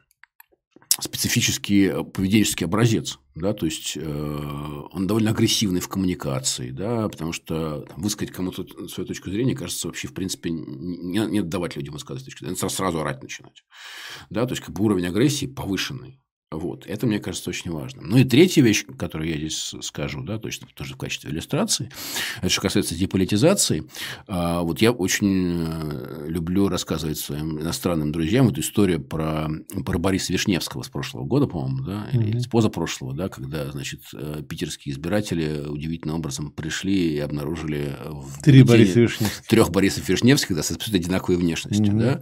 специфический 0.99 1.85
э, 1.85 2.03
поведенческий 2.03 2.65
образец, 2.65 3.19
да, 3.35 3.53
то 3.53 3.65
есть 3.65 3.93
э, 3.95 4.81
он 4.91 5.07
довольно 5.07 5.31
агрессивный 5.31 5.79
в 5.79 5.87
коммуникации, 5.87 6.71
да, 6.71 7.07
потому 7.09 7.33
что 7.33 7.81
там, 7.81 8.01
высказать 8.01 8.33
кому-то 8.33 8.87
свою 8.87 9.07
точку 9.07 9.29
зрения 9.29 9.55
кажется 9.55 9.87
вообще 9.87 10.07
в 10.07 10.13
принципе 10.13 10.49
не, 10.49 11.19
не 11.27 11.41
давать 11.41 11.75
людям 11.75 11.93
высказывать 11.93 12.25
точку 12.25 12.39
зрения, 12.39 12.57
сразу, 12.57 12.75
сразу 12.75 12.99
орать 12.99 13.21
начинать, 13.21 13.63
да, 14.29 14.45
то 14.45 14.53
есть 14.53 14.63
как 14.63 14.75
бы 14.75 14.83
уровень 14.83 15.07
агрессии 15.07 15.45
повышенный, 15.45 16.19
Вот. 16.49 16.85
Это, 16.87 17.05
мне 17.07 17.19
кажется, 17.19 17.49
очень 17.49 17.71
важно. 17.71 18.01
Ну 18.03 18.17
и 18.17 18.23
третья 18.23 18.61
вещь, 18.61 18.85
которую 18.97 19.29
я 19.29 19.35
здесь 19.35 19.73
скажу, 19.81 20.23
да, 20.23 20.39
точно 20.39 20.67
тоже 20.73 20.93
в 20.93 20.97
качестве 20.97 21.29
иллюстрации, 21.29 21.91
это 22.37 22.47
что 22.47 22.61
касается 22.61 22.95
деполитизации. 22.95 23.83
А, 24.27 24.61
вот 24.61 24.81
я 24.81 24.93
очень 24.93 25.65
э, 25.67 26.25
люблю 26.29 26.69
рассказывать 26.69 27.17
своим 27.17 27.59
иностранным 27.59 28.13
друзьям 28.13 28.47
эту 28.47 28.61
историю 28.61 29.01
про, 29.01 29.49
про 29.85 29.97
Бориса 29.97 30.31
Вишневского 30.31 30.83
с 30.83 30.87
прошлого 30.87 31.25
года, 31.25 31.47
по-моему, 31.47 31.83
да, 31.83 32.07
или 32.13 32.35
mm-hmm. 32.35 32.39
с 32.39 32.47
позапрошлого, 32.47 33.13
да, 33.13 33.27
когда, 33.27 33.69
значит, 33.71 34.03
э, 34.13 34.41
питерские 34.47 34.93
избиратели 34.93 35.67
удивительным 35.67 36.15
образом 36.15 36.51
пришли 36.51 37.15
и 37.15 37.19
обнаружили 37.19 37.97
в 38.05 38.41
Три 38.41 38.63
Бориса 38.63 39.01
Вишневских. 39.01 39.47
Трех 39.47 39.69
Борисов 39.69 40.07
Вишневских, 40.07 40.55
да, 40.55 40.63
с 40.63 40.71
абсолютно 40.71 40.99
одинаковой 40.99 41.35
внешностью, 41.35 41.93
mm-hmm. 41.93 41.99
да. 41.99 42.21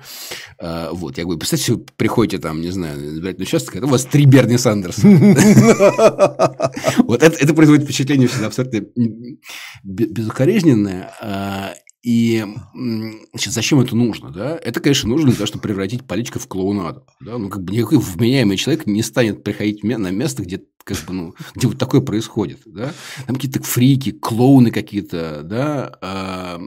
А, 0.57 0.89
вот, 0.93 1.19
я 1.19 1.26
говорю, 1.26 1.38
представьте, 1.38 1.73
вы 1.73 1.85
приходите 1.95 2.39
там, 2.39 2.61
не 2.61 2.72
знаю, 2.72 2.99
на 2.99 3.14
избирательный 3.14 3.43
участок, 3.43 3.76
это 3.76 3.85
у 3.85 3.89
вас 3.89 4.15
три 4.16 4.26
Берни 4.26 4.58
Сандерса. 4.58 5.02
Вот 7.00 7.22
это 7.22 7.54
производит 7.54 7.84
впечатление 7.84 8.30
всегда 8.30 8.48
абсолютно 8.48 8.86
безукоризненное. 9.84 11.12
А, 11.22 11.74
и 12.02 12.46
значит, 13.34 13.52
зачем 13.52 13.82
это 13.82 13.94
нужно? 13.94 14.32
Да? 14.32 14.58
Это, 14.64 14.80
конечно, 14.80 15.10
нужно 15.10 15.28
для 15.28 15.36
того, 15.36 15.48
чтобы 15.48 15.64
превратить 15.64 16.08
политика 16.08 16.40
в 16.40 16.48
клоунаду. 16.48 17.06
Да? 17.20 17.38
Ну, 17.38 17.50
как 17.50 17.64
бы 17.64 17.74
никакой 17.74 17.98
вменяемый 17.98 18.56
человек 18.56 18.86
не 18.86 19.04
станет 19.04 19.44
приходить 19.44 19.84
на 19.84 20.12
место, 20.12 20.44
где, 20.44 20.62
как 20.86 20.98
бы, 21.06 21.14
ну, 21.14 21.36
где 21.56 21.68
вот 21.68 21.80
такое 21.80 21.99
происходит. 21.99 22.62
Да? 22.66 22.94
Там 23.26 23.36
какие-то 23.36 23.62
фрики, 23.64 24.12
клоуны 24.12 24.70
какие-то, 24.72 25.41
да, 25.44 25.98
а, 25.99 26.62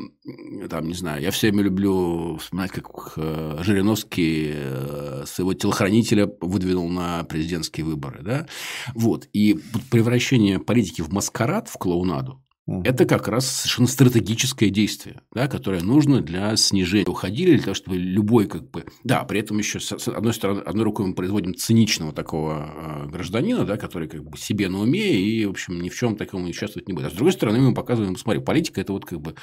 там, 0.68 0.88
не 0.88 0.94
знаю, 0.94 1.22
я 1.22 1.30
все 1.30 1.48
время 1.48 1.62
люблю 1.62 2.36
вспоминать, 2.38 2.72
как 2.72 3.12
э, 3.16 3.58
Жириновский 3.62 4.50
э, 4.54 5.24
своего 5.26 5.54
телохранителя 5.54 6.28
выдвинул 6.40 6.88
на 6.88 7.22
президентские 7.24 7.86
выборы, 7.86 8.22
да, 8.22 8.46
вот, 8.94 9.28
и 9.32 9.58
превращение 9.90 10.58
политики 10.58 11.00
в 11.00 11.12
маскарад, 11.12 11.68
в 11.68 11.78
клоунаду, 11.78 12.42
это 12.84 13.06
как 13.06 13.28
раз 13.28 13.46
совершенно 13.46 13.88
стратегическое 13.88 14.68
действие, 14.70 15.22
да, 15.32 15.48
которое 15.48 15.82
нужно 15.82 16.20
для 16.20 16.54
снижения 16.56 17.06
уходили, 17.06 17.54
для 17.54 17.62
того, 17.62 17.74
чтобы 17.74 17.96
любой 17.96 18.46
как 18.46 18.70
бы... 18.70 18.84
Да, 19.04 19.24
при 19.24 19.40
этом 19.40 19.58
еще 19.58 19.80
с 19.80 20.08
одной 20.08 20.34
стороны, 20.34 20.60
одной 20.60 20.84
рукой 20.84 21.06
мы 21.06 21.14
производим 21.14 21.54
циничного 21.54 22.12
такого 22.12 23.06
э, 23.06 23.10
гражданина, 23.10 23.64
да, 23.64 23.76
который 23.76 24.08
как 24.08 24.22
бы 24.24 24.36
себе 24.36 24.68
на 24.68 24.80
уме 24.80 25.18
и, 25.18 25.46
в 25.46 25.50
общем, 25.50 25.80
ни 25.80 25.88
в 25.88 25.96
чем 25.96 26.16
таком 26.16 26.44
участвовать 26.44 26.88
не 26.88 26.94
будет. 26.94 27.06
А 27.06 27.10
с 27.10 27.14
другой 27.14 27.32
стороны, 27.32 27.60
мы 27.60 27.74
показываем, 27.74 28.16
смотри, 28.16 28.40
политика– 28.42 28.80
это 28.82 28.92
вот 28.92 29.04
как 29.04 29.20
бы 29.20 29.34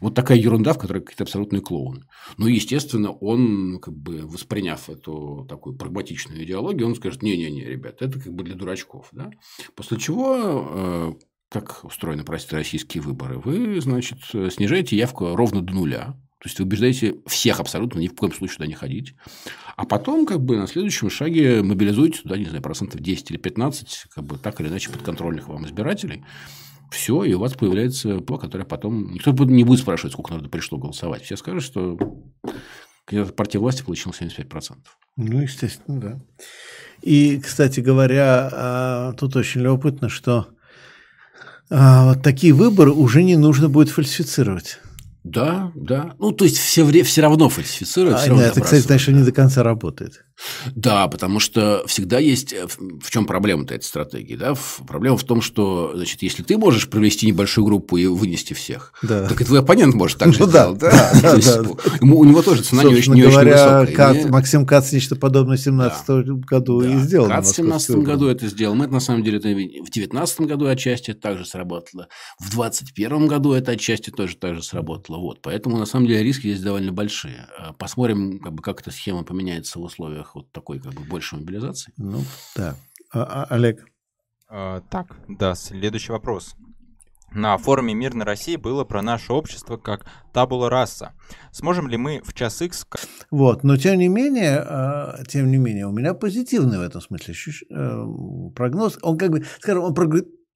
вот 0.00 0.14
такая 0.14 0.38
ерунда, 0.38 0.74
в 0.74 0.78
которой 0.78 1.00
какие-то 1.00 1.24
абсолютные 1.24 1.62
клоуны. 1.62 2.02
Ну, 2.36 2.46
естественно, 2.46 3.10
он, 3.10 3.78
как 3.80 3.94
бы, 3.94 4.22
восприняв 4.26 4.90
эту 4.90 5.46
такую 5.48 5.76
прагматичную 5.76 6.44
идеологию, 6.44 6.88
он 6.88 6.94
скажет, 6.96 7.22
не-не-не, 7.22 7.64
ребят, 7.64 8.02
это 8.02 8.20
как 8.20 8.32
бы 8.32 8.44
для 8.44 8.54
дурачков. 8.54 9.08
Да? 9.12 9.30
После 9.74 9.98
чего 9.98 10.68
э, 10.70 11.12
как 11.54 11.84
устроены, 11.84 12.24
простите, 12.24 12.56
российские 12.56 13.02
выборы, 13.02 13.38
вы, 13.38 13.80
значит, 13.80 14.18
снижаете 14.52 14.96
явку 14.96 15.34
ровно 15.34 15.62
до 15.62 15.72
нуля. 15.72 16.16
То 16.40 16.48
есть, 16.48 16.58
вы 16.58 16.66
убеждаете 16.66 17.16
всех 17.26 17.60
абсолютно 17.60 18.00
ни 18.00 18.08
в 18.08 18.14
коем 18.14 18.32
случае 18.32 18.56
туда 18.56 18.66
не 18.66 18.74
ходить. 18.74 19.14
А 19.76 19.86
потом, 19.86 20.26
как 20.26 20.40
бы, 20.40 20.58
на 20.58 20.66
следующем 20.66 21.08
шаге 21.08 21.62
мобилизуете 21.62 22.20
туда, 22.20 22.36
не 22.36 22.44
знаю, 22.44 22.62
процентов 22.62 23.00
10 23.00 23.30
или 23.30 23.38
15, 23.38 24.06
как 24.14 24.24
бы, 24.24 24.36
так 24.36 24.60
или 24.60 24.68
иначе, 24.68 24.90
подконтрольных 24.90 25.48
вам 25.48 25.64
избирателей. 25.64 26.24
Все, 26.90 27.24
и 27.24 27.32
у 27.32 27.38
вас 27.38 27.54
появляется 27.54 28.18
ПО, 28.18 28.36
которое 28.36 28.64
потом... 28.64 29.12
Никто 29.12 29.32
не 29.32 29.64
будет 29.64 29.80
спрашивать, 29.80 30.12
сколько 30.12 30.34
надо 30.34 30.48
пришло 30.48 30.76
голосовать. 30.76 31.22
Все 31.22 31.36
скажут, 31.36 31.62
что 31.62 31.96
партии 33.36 33.58
власти 33.58 33.82
получил 33.82 34.12
75%. 34.12 34.76
Ну, 35.16 35.40
естественно, 35.40 36.00
да. 36.00 36.20
И, 37.02 37.38
кстати 37.38 37.80
говоря, 37.80 38.48
а, 38.52 39.12
тут 39.14 39.36
очень 39.36 39.62
любопытно, 39.62 40.08
что 40.08 40.48
а, 41.70 42.08
вот 42.08 42.22
такие 42.22 42.52
выборы 42.52 42.92
уже 42.92 43.22
не 43.22 43.36
нужно 43.36 43.68
будет 43.68 43.88
фальсифицировать. 43.88 44.78
Да, 45.24 45.72
да. 45.74 46.14
Ну, 46.18 46.32
то 46.32 46.44
есть 46.44 46.58
все, 46.58 46.84
все 47.02 47.22
равно 47.22 47.48
фальсифицируют. 47.48 48.16
А, 48.16 48.18
все 48.20 48.28
равно 48.28 48.44
это, 48.44 48.60
кстати, 48.60 48.82
значит, 48.82 49.14
не 49.14 49.24
до 49.24 49.32
конца 49.32 49.62
работает. 49.62 50.22
Да, 50.74 51.08
потому 51.08 51.40
что 51.40 51.84
всегда 51.86 52.18
есть... 52.18 52.52
Э, 52.52 52.66
в 52.66 53.10
чем 53.10 53.24
проблема-то 53.24 53.74
этой 53.74 53.84
стратегии? 53.84 54.34
Да? 54.34 54.54
Проблема 54.86 55.16
в 55.16 55.24
том, 55.24 55.40
что, 55.40 55.92
значит, 55.94 56.22
если 56.22 56.42
ты 56.42 56.58
можешь 56.58 56.90
провести 56.90 57.26
небольшую 57.26 57.64
группу 57.64 57.96
и 57.96 58.06
вынести 58.06 58.52
всех, 58.52 58.92
да. 59.02 59.28
так 59.28 59.40
и 59.40 59.44
твой 59.44 59.60
оппонент 59.60 59.94
может 59.94 60.18
так 60.18 60.32
же 60.32 60.40
ну, 60.40 60.48
сделать. 60.48 60.78
Да, 60.78 60.90
да, 60.90 61.12
да, 61.22 61.36
да, 61.36 61.62
да. 61.62 61.96
Ему, 62.00 62.18
у 62.18 62.24
него 62.24 62.42
тоже 62.42 62.62
цена 62.62 62.82
не 62.84 62.94
очень, 62.94 63.14
не 63.14 63.22
говоря, 63.22 63.80
очень 63.80 63.92
высокая. 63.92 64.14
Кат, 64.14 64.30
Максим 64.30 64.66
Кац 64.66 64.92
нечто 64.92 65.16
подобное 65.16 65.56
в 65.56 65.62
2017 65.62 66.06
да. 66.06 66.46
году 66.46 66.82
да. 66.82 66.92
и 66.92 66.98
сделал. 66.98 67.28
Кац 67.28 67.52
в 67.52 67.54
2017 67.54 67.96
году 67.98 68.26
это 68.26 68.46
сделал. 68.48 68.74
Мы, 68.74 68.88
на 68.88 69.00
самом 69.00 69.22
деле, 69.22 69.38
это 69.38 69.48
в 69.48 69.54
2019 69.54 70.40
году 70.42 70.66
отчасти 70.66 71.14
также 71.14 71.46
сработало. 71.46 72.08
В 72.38 72.50
2021 72.50 73.26
году 73.28 73.52
это 73.52 73.72
отчасти 73.72 74.10
тоже 74.10 74.36
так 74.36 74.56
же 74.56 74.62
сработало. 74.62 75.13
Вот. 75.18 75.40
Поэтому, 75.42 75.78
на 75.78 75.86
самом 75.86 76.06
деле, 76.06 76.22
риски 76.22 76.48
здесь 76.48 76.62
довольно 76.62 76.92
большие. 76.92 77.48
Посмотрим, 77.78 78.40
как, 78.40 78.52
бы, 78.52 78.62
как 78.62 78.80
эта 78.80 78.90
схема 78.90 79.24
поменяется 79.24 79.78
в 79.78 79.82
условиях 79.82 80.34
вот 80.34 80.50
такой 80.52 80.80
как 80.80 80.94
бы 80.94 81.02
большей 81.02 81.38
мобилизации. 81.38 81.92
Ну, 81.96 82.20
да. 82.56 82.76
А, 83.12 83.22
а, 83.22 83.54
Олег? 83.54 83.84
А, 84.48 84.80
так, 84.90 85.16
да, 85.28 85.54
следующий 85.54 86.12
вопрос. 86.12 86.54
На 87.32 87.58
форуме 87.58 87.94
«Мирной 87.94 88.24
России» 88.24 88.54
было 88.54 88.84
про 88.84 89.02
наше 89.02 89.32
общество 89.32 89.76
как 89.76 90.06
табула 90.32 90.70
раса. 90.70 91.14
Сможем 91.50 91.88
ли 91.88 91.96
мы 91.96 92.22
в 92.24 92.32
час 92.32 92.62
X... 92.62 92.86
Вот, 93.32 93.64
но 93.64 93.76
тем 93.76 93.98
не 93.98 94.06
менее, 94.06 94.58
а, 94.60 95.24
тем 95.26 95.50
не 95.50 95.56
менее, 95.56 95.88
у 95.88 95.92
меня 95.92 96.14
позитивный 96.14 96.78
в 96.78 96.82
этом 96.82 97.00
смысле 97.00 97.34
э, 97.70 98.04
прогноз. 98.54 98.98
Он 99.02 99.18
как 99.18 99.30
бы, 99.30 99.44
скажем, 99.58 99.82
он 99.82 99.94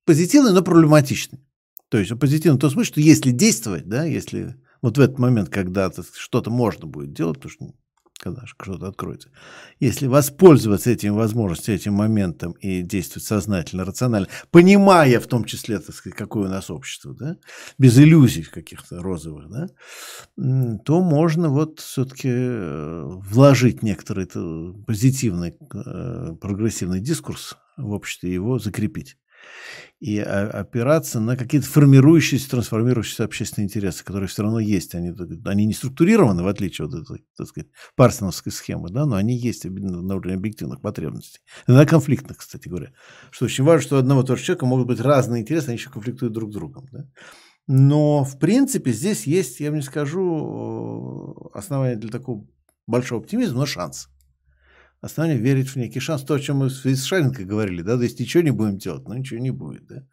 позитивный, 0.04 0.52
но 0.52 0.62
проблематичный. 0.62 1.40
То 1.88 1.98
есть 1.98 2.12
он 2.12 2.18
позитивный 2.18 2.58
в 2.58 2.60
том 2.60 2.70
смысле, 2.70 2.92
что 2.92 3.00
если 3.00 3.30
действовать, 3.30 3.88
да, 3.88 4.04
если 4.04 4.56
вот 4.82 4.98
в 4.98 5.00
этот 5.00 5.18
момент, 5.18 5.48
когда 5.48 5.90
что-то 6.16 6.50
можно 6.50 6.86
будет 6.86 7.12
делать, 7.12 7.36
потому 7.36 7.50
что 7.52 7.74
когда 8.18 8.42
что-то 8.46 8.88
откроется. 8.88 9.30
Если 9.78 10.06
воспользоваться 10.06 10.90
этим 10.90 11.14
возможностью, 11.14 11.74
этим 11.74 11.94
моментом 11.94 12.52
и 12.52 12.82
действовать 12.82 13.26
сознательно, 13.26 13.84
рационально, 13.84 14.28
понимая 14.50 15.20
в 15.20 15.26
том 15.26 15.44
числе, 15.44 15.78
так 15.78 15.94
сказать, 15.94 16.18
какое 16.18 16.48
у 16.48 16.50
нас 16.50 16.68
общество, 16.70 17.14
да, 17.14 17.36
без 17.78 17.96
иллюзий 17.98 18.42
каких-то 18.42 19.00
розовых, 19.00 19.48
да, 19.48 19.68
то 20.84 21.00
можно 21.00 21.48
вот 21.48 21.78
все-таки 21.78 22.28
э, 22.30 23.04
вложить 23.06 23.82
некоторый 23.82 24.26
позитивный 24.86 25.54
э, 25.72 26.34
прогрессивный 26.40 27.00
дискурс 27.00 27.56
в 27.76 27.92
обществе 27.92 28.30
и 28.30 28.34
его 28.34 28.58
закрепить 28.58 29.16
и 30.00 30.18
опираться 30.20 31.18
на 31.18 31.36
какие-то 31.36 31.66
формирующиеся, 31.66 32.50
трансформирующиеся 32.50 33.24
общественные 33.24 33.66
интересы, 33.66 34.04
которые 34.04 34.28
все 34.28 34.42
равно 34.42 34.60
есть. 34.60 34.94
Они, 34.94 35.12
они 35.44 35.66
не 35.66 35.72
структурированы, 35.72 36.44
в 36.44 36.48
отличие 36.48 36.86
от 36.86 36.94
этой, 36.94 37.24
так 37.36 37.48
сказать, 37.48 37.68
парсоновской 37.96 38.52
схемы, 38.52 38.90
да, 38.90 39.06
но 39.06 39.16
они 39.16 39.36
есть 39.36 39.64
на 39.64 40.14
уровне 40.14 40.34
объективных 40.34 40.80
потребностей. 40.80 41.40
Иногда 41.66 41.84
конфликтных, 41.84 42.38
кстати 42.38 42.68
говоря. 42.68 42.92
Что 43.30 43.46
очень 43.46 43.64
важно, 43.64 43.82
что 43.82 43.96
у 43.96 43.98
одного 43.98 44.22
того 44.22 44.36
же 44.36 44.44
человека 44.44 44.66
могут 44.66 44.86
быть 44.86 45.00
разные 45.00 45.42
интересы, 45.42 45.68
они 45.68 45.78
еще 45.78 45.90
конфликтуют 45.90 46.32
друг 46.32 46.52
с 46.52 46.54
другом. 46.54 46.86
Да? 46.92 47.04
Но, 47.66 48.22
в 48.22 48.38
принципе, 48.38 48.92
здесь 48.92 49.26
есть, 49.26 49.58
я 49.58 49.70
вам 49.70 49.80
не 49.80 49.84
скажу, 49.84 51.50
основания 51.54 51.96
для 51.96 52.10
такого 52.10 52.46
большого 52.86 53.20
оптимизма, 53.20 53.58
но 53.58 53.66
шанс 53.66 54.08
основание 55.00 55.38
верить 55.38 55.68
в 55.68 55.76
некий 55.76 56.00
шанс. 56.00 56.22
То, 56.22 56.34
о 56.34 56.40
чем 56.40 56.58
мы 56.58 56.70
с 56.70 57.04
Шаренко 57.04 57.44
говорили, 57.44 57.82
да, 57.82 57.96
то 57.96 58.02
есть 58.02 58.18
ничего 58.20 58.42
не 58.42 58.50
будем 58.50 58.78
делать, 58.78 59.06
но 59.06 59.14
ничего 59.14 59.40
не 59.40 59.50
будет, 59.50 59.86
да. 59.86 60.06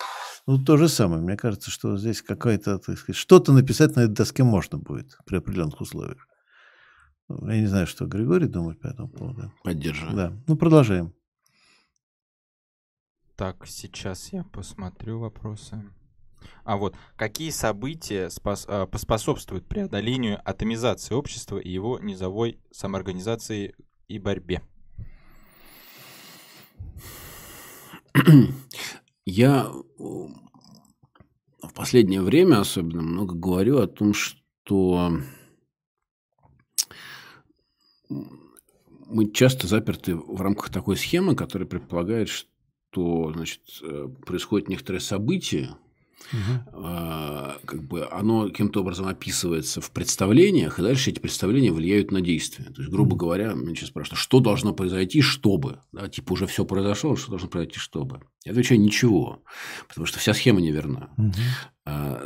Ну, 0.47 0.63
то 0.63 0.77
же 0.77 0.87
самое. 0.87 1.21
Мне 1.21 1.37
кажется, 1.37 1.71
что 1.71 1.97
здесь 1.97 2.21
какое-то, 2.21 2.77
так 2.77 2.97
сказать, 2.97 3.17
что-то 3.17 3.51
написать 3.51 3.95
на 3.95 4.01
этой 4.01 4.13
доске 4.13 4.43
можно 4.43 4.77
будет 4.77 5.17
при 5.25 5.37
определенных 5.37 5.81
условиях. 5.81 6.27
Я 7.29 7.59
не 7.59 7.65
знаю, 7.65 7.87
что 7.87 8.05
Григорий 8.05 8.47
думает 8.47 8.79
по 8.79 8.87
этому 8.87 9.09
поводу. 9.09 9.51
Поддерживаю. 9.63 10.15
Да. 10.15 10.33
Ну, 10.47 10.55
продолжаем. 10.55 11.13
Так, 13.35 13.65
сейчас 13.67 14.31
я 14.31 14.43
посмотрю 14.43 15.19
вопросы. 15.19 15.83
А 16.63 16.77
вот, 16.77 16.95
какие 17.15 17.49
события 17.49 18.29
спас, 18.29 18.65
а, 18.69 18.85
поспособствуют 18.85 19.67
преодолению 19.67 20.39
атомизации 20.47 21.15
общества 21.15 21.57
и 21.57 21.69
его 21.69 21.99
низовой 21.99 22.59
самоорганизации 22.71 23.75
и 24.07 24.19
борьбе? 24.19 24.61
Я 29.25 29.71
в 29.97 31.73
последнее 31.73 32.21
время 32.21 32.59
особенно 32.61 33.01
много 33.01 33.35
говорю 33.35 33.79
о 33.79 33.87
том, 33.87 34.13
что 34.13 35.11
мы 38.07 39.31
часто 39.31 39.67
заперты 39.67 40.15
в 40.15 40.41
рамках 40.41 40.69
такой 40.69 40.95
схемы, 40.97 41.35
которая 41.35 41.67
предполагает, 41.67 42.29
что 42.29 43.33
значит, 43.33 43.61
э, 43.81 44.07
происходит 44.25 44.69
некоторое 44.69 44.99
событие, 44.99 45.75
угу. 46.31 46.81
как 47.65 47.83
бы 47.87 48.07
оно 48.11 48.47
каким-то 48.47 48.81
образом 48.81 49.07
описывается 49.07 49.81
в 49.81 49.91
представлениях, 49.91 50.79
и 50.79 50.81
дальше 50.81 51.11
эти 51.11 51.19
представления 51.19 51.71
влияют 51.71 52.11
на 52.11 52.21
действия. 52.21 52.65
То 52.65 52.81
есть, 52.81 52.91
грубо 52.91 53.15
говоря, 53.15 53.53
меня 53.53 53.75
сейчас 53.75 53.89
спрашивают, 53.89 54.19
что 54.19 54.39
должно 54.39 54.73
произойти, 54.73 55.21
чтобы? 55.21 55.79
Да, 55.91 56.07
типа 56.07 56.33
уже 56.33 56.47
все 56.47 56.65
произошло, 56.65 57.15
что 57.15 57.31
должно 57.31 57.47
произойти, 57.47 57.79
чтобы? 57.79 58.21
Я 58.43 58.51
отвечаю, 58.51 58.79
ничего, 58.79 59.43
потому 59.87 60.05
что 60.05 60.19
вся 60.19 60.33
схема 60.33 60.61
неверна. 60.61 61.09
Угу. 61.17 61.33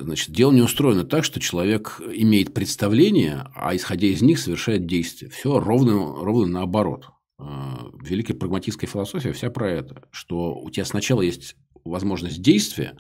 Значит, 0.01 0.31
дело 0.31 0.51
не 0.51 0.61
устроено 0.61 1.03
так, 1.03 1.25
что 1.25 1.39
человек 1.39 2.01
имеет 2.13 2.53
представление, 2.53 3.45
а 3.53 3.75
исходя 3.75 4.07
из 4.07 4.21
них 4.21 4.39
совершает 4.39 4.85
действия. 4.85 5.29
Все 5.29 5.59
ровно, 5.59 5.93
ровно 6.23 6.45
наоборот. 6.47 7.09
А, 7.37 7.87
великая 8.01 8.33
прагматическая 8.35 8.89
философия 8.89 9.31
вся 9.33 9.49
про 9.49 9.69
это, 9.69 10.03
что 10.11 10.55
у 10.55 10.69
тебя 10.69 10.85
сначала 10.85 11.21
есть 11.21 11.55
возможность 11.83 12.41
действия, 12.41 12.97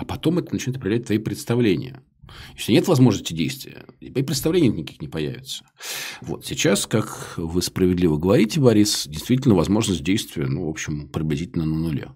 а 0.00 0.04
потом 0.06 0.38
это 0.38 0.54
начинает 0.54 0.78
определять 0.78 1.06
твои 1.06 1.18
представления. 1.18 2.02
Если 2.56 2.72
нет 2.72 2.88
возможности 2.88 3.34
действия, 3.34 3.84
и 4.00 4.22
представлений 4.22 4.68
никаких 4.68 5.02
не 5.02 5.08
появится. 5.08 5.64
Вот 6.22 6.46
сейчас, 6.46 6.86
как 6.86 7.34
вы 7.36 7.60
справедливо 7.60 8.16
говорите, 8.16 8.60
Борис, 8.60 9.06
действительно 9.06 9.54
возможность 9.54 10.02
действия, 10.02 10.46
ну, 10.46 10.66
в 10.66 10.70
общем, 10.70 11.08
приблизительно 11.08 11.66
на 11.66 11.76
нуле. 11.76 12.12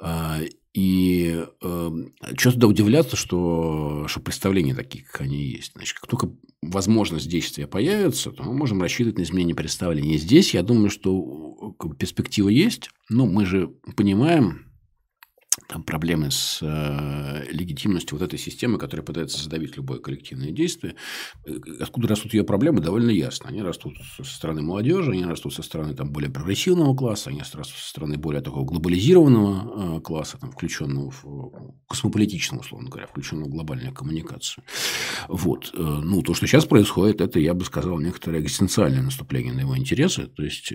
А, 0.00 0.38
и 0.72 1.44
э, 1.62 1.90
что 2.38 2.52
туда 2.52 2.68
удивляться, 2.68 3.16
что, 3.16 4.06
что 4.08 4.20
представления 4.20 4.74
такие, 4.74 5.04
как 5.04 5.22
они 5.22 5.42
есть. 5.44 5.72
Значит, 5.74 5.98
как 5.98 6.08
только 6.08 6.30
возможность 6.62 7.28
действия 7.28 7.66
появится, 7.66 8.30
то 8.30 8.44
мы 8.44 8.54
можем 8.54 8.80
рассчитывать 8.80 9.18
на 9.18 9.22
изменение 9.22 9.54
представлений. 9.54 10.14
И 10.14 10.18
здесь, 10.18 10.54
я 10.54 10.62
думаю, 10.62 10.90
что 10.90 11.76
перспектива 11.98 12.48
есть, 12.48 12.88
но 13.10 13.26
мы 13.26 13.46
же 13.46 13.68
понимаем, 13.96 14.63
там 15.68 15.82
проблемы 15.82 16.30
с 16.30 16.60
э, 16.62 17.44
легитимностью 17.50 18.18
вот 18.18 18.24
этой 18.24 18.38
системы, 18.38 18.78
которая 18.78 19.04
пытается 19.04 19.42
задавить 19.42 19.76
любое 19.76 19.98
коллективное 19.98 20.50
действие. 20.50 20.94
Э, 21.46 21.52
откуда 21.80 22.08
растут 22.08 22.34
ее 22.34 22.44
проблемы, 22.44 22.80
довольно 22.80 23.10
ясно. 23.10 23.48
Они 23.48 23.62
растут 23.62 23.96
со 24.16 24.24
стороны 24.24 24.62
молодежи, 24.62 25.12
они 25.12 25.24
растут 25.24 25.54
со 25.54 25.62
стороны 25.62 25.94
там, 25.94 26.10
более 26.10 26.30
прогрессивного 26.30 26.94
класса, 26.94 27.30
они 27.30 27.40
растут 27.40 27.76
со 27.76 27.88
стороны 27.88 28.18
более 28.18 28.42
такого 28.42 28.64
глобализированного 28.64 29.98
э, 29.98 30.00
класса, 30.00 30.38
там, 30.38 30.52
включенного 30.52 31.10
в 31.10 31.74
космополитичного, 31.86 32.60
условно 32.60 32.90
говоря, 32.90 33.06
включенного 33.06 33.48
в 33.48 33.52
глобальную 33.52 33.94
коммуникацию. 33.94 34.64
Вот. 35.28 35.72
Ну, 35.74 36.22
то, 36.22 36.34
что 36.34 36.46
сейчас 36.46 36.66
происходит, 36.66 37.20
это, 37.20 37.38
я 37.38 37.54
бы 37.54 37.64
сказал, 37.64 37.98
некоторое 38.00 38.40
экзистенциальное 38.40 39.02
наступление 39.02 39.52
на 39.52 39.60
его 39.60 39.76
интересы. 39.76 40.26
То 40.26 40.42
есть, 40.42 40.72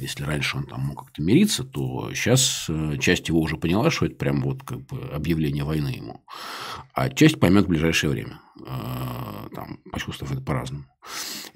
если 0.00 0.24
раньше 0.24 0.56
он 0.56 0.66
там 0.66 0.80
мог 0.80 1.04
как-то 1.04 1.22
мириться, 1.22 1.64
то 1.64 2.12
сейчас 2.14 2.68
часть 3.00 3.28
его 3.28 3.40
уже 3.40 3.56
поняла, 3.56 3.90
что 3.90 4.09
это 4.10 4.18
прям 4.18 4.42
вот 4.42 4.62
как 4.62 4.86
бы 4.86 5.00
объявление 5.12 5.64
войны 5.64 5.88
ему. 5.88 6.24
А 6.92 7.08
часть 7.08 7.40
поймет 7.40 7.64
в 7.64 7.68
ближайшее 7.68 8.10
время. 8.10 8.40
Э, 8.66 9.48
там, 9.54 9.78
почувствовав 9.90 10.32
это 10.32 10.42
по-разному. 10.42 10.84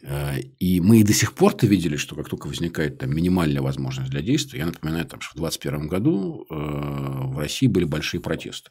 Э, 0.02 0.38
и 0.40 0.80
мы 0.80 1.00
и 1.00 1.04
до 1.04 1.12
сих 1.12 1.34
пор-то 1.34 1.66
видели, 1.66 1.96
что 1.96 2.16
как 2.16 2.28
только 2.28 2.46
возникает 2.46 2.98
там, 2.98 3.14
минимальная 3.14 3.62
возможность 3.62 4.10
для 4.10 4.22
действия, 4.22 4.60
я 4.60 4.66
напоминаю, 4.66 5.04
там, 5.04 5.20
что 5.20 5.34
в 5.34 5.40
2021 5.40 5.88
году 5.88 6.46
э, 6.48 6.54
в 6.54 7.38
России 7.38 7.66
были 7.66 7.84
большие 7.84 8.20
протесты 8.20 8.70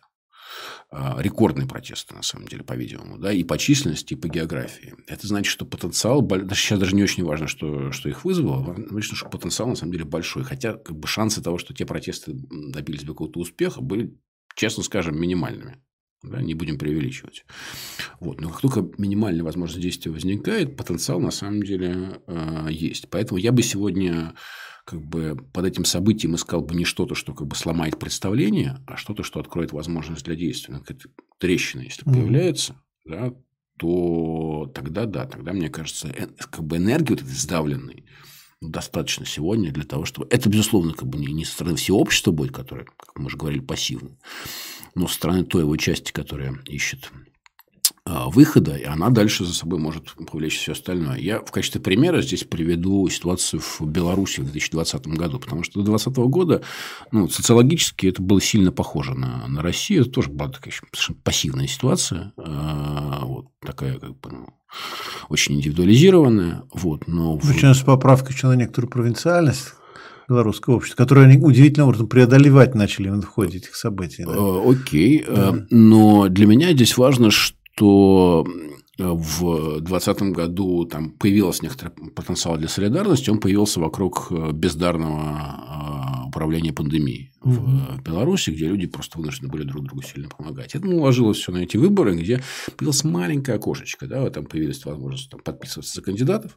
рекордные 1.20 1.68
протесты, 1.68 2.14
на 2.14 2.22
самом 2.22 2.48
деле, 2.48 2.64
по-видимому, 2.64 3.18
да, 3.18 3.32
и 3.32 3.44
по 3.44 3.58
численности, 3.58 4.14
и 4.14 4.18
по 4.18 4.28
географии. 4.28 4.94
Это 5.08 5.28
значит, 5.28 5.52
что 5.52 5.66
потенциал, 5.66 6.28
сейчас 6.52 6.80
даже 6.80 6.96
не 6.96 7.04
очень 7.04 7.24
важно, 7.24 7.48
что, 7.48 7.92
что 7.92 8.10
их 8.10 8.26
вызвало, 8.26 8.62
важно, 8.64 9.02
что 9.02 9.30
потенциал, 9.30 9.70
на 9.70 9.76
самом 9.76 9.94
деле, 9.94 10.06
большой. 10.06 10.44
Хотя, 10.44 10.74
как 10.74 10.98
бы, 10.98 11.08
шансы 11.08 11.42
того, 11.42 11.58
что 11.58 11.74
те 11.74 11.86
протесты 11.86 12.34
добились 12.34 13.04
бы 13.04 13.14
какого-то 13.14 13.40
успеха, 13.40 13.82
были, 13.82 14.18
честно 14.56 14.84
скажем, 14.84 15.20
минимальными. 15.20 15.82
Да, 16.24 16.42
не 16.42 16.54
будем 16.54 16.78
преувеличивать. 16.78 17.44
Вот. 18.22 18.40
Но 18.40 18.50
как 18.50 18.62
только 18.62 18.88
минимальная 18.98 19.44
возможность 19.44 19.82
действия 19.82 20.10
возникает, 20.10 20.78
потенциал 20.78 21.20
на 21.20 21.32
самом 21.32 21.64
деле 21.64 22.22
э, 22.28 22.68
есть. 22.70 23.10
Поэтому 23.10 23.40
я 23.40 23.52
бы 23.52 23.62
сегодня 23.62 24.34
как 24.86 25.02
бы 25.02 25.38
под 25.54 25.66
этим 25.66 25.86
событием 25.86 26.36
искал 26.36 26.62
бы 26.62 26.76
не 26.76 26.86
что-то, 26.86 27.16
что 27.16 27.34
как 27.34 27.48
бы 27.48 27.56
сломает 27.56 28.00
представление, 28.00 28.80
а 28.86 28.98
что-то, 28.98 29.24
что 29.24 29.40
откроет 29.40 29.72
возможность 29.72 30.26
для 30.26 30.36
действия. 30.36 30.80
Какая-то 30.80 31.10
трещина, 31.38 31.82
если 31.82 32.04
mm-hmm. 32.04 32.14
появляется, 32.14 32.82
да, 33.06 33.34
то 33.78 34.72
тогда 34.74 35.06
да, 35.06 35.26
тогда, 35.26 35.54
мне 35.54 35.70
кажется, 35.70 36.10
э, 36.10 36.28
как 36.38 36.64
бы 36.64 36.78
энергии 36.78 37.12
вот 37.12 37.22
этой 37.22 37.34
сдавленной 37.34 38.06
достаточно 38.62 39.26
сегодня 39.26 39.72
для 39.72 39.84
того, 39.84 40.06
чтобы... 40.06 40.28
Это, 40.30 40.50
безусловно, 40.50 40.94
как 40.94 41.08
бы 41.08 41.18
не, 41.18 41.46
со 41.46 41.54
стороны 41.54 41.76
всего 41.76 42.00
общества 42.00 42.32
будет, 42.32 42.54
которое, 42.54 42.86
как 42.86 43.18
мы 43.18 43.26
уже 43.26 43.38
говорили, 43.38 43.62
пассивно, 43.62 44.18
но 44.96 45.08
со 45.08 45.16
стороны 45.16 45.44
той 45.44 45.64
его 45.64 45.76
части, 45.78 46.12
которая 46.12 46.58
ищет 46.66 47.12
выхода, 48.06 48.76
и 48.76 48.84
она 48.84 49.10
дальше 49.10 49.46
за 49.46 49.54
собой 49.54 49.80
может 49.80 50.14
повлечь 50.30 50.58
все 50.58 50.74
остальное. 50.74 51.18
Я 51.18 51.40
в 51.40 51.52
качестве 51.52 51.80
примера 51.80 52.22
здесь 52.22 52.44
приведу 52.44 53.08
ситуацию 53.08 53.62
в 53.62 53.82
Беларуси 53.86 54.42
в 54.42 54.44
2020 54.44 55.08
году, 55.08 55.40
потому 55.40 55.64
что 55.64 55.80
до 55.80 55.86
2020 55.86 56.18
года 56.30 56.62
ну, 57.12 57.30
социологически 57.30 58.08
это 58.08 58.22
было 58.22 58.42
сильно 58.42 58.72
похоже 58.72 59.14
на, 59.14 59.48
на 59.48 59.62
Россию. 59.62 60.02
Это 60.02 60.12
тоже 60.12 60.30
была 60.30 60.50
такая 60.50 60.74
совершенно 60.74 61.20
пассивная 61.24 61.68
ситуация, 61.68 62.34
а, 62.38 63.26
вот 63.26 63.48
такая 63.66 63.98
как 64.00 64.20
бы 64.20 64.30
ну, 64.32 64.48
очень 65.30 65.56
индивидуализированная. 65.56 66.64
Вот, 66.74 67.08
но 67.08 67.38
Причем 67.38 67.74
с 67.74 67.82
поправкой 67.84 68.36
на 68.44 68.56
некоторую 68.56 68.92
провинциальность 68.92 69.76
белорусского 70.28 70.76
общества, 70.76 70.98
которое 70.98 71.26
они 71.26 71.38
удивительным 71.38 71.88
образом 71.88 72.08
преодолевать 72.08 72.76
начали 72.76 73.10
в 73.10 73.26
ходе 73.26 73.60
этих 73.60 73.76
событий. 73.76 74.24
Да? 74.26 74.34
Э, 74.34 74.72
окей, 74.72 75.26
да. 75.28 75.66
но 75.70 76.28
для 76.28 76.48
меня 76.48 76.72
здесь 76.74 76.98
важно, 76.98 77.30
что 77.30 77.58
что 77.76 78.46
в 78.98 79.80
2020 79.82 80.22
году 80.34 80.86
там 80.86 81.12
появился 81.12 81.64
некоторый 81.64 81.90
потенциал 82.12 82.58
для 82.58 82.68
солидарности, 82.68 83.30
он 83.30 83.40
появился 83.40 83.80
вокруг 83.80 84.28
э, 84.30 84.52
бездарного 84.52 85.20
а, 85.20 86.26
управления 86.28 86.74
пандемией 86.74 87.32
угу. 87.42 87.56
в 87.56 88.04
Беларуси, 88.04 88.52
где 88.52 88.68
люди 88.68 88.86
просто 88.86 89.18
вынуждены 89.18 89.50
были 89.50 89.64
друг 89.64 89.86
другу 89.86 90.04
сильно 90.04 90.30
помогать. 90.30 90.76
Это 90.76 90.86
наложилось 90.86 91.38
все 91.38 91.52
на 91.52 91.58
эти 91.58 91.78
выборы, 91.78 92.16
где 92.16 92.44
появилось 92.78 93.04
маленькое 93.04 93.58
окошечко, 93.58 94.06
да, 94.06 94.30
там 94.30 94.46
появилась 94.46 94.86
возможность 94.86 95.32
там, 95.32 95.40
подписываться 95.40 95.96
за 95.96 96.02
кандидатов, 96.04 96.56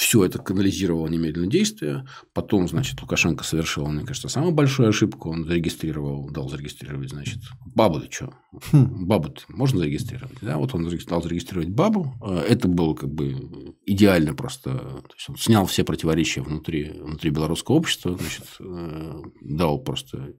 все 0.00 0.24
это 0.24 0.38
канализировало 0.38 1.08
немедленное 1.08 1.50
действие. 1.50 2.06
Потом, 2.32 2.66
значит, 2.66 3.02
Лукашенко 3.02 3.44
совершил, 3.44 3.86
мне 3.86 4.06
кажется, 4.06 4.28
самую 4.28 4.52
большую 4.52 4.88
ошибку. 4.88 5.28
Он 5.28 5.44
зарегистрировал, 5.44 6.30
дал 6.30 6.48
зарегистрировать, 6.48 7.10
значит, 7.10 7.42
бабу 7.66 8.00
ты 8.00 8.10
что? 8.10 8.32
Хм. 8.72 9.04
бабу 9.06 9.34
можно 9.48 9.80
зарегистрировать? 9.80 10.38
Да, 10.40 10.56
вот 10.56 10.74
он 10.74 10.88
дал 10.88 11.22
зарегистрировать 11.22 11.68
бабу. 11.68 12.14
Э, 12.22 12.38
это 12.48 12.66
было 12.66 12.94
как 12.94 13.12
бы 13.12 13.76
идеально 13.84 14.32
просто. 14.32 14.70
То 14.70 15.14
есть, 15.14 15.28
он 15.28 15.36
снял 15.36 15.66
все 15.66 15.84
противоречия 15.84 16.40
внутри, 16.40 16.92
внутри 16.98 17.28
белорусского 17.28 17.76
общества, 17.76 18.16
значит, 18.16 18.46
э, 18.58 19.22
дал 19.42 19.80
просто 19.80 20.32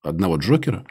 одного 0.00 0.36
Джокера. 0.36 0.86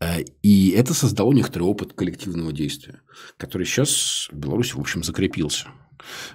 Э, 0.00 0.20
и 0.42 0.72
это 0.72 0.92
создало 0.92 1.32
некоторый 1.32 1.62
опыт 1.62 1.94
коллективного 1.94 2.52
действия, 2.52 3.00
который 3.38 3.66
сейчас 3.66 4.28
в 4.30 4.36
Беларуси, 4.36 4.74
в 4.74 4.80
общем, 4.80 5.02
закрепился. 5.02 5.68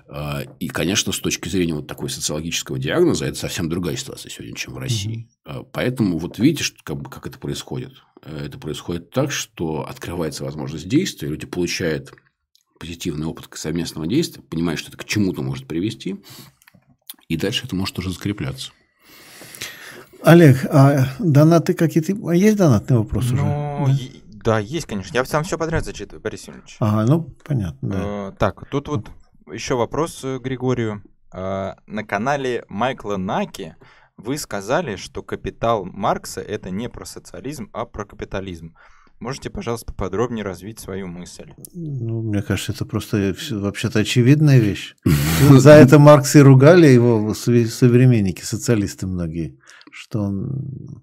А, 0.07 0.41
и, 0.60 0.68
конечно, 0.68 1.11
с 1.11 1.19
точки 1.19 1.49
зрения 1.49 1.73
вот 1.73 1.88
такой 1.88 2.10
социологического 2.10 2.80
диагноза, 2.80 3.26
это 3.26 3.38
совсем 3.38 3.69
другая 3.69 3.95
ситуация 3.95 4.30
сегодня, 4.30 4.56
чем 4.56 4.73
в 4.73 4.77
России. 4.77 5.30
Mm-hmm. 5.45 5.68
Поэтому 5.72 6.18
вот 6.18 6.40
видите, 6.40 6.64
что, 6.64 6.77
как, 6.84 7.10
как 7.10 7.27
это 7.27 7.40
происходит. 7.40 7.94
Э, 8.23 8.45
это 8.45 8.57
происходит 8.57 9.11
так, 9.11 9.31
что 9.31 9.88
открывается 9.88 10.44
возможность 10.44 10.88
действия, 10.88 11.30
люди 11.30 11.45
получают 11.45 12.14
позитивный 12.80 13.27
опыт 13.27 13.48
совместного 13.53 14.07
действия, 14.07 14.41
понимают, 14.41 14.80
что 14.80 14.90
это 14.90 14.98
к 14.98 15.06
чему-то 15.06 15.41
может 15.41 15.68
привести, 15.68 16.18
и 17.30 17.38
дальше 17.38 17.65
это 17.65 17.76
может 17.76 17.98
уже 17.99 18.11
закрепляться. 18.11 18.72
Олег, 20.23 20.65
а 20.69 21.10
донаты 21.19 21.73
какие-то... 21.73 22.14
А 22.30 22.35
есть 22.35 22.57
донатные 22.57 22.99
вопросы 22.99 23.34
ну, 23.34 23.84
уже? 23.84 23.94
Да? 24.27 24.53
да, 24.53 24.60
есть, 24.60 24.85
конечно. 24.85 25.14
Я 25.14 25.26
сам 25.26 25.44
все 25.44 25.57
подряд 25.57 25.84
зачитываю, 25.84 26.22
Борис 26.22 26.48
Юрьевич. 26.48 26.77
Ага, 26.80 27.06
ну, 27.06 27.35
понятно, 27.45 27.90
да. 27.90 27.99
Э, 28.02 28.31
так, 28.38 28.69
тут 28.69 28.88
вот 28.88 29.10
еще 29.52 29.76
вопрос 29.76 30.24
э, 30.24 30.40
Григорию. 30.40 31.03
А, 31.32 31.78
на 31.88 32.03
канале 32.03 32.64
Майкла 32.70 33.18
Наки 33.18 33.76
вы 34.18 34.38
сказали, 34.38 34.95
что 34.95 35.24
капитал 35.24 35.86
Маркса 35.86 36.41
это 36.41 36.70
не 36.70 36.90
про 36.90 37.06
социализм, 37.06 37.70
а 37.74 37.86
про 37.86 38.06
капитализм. 38.06 38.76
Можете, 39.20 39.49
пожалуйста, 39.49 39.94
поподробнее 39.94 40.44
развить 40.44 40.80
свою 40.80 41.07
мысль? 41.07 41.53
Ну, 41.74 42.22
мне 42.22 42.41
кажется, 42.41 42.74
это 42.74 42.86
просто 42.86 43.34
вообще-то 43.52 43.99
очевидная 43.99 44.60
вещь. 44.60 44.95
За 45.49 45.72
это 45.72 45.98
Маркс 45.98 46.36
и 46.36 46.41
ругали 46.41 46.88
его 46.88 47.34
современники, 47.34 48.41
социалисты 48.41 49.07
многие, 49.07 49.57
что 49.91 50.24
он... 50.24 51.02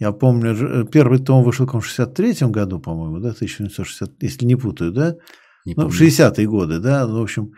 Я 0.00 0.10
помню, 0.10 0.86
первый 0.86 1.20
том 1.20 1.44
вышел 1.44 1.66
в 1.66 1.82
63 1.82 2.48
году, 2.48 2.80
по-моему, 2.80 3.18
да, 3.18 3.30
1960, 3.30 4.20
если 4.22 4.44
не 4.44 4.56
путаю, 4.56 4.90
да? 4.90 5.14
Не 5.64 5.74
ну, 5.76 5.88
в 5.88 6.00
60-е 6.00 6.46
годы, 6.46 6.78
да, 6.78 7.06
ну, 7.06 7.20
в 7.20 7.22
общем, 7.22 7.52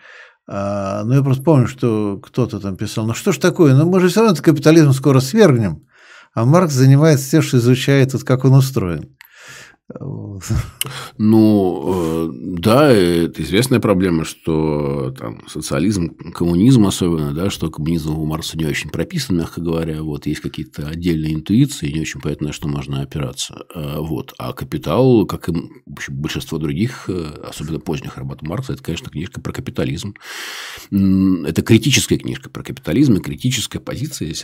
а, 0.46 1.04
ну, 1.04 1.14
я 1.14 1.22
просто 1.22 1.42
помню, 1.42 1.66
что 1.66 2.18
кто-то 2.22 2.60
там 2.60 2.76
писал, 2.76 3.06
ну, 3.06 3.14
что 3.14 3.32
ж 3.32 3.38
такое, 3.38 3.74
ну, 3.74 3.88
мы 3.88 4.00
же 4.00 4.08
все 4.08 4.20
равно 4.20 4.32
этот 4.32 4.44
капитализм 4.44 4.92
скоро 4.92 5.20
свергнем, 5.20 5.86
а 6.34 6.44
Маркс 6.44 6.74
занимается 6.74 7.30
тем, 7.30 7.42
что 7.42 7.58
изучает, 7.58 8.12
вот, 8.12 8.24
как 8.24 8.44
он 8.44 8.54
устроен. 8.54 9.16
Ну, 11.18 11.82
э, 11.86 12.30
да, 12.32 12.90
это 12.90 13.42
известная 13.42 13.80
проблема, 13.80 14.24
что 14.24 15.10
там 15.10 15.46
социализм, 15.46 16.14
коммунизм 16.32 16.86
особенно, 16.86 17.32
да, 17.34 17.50
что 17.50 17.70
коммунизм 17.70 18.18
у 18.18 18.24
Марса 18.24 18.56
не 18.56 18.64
очень 18.64 18.88
прописан, 18.88 19.36
мягко 19.36 19.60
говоря, 19.60 20.02
вот, 20.02 20.26
есть 20.26 20.40
какие-то 20.40 20.88
отдельные 20.88 21.34
интуиции, 21.34 21.92
не 21.92 22.00
очень 22.00 22.20
понятно, 22.20 22.48
на 22.48 22.52
что 22.54 22.66
можно 22.66 23.02
опираться, 23.02 23.66
а, 23.74 24.00
вот, 24.00 24.32
а 24.38 24.54
«Капитал», 24.54 25.26
как 25.26 25.50
и 25.50 25.52
большинство 26.08 26.56
других, 26.58 27.04
э, 27.08 27.46
особенно 27.46 27.78
поздних 27.78 28.16
работ 28.16 28.40
Маркса, 28.40 28.72
это, 28.72 28.82
конечно, 28.82 29.10
книжка 29.10 29.42
про 29.42 29.52
капитализм, 29.52 30.14
это 30.90 31.62
критическая 31.62 32.16
книжка 32.16 32.48
про 32.48 32.62
капитализм, 32.62 33.14
и 33.14 33.20
критическая 33.20 33.80
позиция 33.80 34.34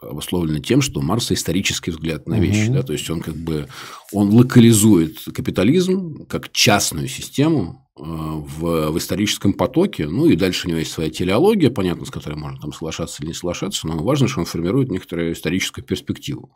обусловлена 0.00 0.60
тем, 0.60 0.80
что 0.80 1.02
Марса 1.02 1.34
исторический 1.34 1.90
взгляд 1.90 2.26
на 2.26 2.40
вещи, 2.40 2.68
угу. 2.68 2.74
да, 2.74 2.82
то 2.82 2.94
есть 2.94 3.08
он 3.10 3.20
как 3.20 3.36
бы 3.36 3.68
он 4.12 4.30
локализует 4.30 5.18
капитализм 5.34 6.26
как 6.26 6.50
частную 6.52 7.08
систему 7.08 7.86
э, 7.96 8.02
в, 8.02 8.90
в 8.90 8.98
историческом 8.98 9.52
потоке. 9.52 10.06
Ну, 10.06 10.26
и 10.26 10.36
дальше 10.36 10.66
у 10.66 10.70
него 10.70 10.80
есть 10.80 10.92
своя 10.92 11.10
телеология, 11.10 11.70
понятно, 11.70 12.06
с 12.06 12.10
которой 12.10 12.36
можно 12.36 12.60
там 12.60 12.72
соглашаться 12.72 13.22
или 13.22 13.28
не 13.28 13.34
соглашаться, 13.34 13.86
но 13.86 13.96
важно, 14.02 14.28
что 14.28 14.40
он 14.40 14.46
формирует 14.46 14.90
некоторую 14.90 15.32
историческую 15.32 15.84
перспективу. 15.84 16.54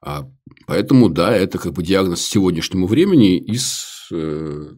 А, 0.00 0.28
поэтому, 0.66 1.08
да, 1.08 1.34
это 1.34 1.58
как 1.58 1.72
бы 1.72 1.82
диагноз 1.82 2.22
сегодняшнему 2.22 2.86
времени 2.86 3.38
из 3.38 4.08
э, 4.12 4.72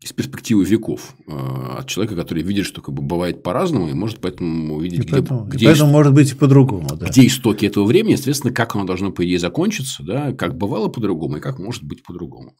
из 0.00 0.12
перспективы 0.12 0.64
веков 0.64 1.16
а, 1.26 1.78
от 1.80 1.88
человека, 1.88 2.14
который 2.14 2.42
видит, 2.44 2.66
что 2.66 2.80
как 2.80 2.94
бы 2.94 3.02
бывает 3.02 3.42
по-разному, 3.42 3.88
и 3.88 3.94
может 3.94 4.20
поэтому 4.20 4.76
увидеть, 4.76 5.00
и 5.00 5.02
где, 5.02 5.12
поэтому, 5.12 5.44
где, 5.44 5.64
и 5.64 5.68
поэтому 5.68 5.90
может 5.90 6.14
быть 6.14 6.32
и 6.32 6.34
по-другому. 6.36 6.88
Да. 6.96 7.06
Где 7.06 7.26
истоки 7.26 7.66
этого 7.66 7.84
времени, 7.84 8.14
соответственно, 8.14 8.52
как 8.52 8.76
оно 8.76 8.84
должно, 8.84 9.10
по 9.10 9.24
идее, 9.24 9.40
закончиться, 9.40 10.04
да, 10.04 10.32
как 10.32 10.56
бывало 10.56 10.88
по-другому 10.88 11.38
и 11.38 11.40
как 11.40 11.58
может 11.58 11.82
быть 11.82 12.04
по-другому. 12.04 12.54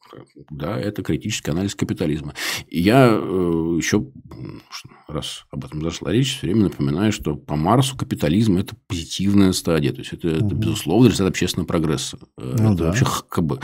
Да, 0.51 0.79
это 0.79 1.03
критический 1.03 1.53
анализ 1.53 1.77
капитализма. 1.77 2.35
И 2.67 2.81
я 2.81 3.09
э, 3.09 3.17
еще, 3.17 4.07
раз 5.07 5.45
об 5.53 5.65
этом 5.65 5.81
зашла 5.83 6.11
речь, 6.11 6.39
все 6.39 6.49
время 6.49 6.65
напоминаю, 6.65 7.13
что 7.13 7.37
по 7.37 7.55
Марсу 7.55 7.97
капитализм– 7.97 8.57
это 8.59 8.75
позитивная 8.89 9.53
стадия, 9.53 9.93
то 9.93 10.01
есть 10.01 10.13
это, 10.13 10.29
угу. 10.29 10.47
это 10.47 10.55
безусловно, 10.57 11.07
результат 11.07 11.29
общественного 11.29 11.69
прогресса. 11.69 12.19
Э, 12.37 12.57
ну, 12.59 12.73
это 12.73 12.79
да. 12.79 12.85
вообще, 12.87 13.07
как 13.29 13.45
бы, 13.45 13.61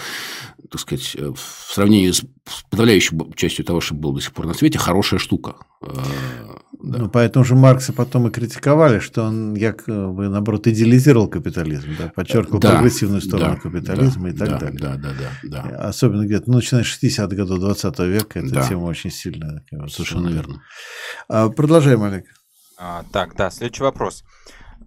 так 0.70 0.80
сказать, 0.80 1.16
э, 1.16 1.32
в 1.34 1.72
сравнении 1.72 2.12
с 2.12 2.24
подавляющей 2.70 3.16
частью 3.34 3.63
того, 3.64 3.80
что 3.80 3.94
было 3.94 4.14
до 4.14 4.20
сих 4.20 4.32
пор 4.32 4.46
на 4.46 4.54
свете, 4.54 4.78
хорошая 4.78 5.18
штука. 5.18 5.56
Э, 5.82 5.88
да. 6.84 6.98
Ну, 6.98 7.08
поэтому 7.08 7.44
же 7.44 7.54
Маркса 7.54 7.92
потом 7.92 8.28
и 8.28 8.30
критиковали, 8.30 8.98
что 8.98 9.22
он 9.22 9.54
якобы, 9.54 10.28
наоборот, 10.28 10.66
идеализировал 10.66 11.28
капитализм, 11.28 11.88
да, 11.98 12.12
подчеркивал 12.14 12.60
да, 12.60 12.72
прогрессивную 12.72 13.22
сторону 13.22 13.54
да, 13.54 13.60
капитализма 13.60 14.24
да, 14.24 14.28
и 14.30 14.36
так 14.36 14.48
да, 14.48 14.58
далее. 14.58 14.78
Да, 14.80 14.96
да, 14.96 15.12
да, 15.42 15.62
да. 15.62 15.88
Особенно 15.88 16.26
где-то, 16.26 16.50
ну, 16.50 16.56
начиная 16.56 16.84
с 16.84 17.02
60-х 17.02 17.34
годов 17.34 17.60
20 17.60 17.98
века, 18.00 18.38
эта 18.40 18.54
да. 18.54 18.68
тема 18.68 18.84
очень 18.84 19.10
сильно. 19.10 19.62
Совершенно 19.88 20.28
верно. 20.28 20.62
А, 21.28 21.48
продолжаем, 21.48 22.02
Олег. 22.02 22.26
А, 22.78 23.04
так, 23.12 23.34
да, 23.36 23.50
следующий 23.50 23.82
вопрос. 23.82 24.24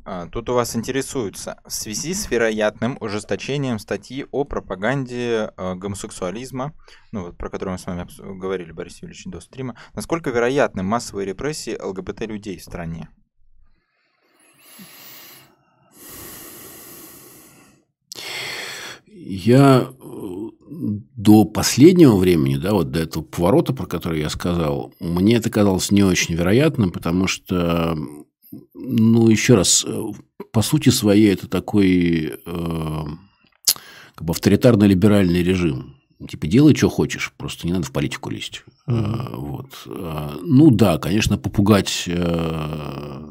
А, 0.09 0.25
тут 0.27 0.47
у 0.47 0.53
вас 0.53 0.73
интересуются, 0.73 1.59
в 1.65 1.69
связи 1.73 2.13
с 2.13 2.31
вероятным 2.31 2.97
ужесточением 3.01 3.77
статьи 3.77 4.25
о 4.31 4.45
пропаганде 4.45 5.51
э, 5.57 5.75
гомосексуализма, 5.75 6.71
ну 7.11 7.25
вот 7.25 7.37
про 7.37 7.49
которую 7.49 7.73
мы 7.73 7.77
с 7.77 7.85
вами 7.85 8.07
говорили, 8.39 8.71
Борис 8.71 9.01
Юрьевич, 9.01 9.25
до 9.25 9.41
стрима, 9.41 9.75
насколько 9.93 10.29
вероятны 10.29 10.81
массовые 10.81 11.25
репрессии 11.25 11.77
ЛГБТ-людей 11.77 12.57
в 12.57 12.63
стране? 12.63 13.09
Я 19.07 19.89
э, 19.89 19.93
до 20.69 21.43
последнего 21.43 22.15
времени, 22.15 22.55
да, 22.55 22.71
вот 22.71 22.91
до 22.91 23.01
этого 23.01 23.23
поворота, 23.23 23.73
про 23.73 23.87
который 23.87 24.21
я 24.21 24.29
сказал, 24.29 24.93
мне 25.01 25.35
это 25.35 25.49
казалось 25.49 25.91
не 25.91 26.03
очень 26.03 26.35
вероятным, 26.35 26.91
потому 26.91 27.27
что 27.27 27.97
ну, 28.73 29.29
еще 29.29 29.55
раз, 29.55 29.85
э, 29.87 30.03
по 30.51 30.61
сути 30.61 30.89
своей 30.89 31.33
это 31.33 31.47
такой 31.47 32.33
э, 32.45 33.03
как 34.15 34.25
бы 34.25 34.33
авторитарно-либеральный 34.33 35.43
режим. 35.43 35.95
Типа, 36.27 36.47
делай, 36.47 36.75
что 36.75 36.89
хочешь, 36.89 37.31
просто 37.37 37.67
не 37.67 37.73
надо 37.73 37.85
в 37.85 37.91
политику 37.91 38.31
лезть. 38.31 38.63
Mm-hmm. 38.87 39.35
Вот. 39.35 39.71
А, 39.85 40.39
ну 40.41 40.71
да, 40.71 40.97
конечно, 40.97 41.37
попугать 41.37 42.05
э, 42.07 43.23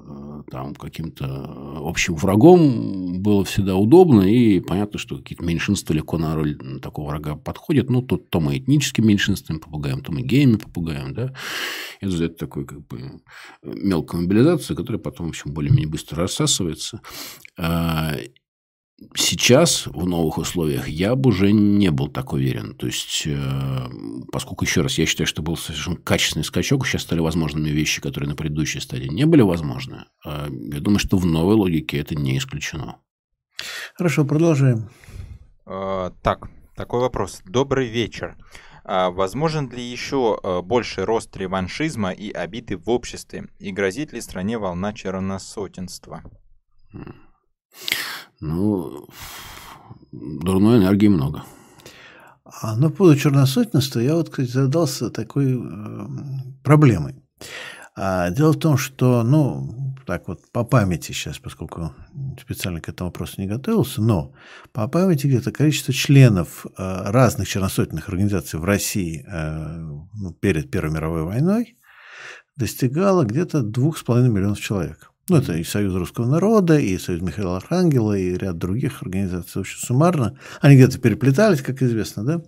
там 0.51 0.75
каким-то 0.75 1.79
общим 1.83 2.15
врагом 2.15 3.23
было 3.23 3.45
всегда 3.45 3.77
удобно, 3.77 4.23
и 4.23 4.61
понятно, 4.61 4.99
что 4.99 5.17
какие-то 5.17 5.45
меньшинства 5.45 5.93
легко 5.93 6.19
на 6.19 6.35
роль 6.35 6.57
такого 6.81 7.09
врага 7.09 7.37
подходят. 7.37 7.91
Ну, 7.91 8.03
тут 8.03 8.31
то 8.31 8.41
мы 8.41 8.59
этническими 8.59 9.07
меньшинствами 9.07 9.59
попугаем, 9.59 10.03
то 10.03 10.13
мы 10.13 10.23
геями 10.23 10.57
попугаем, 10.57 11.15
да. 11.15 11.35
Это 12.01 12.25
это 12.25 12.37
такой 12.37 12.67
как 12.67 12.87
бы 12.87 13.21
мелкая 13.63 14.21
мобилизация, 14.21 14.77
которая 14.77 15.01
потом, 15.01 15.27
в 15.27 15.29
общем, 15.31 15.53
более-менее 15.53 15.89
быстро 15.89 16.23
рассасывается. 16.23 17.01
Сейчас, 19.15 19.87
в 19.87 20.07
новых 20.07 20.39
условиях, 20.39 20.89
я 20.89 21.17
бы 21.17 21.29
уже 21.29 21.53
не 21.53 21.91
был 21.91 22.09
так 22.09 22.33
уверен. 22.33 22.75
То 22.75 22.87
есть, 22.87 23.25
э, 23.27 23.89
поскольку, 24.33 24.65
еще 24.65 24.81
раз, 24.81 24.97
я 24.97 25.05
считаю, 25.05 25.27
что 25.27 25.43
был 25.43 25.59
совершенно 25.59 25.97
качественный 25.97 26.45
скачок, 26.45 26.87
сейчас 26.87 27.03
стали 27.03 27.21
возможными 27.21 27.69
вещи, 27.69 28.01
которые 28.01 28.31
на 28.31 28.37
предыдущей 28.37 28.81
стадии 28.81 29.09
не 29.09 29.27
были 29.27 29.43
возможны. 29.43 30.07
А 30.25 30.49
я 30.49 30.81
думаю, 30.81 30.99
что 30.99 31.19
в 31.19 31.27
новой 31.27 31.57
логике 31.57 31.99
это 31.99 32.15
не 32.15 32.39
исключено. 32.39 32.97
Хорошо, 33.95 34.25
продолжаем. 34.25 34.89
А, 35.67 36.13
так, 36.23 36.49
такой 36.75 37.01
вопрос. 37.01 37.43
Добрый 37.45 37.89
вечер. 37.89 38.37
А 38.83 39.11
возможен 39.11 39.69
ли 39.69 39.83
еще 39.83 40.39
э, 40.43 40.63
больший 40.63 41.05
рост 41.05 41.37
реваншизма 41.37 42.13
и 42.13 42.31
обиды 42.31 42.79
в 42.79 42.89
обществе? 42.89 43.49
И 43.59 43.73
грозит 43.73 44.15
ли 44.15 44.23
стране 44.23 44.57
волна 44.57 44.95
черносотенства? 44.95 46.23
Ну, 48.41 49.09
дурной 50.13 50.79
энергии 50.79 51.09
много. 51.09 51.43
А 52.45 52.77
на 52.77 52.91
поводу 52.91 53.19
черносотенства 53.19 54.01
я 54.01 54.15
вот, 54.15 54.31
кстати, 54.31 54.51
задался 54.51 55.11
такой 55.11 55.55
э, 55.55 56.07
проблемой. 56.63 57.23
А 57.97 58.31
дело 58.31 58.53
в 58.53 58.59
том, 58.59 58.77
что, 58.77 59.23
ну, 59.23 59.97
так 60.07 60.29
вот, 60.29 60.41
по 60.53 60.65
памяти 60.65 61.13
сейчас, 61.13 61.39
поскольку 61.39 61.93
специально 62.41 62.81
к 62.81 62.89
этому 62.89 63.09
вопросу 63.09 63.41
не 63.41 63.47
готовился, 63.47 64.01
но 64.01 64.33
по 64.73 64.87
памяти 64.87 65.27
где-то 65.27 65.51
количество 65.51 65.93
членов 65.93 66.67
э, 66.67 66.71
разных 66.77 67.49
черносотенных 67.49 68.09
организаций 68.09 68.61
в 68.61 68.65
России 68.65 69.25
э, 69.27 69.79
ну, 70.15 70.33
перед 70.35 70.71
Первой 70.71 70.93
мировой 70.93 71.25
войной 71.25 71.77
достигало 72.57 73.25
где-то 73.25 73.63
двух 73.63 73.99
с 73.99 74.03
половиной 74.03 74.31
миллионов 74.31 74.61
человек. 74.61 75.11
Ну, 75.29 75.39
это 75.39 75.55
и 75.55 75.65
Союз 75.65 75.93
русского 75.95 76.27
народа, 76.27 76.79
и 76.79 76.97
Союз 76.99 77.21
Михаила 77.21 77.57
Архангела, 77.57 78.17
и 78.17 78.39
ряд 78.39 78.59
других 78.59 79.03
организаций. 79.03 79.63
Очень 79.63 79.79
суммарно. 79.79 80.39
Они 80.61 80.77
где-то 80.77 80.99
переплетались, 80.99 81.63
как 81.63 81.83
известно, 81.83 82.25
да? 82.25 82.43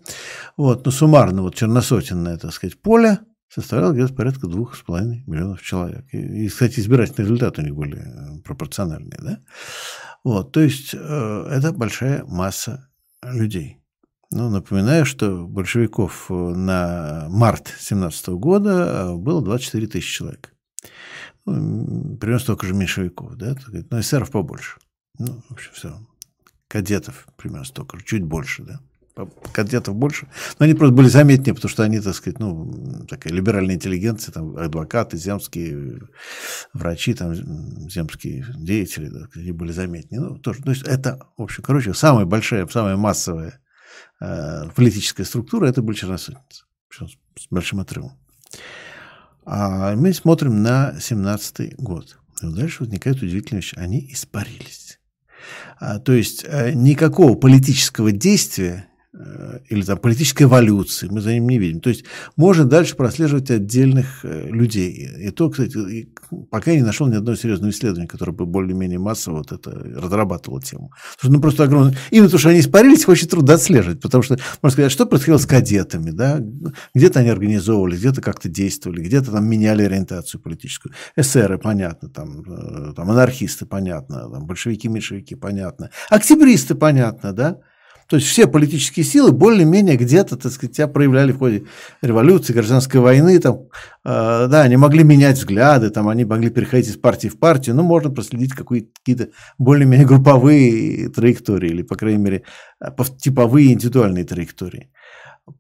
Вот, 0.56 0.86
но 0.86 0.92
суммарно 0.92 1.42
вот 1.42 1.56
черносотенное, 1.56 2.38
так 2.38 2.52
сказать, 2.52 2.80
поле 2.80 3.18
составляло 3.48 3.92
где-то 3.92 4.14
порядка 4.14 4.46
двух 4.46 4.76
с 4.76 4.82
половиной 4.82 5.24
миллионов 5.26 5.60
человек. 5.60 6.05
И, 6.12 6.44
и, 6.44 6.48
кстати, 6.48 6.78
избирательные 6.78 7.24
результаты 7.24 7.62
у 7.62 7.64
них 7.64 7.74
были 7.74 7.98
э, 7.98 8.40
пропорциональные, 8.44 9.18
да? 9.20 9.40
Вот, 10.22 10.52
то 10.52 10.60
есть, 10.60 10.94
э, 10.94 11.48
это 11.50 11.72
большая 11.72 12.24
масса 12.26 12.88
людей. 13.24 13.78
Ну, 14.30 14.50
напоминаю, 14.50 15.05
что 15.05 15.48
большевиков 15.48 16.26
э, 16.30 16.34
на 16.34 17.26
март 17.28 17.74
17 17.76 18.28
года 18.28 18.70
э, 18.70 19.16
было 19.16 19.42
24 19.42 19.86
тысячи 19.88 20.18
человек 20.18 20.55
примерно 21.52 22.38
столько 22.38 22.66
же 22.66 22.74
меньшевиков, 22.74 23.36
да, 23.36 23.56
но 23.90 24.00
эсеров 24.00 24.30
побольше. 24.30 24.78
Ну, 25.18 25.42
в 25.48 25.52
общем, 25.52 25.70
все. 25.72 26.00
Кадетов 26.68 27.26
примерно 27.36 27.64
столько 27.64 27.98
же, 27.98 28.04
чуть 28.04 28.22
больше, 28.22 28.62
да. 28.62 28.80
Кадетов 29.52 29.96
больше. 29.96 30.28
Но 30.58 30.64
они 30.64 30.74
просто 30.74 30.94
были 30.94 31.08
заметнее, 31.08 31.54
потому 31.54 31.70
что 31.70 31.82
они, 31.82 31.98
так 32.00 32.14
сказать, 32.14 32.38
ну, 32.38 33.04
такая 33.08 33.32
либеральная 33.32 33.74
интеллигенция, 33.74 34.32
там, 34.32 34.56
адвокаты, 34.56 35.16
земские 35.16 36.02
врачи, 36.72 37.14
там, 37.14 37.34
земские 37.34 38.46
деятели, 38.56 39.08
да, 39.08 39.28
они 39.34 39.50
были 39.52 39.72
заметнее. 39.72 40.20
Ну, 40.20 40.38
тоже, 40.38 40.62
то 40.62 40.70
есть 40.70 40.86
это, 40.86 41.18
в 41.36 41.42
общем, 41.42 41.64
короче, 41.64 41.94
самая 41.94 42.26
большая, 42.26 42.66
самая 42.68 42.96
массовая 42.96 43.60
э, 44.20 44.70
политическая 44.76 45.24
структура, 45.24 45.66
это 45.66 45.82
были 45.82 45.96
черносотенцы. 45.96 46.64
С 46.90 47.46
большим 47.50 47.80
отрывом. 47.80 48.12
А 49.50 49.96
мы 49.96 50.12
смотрим 50.12 50.62
на 50.62 50.94
17 51.00 51.76
год. 51.76 52.18
И 52.42 52.46
дальше 52.46 52.80
возникает 52.80 53.22
удивительная 53.22 53.62
вещь. 53.62 53.72
Они 53.76 54.06
испарились. 54.12 55.00
А, 55.80 55.98
то 55.98 56.12
есть 56.12 56.44
э, 56.46 56.72
никакого 56.74 57.34
политического 57.34 58.12
действия 58.12 58.88
или 59.69 59.82
там 59.82 59.99
политической 59.99 60.45
эволюции, 60.45 61.09
мы 61.11 61.20
за 61.20 61.32
ним 61.32 61.49
не 61.49 61.59
видим. 61.59 61.81
То 61.81 61.90
есть 61.90 62.05
можно 62.36 62.65
дальше 62.65 62.97
прослеживать 62.97 63.51
отдельных 63.51 64.24
э, 64.24 64.49
людей. 64.49 65.09
И 65.19 65.31
то, 65.31 65.51
кстати, 65.51 66.09
пока 66.51 66.70
я 66.70 66.78
не 66.78 66.85
нашел 66.85 67.07
ни 67.09 67.16
одного 67.16 67.36
серьезного 67.36 67.70
исследования, 67.70 68.07
которое 68.07 68.32
бы 68.32 68.47
более-менее 68.47 68.99
массово 68.99 69.39
вот 69.39 69.53
это 69.53 69.70
разрабатывало 69.70 70.62
тему. 70.62 70.93
Потому 71.16 71.19
что, 71.19 71.32
ну, 71.32 71.40
просто 71.40 71.65
огромное... 71.65 71.97
Именно 72.11 72.27
потому, 72.27 72.39
что 72.40 72.49
они 72.51 72.61
испарились, 72.61 73.09
очень 73.09 73.28
трудно 73.28 73.55
отслеживать, 73.55 74.01
потому 74.01 74.23
что, 74.23 74.39
можно 74.62 74.73
сказать, 74.73 74.93
что 74.93 75.07
происходило 75.07 75.39
с 75.39 75.47
кадетами, 75.47 76.11
да? 76.11 76.40
Где-то 76.95 77.20
они 77.20 77.31
организовывались, 77.31 77.99
где-то 77.99 78.20
как-то 78.20 78.49
действовали, 78.49 79.03
где-то 79.03 79.32
там 79.32 79.49
меняли 79.49 79.82
ориентацию 79.82 80.40
политическую. 80.40 80.93
Эсеры, 81.16 81.59
понятно, 81.59 82.09
там, 82.09 82.43
э, 82.43 82.93
там 82.95 83.11
анархисты, 83.11 83.66
понятно, 83.66 84.31
там, 84.31 84.47
большевики, 84.47 84.89
меньшевики, 84.89 85.35
понятно. 85.35 85.90
Октябристы, 86.09 86.74
понятно, 86.74 87.32
да? 87.32 87.59
То 88.09 88.16
есть 88.16 88.28
все 88.28 88.47
политические 88.47 89.05
силы 89.05 89.32
более-менее 89.32 89.97
где-то, 89.97 90.36
так 90.39 90.51
сказать, 90.51 90.74
себя 90.74 90.89
проявляли 90.89 91.32
в 91.32 91.39
ходе 91.39 91.64
революции, 92.01 92.55
гражданской 92.55 93.01
войны, 93.01 93.39
там, 93.39 93.68
э, 94.05 94.47
да, 94.48 94.62
они 94.62 94.78
могли 94.78 95.05
менять 95.05 95.36
взгляды, 95.36 95.90
там, 95.90 96.09
они 96.09 96.24
могли 96.24 96.48
переходить 96.48 96.89
из 96.89 96.97
партии 96.97 97.28
в 97.28 97.39
партию, 97.39 97.76
но 97.76 97.82
можно 97.82 98.10
проследить 98.10 98.55
какие-то 98.55 99.28
более-менее 99.59 100.06
групповые 100.06 101.10
траектории, 101.10 101.68
или, 101.68 101.82
по 101.82 101.97
крайней 101.97 102.22
мере, 102.22 102.44
типовые 103.18 103.74
индивидуальные 103.74 104.24
траектории. 104.24 104.90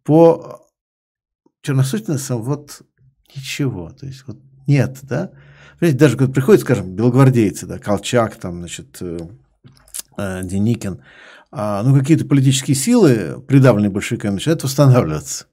По 0.02 0.62
черносотенцам 1.60 2.42
вот 2.42 2.80
ничего, 3.36 3.90
то 3.90 4.06
есть 4.06 4.24
вот 4.26 4.38
нет, 4.66 5.00
да. 5.02 5.32
Даже 5.80 6.16
когда 6.16 6.32
приходят, 6.32 6.62
скажем, 6.62 6.94
белогвардейцы, 6.94 7.66
да, 7.66 7.78
Колчак, 7.78 8.36
там, 8.36 8.60
значит, 8.60 8.96
э, 9.00 9.18
э, 10.16 10.40
Деникин, 10.44 11.02
ну, 11.50 11.98
какие-то 11.98 12.26
политические 12.26 12.74
силы, 12.74 13.42
придавленные 13.46 13.90
большевиками, 13.90 14.34
начинают 14.34 14.62
восстанавливаться. 14.62 15.46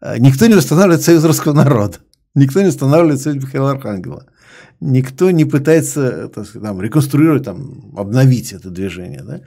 А, 0.00 0.18
никто 0.18 0.46
не 0.46 0.54
восстанавливает 0.54 1.02
союз 1.02 1.24
русского 1.24 1.52
народа. 1.52 1.98
Никто 2.34 2.60
не 2.60 2.68
восстанавливает 2.68 3.20
союз 3.20 3.42
Михаила 3.42 3.72
Архангела. 3.72 4.26
Никто 4.80 5.30
не 5.30 5.44
пытается 5.44 6.28
так 6.28 6.46
сказать, 6.46 6.68
там, 6.68 6.80
реконструировать, 6.80 7.44
там, 7.44 7.92
обновить 7.96 8.52
это 8.52 8.70
движение. 8.70 9.22
Да? 9.22 9.40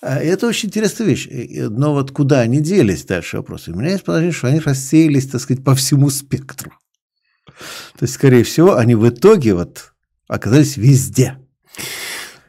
А, 0.00 0.18
это 0.18 0.46
очень 0.46 0.68
интересная 0.68 1.08
вещь. 1.08 1.28
Но 1.30 1.92
вот 1.92 2.12
куда 2.12 2.40
они 2.40 2.60
делись, 2.60 3.04
дальше 3.04 3.38
вопрос. 3.38 3.68
У 3.68 3.74
меня 3.74 3.90
есть 3.90 4.04
подозрение, 4.04 4.32
что 4.32 4.48
они 4.48 4.60
рассеялись, 4.60 5.28
так 5.28 5.40
сказать, 5.40 5.64
по 5.64 5.74
всему 5.74 6.08
спектру. 6.08 6.72
То 7.98 8.04
есть, 8.04 8.14
скорее 8.14 8.44
всего, 8.44 8.76
они 8.76 8.94
в 8.94 9.08
итоге 9.08 9.54
вот 9.54 9.92
оказались 10.28 10.76
везде. 10.76 11.36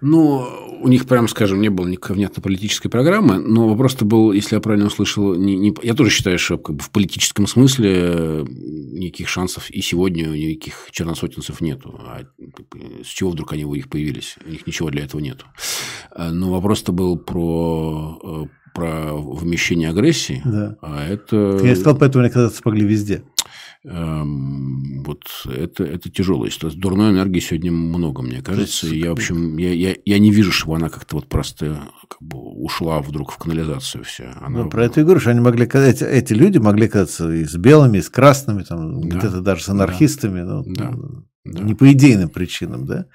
Ну, 0.06 0.46
у 0.82 0.90
них, 0.90 1.06
прям 1.06 1.30
скажем, 1.30 1.62
не 1.62 1.70
было 1.70 1.88
никакой 1.88 2.18
внятно-политической 2.18 2.90
программы, 2.90 3.40
но 3.40 3.70
вопрос-то 3.70 4.04
был, 4.04 4.34
если 4.34 4.56
я 4.56 4.60
правильно 4.62 4.88
услышал, 4.88 5.34
не, 5.34 5.56
не, 5.56 5.74
я 5.82 5.94
тоже 5.94 6.10
считаю, 6.10 6.38
что 6.38 6.58
как 6.58 6.76
бы, 6.76 6.84
в 6.84 6.90
политическом 6.90 7.48
смысле 7.48 8.46
никаких 8.50 9.30
шансов 9.30 9.70
и 9.70 9.82
сегодня 9.82 10.26
никаких 10.26 10.90
черносотенцев 10.92 11.62
нету. 11.62 12.02
А 12.06 12.24
с 13.02 13.08
чего 13.08 13.30
вдруг 13.30 13.54
они 13.54 13.64
у 13.64 13.74
них 13.74 13.88
появились? 13.88 14.36
У 14.46 14.52
них 14.52 14.68
ничего 14.68 14.90
для 14.90 15.06
этого 15.06 15.22
нету. 15.22 15.46
А, 16.12 16.32
но 16.32 16.52
вопрос-то 16.52 16.92
был 16.92 17.18
про 17.18 18.20
э, 18.22 18.64
про 18.74 19.16
вмещение 19.16 19.90
агрессии, 19.90 20.42
да. 20.44 20.76
а 20.82 21.06
это... 21.08 21.60
Я 21.64 21.76
сказал, 21.76 21.98
поэтому 21.98 22.24
они 22.24 22.32
оказаться 22.32 22.60
смогли 22.60 22.86
везде. 22.86 23.24
Эм, 23.86 25.04
вот 25.04 25.24
это, 25.46 25.84
это 25.84 26.10
тяжелая 26.10 26.50
ситуация. 26.50 26.80
Дурной 26.80 27.12
энергии 27.12 27.40
сегодня 27.40 27.72
много, 27.72 28.22
мне 28.22 28.42
кажется. 28.42 28.88
Есть, 28.88 29.04
я, 29.04 29.10
в 29.10 29.14
общем, 29.14 29.58
я, 29.58 29.74
я, 29.74 29.96
я 30.06 30.20
не 30.20 30.32
вижу, 30.32 30.54
чтобы 30.54 30.78
она 30.78 30.88
как-то 30.88 31.18
вот 31.18 31.28
просто 31.28 31.82
как 32.08 32.22
бы 32.22 32.38
ушла 32.38 33.02
вдруг 33.02 33.34
в 33.34 33.38
канализацию 33.38 34.06
вся. 34.06 34.38
Она... 34.40 34.64
Ну, 34.64 34.70
про 34.70 34.86
это 34.86 35.02
и 35.02 35.04
говорю, 35.04 35.20
что 35.20 35.32
они 35.32 35.42
могли, 35.42 35.66
эти, 35.66 36.04
эти 36.04 36.34
люди 36.34 36.60
могли 36.60 36.88
казаться 36.88 37.30
и 37.30 37.44
с 37.44 37.56
белыми, 37.56 37.98
и 37.98 38.02
с 38.02 38.10
красными, 38.10 38.64
там, 38.64 39.02
да. 39.02 39.18
где-то 39.18 39.42
даже 39.42 39.64
с 39.64 39.70
анархистами, 39.70 40.44
да. 40.44 40.64
Ну, 40.66 40.74
да. 40.74 40.94
Да. 41.44 41.64
не 41.64 41.74
по 41.74 41.92
идейным 41.92 42.30
причинам, 42.30 42.86
да. 42.86 43.06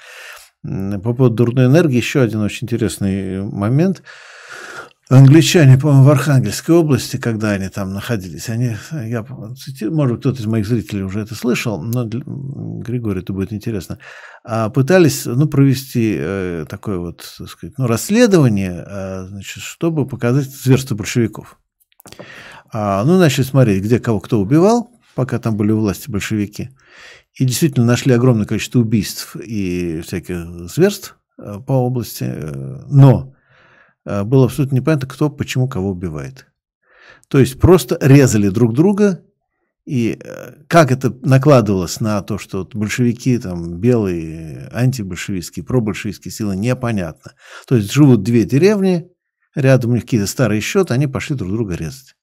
По 0.62 1.15
поводу 1.15 1.35
дурной 1.35 1.66
энергии 1.66 1.97
еще 1.97 2.20
один 2.20 2.40
очень 2.40 2.66
интересный 2.66 3.43
момент– 3.43 4.03
Англичане, 5.11 5.79
по-моему, 5.79 6.05
в 6.05 6.11
Архангельской 6.11 6.75
области, 6.75 7.17
когда 7.17 7.53
они 7.53 7.71
там 7.71 7.95
находились, 7.95 8.51
они, 8.51 8.77
я, 8.93 9.25
может 9.25 10.17
быть, 10.17 10.21
кто-то 10.21 10.43
из 10.43 10.47
моих 10.47 10.67
зрителей 10.67 11.03
уже 11.03 11.21
это 11.21 11.35
слышал, 11.35 11.81
но 11.83 12.05
Григорию 12.05 13.23
это 13.23 13.33
будет 13.33 13.55
интересно, 13.55 13.99
а 14.45 14.69
пытались 14.69 15.25
ну, 15.25 15.49
провести 15.49 16.15
э, 16.19 16.67
такое 16.69 16.99
вот, 16.99 17.25
так 17.39 17.49
сказать, 17.49 17.79
ну, 17.79 17.87
расследование, 17.87 18.85
э, 18.87 19.27
значит, 19.29 19.63
чтобы 19.63 20.07
показать 20.07 20.51
зверство 20.51 20.95
большевиков. 20.95 21.59
А, 22.71 23.03
ну, 23.05 23.19
начали 23.19 23.45
смотреть, 23.45 23.83
где 23.83 24.01
кого 24.01 24.21
кто 24.21 24.39
убивал, 24.39 24.91
пока 25.15 25.39
там 25.39 25.57
были 25.57 25.73
у 25.73 25.81
власти 25.81 26.11
большевики, 26.11 26.69
и 27.33 27.47
действительно 27.47 27.87
нашли 27.87 28.13
огромное 28.13 28.45
количество 28.45 28.81
убийств 28.81 29.37
и 29.37 30.03
всяких 30.03 30.69
зверств 30.69 31.17
э, 31.39 31.61
по 31.67 31.73
области, 31.73 32.31
но 32.91 33.33
было 34.25 34.47
абсолютно 34.47 34.77
непонятно, 34.77 35.09
кто 35.09 35.29
почему 35.31 35.69
кого 35.69 35.91
убивает. 35.91 36.47
То 37.29 37.39
есть 37.39 37.61
просто 37.61 37.99
резали 38.01 38.49
друг 38.49 38.75
друга, 38.75 39.23
и 39.85 40.19
э, 40.23 40.53
как 40.67 40.93
это 40.93 41.15
накладывалось 41.23 42.01
на 42.01 42.21
то, 42.23 42.39
что 42.39 42.69
большевики, 42.73 43.39
там, 43.39 43.79
белые, 43.79 44.69
антибольшевистские, 44.73 45.65
пробольшевистские 45.65 46.33
силы, 46.33 46.57
непонятно. 46.57 47.33
То 47.67 47.77
есть 47.77 47.93
живут 47.93 48.23
две 48.23 48.45
деревни, 48.45 49.09
рядом 49.55 49.93
у 49.93 49.95
них 49.95 50.05
какие-то 50.05 50.27
старые 50.27 50.61
счеты, 50.61 50.95
они 50.95 51.07
пошли 51.07 51.37
друг 51.37 51.51
друга 51.51 51.75
резать. 51.75 52.15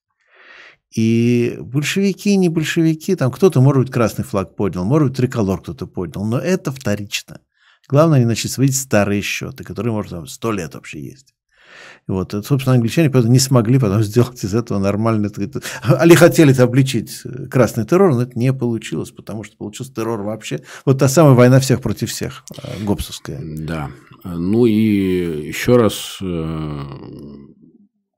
И 0.95 1.57
большевики, 1.59 2.35
не 2.37 2.49
большевики, 2.49 3.15
там 3.15 3.31
кто-то, 3.31 3.61
может 3.61 3.83
быть, 3.83 3.91
красный 3.91 4.23
флаг 4.23 4.55
поднял, 4.55 4.85
может 4.85 5.09
быть, 5.09 5.17
триколор 5.17 5.61
кто-то 5.61 5.87
поднял, 5.87 6.23
но 6.23 6.39
это 6.39 6.71
вторично. 6.71 7.41
Главное, 7.87 8.17
они 8.17 8.25
начали 8.25 8.49
сводить 8.49 8.77
старые 8.77 9.21
счеты, 9.21 9.63
которые, 9.63 9.93
может, 9.93 10.11
там 10.11 10.27
сто 10.27 10.51
лет 10.51 10.73
вообще 10.73 11.03
есть. 11.03 11.34
Вот. 12.07 12.31
Собственно, 12.45 12.75
англичане 12.75 13.09
поэтому 13.09 13.33
не 13.33 13.39
смогли 13.39 13.79
потом 13.79 14.03
сделать 14.03 14.43
из 14.43 14.53
этого 14.53 14.77
нормальный... 14.77 15.31
Они 15.83 16.15
хотели 16.15 16.51
это 16.53 16.63
обличить 16.63 17.23
красный 17.49 17.85
террор, 17.85 18.13
но 18.13 18.21
это 18.21 18.37
не 18.37 18.53
получилось, 18.53 19.11
потому 19.11 19.43
что 19.43 19.57
получился 19.57 19.93
террор 19.93 20.21
вообще. 20.21 20.61
Вот 20.85 20.99
та 20.99 21.07
самая 21.07 21.33
война 21.33 21.59
всех 21.59 21.81
против 21.81 22.11
всех, 22.11 22.43
э, 22.61 22.83
гопсовская. 22.83 23.41
Да. 23.43 23.89
Ну 24.23 24.65
и 24.65 25.47
еще 25.47 25.77
раз 25.77 26.19
э, 26.21 26.81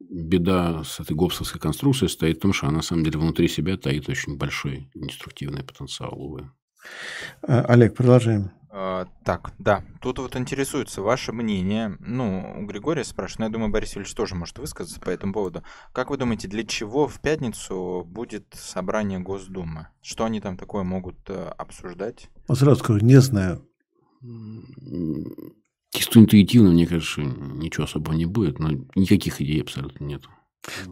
беда 0.09 0.84
с 0.84 0.99
этой 0.99 1.15
гопсовской 1.15 1.61
конструкцией 1.61 2.09
стоит 2.09 2.38
в 2.38 2.41
том, 2.41 2.53
что 2.53 2.68
она 2.68 2.77
на 2.77 2.84
самом 2.84 3.03
деле 3.03 3.19
внутри 3.19 3.47
себя 3.47 3.77
таит 3.77 4.09
очень 4.09 4.38
большой 4.38 4.89
деструктивный 4.95 5.64
потенциал, 5.64 6.14
увы. 6.14 6.49
Э, 7.47 7.61
Олег, 7.61 7.95
продолжаем. 7.95 8.51
А, 8.79 9.07
так, 9.23 9.53
да, 9.57 9.83
тут 10.01 10.19
вот 10.19 10.35
интересуется 10.35 11.01
ваше 11.01 11.33
мнение. 11.33 11.97
Ну, 11.99 12.57
у 12.59 12.65
Григория 12.67 13.03
спрашивают, 13.03 13.39
но 13.39 13.45
я 13.45 13.51
думаю, 13.51 13.71
Борис 13.71 13.97
Ильич 13.97 14.13
тоже 14.13 14.35
может 14.35 14.59
высказаться 14.59 14.99
по 14.99 15.09
этому 15.09 15.33
поводу. 15.33 15.63
Как 15.93 16.11
вы 16.11 16.17
думаете, 16.17 16.47
для 16.47 16.63
чего 16.63 17.07
в 17.07 17.19
пятницу 17.19 18.03
будет 18.07 18.45
собрание 18.53 19.17
Госдумы? 19.17 19.87
Что 20.03 20.25
они 20.25 20.41
там 20.41 20.57
такое 20.57 20.83
могут 20.83 21.17
э, 21.27 21.53
обсуждать? 21.57 22.29
Вот 22.47 22.59
сразу 22.59 22.79
скажу, 22.83 22.99
не 22.99 23.19
знаю. 23.19 23.67
Чисто 25.89 26.19
интуитивно, 26.19 26.69
мне 26.69 26.85
кажется, 26.85 27.21
ничего 27.21 27.85
особого 27.85 28.13
не 28.13 28.27
будет, 28.27 28.59
но 28.59 28.69
никаких 28.93 29.41
идей 29.41 29.59
абсолютно 29.59 30.05
нет. 30.05 30.21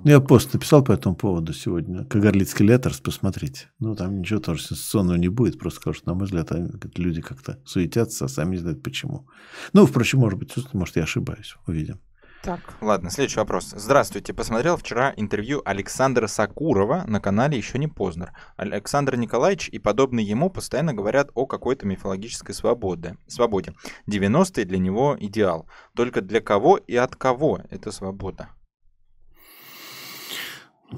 Ну, 0.03 0.11
я 0.11 0.19
пост 0.19 0.53
написал 0.53 0.83
по 0.83 0.91
этому 0.91 1.15
поводу 1.15 1.53
сегодня. 1.53 2.05
Кагарлицкий 2.05 2.65
летерс, 2.65 2.99
посмотрите. 2.99 3.69
Ну, 3.79 3.95
там 3.95 4.19
ничего 4.19 4.39
тоже 4.39 4.61
сенсационного 4.61 5.17
не 5.17 5.27
будет. 5.27 5.59
Просто 5.59 5.81
скажут, 5.81 6.05
на 6.05 6.13
мой 6.13 6.25
взгляд, 6.25 6.51
люди 6.95 7.21
как-то 7.21 7.59
суетятся, 7.65 8.25
а 8.25 8.27
сами 8.27 8.51
не 8.51 8.57
знают 8.57 8.83
почему. 8.83 9.27
Ну, 9.73 9.85
впрочем, 9.85 10.19
может 10.19 10.39
быть, 10.39 10.53
может, 10.73 10.95
я 10.95 11.03
ошибаюсь. 11.03 11.55
Увидим. 11.67 11.99
Так, 12.43 12.59
ладно, 12.79 13.09
следующий 13.09 13.39
вопрос. 13.39 13.73
Здравствуйте. 13.75 14.31
Посмотрел 14.31 14.77
вчера 14.77 15.11
интервью 15.17 15.63
Александра 15.65 16.27
Сакурова 16.27 17.03
на 17.07 17.19
канале 17.19 17.57
«Еще 17.57 17.79
не 17.79 17.87
поздно». 17.87 18.37
Александр 18.55 19.15
Николаевич 19.15 19.67
и 19.69 19.79
подобные 19.79 20.27
ему 20.27 20.51
постоянно 20.51 20.93
говорят 20.93 21.31
о 21.33 21.47
какой-то 21.47 21.87
мифологической 21.87 22.53
свободе. 22.53 23.17
свободе. 23.25 23.73
90-е 24.07 24.65
для 24.65 24.77
него 24.77 25.17
идеал. 25.19 25.67
Только 25.95 26.21
для 26.21 26.39
кого 26.39 26.77
и 26.77 26.95
от 26.95 27.15
кого 27.15 27.61
эта 27.71 27.91
свобода? 27.91 28.49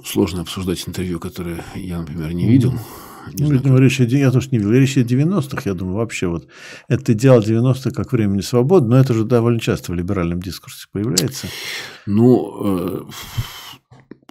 Сложно 0.06 0.42
обсуждать 0.42 0.88
интервью, 0.88 1.20
которое 1.20 1.64
я, 1.76 2.00
например, 2.00 2.34
не 2.34 2.48
видел. 2.48 2.74
Не 3.34 3.52
ну, 3.52 3.60
знаю, 3.60 3.80
речь, 3.80 4.00
я 4.00 4.32
тоже 4.32 4.50
не 4.52 4.58
видел. 4.58 4.72
Речь 4.72 4.98
о 4.98 5.02
90-х, 5.02 5.62
я 5.66 5.74
думаю, 5.74 5.98
вообще 5.98 6.28
вот 6.28 6.48
это 6.88 7.14
идеал 7.14 7.42
90-х 7.42 7.92
как 7.92 8.12
времени 8.12 8.42
свободы, 8.42 8.88
но 8.88 8.98
это 8.98 9.14
же 9.14 9.26
довольно 9.26 9.60
часто 9.60 9.92
в 9.92 9.96
либеральном 9.96 10.42
дискурсе 10.42 10.88
появляется. 10.92 11.48
Ну, 12.06 12.56
э, 12.64 13.04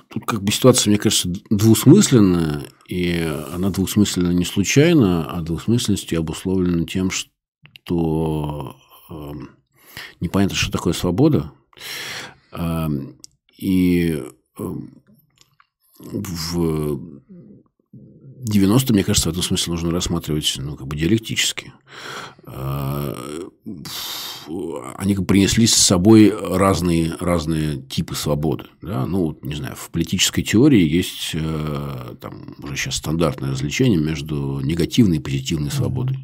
тут 0.08 0.24
как 0.26 0.42
бы 0.42 0.52
ситуация, 0.52 0.90
мне 0.90 0.98
кажется, 0.98 1.30
двусмысленная, 1.50 2.62
и 2.88 3.30
она 3.52 3.70
двусмысленна 3.70 4.32
не 4.32 4.44
случайно, 4.44 5.30
а 5.30 5.40
двусмысленностью 5.42 6.18
обусловлена 6.18 6.86
тем, 6.86 7.10
что 7.10 8.76
э, 9.10 9.32
непонятно, 10.20 10.56
что 10.56 10.72
такое 10.72 10.94
свобода, 10.94 11.52
э, 12.52 12.88
и 13.58 14.22
в 15.98 17.00
90 18.46 18.92
мне 18.92 19.02
кажется, 19.02 19.28
в 19.28 19.32
этом 19.32 19.42
смысле 19.42 19.72
нужно 19.72 19.90
рассматривать 19.90 20.54
ну, 20.58 20.76
как 20.76 20.86
бы 20.86 20.96
диалектически. 20.96 21.72
А, 22.44 23.16
они 24.96 25.16
принесли 25.16 25.66
с 25.66 25.74
собой 25.74 26.32
разные, 26.32 27.16
разные 27.18 27.82
типы 27.82 28.14
свободы. 28.14 28.66
Да? 28.82 29.06
Ну, 29.06 29.38
не 29.42 29.54
знаю, 29.54 29.74
в 29.76 29.90
политической 29.90 30.42
теории 30.42 30.88
есть 30.88 31.30
э, 31.34 32.14
там, 32.20 32.54
уже 32.62 32.76
сейчас 32.76 32.96
стандартное 32.96 33.50
развлечение 33.50 33.98
между 33.98 34.60
негативной 34.60 35.16
и 35.16 35.20
позитивной 35.20 35.72
свободой. 35.72 36.18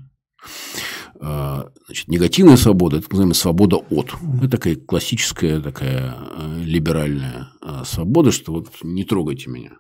Значит, 1.93 2.09
негативная 2.09 2.57
свобода– 2.57 2.97
это, 2.99 3.03
так 3.05 3.13
называемая, 3.13 3.35
свобода 3.35 3.77
от. 3.77 4.15
Это 4.39 4.49
такая 4.49 4.77
классическая, 4.77 5.61
такая 5.61 6.17
э, 6.17 6.63
либеральная 6.65 7.51
э, 7.61 7.83
свобода, 7.85 8.33
что 8.33 8.53
вот 8.53 8.71
не 8.83 9.05
трогайте 9.05 9.51
меня. 9.51 9.73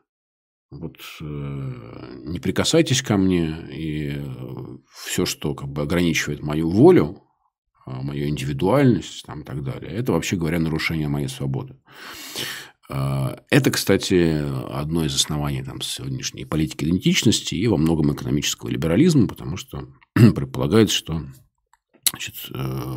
Вот 0.70 0.98
э, 1.22 1.24
не 1.24 2.38
прикасайтесь 2.38 3.00
ко 3.00 3.16
мне, 3.16 3.56
и 3.72 4.22
все, 4.94 5.24
что 5.24 5.54
как 5.54 5.70
бы 5.70 5.80
ограничивает 5.80 6.42
мою 6.42 6.68
волю, 6.68 7.22
мою 7.86 8.28
индивидуальность 8.28 9.24
там, 9.24 9.40
и 9.40 9.44
так 9.44 9.64
далее, 9.64 9.90
это, 9.92 10.12
вообще 10.12 10.36
говоря, 10.36 10.58
нарушение 10.58 11.08
моей 11.08 11.28
свободы. 11.28 11.76
Это, 12.88 13.70
кстати, 13.70 14.44
одно 14.70 15.06
из 15.06 15.14
оснований 15.14 15.62
там, 15.62 15.80
сегодняшней 15.80 16.44
политики 16.44 16.84
идентичности 16.84 17.54
и 17.54 17.66
во 17.66 17.78
многом 17.78 18.12
экономического 18.12 18.68
либерализма, 18.68 19.26
потому 19.26 19.56
что 19.56 19.88
предполагается, 20.14 20.94
что 20.94 21.22
значит, 22.12 22.34
э, 22.54 22.96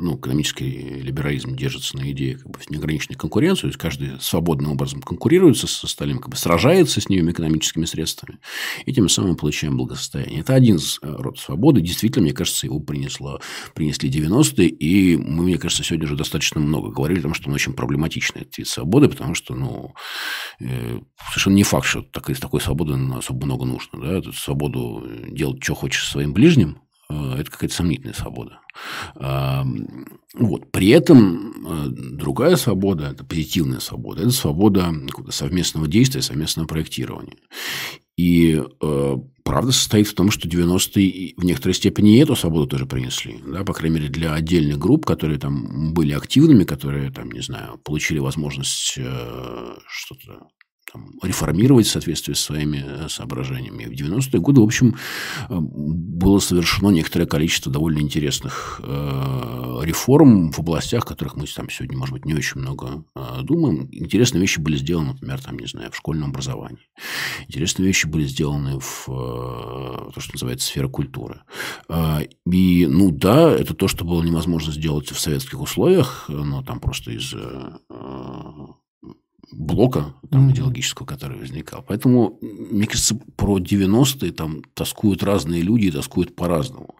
ну, 0.00 0.16
экономический 0.16 0.66
либерализм 1.00 1.54
держится 1.54 1.96
на 1.96 2.10
идее 2.10 2.36
как 2.36 2.50
бы, 2.50 2.58
неограниченной 2.68 3.16
конкуренции, 3.16 3.62
то 3.62 3.66
есть 3.68 3.78
каждый 3.78 4.20
свободным 4.20 4.72
образом 4.72 5.02
конкурирует 5.02 5.56
с 5.56 5.84
остальным, 5.84 6.18
как 6.18 6.30
бы 6.30 6.36
сражается 6.36 7.00
с 7.00 7.08
ними 7.08 7.30
экономическими 7.30 7.84
средствами, 7.84 8.40
и 8.86 8.92
тем 8.92 9.08
самым 9.08 9.36
получаем 9.36 9.76
благосостояние. 9.76 10.40
Это 10.40 10.54
один 10.54 10.76
из 10.76 10.98
э, 11.00 11.06
род 11.06 11.38
свободы. 11.38 11.80
Действительно, 11.80 12.24
мне 12.24 12.32
кажется, 12.32 12.66
его 12.66 12.80
принесло, 12.80 13.40
принесли 13.74 14.10
90-е, 14.10 14.66
и 14.66 15.16
мы, 15.16 15.44
мне 15.44 15.58
кажется, 15.58 15.84
сегодня 15.84 16.06
уже 16.06 16.16
достаточно 16.16 16.60
много 16.60 16.90
говорили 16.90 17.20
о 17.20 17.22
том, 17.22 17.34
что 17.34 17.48
он 17.48 17.54
очень 17.54 17.72
проблематичный, 17.72 18.42
этот 18.42 18.58
вид 18.58 18.66
свободы, 18.66 19.08
потому 19.08 19.36
что, 19.36 19.54
ну, 19.54 19.94
э, 20.58 20.98
совершенно 21.28 21.54
не 21.54 21.62
факт, 21.62 21.86
что 21.86 22.02
такой, 22.02 22.34
такой 22.34 22.60
свободы 22.60 22.98
особо 23.16 23.46
много 23.46 23.64
нужно. 23.64 24.00
Да? 24.00 24.18
Эту 24.18 24.32
свободу 24.32 25.06
делать, 25.28 25.62
что 25.62 25.76
хочешь 25.76 26.08
своим 26.08 26.32
ближним, 26.32 26.80
это 27.10 27.50
какая-то 27.50 27.74
сомнительная 27.74 28.14
свобода. 28.14 28.60
Вот. 30.34 30.70
При 30.70 30.88
этом 30.90 31.50
э, 31.66 31.88
другая 31.88 32.54
свобода, 32.54 33.08
это 33.08 33.24
позитивная 33.24 33.80
свобода, 33.80 34.22
это 34.22 34.30
свобода 34.30 34.94
совместного 35.30 35.88
действия, 35.88 36.22
совместного 36.22 36.68
проектирования. 36.68 37.36
И 38.16 38.62
э, 38.80 39.16
правда 39.42 39.72
состоит 39.72 40.06
в 40.06 40.14
том, 40.14 40.30
что 40.30 40.46
90-е 40.46 41.34
в 41.36 41.44
некоторой 41.44 41.74
степени 41.74 42.20
эту 42.20 42.36
свободу 42.36 42.66
тоже 42.66 42.86
принесли. 42.86 43.40
Да, 43.44 43.64
по 43.64 43.72
крайней 43.72 43.96
мере, 43.96 44.08
для 44.08 44.34
отдельных 44.34 44.78
групп, 44.78 45.04
которые 45.04 45.38
там 45.40 45.92
были 45.94 46.12
активными, 46.12 46.64
которые, 46.64 47.10
там, 47.10 47.32
не 47.32 47.40
знаю, 47.40 47.78
получили 47.78 48.20
возможность 48.20 48.94
э, 48.98 49.74
что-то 49.88 50.46
там, 50.92 51.12
реформировать 51.22 51.86
в 51.86 51.90
соответствии 51.90 52.32
с 52.32 52.40
своими 52.40 52.84
э, 52.84 53.08
соображениями. 53.08 53.84
В 53.84 53.92
90-е 53.92 54.40
годы, 54.40 54.60
в 54.60 54.64
общем, 54.64 54.96
э, 55.48 55.56
было 55.58 56.38
совершено 56.38 56.88
некоторое 56.90 57.26
количество 57.26 57.70
довольно 57.70 58.00
интересных 58.00 58.80
э, 58.82 59.80
реформ 59.82 60.52
в 60.52 60.58
областях, 60.58 61.04
о 61.04 61.06
которых 61.06 61.36
мы 61.36 61.46
там 61.46 61.70
сегодня, 61.70 61.96
может 61.96 62.12
быть, 62.12 62.24
не 62.24 62.34
очень 62.34 62.60
много 62.60 63.04
думаем. 63.42 63.88
Интересные 63.92 64.40
вещи 64.40 64.58
были 64.60 64.76
сделаны, 64.76 65.12
например, 65.12 65.40
там, 65.42 65.58
не 65.58 65.66
знаю, 65.66 65.90
в 65.90 65.96
школьном 65.96 66.30
образовании. 66.30 66.88
Интересные 67.48 67.86
вещи 67.86 68.06
были 68.06 68.24
сделаны 68.24 68.78
в 68.78 69.04
то, 69.06 70.14
что 70.18 70.32
называется 70.32 70.66
сфера 70.66 70.88
культуры. 70.88 71.42
И, 72.50 72.86
ну 72.88 73.10
да, 73.10 73.50
это 73.50 73.74
то, 73.74 73.88
что 73.88 74.04
было 74.04 74.22
невозможно 74.22 74.72
сделать 74.72 75.10
в 75.10 75.18
советских 75.18 75.60
условиях, 75.60 76.26
но 76.28 76.62
там 76.62 76.80
просто 76.80 77.12
из 77.12 77.34
блока 79.52 80.14
там, 80.30 80.48
mm-hmm. 80.48 80.52
идеологического, 80.52 81.06
который 81.06 81.38
возникал. 81.38 81.84
Поэтому, 81.86 82.38
мне 82.40 82.86
кажется, 82.86 83.18
про 83.36 83.58
90-е 83.58 84.32
там 84.32 84.62
тоскуют 84.74 85.22
разные 85.22 85.62
люди 85.62 85.86
и 85.86 85.90
тоскуют 85.90 86.36
по-разному. 86.36 86.96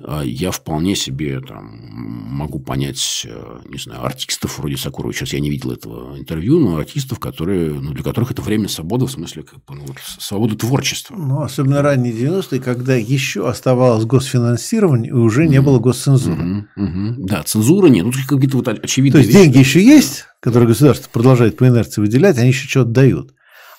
А 0.00 0.22
я 0.22 0.50
вполне 0.50 0.96
себе 0.96 1.40
там, 1.40 1.78
могу 1.90 2.58
понять, 2.58 3.26
э, 3.28 3.60
не 3.68 3.78
знаю, 3.78 4.04
артистов 4.04 4.58
вроде 4.58 4.76
Сакурова. 4.76 5.12
Сейчас 5.12 5.32
я 5.32 5.40
не 5.40 5.50
видел 5.50 5.72
этого 5.72 6.18
интервью, 6.18 6.58
но 6.58 6.76
артистов, 6.76 7.18
которые, 7.18 7.72
ну, 7.72 7.92
для 7.92 8.02
которых 8.02 8.32
это 8.32 8.42
время 8.42 8.68
свободы, 8.68 9.06
в 9.06 9.10
смысле 9.10 9.44
как 9.44 9.64
бы, 9.64 9.74
ну, 9.74 9.84
вот, 9.86 9.96
свободы 10.18 10.56
творчества. 10.56 11.14
Ну, 11.16 11.42
особенно 11.42 11.82
ранние 11.82 12.12
90-е, 12.12 12.60
когда 12.60 12.94
еще 12.94 13.48
оставалось 13.48 14.04
госфинансирование, 14.04 15.10
и 15.10 15.14
уже 15.14 15.46
не 15.46 15.60
было 15.60 15.78
госцензуры. 15.78 16.42
Mm-hmm. 16.42 16.64
Mm-hmm. 16.78 17.14
Да, 17.18 17.42
цензура 17.42 17.86
нет. 17.88 18.04
Ну, 18.04 18.12
какие-то 18.12 18.56
вот 18.56 18.68
очевидные 18.68 19.22
То 19.22 19.26
есть, 19.26 19.30
вещи. 19.30 19.44
деньги 19.44 19.58
еще 19.58 19.82
есть, 19.82 20.26
которые 20.42 20.68
государство 20.68 21.08
продолжает 21.08 21.56
по 21.56 21.68
инерции 21.68 22.00
выделять, 22.00 22.36
они 22.36 22.48
еще 22.48 22.68
что-то 22.68 22.90
дают. 22.90 23.32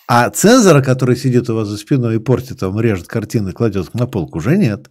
А 0.07 0.29
цензора, 0.29 0.81
который 0.81 1.17
сидит 1.17 1.49
у 1.49 1.55
вас 1.55 1.67
за 1.67 1.77
спиной 1.77 2.15
и 2.15 2.19
портит, 2.19 2.59
там, 2.59 2.79
режет 2.79 3.07
картины, 3.07 3.51
кладет 3.51 3.93
на 3.93 4.07
полку, 4.07 4.37
уже 4.37 4.57
нет. 4.57 4.89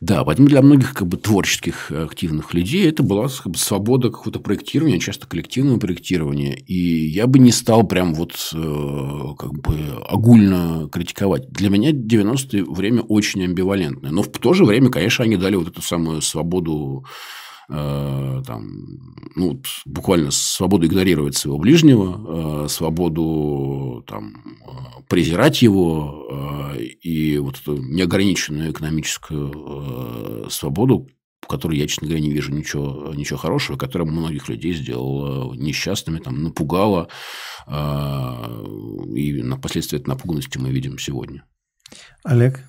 Да, 0.00 0.24
поэтому 0.24 0.48
для 0.48 0.62
многих 0.62 0.94
как 0.94 1.08
бы, 1.08 1.16
творческих 1.16 1.90
активных 1.90 2.54
людей 2.54 2.88
это 2.88 3.02
была 3.02 3.28
как 3.28 3.52
бы, 3.52 3.58
свобода 3.58 4.10
какого-то 4.10 4.38
проектирования, 4.38 5.00
часто 5.00 5.26
коллективного 5.26 5.78
проектирования. 5.78 6.56
И 6.56 7.08
я 7.08 7.26
бы 7.26 7.38
не 7.38 7.52
стал 7.52 7.82
прям 7.82 8.14
вот 8.14 8.32
э, 8.54 9.24
как 9.38 9.52
бы 9.54 9.76
огульно 10.08 10.88
критиковать. 10.90 11.50
Для 11.50 11.68
меня 11.68 11.90
90-е 11.90 12.64
время 12.64 13.02
очень 13.02 13.44
амбивалентное. 13.44 14.12
Но 14.12 14.22
в 14.22 14.28
то 14.28 14.54
же 14.54 14.64
время, 14.64 14.88
конечно, 14.88 15.24
они 15.24 15.36
дали 15.36 15.56
вот 15.56 15.68
эту 15.68 15.82
самую 15.82 16.22
свободу 16.22 17.04
Э, 17.70 18.42
там, 18.46 18.66
ну, 19.34 19.60
буквально 19.84 20.30
свободу 20.30 20.86
игнорировать 20.86 21.36
своего 21.36 21.58
ближнего, 21.58 22.64
э, 22.64 22.68
свободу 22.68 24.02
там, 24.06 24.56
э, 24.66 25.02
презирать 25.06 25.60
его 25.60 26.24
и 26.78 27.36
вот 27.38 27.60
эту 27.60 27.76
неограниченную 27.76 28.72
экономическую 28.72 30.48
свободу, 30.50 31.08
в 31.42 31.46
которой 31.46 31.78
я, 31.78 31.86
честно 31.86 32.06
говоря, 32.06 32.22
не 32.22 32.30
вижу 32.30 32.52
ничего, 32.54 33.12
ничего 33.14 33.38
хорошего, 33.38 33.76
которая 33.76 34.08
многих 34.08 34.48
людей 34.48 34.72
сделала 34.72 35.52
несчастными, 35.54 36.20
там, 36.20 36.42
напугала, 36.42 37.08
и 37.66 39.42
на 39.42 39.56
последствия 39.58 39.98
этой 39.98 40.08
напуганности 40.08 40.58
мы 40.58 40.70
видим 40.70 40.98
сегодня. 40.98 41.44
Олег? 42.22 42.60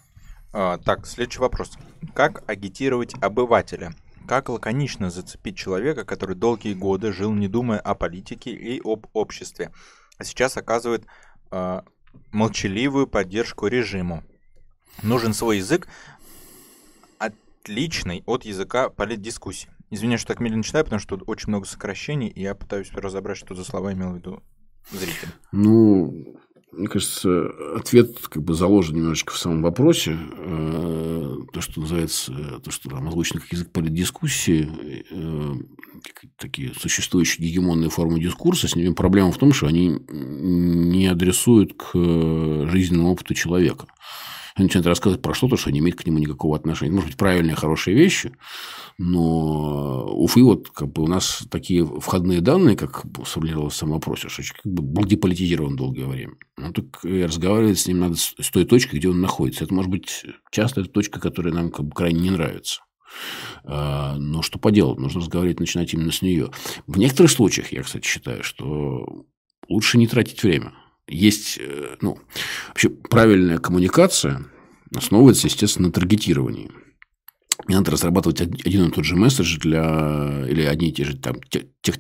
А, 0.53 0.77
так, 0.77 1.05
следующий 1.05 1.39
вопрос. 1.39 1.77
Как 2.13 2.43
агитировать 2.49 3.13
обывателя? 3.21 3.93
Как 4.29 4.47
лаконично 4.47 5.09
зацепить 5.09 5.57
человека, 5.57 6.05
который 6.05 6.35
долгие 6.35 6.75
годы 6.75 7.11
жил, 7.11 7.33
не 7.33 7.47
думая 7.47 7.79
о 7.79 7.95
политике 7.95 8.51
и 8.51 8.79
об 8.79 9.07
обществе, 9.13 9.71
а 10.19 10.23
сейчас 10.23 10.55
оказывает 10.55 11.03
э, 11.49 11.81
молчаливую 12.31 13.07
поддержку 13.07 13.65
режиму. 13.65 14.23
Нужен 15.01 15.33
свой 15.33 15.57
язык, 15.57 15.87
отличный 17.17 18.21
от 18.27 18.45
языка 18.45 18.89
политдискуссии. 18.89 19.71
Извиняюсь, 19.89 20.21
что 20.21 20.27
так 20.27 20.41
медленно 20.41 20.61
читаю, 20.61 20.85
потому 20.85 20.99
что 20.99 21.17
тут 21.17 21.27
очень 21.27 21.49
много 21.49 21.65
сокращений, 21.65 22.27
и 22.27 22.43
я 22.43 22.53
пытаюсь 22.53 22.91
разобрать, 22.91 23.37
что 23.37 23.55
за 23.55 23.63
слова 23.63 23.93
имел 23.93 24.11
в 24.11 24.17
виду 24.17 24.43
зритель. 24.91 25.29
Ну, 25.51 26.39
мне 26.71 26.87
кажется, 26.87 27.49
ответ 27.75 28.27
как 28.27 28.43
бы 28.43 28.53
заложен 28.53 28.95
немножечко 28.95 29.33
в 29.33 29.37
самом 29.37 29.61
вопросе. 29.61 30.17
Э, 30.37 31.37
то, 31.51 31.61
что 31.61 31.81
называется, 31.81 32.31
то, 32.63 32.71
что 32.71 32.89
там 32.89 33.07
озвучено 33.07 33.39
как 33.39 33.51
язык 33.51 33.71
политдискуссии, 33.71 34.69
э, 35.09 35.53
такие 36.37 36.73
существующие 36.75 37.47
гегемонные 37.47 37.89
формы 37.89 38.19
дискурса, 38.19 38.67
с 38.67 38.75
ними 38.75 38.93
проблема 38.93 39.31
в 39.31 39.37
том, 39.37 39.51
что 39.51 39.67
они 39.67 39.99
не 40.09 41.07
адресуют 41.07 41.73
к 41.73 41.91
жизненному 41.93 43.11
опыту 43.11 43.33
человека. 43.33 43.87
Они 44.59 44.65
начинают 44.65 44.87
рассказывать 44.87 45.21
про 45.21 45.33
что-то, 45.33 45.55
что 45.55 45.71
не 45.71 45.79
имеет 45.79 45.95
к 45.95 46.05
нему 46.05 46.17
никакого 46.17 46.57
отношения. 46.57 46.91
Может 46.91 47.11
быть, 47.11 47.17
правильные, 47.17 47.55
хорошие 47.55 47.95
вещи, 47.95 48.33
но, 48.97 50.05
увы, 50.11 50.43
вот 50.43 50.69
как 50.69 50.91
бы 50.91 51.01
у 51.03 51.07
нас 51.07 51.43
такие 51.49 51.85
входные 51.85 52.41
данные, 52.41 52.75
как 52.75 53.05
сформулировалось 53.25 53.75
в 53.75 53.77
самом 53.77 53.93
вопросе, 53.93 54.27
что 54.27 54.43
как 54.61 54.65
бы 54.65 54.83
был 54.83 55.05
деполитизирован 55.05 55.77
долгое 55.77 56.07
время. 56.07 56.33
Ну, 56.57 56.73
так 56.73 56.99
разговаривать 57.03 57.79
с 57.79 57.87
ним 57.87 57.99
надо 57.99 58.17
с 58.17 58.49
той 58.51 58.65
точки, 58.65 58.97
где 58.97 59.07
он 59.07 59.21
находится. 59.21 59.63
Это 59.63 59.73
может 59.73 59.89
быть 59.89 60.25
часто 60.51 60.81
это 60.81 60.89
точка, 60.89 61.21
которая 61.21 61.53
нам 61.53 61.71
как 61.71 61.85
бы 61.85 61.95
крайне 61.95 62.19
не 62.19 62.31
нравится. 62.31 62.81
А, 63.63 64.17
но 64.17 64.41
что 64.41 64.59
поделать, 64.59 64.99
нужно 64.99 65.21
разговаривать, 65.21 65.61
начинать 65.61 65.93
именно 65.93 66.11
с 66.11 66.21
нее. 66.21 66.51
В 66.85 66.97
некоторых 66.97 67.31
случаях, 67.31 67.71
я, 67.71 67.81
кстати, 67.83 68.05
считаю, 68.05 68.43
что 68.43 69.25
лучше 69.69 69.97
не 69.97 70.07
тратить 70.07 70.43
время. 70.43 70.73
Есть, 71.09 71.57
э, 71.59 71.95
ну, 72.01 72.19
вообще 72.67 72.89
правильная 72.89 73.57
коммуникация 73.57 74.45
основывается, 74.95 75.47
естественно, 75.47 75.87
на 75.87 75.93
таргетировании. 75.93 76.71
не 77.67 77.75
надо 77.75 77.91
разрабатывать 77.91 78.41
один 78.41 78.87
и 78.87 78.91
тот 78.91 79.05
же 79.05 79.15
месседж 79.15 79.57
для, 79.59 80.45
или 80.47 80.63
одни 80.63 80.89
и 80.89 80.93
те 80.93 81.03
же 81.03 81.17
там, 81.17 81.35
тех, 81.81 81.97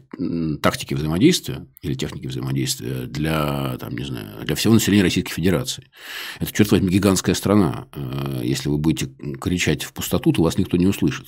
тактики 0.61 0.93
взаимодействия 0.93 1.67
или 1.81 1.95
техники 1.95 2.27
взаимодействия 2.27 3.07
для, 3.07 3.77
там, 3.79 3.95
не 3.95 4.05
знаю, 4.05 4.45
для 4.45 4.55
всего 4.55 4.73
населения 4.73 5.03
Российской 5.03 5.33
Федерации. 5.33 5.89
Это, 6.39 6.51
черт 6.51 6.71
возьми, 6.71 6.89
гигантская 6.89 7.35
страна. 7.35 7.87
Э, 7.93 8.41
если 8.43 8.69
вы 8.69 8.77
будете 8.77 9.11
кричать 9.41 9.83
в 9.83 9.93
пустоту, 9.93 10.31
то 10.31 10.43
вас 10.43 10.57
никто 10.57 10.77
не 10.77 10.87
услышит. 10.87 11.27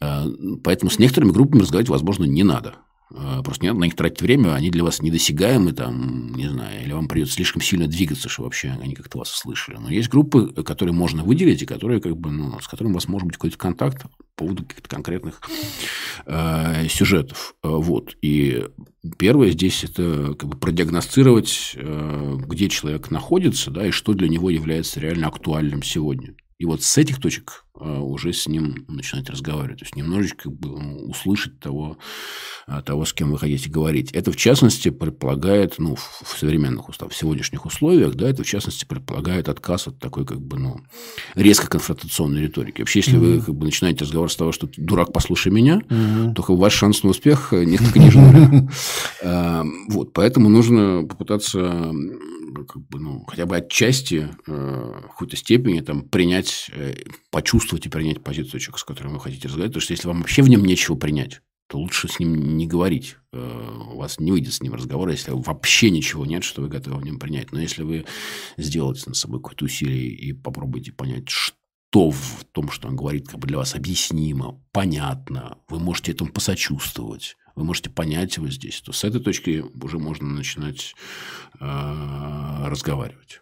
Э, 0.00 0.26
поэтому 0.62 0.90
с 0.90 0.98
некоторыми 0.98 1.32
группами 1.32 1.62
разговаривать, 1.62 1.90
возможно, 1.90 2.24
не 2.24 2.42
надо. 2.42 2.76
Э, 3.14 3.42
просто 3.44 3.64
не 3.64 3.68
надо 3.68 3.80
на 3.80 3.84
них 3.84 3.96
тратить 3.96 4.22
время, 4.22 4.54
они 4.54 4.70
для 4.70 4.84
вас 4.84 5.02
недосягаемы, 5.02 5.72
там, 5.72 6.32
не 6.34 6.48
знаю, 6.48 6.84
или 6.84 6.92
вам 6.92 7.08
придется 7.08 7.34
слишком 7.34 7.62
сильно 7.62 7.86
двигаться, 7.86 8.28
чтобы 8.28 8.46
вообще 8.46 8.76
они 8.80 8.94
как-то 8.94 9.18
вас 9.18 9.32
услышали. 9.34 9.76
Но 9.76 9.90
есть 9.90 10.08
группы, 10.08 10.52
которые 10.62 10.94
можно 10.94 11.22
выделить, 11.22 11.62
и 11.62 11.66
которые, 11.66 12.00
как 12.00 12.16
бы, 12.16 12.30
ну, 12.30 12.58
с 12.60 12.68
которыми 12.68 12.92
у 12.92 12.94
вас 12.94 13.08
может 13.08 13.26
быть 13.26 13.36
какой-то 13.36 13.58
контакт 13.58 14.02
по 14.02 14.44
поводу 14.44 14.64
каких-то 14.64 14.88
конкретных 14.88 15.40
э, 16.26 16.88
сюжетов. 16.88 17.54
Э, 17.62 17.68
вот. 17.68 18.16
И 18.22 18.66
первое 19.18 19.50
здесь 19.50 19.84
это 19.84 20.34
как 20.38 20.48
бы 20.48 20.56
продиагностировать, 20.56 21.72
э, 21.76 22.36
где 22.46 22.68
человек 22.68 23.10
находится, 23.10 23.70
да, 23.70 23.86
и 23.86 23.90
что 23.90 24.14
для 24.14 24.28
него 24.28 24.50
является 24.50 25.00
реально 25.00 25.28
актуальным 25.28 25.82
сегодня. 25.82 26.34
И 26.62 26.64
вот 26.64 26.84
с 26.84 26.96
этих 26.96 27.18
точек 27.18 27.64
а, 27.74 28.00
уже 28.00 28.32
с 28.32 28.46
ним 28.46 28.84
начинать 28.86 29.28
разговаривать. 29.28 29.80
То 29.80 29.84
есть, 29.84 29.96
немножечко 29.96 30.48
бы, 30.48 31.06
услышать 31.08 31.58
того, 31.58 31.98
а, 32.68 32.82
того, 32.82 33.04
с 33.04 33.12
кем 33.12 33.32
вы 33.32 33.38
хотите 33.40 33.68
говорить. 33.68 34.12
Это, 34.12 34.30
в 34.30 34.36
частности, 34.36 34.90
предполагает, 34.90 35.74
ну, 35.78 35.96
в 35.96 36.38
современных 36.38 36.88
уставах, 36.88 37.14
в 37.14 37.16
сегодняшних 37.16 37.66
условиях, 37.66 38.14
да, 38.14 38.30
это, 38.30 38.44
в 38.44 38.46
частности, 38.46 38.84
предполагает 38.84 39.48
отказ 39.48 39.88
от 39.88 39.98
такой, 39.98 40.24
как 40.24 40.40
бы, 40.40 40.56
ну, 40.56 40.82
резко 41.34 41.66
конфронтационной 41.66 42.42
риторики. 42.42 42.82
Вообще, 42.82 43.00
если 43.00 43.14
mm-hmm. 43.14 43.36
вы 43.38 43.42
как 43.42 43.54
бы, 43.56 43.64
начинаете 43.64 44.04
разговор 44.04 44.30
с 44.30 44.36
того, 44.36 44.52
что 44.52 44.68
дурак, 44.76 45.12
послушай 45.12 45.50
меня, 45.50 45.82
mm-hmm. 45.88 46.34
то 46.34 46.44
ваш 46.54 46.74
шанс 46.74 47.02
на 47.02 47.10
успех 47.10 47.50
несколько 47.50 47.98
ниже 47.98 48.20
нуля. 48.20 48.68
Вот, 49.88 50.12
поэтому 50.12 50.48
нужно 50.48 51.04
попытаться 51.08 51.92
как 52.66 52.82
бы, 52.88 52.98
ну, 52.98 53.24
хотя 53.26 53.46
бы 53.46 53.56
отчасти, 53.56 54.28
э, 54.46 54.52
в 55.04 55.08
какой-то 55.08 55.36
степени 55.36 55.80
там, 55.80 56.02
принять, 56.02 56.70
э, 56.72 56.94
почувствовать 57.30 57.86
и 57.86 57.88
принять 57.88 58.22
позицию 58.22 58.60
человека, 58.60 58.78
с 58.78 58.84
которым 58.84 59.14
вы 59.14 59.20
хотите 59.20 59.48
разговаривать. 59.48 59.72
Потому 59.72 59.82
что 59.82 59.92
если 59.92 60.08
вам 60.08 60.20
вообще 60.20 60.42
в 60.42 60.48
нем 60.48 60.64
нечего 60.64 60.94
принять, 60.94 61.40
то 61.68 61.78
лучше 61.78 62.06
с 62.08 62.18
ним 62.20 62.56
не 62.58 62.66
говорить. 62.66 63.16
Э, 63.32 63.78
у 63.92 63.96
вас 63.96 64.20
не 64.20 64.30
выйдет 64.30 64.52
с 64.52 64.60
ним 64.60 64.74
разговор, 64.74 65.08
если 65.08 65.30
вообще 65.32 65.90
ничего 65.90 66.26
нет, 66.26 66.44
что 66.44 66.62
вы 66.62 66.68
готовы 66.68 66.98
в 66.98 67.04
нем 67.04 67.18
принять. 67.18 67.50
Но 67.52 67.60
если 67.60 67.82
вы 67.82 68.04
сделаете 68.58 69.04
над 69.06 69.16
собой 69.16 69.40
какое-то 69.40 69.64
усилие 69.64 70.08
и 70.08 70.32
попробуете 70.34 70.92
понять, 70.92 71.30
что 71.30 72.10
в 72.10 72.44
том, 72.52 72.70
что 72.70 72.88
он 72.88 72.96
говорит, 72.96 73.28
как 73.28 73.40
бы 73.40 73.46
для 73.46 73.56
вас 73.56 73.74
объяснимо, 73.74 74.60
понятно, 74.72 75.58
вы 75.68 75.78
можете 75.78 76.12
этому 76.12 76.30
посочувствовать, 76.30 77.36
вы 77.54 77.64
можете 77.64 77.90
понять 77.90 78.36
его 78.36 78.48
здесь, 78.48 78.80
то 78.80 78.92
с 78.92 79.04
этой 79.04 79.20
точки 79.20 79.64
уже 79.82 79.98
можно 79.98 80.28
начинать 80.28 80.94
э, 81.60 82.66
разговаривать. 82.66 83.40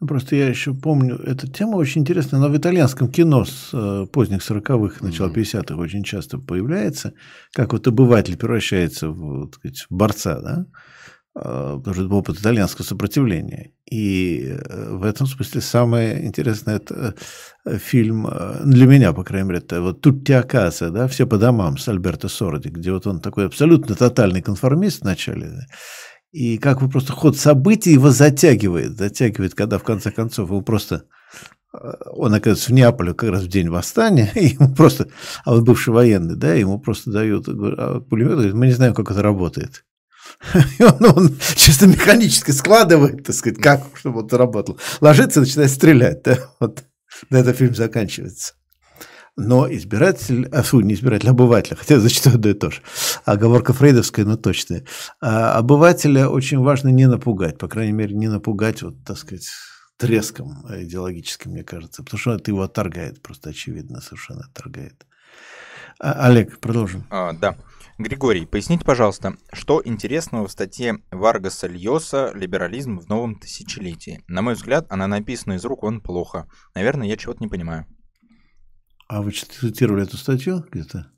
Ну, 0.00 0.06
просто 0.06 0.36
я 0.36 0.48
еще 0.48 0.74
помню, 0.74 1.16
эта 1.16 1.50
тема 1.50 1.76
очень 1.76 2.02
интересная, 2.02 2.40
она 2.40 2.48
в 2.48 2.56
итальянском 2.56 3.10
кино 3.10 3.44
с 3.44 3.70
э, 3.72 4.06
поздних 4.12 4.40
40-х, 4.40 5.04
начала 5.04 5.30
50-х 5.30 5.76
очень 5.76 6.04
часто 6.04 6.38
появляется, 6.38 7.14
как 7.52 7.72
вот 7.72 7.86
обыватель 7.86 8.36
превращается 8.36 9.08
в, 9.08 9.46
так 9.46 9.54
сказать, 9.56 9.86
в 9.88 9.94
борца, 9.94 10.40
да? 10.40 10.66
А, 11.36 11.78
потому 11.78 11.94
что 11.94 12.04
это 12.04 12.14
опыт 12.14 12.38
итальянского 12.38 12.84
сопротивления. 12.84 13.72
И 13.90 14.56
э, 14.56 14.94
в 14.94 15.02
этом 15.02 15.26
смысле 15.26 15.60
самое 15.60 16.24
интересное 16.24 16.76
это 16.76 17.16
э, 17.64 17.78
фильм, 17.78 18.28
э, 18.28 18.60
для 18.64 18.86
меня, 18.86 19.12
по 19.12 19.24
крайней 19.24 19.48
мере, 19.48 19.58
это 19.58 19.82
вот 19.82 20.00
«Тутти 20.00 20.32
Акаса», 20.32 20.90
да, 20.90 21.08
«Все 21.08 21.26
по 21.26 21.36
домам» 21.36 21.76
с 21.76 21.88
Альберто 21.88 22.28
Сороди, 22.28 22.68
где 22.68 22.92
вот 22.92 23.08
он 23.08 23.20
такой 23.20 23.46
абсолютно 23.46 23.96
тотальный 23.96 24.42
конформист 24.42 25.02
вначале, 25.02 25.48
да, 25.48 25.66
и 26.30 26.56
как 26.56 26.80
бы 26.80 26.88
просто 26.88 27.12
ход 27.12 27.36
событий 27.36 27.92
его 27.92 28.10
затягивает, 28.10 28.96
затягивает, 28.96 29.54
когда 29.54 29.78
в 29.78 29.84
конце 29.84 30.12
концов 30.12 30.50
его 30.50 30.60
просто 30.62 31.04
он 32.12 32.32
оказывается 32.32 32.70
в 32.70 32.74
Неаполе 32.74 33.14
как 33.14 33.30
раз 33.30 33.42
в 33.42 33.48
день 33.48 33.68
восстания, 33.68 34.30
и 34.36 34.46
ему 34.46 34.72
просто, 34.72 35.08
а 35.44 35.54
вот 35.54 35.64
бывший 35.64 35.92
военный, 35.92 36.36
да, 36.36 36.54
ему 36.54 36.78
просто 36.78 37.10
дают 37.10 37.48
а, 37.48 38.00
пулемет, 38.00 38.34
говорит, 38.34 38.54
мы 38.54 38.66
не 38.66 38.72
знаем, 38.72 38.94
как 38.94 39.10
это 39.10 39.20
работает. 39.20 39.84
Он, 40.80 41.04
он 41.16 41.36
чисто 41.56 41.86
механически 41.86 42.50
складывает, 42.50 43.24
так 43.24 43.34
сказать, 43.34 43.58
как, 43.58 43.84
чтобы 43.94 44.22
это 44.22 44.36
работало. 44.36 44.78
Ложится 45.00 45.40
и 45.40 45.44
начинает 45.44 45.70
стрелять. 45.70 46.22
Да? 46.22 46.38
Вот 46.60 46.84
на 47.30 47.38
этом 47.38 47.54
фильм 47.54 47.74
заканчивается. 47.74 48.54
Но 49.36 49.72
избиратель, 49.72 50.46
а 50.52 50.62
фу, 50.62 50.80
не 50.80 50.94
избиратель, 50.94 51.28
а 51.28 51.32
обыватель, 51.32 51.76
хотя 51.76 51.98
зачастую 51.98 52.36
одно 52.36 52.50
и 52.50 52.54
то 52.54 52.70
же. 52.70 52.82
Оговорка 53.24 53.72
фрейдовская, 53.72 54.24
но 54.24 54.36
точная. 54.36 54.84
А 55.20 55.58
обывателя 55.58 56.28
очень 56.28 56.60
важно 56.60 56.88
не 56.88 57.06
напугать, 57.08 57.58
по 57.58 57.66
крайней 57.66 57.92
мере, 57.92 58.14
не 58.14 58.28
напугать, 58.28 58.82
вот, 58.82 58.94
так 59.04 59.18
сказать, 59.18 59.48
треском 59.96 60.64
идеологическим, 60.68 61.50
мне 61.50 61.64
кажется, 61.64 62.04
потому 62.04 62.20
что 62.20 62.34
это 62.34 62.50
его 62.50 62.62
отторгает, 62.62 63.22
просто 63.22 63.50
очевидно, 63.50 64.00
совершенно 64.00 64.44
отторгает. 64.44 65.04
А, 65.98 66.26
Олег, 66.26 66.60
продолжим. 66.60 67.04
А, 67.10 67.32
да. 67.32 67.56
Григорий, 67.96 68.44
поясните, 68.44 68.84
пожалуйста, 68.84 69.36
что 69.52 69.80
интересного 69.84 70.48
в 70.48 70.50
статье 70.50 70.98
Варгаса 71.12 71.68
Льоса 71.68 72.32
«Либерализм 72.34 72.98
в 72.98 73.08
новом 73.08 73.36
тысячелетии»? 73.36 74.20
На 74.26 74.42
мой 74.42 74.54
взгляд, 74.54 74.86
она 74.90 75.06
написана 75.06 75.52
из 75.54 75.64
рук 75.64 75.84
вон 75.84 76.00
плохо. 76.00 76.48
Наверное, 76.74 77.06
я 77.06 77.16
чего-то 77.16 77.40
не 77.40 77.48
понимаю. 77.48 77.86
А 79.06 79.22
вы 79.22 79.30
цитировали 79.30 80.02
эту 80.02 80.16
статью 80.16 80.64
где-то? 80.72 81.12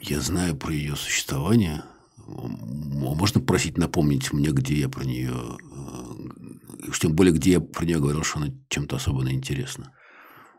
Я 0.00 0.20
знаю 0.20 0.56
про 0.56 0.72
ее 0.72 0.96
существование. 0.96 1.82
Можно 2.16 3.42
просить 3.42 3.76
напомнить 3.76 4.32
мне, 4.32 4.50
где 4.50 4.76
я 4.76 4.88
про 4.88 5.04
нее... 5.04 5.30
Э, 5.30 6.88
уж 6.88 6.98
тем 6.98 7.14
более, 7.14 7.34
где 7.34 7.52
я 7.52 7.60
про 7.60 7.84
нее 7.84 7.98
говорил, 7.98 8.22
что 8.22 8.38
она 8.38 8.48
чем-то 8.70 8.96
особенно 8.96 9.28
интересна. 9.28 9.92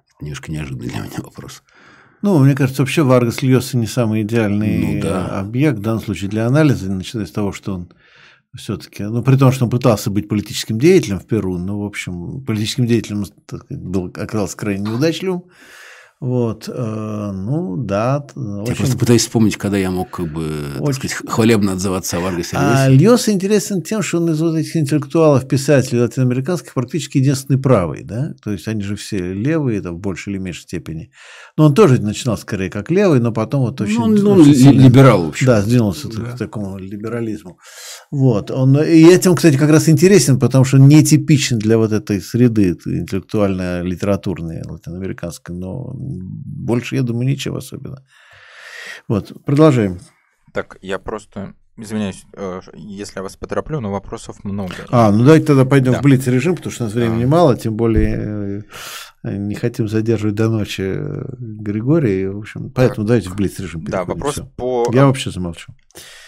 Это 0.06 0.26
немножко 0.26 0.52
неожиданный 0.52 0.90
для 0.90 1.02
меня 1.02 1.22
вопрос. 1.24 1.64
Ну, 2.26 2.40
мне 2.40 2.56
кажется, 2.56 2.82
вообще 2.82 3.04
Варгас 3.04 3.44
Льоса 3.44 3.78
не 3.78 3.86
самый 3.86 4.24
идеальный 4.24 4.96
ну, 4.96 5.00
да. 5.00 5.40
объект 5.42 5.78
в 5.78 5.82
данном 5.84 6.02
случае 6.02 6.28
для 6.28 6.48
анализа, 6.48 6.92
начиная 6.92 7.28
с 7.28 7.32
того, 7.32 7.52
что 7.52 7.76
он 7.76 7.90
все-таки, 8.58 9.04
ну, 9.04 9.22
при 9.22 9.36
том, 9.36 9.52
что 9.52 9.66
он 9.66 9.70
пытался 9.70 10.10
быть 10.10 10.28
политическим 10.28 10.80
деятелем 10.80 11.20
в 11.20 11.28
Перу, 11.28 11.60
но, 11.60 11.80
в 11.82 11.86
общем, 11.86 12.44
политическим 12.44 12.88
деятелем 12.88 13.26
был, 13.70 14.06
оказался 14.08 14.58
крайне 14.58 14.90
неудачливым. 14.90 15.44
Вот, 16.22 16.70
э, 16.70 17.32
ну 17.32 17.76
да. 17.76 18.26
Я 18.36 18.42
очень... 18.42 18.76
просто 18.76 18.98
пытаюсь 18.98 19.22
вспомнить, 19.22 19.58
когда 19.58 19.78
я 19.78 19.92
мог 19.92 20.10
как 20.10 20.32
бы, 20.34 20.48
очень... 20.80 21.02
так 21.02 21.12
сказать, 21.12 21.32
хвалебно 21.32 21.74
отзываться 21.74 22.18
о 22.18 22.22
Варгасе 22.22 22.56
А 22.58 22.88
Льоса 22.90 23.34
интересен 23.34 23.82
тем, 23.82 24.02
что 24.02 24.18
он 24.18 24.32
из 24.32 24.42
вот 24.42 24.56
этих 24.56 24.76
интеллектуалов, 24.78 25.48
писателей 25.48 26.02
латиноамериканских 26.02 26.74
практически 26.74 27.18
единственный 27.18 27.60
правый, 27.60 28.04
да, 28.04 28.34
то 28.42 28.52
есть 28.52 28.68
они 28.68 28.82
же 28.82 28.96
все 28.96 29.34
левые, 29.34 29.80
это 29.80 29.92
в 29.92 30.00
большей 30.00 30.34
или 30.34 30.40
меньшей 30.40 30.62
степени. 30.62 31.12
Но 31.58 31.68
он 31.68 31.74
тоже 31.74 32.02
начинал 32.02 32.38
скорее 32.38 32.70
как 32.70 32.92
левый, 32.92 33.22
но 33.22 33.32
потом 33.32 33.62
вот 33.62 33.80
очень... 33.80 33.98
Ну, 33.98 34.04
он, 34.04 34.16
ну, 34.16 34.32
очень 34.34 34.56
сильно, 34.56 34.82
либерал, 34.82 35.24
в 35.24 35.30
общем. 35.30 35.48
Да, 35.48 35.62
сдвинулся 35.62 36.10
да. 36.10 36.32
к 36.32 36.38
такому 36.38 36.78
либерализму. 36.78 37.60
Вот, 38.12 38.52
он, 38.52 38.78
и 38.82 39.06
этим, 39.06 39.36
кстати, 39.36 39.56
как 39.56 39.70
раз 39.70 39.88
интересен, 39.88 40.38
потому 40.38 40.66
что 40.66 40.78
он 40.78 40.90
нетипичен 40.90 41.58
для 41.58 41.78
вот 41.78 41.94
этой 41.94 42.20
среды 42.20 42.78
интеллектуально-литературной 42.86 44.64
латиноамериканской, 44.66 45.56
но 45.56 45.94
больше, 45.96 46.96
я 46.96 47.04
думаю, 47.04 47.28
ничего 47.28 47.58
особенно. 47.58 48.04
Вот, 49.08 49.32
продолжаем. 49.46 50.00
Так, 50.52 50.78
я 50.82 51.00
просто 51.00 51.54
Извиняюсь, 51.78 52.24
э, 52.34 52.62
если 52.74 53.20
я 53.20 53.24
вас 53.24 53.36
потороплю, 53.36 53.82
но 53.82 53.92
вопросов 53.92 54.46
много. 54.46 54.74
А, 54.92 55.12
ну 55.12 55.26
давайте 55.26 55.48
тогда 55.48 55.66
пойдем 55.66 55.92
да. 55.92 56.00
в 56.00 56.04
блиц 56.04 56.26
режим, 56.26 56.56
потому 56.56 56.72
что 56.72 56.86
у 56.86 56.88
нас 56.88 56.94
времени 56.96 57.26
а. 57.26 57.28
мало, 57.28 57.58
тем 57.58 57.76
более 57.76 58.16
э, 58.16 58.62
не 59.32 59.56
хотим 59.56 59.88
задерживать 59.88 60.36
до 60.36 60.50
ночи 60.50 60.82
э, 60.82 61.26
Григория. 61.40 62.30
В 62.30 62.40
общем, 62.40 62.70
поэтому 62.70 63.06
так. 63.06 63.08
давайте 63.08 63.30
в 63.30 63.36
блиц 63.36 63.60
режим. 63.60 63.84
Да, 63.86 64.04
вопрос 64.06 64.34
Все. 64.34 64.46
по. 64.56 64.88
Я 64.94 65.08
вообще 65.08 65.32
замолчу. 65.32 65.74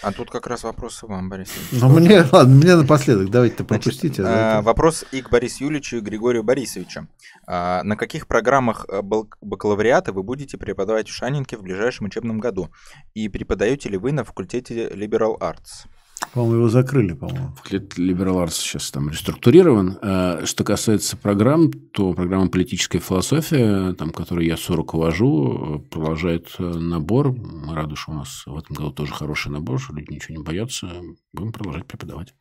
А 0.02 0.12
тут 0.12 0.30
как 0.30 0.46
раз 0.46 0.64
вопросы 0.64 1.06
вам, 1.06 1.28
Борис. 1.28 1.48
Ну, 1.72 1.88
мне, 1.88 2.24
ладно, 2.32 2.54
мне 2.54 2.76
напоследок, 2.76 3.30
давайте-то 3.30 3.64
пропустите. 3.64 4.22
Значит, 4.22 4.38
а, 4.38 4.62
вопрос 4.62 5.04
и 5.12 5.20
к 5.20 5.30
Борису 5.30 5.64
Юличу, 5.64 5.98
и 5.98 6.00
Григорию 6.00 6.42
Борисовичу. 6.42 7.06
А, 7.46 7.82
на 7.82 7.96
каких 7.96 8.26
программах 8.26 8.86
э, 8.88 9.02
бакалавриата 9.02 10.12
вы 10.12 10.22
будете 10.22 10.56
преподавать 10.56 11.08
в 11.08 11.12
Шанинке 11.12 11.56
в 11.56 11.62
ближайшем 11.62 12.06
учебном 12.06 12.40
году? 12.40 12.70
И 13.14 13.28
преподаете 13.28 13.88
ли 13.90 13.98
вы 13.98 14.12
на 14.12 14.24
факультете 14.24 14.88
Liberal 14.88 15.38
Arts? 15.38 15.86
По-моему, 16.34 16.56
его 16.56 16.68
закрыли, 16.68 17.14
по-моему. 17.14 17.52
Liberal 17.70 18.44
Arts 18.44 18.52
сейчас 18.52 18.90
там 18.90 19.10
реструктурирован. 19.10 19.98
А, 20.02 20.42
что 20.44 20.64
касается 20.64 21.16
программ, 21.16 21.70
то 21.72 22.12
программа 22.12 22.48
«Политическая 22.48 22.98
философия», 22.98 23.94
там, 23.94 24.10
которую 24.10 24.46
я 24.46 24.56
40 24.56 24.94
увожу, 24.94 25.84
продолжает 25.90 26.48
э, 26.58 26.62
набор. 26.62 27.32
Мы 27.32 27.74
рады, 27.74 27.96
что 27.96 28.12
у 28.12 28.14
нас 28.14 28.42
в 28.46 28.56
этом 28.56 28.76
году 28.76 28.90
тоже 28.90 29.12
хороший 29.12 29.50
набор, 29.50 29.80
что 29.80 29.94
люди 29.94 30.14
ничего 30.14 30.36
не 30.36 30.44
боятся. 30.44 30.88
Будем 31.32 31.52
продолжать 31.52 31.86
преподавать. 31.86 32.34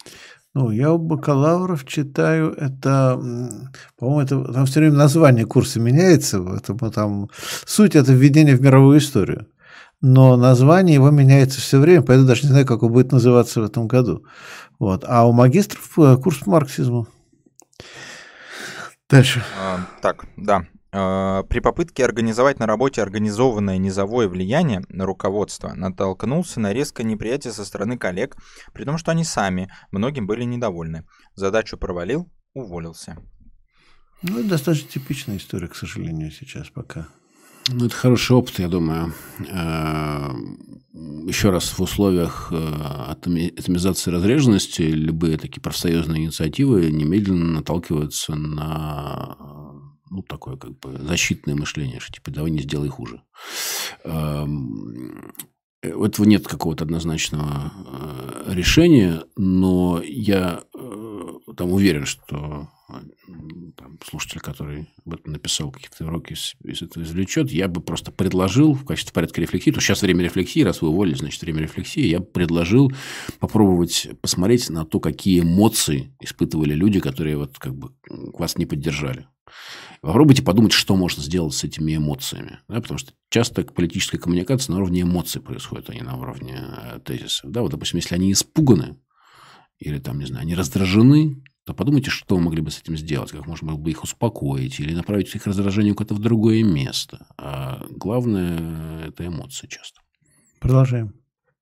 Ну, 0.54 0.72
я 0.72 0.92
у 0.92 0.98
бакалавров 0.98 1.86
читаю, 1.86 2.52
это, 2.52 3.22
по-моему, 4.00 4.22
это, 4.22 4.54
там 4.54 4.66
все 4.66 4.80
время 4.80 4.96
название 4.96 5.46
курса 5.46 5.80
меняется, 5.80 6.42
поэтому 6.42 6.92
там 6.92 7.30
суть 7.66 7.96
это 7.96 8.12
введение 8.12 8.56
в 8.56 8.62
мировую 8.62 8.98
историю. 8.98 9.46
Но 10.02 10.38
название 10.38 10.96
его 10.96 11.10
меняется 11.10 11.60
все 11.60 11.80
время, 11.80 12.04
поэтому 12.04 12.28
даже 12.28 12.44
не 12.44 12.50
знаю, 12.50 12.66
как 12.66 12.84
он 12.84 12.92
будет 12.92 13.12
называться 13.12 13.62
в 13.62 13.66
этом 13.66 13.88
году. 13.88 14.24
Вот. 14.80 15.04
А 15.08 15.28
у 15.28 15.32
магистров 15.32 15.98
э, 15.98 16.18
курс 16.18 16.40
по 16.40 16.52
марксизму. 16.52 17.08
Дальше. 19.10 19.44
А, 19.60 19.80
так, 20.02 20.26
да. 20.36 20.68
А, 20.92 21.44
при 21.44 21.60
попытке 21.60 22.06
организовать 22.06 22.60
на 22.60 22.66
работе 22.66 23.02
организованное 23.02 23.78
низовое 23.78 24.28
влияние 24.28 24.84
на 24.90 25.06
руководство 25.06 25.74
натолкнулся 25.74 26.60
на 26.60 26.74
резкое 26.74 27.04
неприятие 27.04 27.54
со 27.54 27.66
стороны 27.66 27.98
коллег, 27.98 28.36
при 28.74 28.84
том, 28.84 28.98
что 28.98 29.12
они 29.12 29.24
сами 29.24 29.72
многим 29.92 30.28
были 30.28 30.44
недовольны. 30.44 31.06
Задачу 31.36 31.78
провалил, 31.78 32.30
уволился. 32.54 33.18
Ну, 34.22 34.40
это 34.40 34.50
достаточно 34.50 34.90
типичная 34.90 35.38
история, 35.38 35.68
к 35.68 35.76
сожалению, 35.76 36.32
сейчас 36.32 36.70
пока. 36.70 37.08
Ну, 37.70 37.86
это 37.86 37.96
хороший 37.96 38.36
опыт, 38.36 38.60
я 38.60 38.68
думаю. 38.70 39.14
Э, 39.50 40.30
Еще 41.28 41.50
раз, 41.50 41.70
в 41.78 41.82
условиях 41.82 42.50
э, 42.52 42.56
атомизации 43.12 44.10
разреженности 44.12 44.82
любые 44.84 45.38
такие 45.38 45.62
профсоюзные 45.62 46.24
инициативы 46.24 46.90
немедленно 46.92 47.46
наталкиваются 47.60 48.36
на 48.36 49.36
ну, 50.10 50.24
такое 50.24 50.56
как 50.56 50.80
бы 50.80 50.98
защитное 51.00 51.56
мышление, 51.56 52.00
что 52.00 52.14
типа 52.14 52.32
давай 52.32 52.52
не 52.52 52.62
сделай 52.62 52.88
хуже. 52.88 53.22
Эм, 54.06 55.34
у 55.84 56.06
этого 56.06 56.26
нет 56.26 56.48
какого-то 56.48 56.86
однозначного 56.86 57.74
э, 57.86 58.54
решения, 58.54 59.24
но 59.36 60.02
я 60.04 60.64
там 61.58 61.72
уверен, 61.74 62.06
что 62.06 62.70
там, 63.76 64.00
слушатель, 64.08 64.40
который 64.40 64.88
об 65.06 65.16
этом 65.16 65.34
написал 65.34 65.72
какие-то 65.72 66.06
уроки, 66.06 66.34
из 66.64 66.82
этого 66.82 67.04
извлечет, 67.04 67.52
я 67.52 67.68
бы 67.68 67.82
просто 67.82 68.12
предложил 68.12 68.74
в 68.74 68.86
качестве 68.86 69.14
порядка 69.14 69.42
рефлексии, 69.42 69.72
то 69.72 69.82
сейчас 69.82 70.02
время 70.02 70.24
рефлексии, 70.24 70.62
раз 70.62 70.82
вы 70.82 70.90
уволились, 70.90 71.20
значит, 71.20 71.42
время 71.42 71.62
рефлексии, 71.62 72.06
я 72.06 72.20
бы 72.20 72.26
предложил 72.26 72.92
попробовать 73.40 74.08
посмотреть 74.22 74.70
на 74.70 74.86
то, 74.86 75.00
какие 75.00 75.42
эмоции 75.42 76.16
испытывали 76.22 76.74
люди, 76.74 77.00
которые 77.00 77.38
вот 77.38 77.58
как 77.58 77.76
бы 77.76 77.92
вас 78.08 78.58
не 78.58 78.66
поддержали. 78.66 79.28
Попробуйте 80.02 80.44
подумать, 80.44 80.74
что 80.74 80.96
можно 80.96 81.24
сделать 81.24 81.54
с 81.54 81.64
этими 81.64 81.96
эмоциями. 81.96 82.60
Да, 82.68 82.80
потому 82.80 83.00
что 83.00 83.14
часто 83.30 83.64
политическая 83.64 84.20
коммуникация 84.20 84.74
на 84.74 84.80
уровне 84.80 85.02
эмоций 85.02 85.42
происходит, 85.42 85.90
а 85.90 85.96
не 85.96 86.02
на 86.02 86.18
уровне 86.18 86.56
э, 86.56 87.00
тезисов. 87.04 87.50
Да, 87.50 87.62
вот, 87.62 87.72
допустим, 87.72 87.98
если 87.98 88.16
они 88.16 88.32
испуганы, 88.32 88.98
или 89.80 90.00
там, 90.00 90.20
не 90.20 90.26
знаю, 90.26 90.44
они 90.44 90.56
раздражены, 90.56 91.44
то 91.66 91.74
подумайте, 91.74 92.10
что 92.10 92.36
вы 92.36 92.42
могли 92.42 92.62
бы 92.62 92.72
с 92.72 92.80
этим 92.80 92.96
сделать, 92.98 93.32
как 93.32 93.46
можно 93.46 93.68
было 93.68 93.78
бы 93.78 93.92
их 93.92 94.04
успокоить 94.04 94.80
или 94.80 94.94
направить 94.94 95.34
их 95.36 95.46
раздражение 95.46 95.94
куда-то 95.94 96.16
в 96.16 96.20
другое 96.20 96.64
место. 96.64 97.28
А 97.38 97.86
главное– 97.90 99.08
это 99.08 99.28
эмоции 99.28 99.68
часто. 99.68 100.02
Продолжаем. 100.60 101.14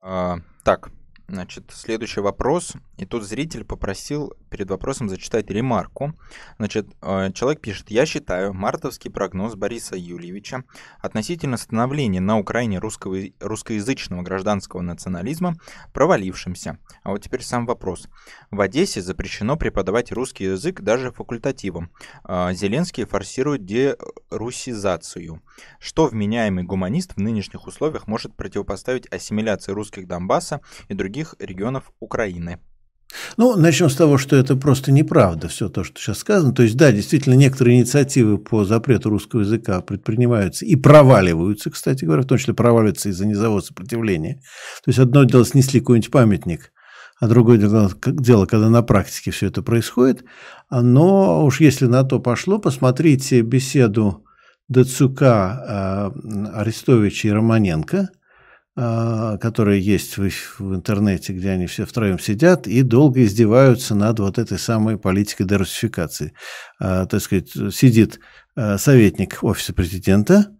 А, 0.01 0.37
так, 0.63 0.91
Значит, 1.27 1.71
следующий 1.73 2.19
вопрос. 2.19 2.73
И 2.97 3.05
тут 3.05 3.23
зритель 3.23 3.65
попросил 3.65 4.33
перед 4.49 4.69
вопросом 4.69 5.09
зачитать 5.09 5.49
ремарку. 5.49 6.13
Значит, 6.57 6.87
э, 7.01 7.31
человек 7.33 7.61
пишет, 7.61 7.91
я 7.91 8.05
считаю 8.05 8.53
мартовский 8.53 9.11
прогноз 9.11 9.55
Бориса 9.55 9.95
Юльевича 9.95 10.63
относительно 10.99 11.57
становления 11.57 12.21
на 12.21 12.39
Украине 12.39 12.79
русского, 12.79 13.17
русскоязычного 13.39 14.21
гражданского 14.21 14.81
национализма 14.81 15.55
провалившимся. 15.93 16.79
А 17.03 17.11
вот 17.11 17.21
теперь 17.21 17.43
сам 17.43 17.65
вопрос. 17.65 18.07
В 18.49 18.61
Одессе 18.61 19.01
запрещено 19.01 19.57
преподавать 19.57 20.11
русский 20.11 20.45
язык 20.45 20.81
даже 20.81 21.11
факультативом. 21.11 21.91
А, 22.23 22.53
Зеленский 22.53 23.05
форсирует 23.05 23.65
дерусизацию. 23.65 25.41
Что 25.79 26.07
вменяемый 26.07 26.63
гуманист 26.63 27.13
в 27.15 27.19
нынешних 27.19 27.67
условиях 27.67 28.07
может 28.07 28.35
противопоставить 28.35 29.11
ассимиляции 29.11 29.71
русских 29.73 30.07
Донбасса 30.07 30.61
и 30.87 30.93
других 30.93 31.35
регионов 31.39 31.91
Украины? 31.99 32.59
Ну, 33.37 33.55
начнем 33.55 33.89
с 33.89 33.95
того, 33.95 34.17
что 34.17 34.35
это 34.35 34.55
просто 34.55 34.91
неправда, 34.91 35.47
все 35.47 35.69
то, 35.69 35.83
что 35.83 35.99
сейчас 35.99 36.19
сказано. 36.19 36.53
То 36.53 36.63
есть, 36.63 36.75
да, 36.75 36.91
действительно, 36.91 37.33
некоторые 37.33 37.77
инициативы 37.77 38.37
по 38.37 38.65
запрету 38.65 39.09
русского 39.09 39.41
языка 39.41 39.81
предпринимаются 39.81 40.65
и 40.65 40.75
проваливаются, 40.75 41.69
кстати 41.69 42.05
говоря, 42.05 42.23
в 42.23 42.27
том 42.27 42.37
числе 42.37 42.53
проваливаются 42.53 43.09
из-за 43.09 43.25
низового 43.25 43.61
сопротивления. 43.61 44.35
То 44.83 44.89
есть, 44.89 44.99
одно 44.99 45.23
дело 45.23 45.45
снесли 45.45 45.79
какой-нибудь 45.79 46.11
памятник, 46.11 46.71
а 47.19 47.27
другое 47.27 47.57
дело, 47.57 47.91
дело, 48.05 48.45
когда 48.45 48.69
на 48.69 48.81
практике 48.81 49.31
все 49.31 49.47
это 49.47 49.61
происходит. 49.61 50.23
Но 50.69 51.45
уж 51.45 51.61
если 51.61 51.85
на 51.85 52.03
то 52.03 52.19
пошло, 52.19 52.59
посмотрите 52.59 53.41
беседу 53.41 54.25
Дацука, 54.67 56.11
э, 56.15 56.49
Арестовича 56.53 57.29
и 57.29 57.31
Романенко– 57.31 58.09
а, 58.19 58.24
которые 58.75 59.79
есть 59.79 60.17
в, 60.17 60.29
в 60.59 60.75
интернете, 60.75 61.31
где 61.31 61.51
они 61.51 61.65
все 61.65 61.85
втроем 61.85 62.19
сидят 62.19 62.67
и 62.67 62.81
долго 62.81 63.23
издеваются 63.23 63.95
над 63.95 64.19
вот 64.19 64.37
этой 64.37 64.59
самой 64.59 64.97
политикой 64.97 65.45
дерусификации. 65.45 66.33
А, 66.79 67.05
так 67.05 67.21
сказать, 67.21 67.51
сидит 67.73 68.19
а, 68.55 68.77
советник 68.77 69.43
офиса 69.43 69.73
президента, 69.73 70.47
а, 70.49 70.54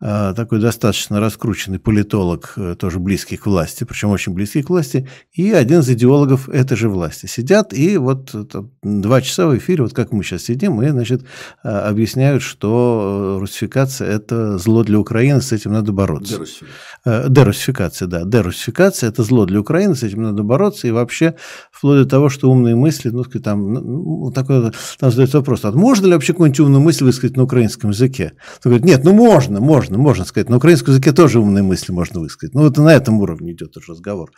такой 0.00 0.60
достаточно 0.60 1.20
раскрученный 1.20 1.78
политолог, 1.78 2.54
э, 2.56 2.74
тоже 2.78 2.98
близкий 2.98 3.36
к 3.36 3.44
власти, 3.44 3.84
причем 3.84 4.08
очень 4.08 4.32
близкий 4.32 4.62
к 4.62 4.70
власти, 4.70 5.06
и 5.32 5.52
один 5.52 5.80
из 5.80 5.90
идеологов 5.90 6.48
этой 6.48 6.76
же 6.76 6.88
власти. 6.88 7.26
Сидят 7.26 7.74
и 7.74 7.98
вот 7.98 8.34
там, 8.50 8.70
два 8.82 9.20
часа 9.20 9.46
в 9.46 9.56
эфире, 9.58 9.82
вот 9.82 9.92
как 9.92 10.12
мы 10.12 10.24
сейчас 10.24 10.44
сидим, 10.44 10.80
и, 10.80 10.88
значит, 10.88 11.24
а, 11.62 11.88
объясняют, 11.88 12.42
что 12.42 13.36
э, 13.36 13.40
русификация– 13.40 14.08
это 14.10 14.56
зло 14.56 14.84
для 14.84 14.98
Украины, 14.98 15.42
с 15.42 15.52
этим 15.52 15.72
надо 15.72 15.92
бороться. 15.92 16.34
Дерусификация. 16.34 16.70
Э, 17.04 17.26
дерусификация, 17.28 18.08
да. 18.08 18.24
Дерусификация– 18.24 19.08
это 19.10 19.22
зло 19.22 19.44
для 19.44 19.60
Украины, 19.60 19.94
с 19.94 20.02
этим 20.02 20.22
надо 20.22 20.42
бороться, 20.42 20.88
и 20.88 20.92
вообще 20.92 21.34
вплоть 21.70 22.04
до 22.04 22.06
того, 22.06 22.30
что 22.30 22.50
умные 22.50 22.74
мысли, 22.74 23.10
ну, 23.10 23.24
там, 23.24 23.72
ну, 23.74 24.32
такой, 24.34 24.72
там 24.98 25.10
задается 25.10 25.38
вопрос, 25.38 25.64
а 25.64 25.72
можно 25.72 26.06
ли 26.06 26.12
вообще 26.14 26.32
какую-нибудь 26.32 26.60
умную 26.60 26.80
мысль 26.80 27.04
высказать 27.04 27.36
на 27.36 27.42
украинском 27.42 27.90
языке? 27.90 28.32
Он 28.64 28.70
говорит, 28.70 28.84
нет, 28.84 29.04
ну 29.04 29.12
можно, 29.12 29.60
можно 29.60 29.89
можно, 29.90 29.98
можно 29.98 30.24
сказать. 30.24 30.48
На 30.48 30.56
украинском 30.56 30.92
языке 30.92 31.12
тоже 31.12 31.40
умные 31.40 31.62
мысли 31.62 31.92
можно 31.92 32.20
высказать. 32.20 32.54
Ну, 32.54 32.62
вот 32.62 32.76
на 32.76 32.94
этом 32.94 33.20
уровне 33.20 33.52
идет 33.52 33.76
уже 33.76 33.92
разговор. 33.92 34.30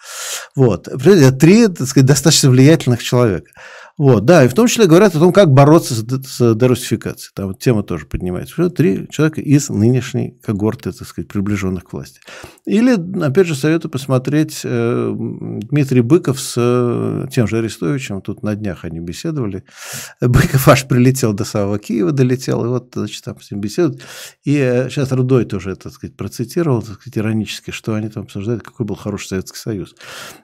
Вот. 0.56 0.88
Три, 1.38 1.68
так 1.68 1.86
сказать, 1.86 2.06
достаточно 2.06 2.50
влиятельных 2.50 3.02
человека. 3.02 3.50
Вот, 4.02 4.24
да, 4.24 4.44
и 4.44 4.48
в 4.48 4.54
том 4.54 4.66
числе 4.66 4.86
говорят 4.86 5.14
о 5.14 5.20
том, 5.20 5.32
как 5.32 5.52
бороться 5.52 5.94
с, 5.94 6.02
с 6.02 6.54
дерусификацией. 6.56 7.30
Там 7.36 7.46
вот 7.46 7.60
тема 7.60 7.84
тоже 7.84 8.04
поднимается. 8.04 8.52
Что 8.52 8.68
три 8.68 9.06
человека 9.08 9.40
из 9.40 9.68
нынешней 9.68 10.36
когорты, 10.42 10.90
так 10.90 11.06
сказать, 11.06 11.28
приближенных 11.28 11.84
к 11.84 11.92
власти. 11.92 12.18
Или, 12.66 12.96
опять 13.24 13.46
же, 13.46 13.54
советую 13.54 13.92
посмотреть 13.92 14.62
э, 14.64 15.14
Дмитрий 15.14 16.00
Быков 16.00 16.40
с 16.40 16.54
э, 16.56 17.28
тем 17.30 17.46
же 17.46 17.58
Арестовичем. 17.58 18.22
Тут 18.22 18.42
на 18.42 18.56
днях 18.56 18.84
они 18.84 18.98
беседовали. 18.98 19.62
Быков 20.20 20.66
аж 20.66 20.88
прилетел 20.88 21.32
до 21.32 21.44
самого 21.44 21.78
Киева, 21.78 22.10
долетел, 22.10 22.64
и 22.64 22.68
вот, 22.68 22.90
значит, 22.92 23.22
там 23.22 23.40
с 23.40 23.52
ним 23.52 23.60
беседуют. 23.60 24.02
И 24.42 24.56
э, 24.56 24.90
сейчас 24.90 25.12
Рудой 25.12 25.44
тоже, 25.44 25.76
так 25.76 25.92
сказать, 25.92 26.16
процитировал, 26.16 26.82
так 26.82 26.94
сказать, 26.94 27.18
иронически, 27.18 27.70
что 27.70 27.94
они 27.94 28.08
там 28.08 28.24
обсуждают, 28.24 28.64
какой 28.64 28.84
был 28.84 28.96
хороший 28.96 29.28
Советский 29.28 29.58
Союз. 29.58 29.94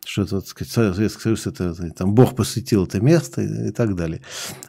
Что, 0.06 0.26
так 0.26 0.46
сказать, 0.46 0.72
Советский 0.72 1.22
Союз, 1.22 1.48
это, 1.48 1.74
там, 1.94 2.14
Бог 2.14 2.36
посетил 2.36 2.84
это 2.84 3.00
место, 3.00 3.47
и, 3.68 3.72
так 3.72 3.94
далее. 3.94 4.22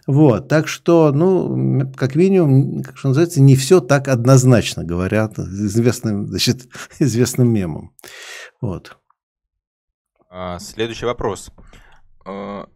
Вот, 0.07 0.47
так 0.47 0.67
что, 0.67 1.11
ну, 1.11 1.91
как 1.95 2.15
минимум, 2.15 2.83
как 2.83 2.97
что 2.97 3.09
называется, 3.09 3.41
не 3.41 3.55
все 3.55 3.79
так 3.79 4.07
однозначно, 4.07 4.83
говорят 4.83 5.37
известным, 5.37 6.27
значит, 6.27 6.67
известным 6.99 7.51
мемом. 7.51 7.93
Вот. 8.61 8.97
А, 10.29 10.59
следующий 10.59 11.05
вопрос. 11.05 11.51
А, 12.25 12.67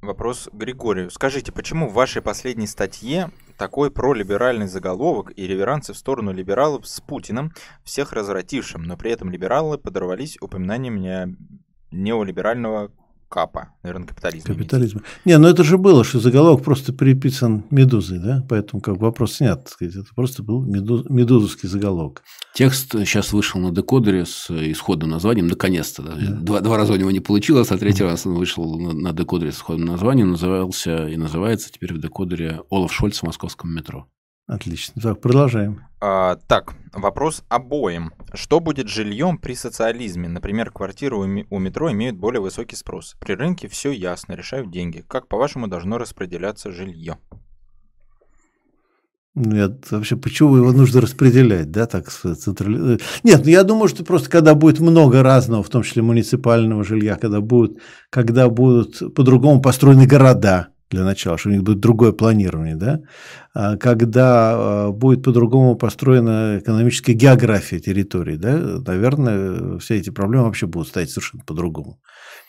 вопрос 0.00 0.48
Григорию. 0.52 1.10
Скажите, 1.10 1.52
почему 1.52 1.88
в 1.88 1.94
вашей 1.94 2.22
последней 2.22 2.66
статье 2.66 3.30
такой 3.58 3.90
пролиберальный 3.90 4.68
заголовок 4.68 5.32
и 5.36 5.46
реверансы 5.46 5.92
в 5.92 5.98
сторону 5.98 6.32
либералов 6.32 6.86
с 6.86 7.00
Путиным, 7.00 7.52
всех 7.84 8.12
развратившим, 8.12 8.82
но 8.82 8.96
при 8.96 9.10
этом 9.10 9.30
либералы 9.30 9.76
подорвались 9.76 10.38
упоминанием 10.40 11.36
неолиберального 11.90 12.90
капа, 13.30 13.68
наверное, 13.82 14.08
капитализм. 14.08 14.46
Капитализм. 14.46 15.02
Не, 15.24 15.38
ну 15.38 15.48
это 15.48 15.64
же 15.64 15.78
было, 15.78 16.04
что 16.04 16.18
заголовок 16.18 16.64
просто 16.64 16.92
приписан 16.92 17.64
медузой, 17.70 18.18
да, 18.18 18.44
поэтому 18.48 18.82
как 18.82 18.98
вопрос 18.98 19.36
снят, 19.36 19.62
так 19.62 19.72
сказать, 19.72 19.94
это 19.94 20.08
просто 20.14 20.42
был 20.42 20.62
медуз, 20.62 21.08
медузовский 21.08 21.68
заголовок. 21.68 22.22
Текст 22.54 22.92
сейчас 22.92 23.32
вышел 23.32 23.60
на 23.60 23.70
декодере 23.70 24.26
с 24.26 24.50
исходным 24.50 25.10
названием, 25.10 25.46
наконец-то. 25.46 26.02
Да. 26.02 26.16
Да. 26.16 26.32
Два, 26.40 26.60
два 26.60 26.76
раза 26.76 26.92
у 26.92 26.96
него 26.96 27.10
не 27.10 27.20
получилось, 27.20 27.70
а 27.70 27.78
третий 27.78 28.02
раз 28.02 28.26
он 28.26 28.34
вышел 28.34 28.78
на, 28.78 28.92
на 28.92 29.12
декодере 29.12 29.52
с 29.52 29.56
исходным 29.56 29.86
названием, 29.86 30.32
назывался 30.32 31.06
и 31.06 31.16
называется 31.16 31.70
теперь 31.72 31.94
в 31.94 32.00
декодере 32.00 32.60
Олаф 32.70 32.92
Шольц 32.92 33.20
в 33.20 33.22
московском 33.22 33.72
метро. 33.72 34.08
Отлично. 34.50 35.00
Так, 35.00 35.20
продолжаем. 35.20 35.82
А, 36.00 36.34
так, 36.48 36.74
вопрос 36.92 37.44
обоим. 37.48 38.12
Что 38.34 38.58
будет 38.58 38.88
жильем 38.88 39.38
при 39.38 39.54
социализме? 39.54 40.28
Например, 40.28 40.72
квартиры 40.72 41.16
у, 41.16 41.58
метро 41.58 41.92
имеют 41.92 42.16
более 42.16 42.40
высокий 42.40 42.74
спрос. 42.74 43.14
При 43.20 43.34
рынке 43.34 43.68
все 43.68 43.92
ясно, 43.92 44.32
решают 44.32 44.72
деньги. 44.72 45.04
Как, 45.06 45.28
по-вашему, 45.28 45.68
должно 45.68 45.98
распределяться 45.98 46.72
жилье? 46.72 47.18
Ну, 49.36 49.54
я 49.54 49.72
вообще, 49.92 50.16
почему 50.16 50.56
его 50.56 50.72
нужно 50.72 51.00
распределять, 51.00 51.70
да, 51.70 51.86
так 51.86 52.10
централи... 52.10 52.98
Нет, 53.22 53.42
ну 53.44 53.50
я 53.50 53.62
думаю, 53.62 53.86
что 53.86 54.04
просто 54.04 54.28
когда 54.28 54.56
будет 54.56 54.80
много 54.80 55.22
разного, 55.22 55.62
в 55.62 55.68
том 55.68 55.84
числе 55.84 56.02
муниципального 56.02 56.82
жилья, 56.82 57.14
когда 57.14 57.40
будут, 57.40 57.78
когда 58.10 58.48
будут 58.48 59.14
по-другому 59.14 59.62
построены 59.62 60.06
города, 60.06 60.70
для 60.90 61.04
начала, 61.04 61.38
что 61.38 61.48
у 61.48 61.52
них 61.52 61.62
будет 61.62 61.80
другое 61.80 62.12
планирование, 62.12 62.76
да, 62.76 63.00
а 63.54 63.76
когда 63.76 64.52
а, 64.54 64.90
будет 64.90 65.22
по-другому 65.22 65.76
построена 65.76 66.58
экономическая 66.58 67.12
география 67.12 67.78
территории, 67.78 68.36
да, 68.36 68.56
наверное, 68.86 69.78
все 69.78 69.96
эти 69.96 70.10
проблемы 70.10 70.44
вообще 70.44 70.66
будут 70.66 70.88
стоять 70.88 71.10
совершенно 71.10 71.44
по-другому. 71.44 72.00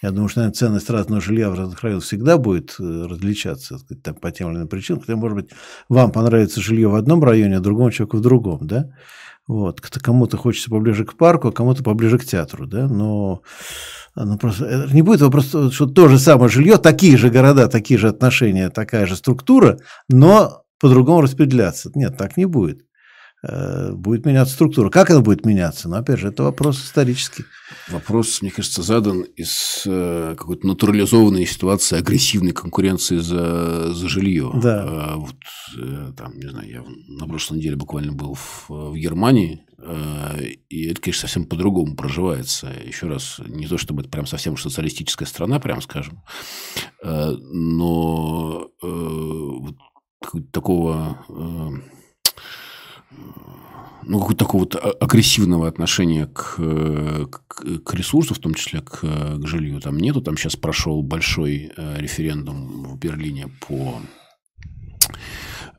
Я 0.02 0.10
думаю, 0.10 0.30
что, 0.30 0.40
наверное, 0.40 0.56
ценность 0.56 0.90
разного 0.90 1.22
жилья 1.22 1.52
в 1.52 1.54
разных 1.54 1.84
районах 1.84 2.04
всегда 2.04 2.38
будет 2.38 2.76
э, 2.80 2.84
различаться 2.84 3.78
сказать, 3.78 4.02
там, 4.02 4.16
по 4.16 4.32
тем 4.32 4.50
или 4.50 4.58
иным 4.58 4.68
причинам. 4.68 5.02
Хотя, 5.02 5.16
может 5.16 5.36
быть, 5.36 5.50
вам 5.90 6.12
понравится 6.12 6.60
жилье 6.60 6.88
в 6.88 6.96
одном 6.96 7.24
районе, 7.24 7.58
а 7.58 7.60
другому 7.60 7.92
человеку 7.92 8.18
в 8.18 8.22
другом, 8.22 8.66
да. 8.66 8.90
Вот. 9.48 9.82
Кому-то 9.82 10.38
хочется 10.38 10.70
поближе 10.70 11.06
к 11.06 11.16
парку, 11.18 11.50
а 11.50 11.52
кому-то 11.52 11.84
поближе 11.84 12.18
к 12.18 12.26
театру, 12.26 12.66
да, 12.66 12.88
но 12.88 13.42
ну, 14.16 14.38
просто, 14.38 14.88
не 14.92 15.02
будет 15.02 15.22
вопрос, 15.22 15.48
что 15.48 15.86
то 15.86 16.08
же 16.08 16.20
самое 16.20 16.50
жилье, 16.50 16.78
такие 16.78 17.18
же 17.18 17.30
города, 17.30 17.68
такие 17.68 17.98
же 18.00 18.10
отношения, 18.10 18.70
такая 18.70 19.06
же 19.06 19.16
структура, 19.16 19.80
но 20.10 20.64
по-другому 20.80 21.22
распределяться. 21.22 21.92
Нет, 21.96 22.18
так 22.18 22.38
не 22.38 22.46
будет. 22.46 22.86
Э, 23.44 23.92
будет 23.94 24.26
меняться 24.26 24.54
структура. 24.54 24.90
Как 24.92 25.10
она 25.10 25.22
будет 25.22 25.46
меняться? 25.46 25.90
Но, 25.90 25.98
опять 25.98 26.20
же, 26.20 26.28
это 26.28 26.44
вопрос 26.44 26.84
исторический. 26.84 27.46
Вопрос, 27.90 28.42
мне 28.42 28.52
кажется, 28.52 28.84
задан 28.84 29.22
из 29.22 29.82
э, 29.88 30.36
какой-то 30.38 30.68
натурализованной 30.68 31.48
ситуации 31.48 31.98
агрессивной 31.98 32.52
конкуренции 32.52 33.18
за, 33.18 33.94
за 33.94 34.10
жилье. 34.10 34.52
Да. 34.62 34.86
А, 34.88 35.16
вот, 35.18 35.36
э, 35.76 36.12
там, 36.16 36.38
не 36.38 36.50
знаю, 36.50 36.70
я 36.70 36.84
на 37.08 37.28
прошлой 37.28 37.58
неделе 37.58 37.78
буквально 37.78 38.12
был 38.12 38.36
в, 38.36 38.70
в 38.70 38.96
Германии, 38.96 39.66
и 40.70 40.86
это, 40.92 41.02
конечно, 41.02 41.22
совсем 41.22 41.46
по-другому 41.46 41.96
проживается. 41.96 42.72
Еще 42.86 43.08
раз, 43.08 43.42
не 43.48 43.66
то 43.66 43.80
чтобы 43.80 44.02
это 44.02 44.12
прям 44.12 44.28
совсем 44.28 44.56
социалистическая 44.56 45.26
страна, 45.26 45.60
прям 45.60 45.82
скажем, 45.82 46.22
но 47.04 48.70
вот 48.80 49.76
такого 50.52 51.18
ну, 54.04 54.20
какого-то 54.20 54.38
такого 54.38 54.62
вот 54.62 54.76
агрессивного 55.02 55.68
отношения 55.68 56.28
к, 56.28 56.56
к, 56.58 57.84
к 57.84 57.94
ресурсу, 57.94 58.34
в 58.34 58.40
том 58.40 58.54
числе 58.54 58.82
к, 58.82 59.02
к 59.02 59.48
жилью, 59.48 59.80
там 59.80 59.98
нету. 59.98 60.22
Там 60.22 60.38
сейчас 60.38 60.56
прошел 60.56 61.04
большой 61.04 61.72
э, 61.76 61.98
референдум 62.00 62.84
в 62.84 62.98
Берлине 62.98 63.50
по 63.68 64.02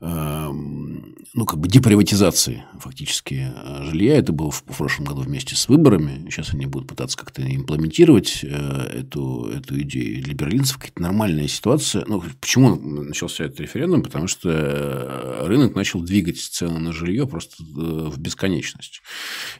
ну, 0.05 1.45
как 1.45 1.59
бы 1.59 1.67
деприватизации 1.67 2.63
фактически 2.79 3.51
э, 3.55 3.83
жилья. 3.85 4.17
Это 4.17 4.33
было 4.33 4.51
в, 4.51 4.63
в 4.67 4.77
прошлом 4.77 5.05
году 5.05 5.21
вместе 5.21 5.55
с 5.55 5.67
выборами. 5.67 6.29
Сейчас 6.29 6.53
они 6.53 6.65
будут 6.65 6.87
пытаться 6.87 7.17
как-то 7.17 7.41
имплементировать 7.41 8.41
э, 8.43 8.99
эту, 8.99 9.49
эту 9.49 9.81
идею. 9.81 10.23
Для 10.23 10.33
берлинцев 10.33 10.77
какая-то 10.77 11.01
нормальная 11.01 11.47
ситуация. 11.47 12.05
Ну, 12.07 12.23
почему 12.39 12.75
начался 12.75 13.45
этот 13.45 13.61
референдум? 13.61 14.03
Потому 14.03 14.27
что 14.27 14.49
э, 14.49 15.47
рынок 15.47 15.75
начал 15.75 16.01
двигать 16.01 16.39
цены 16.39 16.79
на 16.79 16.93
жилье 16.93 17.25
просто 17.25 17.55
в 17.63 18.19
бесконечность. 18.19 19.01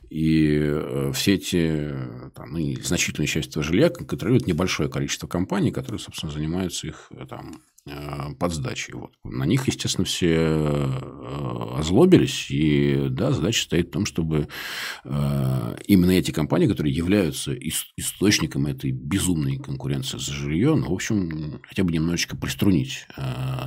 И 0.09 0.59
все 1.13 1.35
эти, 1.35 1.95
там, 2.35 2.51
ну, 2.51 2.81
значительную 2.83 3.27
часть 3.27 3.49
этого 3.49 3.63
жилья 3.63 3.89
контролирует 3.89 4.45
небольшое 4.45 4.89
количество 4.89 5.27
компаний, 5.27 5.71
которые, 5.71 5.99
собственно, 5.99 6.31
занимаются 6.31 6.87
их 6.87 7.11
там, 7.29 7.61
под 7.85 8.53
сдачей. 8.53 8.93
Вот. 8.93 9.11
На 9.25 9.43
них, 9.43 9.67
естественно, 9.67 10.05
все 10.05 10.35
э, 10.35 11.75
озлобились. 11.77 12.49
И 12.49 13.07
да, 13.09 13.31
задача 13.31 13.63
стоит 13.63 13.89
в 13.89 13.91
том, 13.91 14.05
чтобы 14.05 14.47
э, 15.03 15.75
именно 15.87 16.11
эти 16.11 16.31
компании, 16.31 16.67
которые 16.67 16.95
являются 16.95 17.53
источником 17.53 18.67
этой 18.67 18.91
безумной 18.91 19.57
конкуренции 19.57 20.17
за 20.17 20.31
жилье, 20.31 20.75
ну, 20.75 20.89
в 20.89 20.93
общем, 20.93 21.61
хотя 21.67 21.83
бы 21.83 21.91
немножечко 21.91 22.37
приструнить 22.37 23.05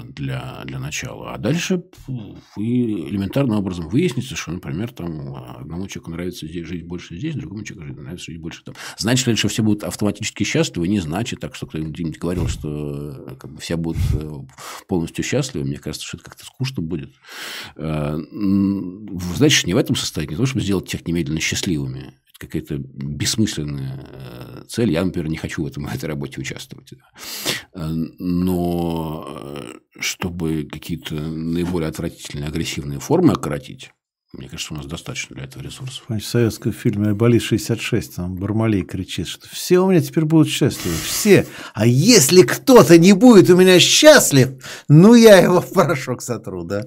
для, 0.05 0.63
для 0.65 0.79
начала. 0.79 1.35
А 1.35 1.39
дальше 1.39 1.85
вы 2.07 2.65
элементарным 2.65 3.59
образом 3.59 3.89
выясните, 3.89 4.35
что, 4.35 4.53
например, 4.53 4.93
там 4.93 5.35
одному 5.37 5.89
человеку 5.89 6.11
нравится 6.11 6.47
здесь 6.47 6.67
жить 6.67 6.87
больше 6.87 7.17
здесь, 7.17 7.35
другому 7.35 7.65
человеку 7.65 8.01
нравится 8.01 8.31
жить 8.31 8.41
больше 8.41 8.65
там. 8.65 8.75
Значит 8.97 9.27
ли, 9.27 9.37
что 9.37 9.49
все 9.49 9.63
будут 9.63 9.85
автоматически 9.85 10.45
счастливы? 10.45 10.89
Не 10.89 11.01
значит. 11.01 11.41
Так 11.41 11.55
что 11.55 11.67
кто-нибудь 11.67 12.19
говорил, 12.19 12.49
что 12.49 13.37
как 13.39 13.53
бы, 13.53 13.61
все 13.61 13.77
будут 13.77 13.99
Э, 14.06 14.06
полностью 14.89 15.25
счастливы, 15.25 15.67
мне 15.67 15.79
кажется, 15.79 16.07
что 16.07 16.17
это 16.17 16.25
как-то 16.25 16.45
скучно 16.45 16.83
будет. 16.83 17.13
Э, 17.77 18.19
Значит, 19.37 19.67
не 19.67 19.75
в 19.75 19.77
этом 19.77 19.97
состоит, 19.97 20.31
не 20.31 20.37
то, 20.37 20.47
чтобы 20.47 20.63
сделать 20.63 20.89
тех 20.89 21.07
немедленно 21.07 21.41
счастливыми. 21.41 22.15
Это 22.29 22.47
какая-то 22.47 22.77
бессмысленная 22.79 24.07
э, 24.09 24.65
цель. 24.69 24.91
Я, 24.93 25.05
например, 25.05 25.29
не 25.29 25.37
хочу 25.37 25.63
в, 25.63 25.67
этом, 25.67 25.87
в 25.87 25.95
этой 25.95 26.07
работе 26.07 26.41
участвовать. 26.41 26.93
Но 27.75 29.63
чтобы 29.99 30.69
какие-то 30.71 31.15
наиболее 31.15 31.89
отвратительные 31.89 32.49
агрессивные 32.49 33.01
формы 33.01 33.33
окоротить, 33.33 33.93
мне 34.37 34.49
кажется, 34.49 34.75
у 34.75 34.77
нас 34.77 34.87
достаточно 34.87 35.37
для 35.37 35.45
этого 35.45 35.63
ресурсов. 35.63 36.05
В 36.09 36.21
советском 36.21 36.73
фильме 36.73 37.09
«Айболит-66» 37.09 38.03
там 38.17 38.37
Бармалей 38.37 38.83
кричит, 38.83 39.29
что 39.29 39.49
все 39.49 39.79
у 39.79 39.91
меня 39.91 40.01
теперь 40.01 40.25
будут 40.25 40.49
счастливы. 40.49 40.95
Все. 40.97 41.47
А 41.75 41.87
если 41.87 42.43
кто-то 42.43 42.99
не 42.99 43.15
будет 43.15 43.49
у 43.51 43.57
меня 43.57 43.81
счастлив, 43.81 44.63
ну 44.89 45.15
я 45.15 45.39
его 45.39 45.61
в 45.61 45.73
порошок 45.73 46.21
сотру, 46.23 46.65
да? 46.65 46.85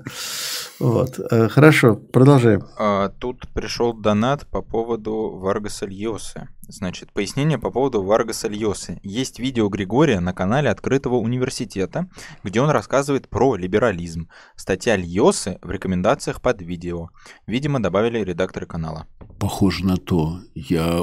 Вот. 0.80 1.19
Э, 1.31 1.49
хорошо, 1.49 1.95
продолжаем. 1.95 2.63
А, 2.77 3.09
тут 3.09 3.47
пришел 3.53 3.93
донат 3.93 4.45
по 4.47 4.61
поводу 4.61 5.38
Варгаса 5.38 5.85
Льосы. 5.85 6.47
Значит, 6.72 7.12
пояснение 7.14 7.58
по 7.58 7.72
поводу 7.72 8.04
Варгаса 8.04 8.48
Льосы. 8.48 9.00
Есть 9.02 9.40
видео 9.40 9.70
Григория 9.70 10.20
на 10.20 10.34
канале 10.34 10.70
Открытого 10.70 11.16
университета, 11.16 12.08
где 12.44 12.62
он 12.62 12.70
рассказывает 12.70 13.28
про 13.28 13.56
либерализм. 13.56 14.30
Статья 14.56 14.96
Льосы 14.96 15.58
в 15.64 15.72
рекомендациях 15.72 16.44
под 16.44 16.62
видео. 16.62 17.10
Видимо, 17.48 17.82
добавили 17.82 18.20
редакторы 18.20 18.68
канала. 18.68 19.08
Похоже 19.40 19.84
на 19.84 19.98
то. 19.98 20.41
Я... 20.54 21.02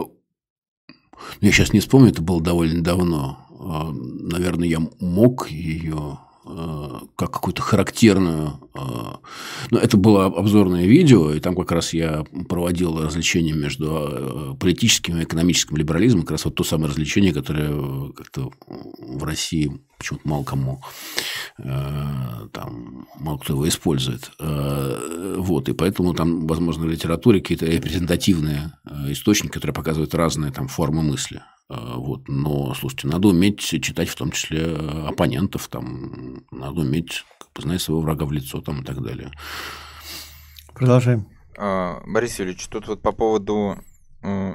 Я 1.40 1.50
сейчас 1.50 1.72
не 1.72 1.80
вспомню, 1.80 2.10
это 2.10 2.22
было 2.22 2.40
довольно 2.40 2.84
давно. 2.84 3.44
А, 3.58 3.90
наверное, 3.90 4.68
я 4.68 4.78
мог 5.00 5.50
ее 5.50 6.20
как 7.16 7.32
какую-то 7.32 7.62
характерную... 7.62 8.60
Э, 8.74 9.16
ну, 9.70 9.78
это 9.78 9.96
было 9.96 10.26
обзорное 10.26 10.86
видео, 10.86 11.32
и 11.32 11.40
там 11.40 11.56
как 11.56 11.72
раз 11.72 11.92
я 11.92 12.24
проводил 12.48 13.02
развлечение 13.02 13.54
между 13.54 13.86
э, 13.88 14.54
политическим 14.58 15.18
и 15.18 15.24
экономическим 15.24 15.76
либерализмом, 15.76 16.22
как 16.22 16.32
раз 16.32 16.44
вот 16.44 16.54
то 16.54 16.62
самое 16.62 16.90
развлечение, 16.90 17.32
которое 17.32 18.12
как-то 18.12 18.50
в 18.68 19.24
России 19.24 19.80
почему-то 19.98 20.28
мало 20.28 20.44
кому 20.44 20.82
там 21.56 23.06
мало 23.18 23.38
кто 23.38 23.54
его 23.54 23.66
использует. 23.66 24.30
Вот, 24.38 25.70
и 25.70 25.72
поэтому 25.72 26.12
там, 26.12 26.46
возможно, 26.46 26.84
в 26.84 26.90
литературе 26.90 27.40
какие-то 27.40 27.64
репрезентативные 27.64 28.72
источники, 29.08 29.52
которые 29.52 29.74
показывают 29.74 30.14
разные 30.14 30.52
там 30.52 30.68
формы 30.68 31.02
мысли. 31.02 31.40
А, 31.68 31.96
вот. 31.96 32.28
Но, 32.28 32.74
слушайте, 32.74 33.08
надо 33.08 33.28
уметь 33.28 33.60
читать 33.60 34.08
в 34.08 34.16
том 34.16 34.30
числе 34.30 34.74
оппонентов, 34.74 35.68
там, 35.68 36.44
надо 36.50 36.80
уметь 36.80 37.24
как 37.38 37.52
бы, 37.54 37.62
знать 37.62 37.82
своего 37.82 38.02
врага 38.02 38.24
в 38.24 38.32
лицо 38.32 38.60
там, 38.60 38.82
и 38.82 38.84
так 38.84 39.02
далее. 39.02 39.30
Продолжаем. 40.74 41.28
А, 41.58 42.02
Борис 42.06 42.38
Юрьевич, 42.38 42.66
тут 42.68 42.86
вот 42.88 43.02
по 43.02 43.12
поводу 43.12 43.78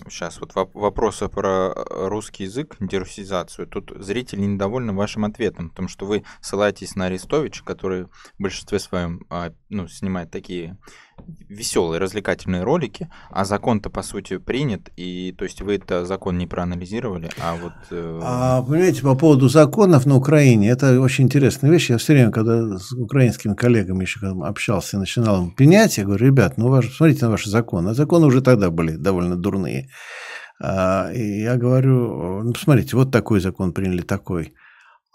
Сейчас 0.09 0.41
вот 0.41 0.51
вопросы 0.73 1.29
про 1.29 1.71
э, 1.73 2.07
русский 2.07 2.43
язык, 2.43 2.75
дерусизацию. 2.81 3.67
Тут 3.67 3.93
зрители 3.95 4.41
недовольны 4.41 4.91
вашим 4.91 5.23
ответом, 5.23 5.69
потому 5.69 5.87
что 5.87 6.05
вы 6.05 6.25
ссылаетесь 6.41 6.95
на 6.95 7.05
Арестовича, 7.05 7.63
который 7.63 8.05
в 8.05 8.09
большинстве 8.37 8.79
своем 8.79 9.25
а, 9.29 9.53
ну, 9.71 9.87
снимает 9.87 10.29
такие 10.29 10.77
веселые, 11.49 11.99
развлекательные 11.99 12.63
ролики, 12.63 13.09
а 13.29 13.45
закон-то, 13.45 13.89
по 13.89 14.03
сути, 14.03 14.37
принят, 14.37 14.89
и 14.97 15.33
то 15.37 15.45
есть 15.45 15.61
вы 15.61 15.75
это 15.75 16.05
закон 16.05 16.37
не 16.37 16.45
проанализировали, 16.45 17.29
а 17.39 17.55
вот... 17.55 17.73
Э... 17.91 18.19
А, 18.23 18.61
понимаете, 18.61 19.01
по 19.01 19.15
поводу 19.15 19.47
законов 19.47 20.05
на 20.05 20.15
Украине, 20.15 20.69
это 20.69 20.99
очень 20.99 21.25
интересная 21.25 21.71
вещь. 21.71 21.89
Я 21.89 21.97
все 21.97 22.13
время, 22.13 22.31
когда 22.31 22.77
с 22.77 22.91
украинскими 22.91 23.53
коллегами 23.53 24.03
еще 24.03 24.19
общался 24.43 24.99
начинал 24.99 25.43
им 25.43 25.51
пенять, 25.51 25.97
я 25.97 26.05
говорю, 26.05 26.27
ребят, 26.27 26.57
ну, 26.57 26.69
ваш, 26.69 26.93
смотрите 26.95 27.25
на 27.25 27.31
ваши 27.31 27.49
законы. 27.49 27.89
А 27.89 27.93
законы 27.93 28.25
уже 28.25 28.41
тогда 28.41 28.69
были 28.69 28.95
довольно 28.95 29.35
дурные. 29.35 29.89
А, 30.61 31.11
и 31.13 31.41
я 31.41 31.55
говорю, 31.55 32.43
ну, 32.43 32.53
посмотрите, 32.53 32.95
вот 32.95 33.11
такой 33.11 33.39
закон 33.39 33.73
приняли, 33.73 34.01
такой. 34.01 34.53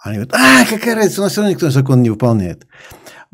Они 0.02 0.16
говорят, 0.16 0.34
а, 0.34 0.64
какая 0.68 0.94
разница, 0.94 1.20
у 1.20 1.24
нас 1.24 1.32
все 1.32 1.40
равно 1.40 1.52
никто 1.52 1.70
закон 1.70 2.02
не 2.02 2.10
выполняет. 2.10 2.66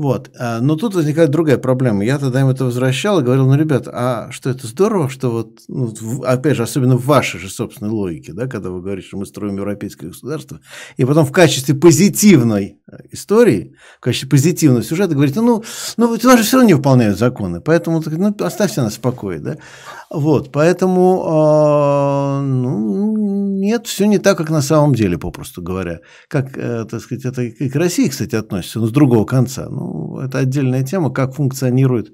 Вот. 0.03 0.33
А, 0.37 0.59
но 0.61 0.75
тут 0.75 0.97
возникает 0.97 1.31
другая 1.31 1.59
проблема. 1.59 2.05
Я 2.05 2.19
тогда 2.19 2.41
им 2.41 2.49
это 2.49 2.65
возвращал 2.65 3.21
и 3.21 3.23
говорил, 3.23 3.47
ну, 3.47 3.55
ребят, 3.55 3.87
а 3.87 4.33
что 4.33 4.51
это 4.51 4.67
здорово, 4.67 5.09
что 5.09 5.31
вот, 5.31 5.61
ну, 5.69 5.95
опять 6.25 6.57
же, 6.57 6.65
особенно 6.65 6.97
в 6.97 7.07
вашей 7.07 7.39
же 7.39 7.49
собственной 7.49 7.93
логике, 7.93 8.33
да, 8.33 8.49
когда 8.49 8.71
вы 8.71 8.83
говорите, 8.83 9.07
что 9.07 9.17
мы 9.17 9.27
строим 9.27 9.55
европейское 9.55 10.11
государство, 10.11 10.59
и 10.97 11.05
потом 11.05 11.25
в 11.25 11.31
качестве 11.31 11.77
позитивной 11.77 12.79
э, 12.91 12.97
истории, 13.13 13.77
в 13.99 14.01
качестве 14.01 14.29
позитивного 14.29 14.83
сюжета 14.83 15.15
говорите, 15.15 15.41
ну, 15.41 15.63
ну, 15.97 16.09
у 16.09 16.27
нас 16.27 16.39
же 16.39 16.45
все 16.45 16.57
равно 16.57 16.67
не 16.67 16.75
выполняют 16.75 17.17
законы, 17.17 17.61
поэтому 17.61 18.03
ну, 18.05 18.35
оставьте 18.41 18.83
нас 18.83 18.95
в 18.95 19.01
покое, 19.01 19.39
да. 19.39 19.57
Вот, 20.15 20.53
поэтому, 20.53 21.25
э, 21.25 22.41
ну, 22.43 23.17
нет, 23.59 23.87
все 23.87 24.07
не 24.07 24.19
так, 24.19 24.37
как 24.37 24.51
на 24.51 24.61
самом 24.61 24.95
деле, 24.95 25.17
попросту 25.17 25.63
говоря. 25.63 26.01
Как, 26.29 26.59
э, 26.59 26.85
так 26.85 27.01
сказать, 27.01 27.25
это 27.25 27.43
и 27.43 27.71
к 27.71 27.77
России, 27.77 28.09
кстати, 28.09 28.35
относится, 28.35 28.81
но 28.81 28.87
с 28.87 28.91
другого 28.91 29.25
конца. 29.25 29.69
Ну, 29.71 30.19
это 30.19 30.39
отдельная 30.39 30.83
тема, 30.83 31.11
как 31.11 31.35
функционирует 31.35 32.13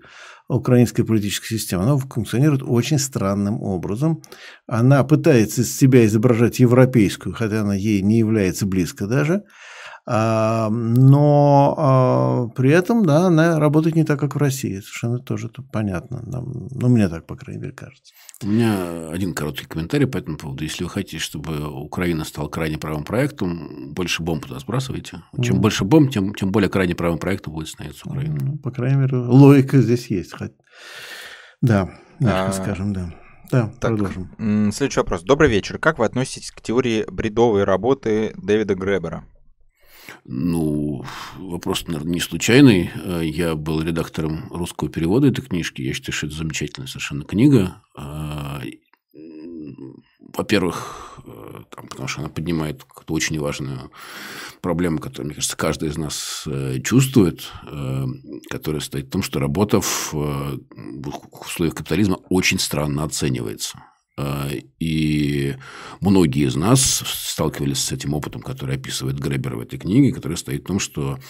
украинская 0.49 1.05
политическая 1.05 1.59
система. 1.59 1.83
Она 1.83 1.97
функционирует 1.97 2.63
очень 2.63 2.99
странным 2.99 3.61
образом. 3.63 4.23
Она 4.67 5.03
пытается 5.03 5.63
из 5.63 5.77
себя 5.77 6.07
изображать 6.07 6.61
европейскую, 6.61 7.35
хотя 7.35 7.63
она 7.63 7.75
ей 7.75 8.01
не 8.03 8.19
является 8.19 8.65
близко 8.65 9.07
даже. 9.07 9.43
Но 10.11 11.75
а, 11.77 12.49
при 12.57 12.71
этом, 12.71 13.05
да, 13.05 13.27
она 13.27 13.59
работает 13.59 13.95
не 13.95 14.05
так, 14.05 14.19
как 14.19 14.37
в 14.37 14.39
России. 14.39 14.81
Совершенно 14.81 15.19
тоже 15.19 15.49
это 15.49 15.63
понятно. 15.63 16.23
Нам, 16.25 16.69
ну, 16.71 16.89
мне 16.89 17.09
так, 17.09 17.27
по 17.27 17.37
крайней 17.37 17.61
мере, 17.61 17.75
кажется. 17.75 18.15
У 18.43 18.47
меня 18.47 19.11
один 19.11 19.35
короткий 19.35 19.67
комментарий 19.67 20.07
по 20.07 20.17
этому 20.17 20.39
поводу. 20.39 20.65
Если 20.65 20.83
вы 20.83 20.89
хотите, 20.89 21.19
чтобы 21.19 21.69
Украина 21.69 22.25
стала 22.25 22.49
крайне 22.49 22.79
правым 22.79 23.05
проектом, 23.05 23.93
больше 23.93 24.23
бомб 24.23 24.47
туда 24.47 24.59
сбрасывайте. 24.61 25.25
Чем 25.43 25.57
mm. 25.57 25.61
больше 25.61 25.85
бомб, 25.85 26.11
тем, 26.11 26.33
тем 26.35 26.53
более 26.53 26.71
крайне 26.71 26.95
правым 26.95 27.19
проектом 27.19 27.53
будет 27.53 27.69
становиться 27.69 28.09
Украина. 28.09 28.39
Ну, 28.41 28.57
по 28.57 28.71
крайней 28.71 28.97
мере, 29.01 29.17
логика 29.17 29.83
здесь 29.83 30.07
есть. 30.07 30.33
Да, 31.61 31.91
мягко 32.19 32.49
а... 32.49 32.53
скажем, 32.53 32.95
да. 32.95 33.15
Да, 33.51 33.73
так, 33.81 33.97
продолжим. 33.97 34.73
Следующий 34.73 35.01
вопрос. 35.01 35.23
Добрый 35.23 35.51
вечер. 35.51 35.79
Как 35.79 35.99
вы 35.99 36.07
относитесь 36.07 36.51
к 36.51 36.63
теории 36.63 37.05
бредовой 37.11 37.65
работы 37.65 38.33
Дэвида 38.37 38.75
Гребера? 38.75 39.25
Ну, 40.25 41.05
вопрос, 41.37 41.87
наверное, 41.87 42.15
не 42.15 42.21
случайный. 42.21 42.91
Я 43.23 43.55
был 43.55 43.83
редактором 43.83 44.49
русского 44.51 44.91
перевода 44.91 45.29
этой 45.29 45.43
книжки. 45.43 45.83
Я 45.83 45.93
считаю, 45.93 46.15
что 46.15 46.27
это 46.27 46.37
замечательная 46.37 46.89
совершенно 46.89 47.25
книга. 47.25 47.83
А, 47.97 48.63
во-первых, 50.37 51.19
там, 51.71 51.89
потому 51.89 52.09
что 52.09 52.21
она 52.21 52.29
поднимает 52.29 52.85
какую-то 52.85 53.15
очень 53.15 53.39
важную 53.39 53.91
проблему, 54.61 54.99
которую, 54.99 55.27
мне 55.27 55.35
кажется, 55.35 55.57
каждый 55.57 55.89
из 55.89 55.97
нас 55.97 56.45
э, 56.47 56.81
чувствует, 56.81 57.51
э, 57.67 58.05
которая 58.51 58.81
стоит 58.81 59.07
в 59.07 59.11
том, 59.11 59.23
что 59.23 59.39
работа 59.41 59.79
э, 59.79 59.81
в 59.81 61.39
условиях 61.41 61.75
капитализма 61.75 62.17
очень 62.29 62.59
странно 62.59 63.05
оценивается. 63.05 63.83
А, 64.19 64.51
и 64.81 65.57
многие 66.01 66.49
из 66.49 66.57
нас 66.57 67.05
сталкивались 67.07 67.79
с 67.79 67.93
этим 67.93 68.15
опытом, 68.15 68.43
который 68.43 68.75
описывает 68.75 69.21
Гребер 69.21 69.55
в 69.55 69.61
этой 69.61 69.79
книге, 69.79 70.13
который 70.13 70.37
стоит 70.37 70.65
в 70.65 70.67
том, 70.67 70.81
что 70.81 71.21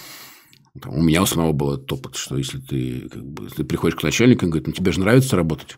там, 0.80 0.96
у 0.96 1.02
меня 1.02 1.26
самого 1.26 1.52
был 1.52 1.74
этот 1.74 1.92
опыт, 1.92 2.16
что 2.16 2.38
если 2.38 2.58
ты, 2.58 3.08
как 3.10 3.24
бы, 3.24 3.48
ты 3.48 3.64
приходишь 3.64 3.98
к 3.98 4.02
начальнику 4.02 4.46
и 4.46 4.48
говорит, 4.48 4.68
ну 4.68 4.72
тебе 4.72 4.92
же 4.92 5.00
нравится 5.00 5.36
работать. 5.36 5.76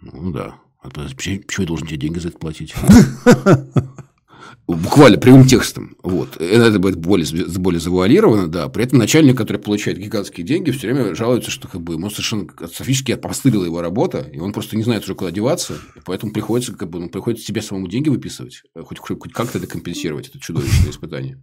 Ну 0.00 0.30
да. 0.30 0.60
А 0.80 0.90
почему 0.90 1.42
я 1.58 1.66
должен 1.66 1.88
тебе 1.88 1.98
деньги 1.98 2.20
за 2.20 2.28
это 2.28 2.38
платить? 2.38 2.72
буквально 4.76 5.18
прямым 5.18 5.46
текстом. 5.46 5.96
Вот. 6.02 6.40
Это 6.40 6.78
будет 6.78 6.96
более, 6.96 7.26
более 7.58 7.80
завуалировано, 7.80 8.48
да. 8.48 8.68
При 8.68 8.84
этом 8.84 8.98
начальник, 8.98 9.36
который 9.36 9.58
получает 9.58 9.98
гигантские 9.98 10.46
деньги, 10.46 10.70
все 10.70 10.92
время 10.92 11.14
жалуется, 11.14 11.50
что 11.50 11.68
как 11.68 11.80
бы, 11.80 11.94
ему 11.94 12.10
совершенно 12.10 12.46
катастрофически 12.46 13.12
опостылила 13.12 13.64
его 13.64 13.80
работа, 13.80 14.28
и 14.32 14.38
он 14.38 14.52
просто 14.52 14.76
не 14.76 14.82
знает 14.82 15.04
уже, 15.04 15.14
куда 15.14 15.30
деваться, 15.30 15.74
и 15.96 16.00
поэтому 16.04 16.32
приходится, 16.32 16.74
как 16.74 16.90
бы, 16.90 17.00
ну, 17.00 17.08
приходится 17.08 17.46
себе 17.46 17.62
самому 17.62 17.88
деньги 17.88 18.08
выписывать, 18.08 18.62
хоть, 18.84 18.98
хоть 18.98 19.32
как-то 19.32 19.58
это 19.58 19.66
компенсировать, 19.66 20.28
это 20.28 20.38
чудовищное 20.38 20.90
испытание. 20.90 21.42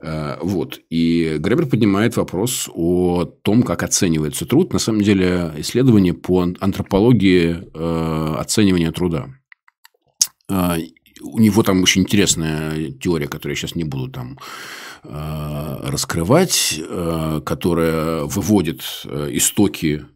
А, 0.00 0.38
вот. 0.42 0.80
И 0.90 1.36
Гребер 1.38 1.66
поднимает 1.66 2.16
вопрос 2.16 2.68
о 2.72 3.24
том, 3.24 3.62
как 3.62 3.82
оценивается 3.82 4.46
труд. 4.46 4.72
На 4.72 4.78
самом 4.78 5.02
деле, 5.02 5.52
исследование 5.58 6.14
по 6.14 6.42
антропологии 6.42 7.64
э, 7.72 8.34
оценивания 8.38 8.92
труда 8.92 9.28
а, 10.48 10.76
у 11.24 11.38
него 11.38 11.62
там 11.62 11.82
очень 11.82 12.02
интересная 12.02 12.90
теория, 12.90 13.26
которую 13.26 13.56
я 13.56 13.60
сейчас 13.60 13.74
не 13.74 13.84
буду 13.84 14.10
там 14.10 14.38
э, 15.02 15.80
раскрывать, 15.82 16.78
э, 16.78 17.40
которая 17.44 18.24
выводит 18.24 18.82
э, 19.04 19.30
истоки 19.32 20.06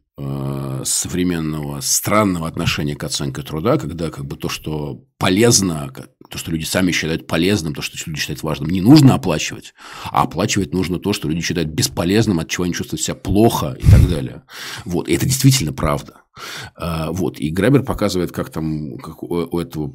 современного 0.84 1.80
странного 1.80 2.48
отношения 2.48 2.96
к 2.96 3.04
оценке 3.04 3.42
труда, 3.42 3.78
когда 3.78 4.10
как 4.10 4.24
бы 4.24 4.34
то, 4.34 4.48
что 4.48 5.04
полезно, 5.16 5.92
то, 6.28 6.38
что 6.38 6.50
люди 6.50 6.64
сами 6.64 6.90
считают 6.90 7.28
полезным, 7.28 7.72
то, 7.72 7.82
что 7.82 7.96
люди 8.04 8.18
считают 8.18 8.42
важным, 8.42 8.68
не 8.68 8.80
нужно 8.80 9.14
оплачивать, 9.14 9.74
а 10.10 10.22
оплачивать 10.22 10.74
нужно 10.74 10.98
то, 10.98 11.12
что 11.12 11.28
люди 11.28 11.42
считают 11.42 11.68
бесполезным, 11.68 12.40
от 12.40 12.48
чего 12.48 12.64
они 12.64 12.74
чувствуют 12.74 13.00
себя 13.00 13.14
плохо 13.14 13.76
и 13.78 13.88
так 13.88 14.08
далее. 14.10 14.42
Вот. 14.84 15.08
И 15.08 15.14
это 15.14 15.24
действительно 15.24 15.72
правда. 15.72 16.22
А, 16.74 17.10
вот. 17.12 17.38
И 17.38 17.50
Гребер 17.50 17.82
показывает, 17.82 18.32
как 18.32 18.50
там 18.50 18.98
как 18.98 19.22
у 19.22 19.58
этого 19.58 19.92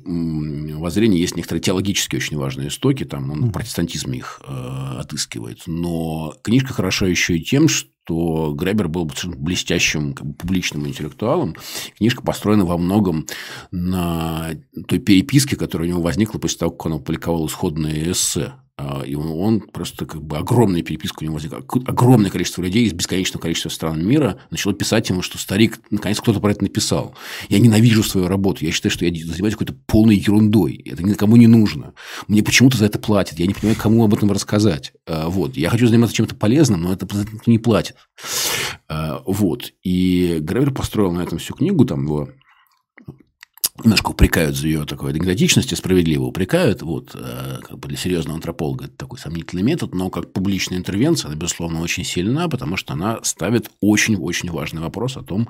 воззрения 0.80 1.20
есть 1.20 1.36
некоторые 1.36 1.62
теологические 1.62 2.20
очень 2.20 2.38
важные 2.38 2.70
истоки, 2.70 3.04
там 3.04 3.32
он 3.32 3.52
протестантизм 3.52 4.12
их 4.12 4.42
э, 4.46 4.98
отыскивает. 5.00 5.64
Но 5.68 6.36
книжка 6.42 6.74
хороша 6.74 7.08
еще 7.08 7.38
и 7.38 7.44
тем, 7.44 7.68
что 7.68 7.94
что 8.06 8.54
Гребер 8.54 8.90
был 8.90 9.10
блестящим 9.38 10.14
как 10.14 10.28
бы, 10.28 10.34
публичным 10.34 10.88
интеллектуалом. 10.88 11.56
Книжка 11.98 12.22
построена 12.22 12.66
во 12.66 12.78
многом 12.78 13.26
на 13.72 14.52
той 14.88 15.00
переписке, 15.00 15.56
которая 15.56 15.88
у 15.88 15.92
него 15.92 16.02
возникла 16.02 16.40
после 16.40 16.60
того, 16.60 16.72
как 16.72 16.86
он 16.88 16.94
опубликовал 16.94 17.48
исходные 17.48 18.12
эссе 18.12 18.54
и 19.06 19.16
он 19.16 19.62
просто 19.62 20.06
как 20.06 20.24
бы 20.24 20.38
огромная 20.38 20.82
переписка 20.82 21.20
у 21.22 21.24
него 21.26 21.36
возникла. 21.36 21.60
Огромное 21.86 22.32
количество 22.32 22.62
людей 22.62 22.86
из 22.86 22.94
бесконечного 22.94 23.42
количества 23.42 23.70
стран 23.70 24.04
мира 24.06 24.40
начало 24.50 24.74
писать 24.74 25.10
ему, 25.10 25.22
что 25.22 25.38
старик, 25.38 25.80
наконец 25.92 26.20
кто-то 26.20 26.40
про 26.40 26.52
это 26.52 26.64
написал. 26.64 27.16
Я 27.50 27.60
ненавижу 27.60 28.04
свою 28.04 28.28
работу. 28.28 28.66
Я 28.66 28.72
считаю, 28.72 28.92
что 28.92 29.06
я 29.06 29.12
занимаюсь 29.14 29.54
какой-то 29.54 29.76
полной 29.86 30.16
ерундой. 30.16 30.76
Это 30.86 31.04
никому 31.04 31.36
не 31.36 31.48
нужно. 31.48 31.94
Мне 32.28 32.42
почему-то 32.42 32.78
за 32.78 32.86
это 32.86 32.98
платят. 32.98 33.40
Я 33.40 33.46
не 33.46 33.54
понимаю, 33.54 33.78
кому 33.80 34.04
об 34.04 34.14
этом 34.14 34.32
рассказать. 34.32 34.94
А, 35.06 35.30
вот. 35.30 35.56
Я 35.56 35.70
хочу 35.70 35.88
заниматься 35.88 36.16
чем-то 36.16 36.36
полезным, 36.36 36.82
но 36.82 36.94
это 36.94 37.08
не 37.46 37.60
платит. 37.60 37.96
А, 38.88 39.22
вот. 39.26 39.72
И 39.84 40.40
Гревер 40.42 40.72
построил 40.74 41.12
на 41.12 41.22
этом 41.22 41.38
всю 41.38 41.54
книгу, 41.54 41.86
там 41.86 42.06
его 42.06 42.30
немножко 43.82 44.12
упрекают 44.12 44.56
за 44.56 44.68
ее 44.68 44.86
такой 44.86 45.12
анекдотичность, 45.12 45.76
справедливо 45.76 46.26
упрекают. 46.26 46.84
Вот, 46.84 47.16
э, 47.16 47.58
как 47.64 47.80
бы 47.80 47.88
для 47.88 47.98
серьезного 47.98 48.36
антрополога 48.36 48.86
это 48.86 48.96
такой 48.96 49.18
сомнительный 49.18 49.64
метод, 49.64 49.96
но 49.96 50.12
как 50.12 50.32
публичная 50.32 50.78
интервенция, 50.78 51.30
она, 51.30 51.38
безусловно, 51.38 51.82
очень 51.82 52.04
сильна, 52.04 52.48
потому 52.48 52.78
что 52.78 52.94
она 52.94 53.20
ставит 53.24 53.72
очень-очень 53.82 54.52
важный 54.52 54.82
вопрос 54.82 55.18
о 55.18 55.24
том, 55.24 55.50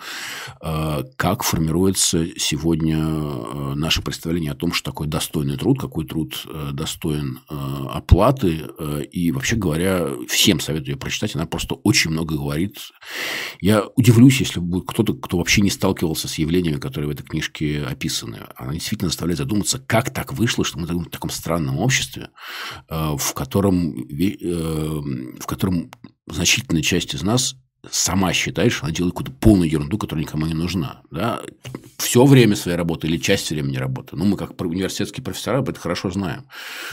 э, 0.62 1.04
как 1.18 1.44
формируется 1.44 2.26
сегодня 2.38 2.98
э, 2.98 3.74
наше 3.76 4.02
представление 4.02 4.54
о 4.54 4.56
том, 4.56 4.72
что 4.72 4.92
такое 4.92 5.10
достойный 5.10 5.58
труд, 5.58 5.80
какой 5.80 6.06
труд 6.06 6.46
достоин 6.74 7.40
оплаты. 7.50 8.68
И, 9.12 9.32
вообще 9.32 9.56
говоря, 9.56 10.08
всем 10.28 10.60
советую 10.60 10.94
ее 10.94 10.98
прочитать. 10.98 11.36
Она 11.36 11.46
просто 11.46 11.76
очень 11.76 12.12
много 12.12 12.36
говорит. 12.36 12.78
Я 13.60 13.86
удивлюсь, 13.96 14.40
если 14.40 14.60
будет 14.60 14.86
кто-то, 14.88 15.14
кто 15.14 15.38
вообще 15.38 15.62
не 15.62 15.70
сталкивался 15.70 16.28
с 16.28 16.38
явлениями, 16.38 16.80
которые 16.80 17.10
в 17.10 17.12
этой 17.12 17.24
книжке 17.24 17.84
описаны 17.84 18.13
описаны, 18.14 18.48
она 18.56 18.74
действительно 18.74 19.10
заставляет 19.10 19.40
задуматься, 19.40 19.80
как 19.80 20.12
так 20.12 20.34
вышло, 20.34 20.64
что 20.64 20.80
мы 20.80 20.86
в 20.86 21.10
таком 21.10 21.30
странном 21.30 21.80
обществе, 21.80 22.30
э, 22.90 23.16
в 23.18 23.34
котором, 23.34 23.96
э, 23.96 25.38
в 25.40 25.46
котором 25.46 25.92
значительная 26.28 26.84
часть 26.84 27.14
из 27.14 27.24
нас 27.24 27.56
сама 27.90 28.32
считает, 28.34 28.72
что 28.72 28.86
она 28.86 28.94
делает 28.94 29.14
какую-то 29.14 29.38
полную 29.40 29.70
ерунду, 29.70 29.98
которая 29.98 30.24
никому 30.24 30.46
не 30.46 30.54
нужна. 30.54 31.02
Да? 31.12 31.42
Все 31.98 32.26
время 32.26 32.56
своей 32.56 32.78
работы 32.78 33.08
или 33.08 33.18
часть 33.18 33.50
времени 33.50 33.78
работы. 33.78 34.16
Ну, 34.16 34.26
мы 34.26 34.38
как 34.38 34.60
университетские 34.62 35.24
профессора 35.24 35.60
об 35.60 35.70
этом 35.70 35.82
хорошо 35.82 36.10
знаем, 36.10 36.46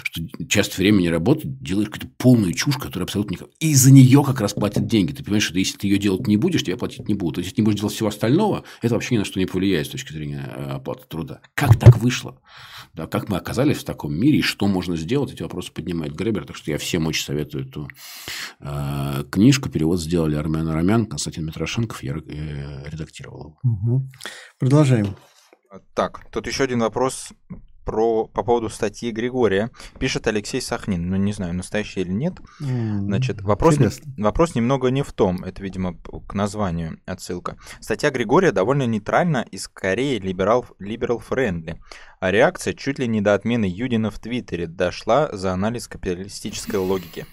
что 0.03 0.21
часть 0.49 0.77
времени 0.79 1.09
работы 1.09 1.43
делаешь 1.45 1.89
какую-то 1.89 2.13
полную 2.19 2.53
чушь, 2.55 2.77
которая 2.77 3.05
абсолютно 3.05 3.35
никак... 3.35 3.49
И 3.61 3.75
за 3.75 3.93
нее 3.93 4.25
как 4.25 4.41
раз 4.41 4.55
платят 4.55 4.87
деньги. 4.87 5.13
Ты 5.13 5.23
понимаешь, 5.23 5.45
что 5.45 5.59
если 5.59 5.79
ты 5.79 5.87
ее 5.87 5.99
делать 5.99 6.27
не 6.27 6.37
будешь, 6.37 6.63
тебе 6.63 6.77
платить 6.77 7.09
не 7.09 7.15
будут. 7.15 7.37
То 7.37 7.41
есть, 7.41 7.51
если 7.51 7.61
не 7.61 7.65
будешь 7.65 7.81
делать 7.81 7.95
всего 7.95 8.09
остального, 8.09 8.65
это 8.83 8.95
вообще 8.95 9.15
ни 9.15 9.19
на 9.21 9.25
что 9.25 9.39
не 9.39 9.47
повлияет 9.47 9.87
с 9.87 9.91
точки 9.91 10.13
зрения 10.13 10.53
э, 10.57 10.71
оплаты 10.73 11.05
труда. 11.09 11.41
Как 11.55 11.79
так 11.79 11.99
вышло? 11.99 12.41
Да, 12.95 13.07
как 13.07 13.29
мы 13.29 13.37
оказались 13.37 13.79
в 13.79 13.85
таком 13.85 14.15
мире 14.15 14.39
и 14.39 14.43
что 14.43 14.67
можно 14.67 14.97
сделать, 14.97 15.33
эти 15.33 15.43
вопросы 15.43 15.73
поднимает 15.73 16.15
Гребер. 16.15 16.45
Так 16.45 16.57
что 16.57 16.71
я 16.71 16.79
всем 16.79 17.07
очень 17.07 17.25
советую 17.25 17.67
эту 17.67 17.89
э, 18.61 19.25
книжку. 19.31 19.69
Перевод 19.69 20.01
сделали 20.01 20.37
Армен 20.37 20.69
Арамян, 20.69 21.07
Константин 21.07 21.47
Митрошенков. 21.47 22.03
Я 22.03 22.15
э, 22.15 22.89
редактировал 22.91 23.41
его. 23.41 23.59
Угу. 23.63 24.09
Продолжаем. 24.59 25.17
Так, 25.95 26.27
тут 26.33 26.49
еще 26.49 26.65
один 26.65 26.81
вопрос 26.81 27.33
про, 27.85 28.27
по 28.27 28.43
поводу 28.43 28.69
статьи 28.69 29.11
Григория. 29.11 29.71
Пишет 29.99 30.27
Алексей 30.27 30.61
Сахнин. 30.61 31.09
Ну, 31.09 31.17
не 31.17 31.33
знаю, 31.33 31.55
настоящий 31.55 32.01
или 32.01 32.13
нет. 32.13 32.35
Значит, 32.59 33.41
вопрос, 33.43 33.79
вопрос 34.17 34.55
немного 34.55 34.89
не 34.89 35.03
в 35.03 35.13
том. 35.13 35.45
Это, 35.45 35.63
видимо, 35.63 35.97
к 36.27 36.35
названию 36.35 37.01
отсылка. 37.07 37.57
Статья 37.81 38.11
Григория 38.11 38.53
довольно 38.53 38.87
нейтральна 38.87 39.45
и 39.51 39.59
скорее 39.59 40.19
либерал-friendly. 40.19 41.81
А 42.21 42.31
реакция 42.31 42.75
чуть 42.75 42.99
ли 42.99 43.09
не 43.09 43.21
до 43.21 43.35
отмены 43.35 43.65
Юдина 43.65 44.11
в 44.11 44.19
Твиттере 44.19 44.67
дошла 44.67 45.29
за 45.33 45.53
анализ 45.53 45.89
капиталистической 45.89 46.77
логики. 46.77 47.27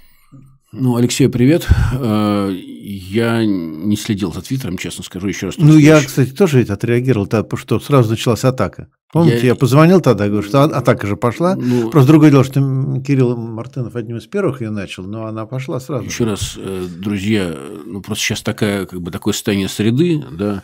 Ну, 0.74 0.98
Алексей, 0.98 1.30
привет. 1.30 1.66
Э, 1.94 2.54
я 2.54 3.46
не 3.46 3.96
следил 3.96 4.34
за 4.34 4.42
Твиттером, 4.42 4.78
честно 4.78 5.02
скажу, 5.02 5.28
еще 5.28 5.46
раз. 5.46 5.56
Ну, 5.58 5.78
я, 5.78 6.02
кстати, 6.02 6.32
тоже 6.32 6.60
ведь 6.60 6.70
отреагировал, 6.70 7.26
потому 7.26 7.58
что 7.58 7.80
сразу 7.80 8.10
началась 8.10 8.44
атака. 8.44 8.90
Помните, 9.14 9.40
я, 9.44 9.48
я 9.48 9.56
позвонил 9.56 10.02
тогда, 10.02 10.28
говорю, 10.28 10.46
что 10.46 10.64
а, 10.64 10.66
атака 10.66 11.08
же 11.08 11.16
пошла. 11.16 11.56
Ну, 11.56 11.90
Просто 11.90 12.10
другое 12.10 12.32
дело, 12.32 12.44
что 12.44 12.60
Кирилл 13.00 13.38
Мартынов 13.38 13.96
одним 13.96 14.18
из 14.18 14.28
первых 14.28 14.60
ее 14.60 14.70
начал, 14.70 15.04
но 15.04 15.26
она 15.26 15.46
пошла 15.46 15.80
сразу. 15.80 16.04
Еще 16.04 16.26
раз, 16.26 16.56
э, 16.58 16.86
друзья, 17.00 17.56
ну 17.86 18.02
просто 18.02 18.26
сейчас 18.26 18.42
такая, 18.42 18.86
как 18.86 19.02
бы, 19.02 19.10
такое 19.10 19.34
состояние 19.34 19.70
среды, 19.70 20.22
да, 20.34 20.64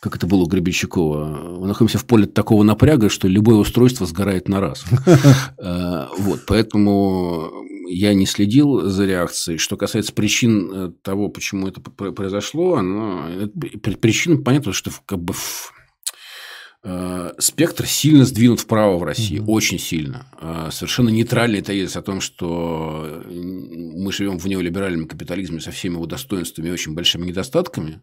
как 0.00 0.16
это 0.16 0.26
было 0.26 0.42
у 0.42 0.46
Гребенщикова, 0.46 1.58
мы 1.60 1.66
находимся 1.68 1.98
в 1.98 2.04
поле 2.04 2.26
такого 2.26 2.64
напряга, 2.64 3.08
что 3.08 3.28
любое 3.28 3.56
устройство 3.56 4.06
сгорает 4.06 4.48
на 4.48 4.60
раз. 4.60 4.84
Э, 5.58 6.06
вот, 6.18 6.40
поэтому 6.46 7.50
я 7.86 8.14
не 8.14 8.26
следил 8.26 8.82
за 8.82 9.06
реакцией. 9.06 9.58
Что 9.58 9.76
касается 9.76 10.12
причин 10.12 10.72
э, 10.72 10.92
того, 11.02 11.28
почему 11.28 11.68
это 11.68 11.80
произошло, 11.80 12.74
оно, 12.74 13.48
причина 14.00 14.42
понятно, 14.42 14.72
что 14.72 14.90
как 15.06 15.20
бы 15.20 15.34
э, 16.84 17.32
спектр 17.38 17.86
сильно 17.86 18.24
сдвинут 18.24 18.60
вправо 18.60 18.98
в 18.98 19.04
России, 19.04 19.38
mm-hmm. 19.38 19.46
очень 19.46 19.78
сильно. 19.78 20.26
Совершенно 20.70 21.08
нейтральный 21.08 21.62
тезис 21.62 21.96
о 21.96 22.02
том, 22.02 22.20
что 22.20 23.22
мы 23.26 24.12
живем 24.12 24.38
в 24.38 24.46
неолиберальном 24.46 25.08
капитализме 25.08 25.60
со 25.60 25.70
всеми 25.70 25.94
его 25.94 26.06
достоинствами 26.06 26.68
и 26.68 26.72
очень 26.72 26.94
большими 26.94 27.26
недостатками, 27.26 28.02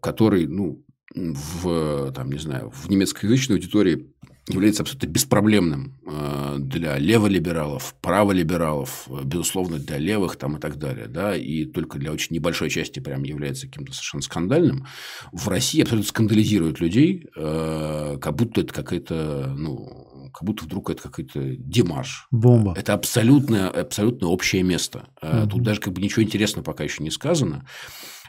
который, 0.00 0.46
ну, 0.46 0.84
в, 1.14 2.12
там, 2.12 2.30
не 2.30 2.38
знаю, 2.38 2.70
в 2.70 2.88
немецкоязычной 2.90 3.56
аудитории 3.56 4.12
является 4.54 4.82
абсолютно 4.82 5.06
беспроблемным 5.06 5.98
э, 6.06 6.56
для 6.58 6.98
леволибералов, 6.98 7.94
праволибералов, 8.00 9.08
безусловно, 9.24 9.78
для 9.78 9.98
левых 9.98 10.36
там 10.36 10.56
и 10.56 10.60
так 10.60 10.76
далее, 10.76 11.06
да, 11.06 11.36
и 11.36 11.64
только 11.64 11.98
для 11.98 12.12
очень 12.12 12.34
небольшой 12.34 12.70
части 12.70 13.00
прям 13.00 13.22
является 13.22 13.66
каким-то 13.66 13.92
совершенно 13.92 14.22
скандальным, 14.22 14.86
в 15.32 15.48
России 15.48 15.82
абсолютно 15.82 16.08
скандализируют 16.08 16.80
людей, 16.80 17.26
э, 17.36 18.18
как 18.20 18.34
будто 18.36 18.60
это 18.60 18.72
какая-то, 18.72 19.54
ну, 19.56 20.30
как 20.32 20.44
будто 20.44 20.64
вдруг 20.64 20.90
это 20.90 21.02
какой-то 21.02 21.40
демаш. 21.56 22.26
Бомба. 22.30 22.74
Это 22.76 22.94
абсолютно, 22.94 23.70
абсолютно 23.70 24.28
общее 24.28 24.62
место. 24.62 25.08
Угу. 25.22 25.48
Тут 25.50 25.62
даже 25.62 25.80
как 25.80 25.92
бы 25.92 26.00
ничего 26.00 26.22
интересного 26.22 26.64
пока 26.64 26.84
еще 26.84 27.02
не 27.02 27.10
сказано. 27.10 27.66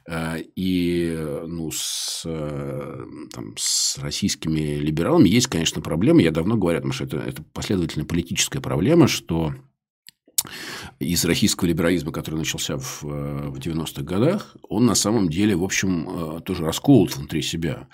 Э, 0.09 0.41
и 0.55 1.15
ну, 1.45 1.69
с, 1.71 2.23
э, 2.25 3.05
там, 3.31 3.53
с 3.57 3.97
российскими 3.99 4.77
либералами 4.77 5.29
есть, 5.29 5.47
конечно, 5.47 5.81
проблема. 5.81 6.21
Я 6.21 6.31
давно 6.31 6.57
говорю, 6.57 6.79
потому 6.79 6.93
что 6.93 7.03
это, 7.03 7.17
это 7.17 7.43
последовательная 7.53 8.07
политическая 8.07 8.59
проблема, 8.59 9.07
что 9.07 9.53
из 10.99 11.25
российского 11.25 11.67
либерализма, 11.67 12.11
который 12.11 12.35
начался 12.35 12.77
в, 12.77 13.03
э, 13.03 13.49
в 13.49 13.59
90-х 13.59 14.01
годах, 14.01 14.57
он 14.67 14.87
на 14.87 14.95
самом 14.95 15.29
деле, 15.29 15.55
в 15.55 15.63
общем, 15.63 16.41
тоже 16.43 16.65
расколот 16.65 17.15
внутри 17.15 17.43
себя. 17.43 17.87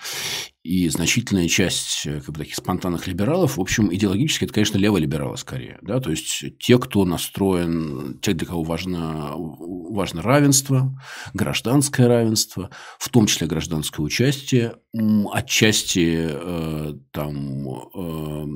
И 0.66 0.88
значительная 0.88 1.46
часть 1.46 2.06
э, 2.06 2.20
как 2.20 2.34
бы, 2.34 2.40
таких 2.40 2.56
спонтанных 2.56 3.06
либералов, 3.06 3.56
в 3.56 3.60
общем, 3.60 3.94
идеологически 3.94 4.44
это, 4.44 4.54
конечно, 4.54 4.78
леволибералы 4.78 5.36
скорее. 5.36 5.78
Да? 5.80 6.00
То 6.00 6.10
есть, 6.10 6.58
те, 6.58 6.76
кто 6.78 7.04
настроен, 7.04 8.18
те, 8.20 8.32
для 8.32 8.48
кого 8.48 8.64
важно, 8.64 9.34
важно 9.36 10.22
равенство, 10.22 11.00
гражданское 11.34 12.08
равенство, 12.08 12.70
в 12.98 13.08
том 13.10 13.26
числе 13.26 13.46
гражданское 13.46 14.02
участие, 14.02 14.74
отчасти 15.32 16.30
э, 16.30 16.94
там, 17.12 17.68
э, 17.68 18.46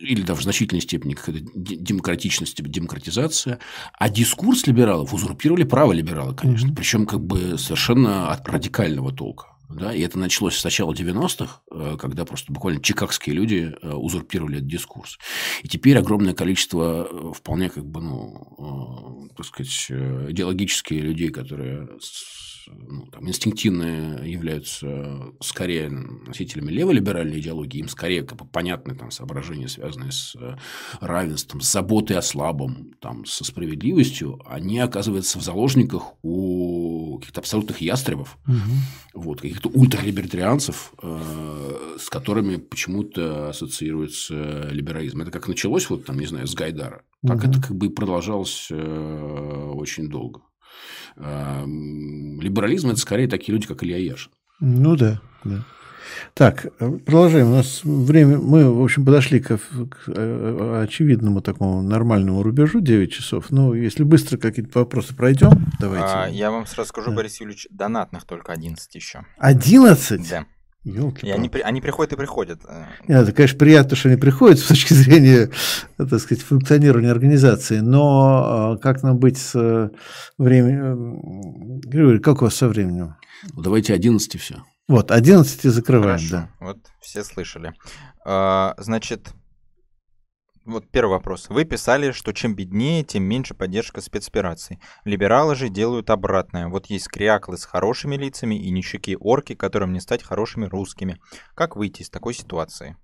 или 0.00 0.22
даже 0.22 0.40
в 0.40 0.42
значительной 0.42 0.82
степени 0.82 1.14
какая-то 1.14 1.44
демократичность, 1.54 2.60
демократизация. 2.60 3.60
А 3.96 4.08
дискурс 4.08 4.66
либералов 4.66 5.14
узурпировали 5.14 5.62
право 5.62 5.92
либерала, 5.92 6.34
конечно. 6.34 6.70
Mm-hmm. 6.70 6.74
Причем 6.74 7.06
как 7.06 7.20
бы 7.20 7.56
совершенно 7.58 8.32
от 8.32 8.48
радикального 8.48 9.12
толка. 9.12 9.59
Да, 9.70 9.94
и 9.94 10.00
это 10.00 10.18
началось 10.18 10.56
с 10.56 10.64
начала 10.64 10.92
90-х, 10.92 11.62
э, 11.70 11.96
когда 11.98 12.24
просто 12.24 12.52
буквально 12.52 12.82
чикагские 12.82 13.36
люди 13.36 13.72
э, 13.80 13.92
узурпировали 13.92 14.56
этот 14.56 14.66
дискурс. 14.66 15.18
И 15.62 15.68
теперь 15.68 15.96
огромное 15.96 16.34
количество 16.34 17.08
э, 17.08 17.32
вполне 17.32 17.70
как 17.70 17.86
бы, 17.86 18.00
ну, 18.00 19.28
так 19.36 19.46
сказать, 19.46 19.86
идеологические 20.30 21.00
людей, 21.02 21.30
которые 21.30 21.88
ну, 22.66 23.06
там, 23.06 23.28
инстинктивно 23.28 24.22
являются 24.24 25.32
скорее 25.40 25.88
носителями 25.88 26.70
леволиберальной 26.70 27.40
идеологии, 27.40 27.78
им 27.78 27.88
скорее 27.88 28.22
как 28.22 28.38
бы, 28.38 28.44
понятны 28.44 28.94
там, 28.94 29.10
соображения, 29.10 29.68
связанные 29.68 30.12
с 30.12 30.36
равенством, 31.00 31.60
с 31.60 31.72
заботой 31.72 32.16
о 32.16 32.22
слабом, 32.22 32.92
там, 33.00 33.24
со 33.24 33.44
справедливостью, 33.44 34.40
они 34.46 34.78
оказываются 34.78 35.38
в 35.38 35.42
заложниках 35.42 36.14
у 36.22 37.18
каких-то 37.18 37.40
абсолютных 37.40 37.80
ястребов, 37.80 38.38
угу. 38.46 38.56
вот, 39.14 39.42
каких-то 39.60 39.68
ультралибертарианцев, 39.78 40.92
э, 41.02 41.96
с 41.98 42.08
которыми 42.08 42.56
почему-то 42.56 43.50
ассоциируется 43.50 44.68
либерализм. 44.70 45.20
Это 45.22 45.30
как 45.30 45.48
началось, 45.48 45.90
вот 45.90 46.04
там, 46.04 46.18
не 46.18 46.26
знаю, 46.26 46.46
с 46.46 46.54
Гайдара, 46.54 47.02
так 47.26 47.38
угу. 47.38 47.48
это 47.48 47.60
как 47.60 47.76
бы 47.76 47.90
продолжалось 47.90 48.68
э, 48.70 49.72
очень 49.74 50.08
долго. 50.08 50.42
Либерализм– 51.16 52.88
это 52.90 53.00
скорее 53.00 53.26
такие 53.26 53.52
люди, 53.52 53.66
как 53.66 53.82
Илья 53.82 53.98
Яшин. 53.98 54.30
Ну 54.60 54.96
да, 54.96 55.20
да. 55.44 55.64
Так, 56.34 56.66
продолжаем. 56.78 57.48
У 57.48 57.56
нас 57.56 57.80
время... 57.84 58.38
Мы, 58.38 58.72
в 58.72 58.82
общем, 58.82 59.04
подошли 59.04 59.40
к, 59.40 59.56
к 59.56 59.58
э, 60.08 60.82
очевидному 60.84 61.40
такому 61.40 61.82
нормальному 61.82 62.42
рубежу 62.42 62.80
9 62.80 63.12
часов. 63.12 63.46
Ну, 63.50 63.74
если 63.74 64.04
быстро 64.04 64.38
какие-то 64.38 64.80
вопросы 64.80 65.14
пройдем, 65.14 65.66
давайте. 65.78 66.06
А, 66.06 66.26
я 66.28 66.50
вам 66.50 66.66
сразу 66.66 66.88
скажу, 66.88 67.10
да. 67.10 67.16
Борис 67.16 67.40
Юрьевич, 67.40 67.66
донатных 67.70 68.24
только 68.24 68.52
11 68.52 68.94
еще. 68.94 69.24
11? 69.38 70.28
Да. 70.28 70.46
Ёлки 70.82 71.26
и 71.26 71.30
они, 71.30 71.50
они 71.62 71.82
приходят 71.82 72.14
и 72.14 72.16
приходят. 72.16 72.62
Нет, 73.06 73.22
это, 73.22 73.32
конечно, 73.32 73.58
приятно, 73.58 73.96
что 73.96 74.08
они 74.08 74.16
приходят 74.16 74.58
с 74.58 74.66
точки 74.66 74.94
зрения, 74.94 75.50
так 75.98 76.20
сказать, 76.20 76.42
функционирования 76.42 77.10
организации, 77.10 77.80
но 77.80 78.78
как 78.82 79.02
нам 79.02 79.18
быть 79.18 79.36
с 79.36 79.54
э, 79.54 79.90
временем? 80.38 81.80
Григорий, 81.80 82.18
как 82.18 82.40
у 82.40 82.46
вас 82.46 82.54
со 82.54 82.66
временем? 82.66 83.16
Давайте 83.54 83.92
11 83.92 84.34
и 84.34 84.38
все. 84.38 84.62
Вот, 84.90 85.12
11 85.12 85.62
закрываем, 85.72 86.18
Хорошо. 86.18 86.30
да. 86.32 86.50
Вот, 86.58 86.78
все 87.00 87.22
слышали. 87.22 87.74
А, 88.24 88.74
значит, 88.76 89.32
вот 90.64 90.90
первый 90.90 91.12
вопрос. 91.12 91.48
Вы 91.48 91.64
писали, 91.64 92.10
что 92.10 92.32
чем 92.32 92.56
беднее, 92.56 93.04
тем 93.04 93.22
меньше 93.22 93.54
поддержка 93.54 94.00
спецопераций. 94.00 94.80
Либералы 95.04 95.54
же 95.54 95.68
делают 95.68 96.10
обратное. 96.10 96.66
Вот 96.66 96.86
есть 96.86 97.06
кряклы 97.06 97.56
с 97.56 97.66
хорошими 97.66 98.16
лицами 98.16 98.56
и 98.56 98.68
нищики-орки, 98.72 99.54
которым 99.54 99.92
не 99.92 100.00
стать 100.00 100.24
хорошими 100.24 100.66
русскими. 100.66 101.20
Как 101.54 101.76
выйти 101.76 102.02
из 102.02 102.10
такой 102.10 102.34
ситуации? 102.34 102.96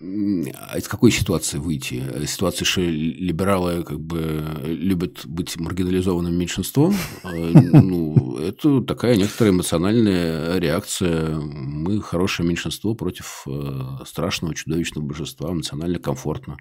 А 0.00 0.76
из 0.76 0.88
какой 0.88 1.12
ситуации 1.12 1.58
выйти? 1.58 1.94
Из 1.94 2.32
ситуации, 2.32 2.64
что 2.64 2.80
либералы 2.80 3.84
как 3.84 4.00
бы 4.00 4.44
любят 4.64 5.24
быть 5.24 5.58
маргинализованным 5.58 6.34
меньшинством? 6.36 6.94
А, 7.22 7.30
ну, 7.32 8.36
это 8.38 8.82
такая 8.82 9.16
некоторая 9.16 9.54
эмоциональная 9.54 10.58
реакция. 10.58 11.36
Мы 11.38 12.00
хорошее 12.02 12.48
меньшинство 12.48 12.94
против 12.94 13.44
э, 13.46 14.04
страшного, 14.04 14.54
чудовищного 14.54 15.06
большинства, 15.06 15.52
эмоционально 15.52 16.00
комфортно. 16.00 16.56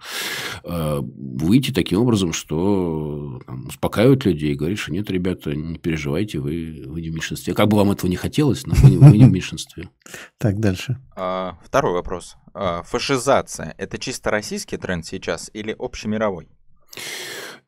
А, 0.64 1.00
выйти 1.02 1.72
таким 1.72 2.02
образом, 2.02 2.34
что 2.34 3.42
там, 3.48 3.66
успокаивать 3.68 4.26
людей 4.26 4.54
и 4.54 4.56
говорить, 4.56 4.78
что 4.78 4.94
нет, 4.94 5.10
ребята, 5.10 5.56
не 5.56 5.80
переживайте, 5.80 6.40
вы, 6.40 6.84
вы 6.86 7.02
не 7.02 7.10
в 7.10 7.14
меньшинстве. 7.14 7.56
Как 7.56 7.68
бы 7.68 7.78
вам 7.78 7.92
этого 7.92 8.10
не 8.10 8.16
хотелось, 8.16 8.68
но 8.68 8.76
вы, 8.76 9.00
вы 9.00 9.18
не 9.18 9.26
в 9.26 9.32
меньшинстве. 9.32 9.90
Так, 10.38 10.60
дальше. 10.60 10.98
Второй 11.16 11.94
вопрос. 11.94 12.36
Фашизация– 12.54 13.74
это 13.78 13.98
чисто 13.98 14.30
российский 14.32 14.78
тренд 14.78 15.06
сейчас 15.06 15.50
или 15.54 15.76
общемировой? 15.78 16.48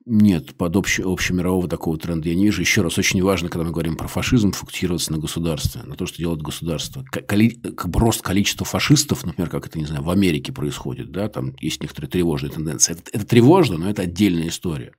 Нет, 0.08 0.56
под 0.56 0.76
общ, 0.76 1.00
общемирового 1.00 1.68
такого 1.68 1.98
тренда 1.98 2.30
я 2.30 2.36
не 2.36 2.46
вижу. 2.46 2.62
Еще 2.62 2.84
раз, 2.84 2.96
очень 3.00 3.24
важно, 3.24 3.50
когда 3.50 3.66
мы 3.66 3.72
говорим 3.72 3.96
про 3.96 4.08
фашизм, 4.08 4.52
фокусироваться 4.52 5.12
на 5.12 5.18
государстве, 5.18 5.82
на 5.82 5.96
то, 5.96 6.06
что 6.06 6.20
делает 6.20 6.44
государство. 6.44 7.04
Коли, 7.28 7.50
как 7.50 7.90
бы 7.90 8.00
рост 8.00 8.22
количества 8.22 8.68
фашистов, 8.68 9.26
например, 9.26 9.50
как 9.50 9.66
это, 9.66 9.80
не 9.80 9.86
знаю, 9.86 10.04
в 10.04 10.10
Америке 10.12 10.54
происходит, 10.54 11.12
да, 11.12 11.28
там 11.28 11.56
есть 11.60 11.82
некоторые 11.82 12.12
тревожные 12.12 12.52
тенденции. 12.52 12.94
Это, 12.94 13.02
это 13.12 13.26
тревожно, 13.26 13.80
но 13.80 13.90
это 13.90 14.04
отдельная 14.04 14.50
история. 14.50 14.94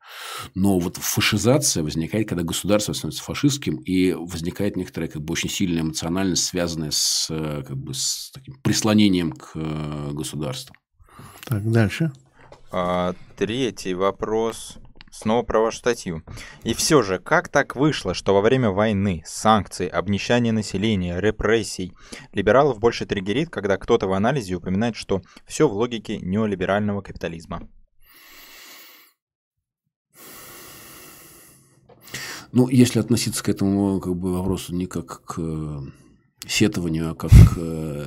Но 0.57 0.81
вот 0.81 0.97
фашизация 0.97 1.85
возникает, 1.85 2.29
когда 2.29 2.43
государство 2.43 2.93
становится 2.93 3.23
фашистским, 3.23 3.77
и 3.77 4.13
возникает 4.13 4.77
некоторая 4.77 5.09
как 5.09 5.23
бы 5.23 5.33
очень 5.33 5.51
сильная 5.51 5.83
эмоциональность, 5.83 6.47
связанная 6.47 6.91
с, 6.91 7.29
как 7.29 7.77
бы, 7.77 7.95
с 7.95 8.33
таким 8.35 8.55
прислонением 8.61 9.31
к 9.31 9.53
э, 9.55 10.11
государству. 10.15 10.75
Так, 11.45 11.71
дальше. 11.71 12.11
А, 12.73 13.15
третий 13.37 13.95
вопрос. 13.95 14.79
Снова 15.17 15.43
про 15.43 15.61
вашу 15.61 15.79
статью. 15.79 16.23
И 16.63 16.75
все 16.75 17.03
же, 17.03 17.19
как 17.19 17.49
так 17.49 17.75
вышло, 17.75 18.13
что 18.13 18.35
во 18.35 18.43
время 18.43 18.69
войны, 18.69 19.23
санкций, 19.25 19.87
обнищания 19.87 20.53
населения, 20.53 21.19
репрессий, 21.19 21.95
либералов 22.35 22.79
больше 22.79 23.07
триггерит, 23.07 23.49
когда 23.49 23.79
кто-то 23.79 24.09
в 24.09 24.13
анализе 24.13 24.57
упоминает, 24.57 24.95
что 24.95 25.23
все 25.47 25.69
в 25.69 25.73
логике 25.73 26.19
неолиберального 26.19 27.01
капитализма? 27.01 27.67
Ну, 32.53 32.69
если 32.69 33.01
относиться 33.01 33.43
к 33.43 33.49
этому 33.49 33.99
как 34.01 34.15
бы, 34.17 34.35
вопросу 34.35 34.75
не 34.75 34.85
как 34.85 35.25
к 35.25 35.39
э, 35.39 35.81
сетованию, 36.47 37.13
а 37.13 37.15
как 37.15 37.33
э, 37.57 38.07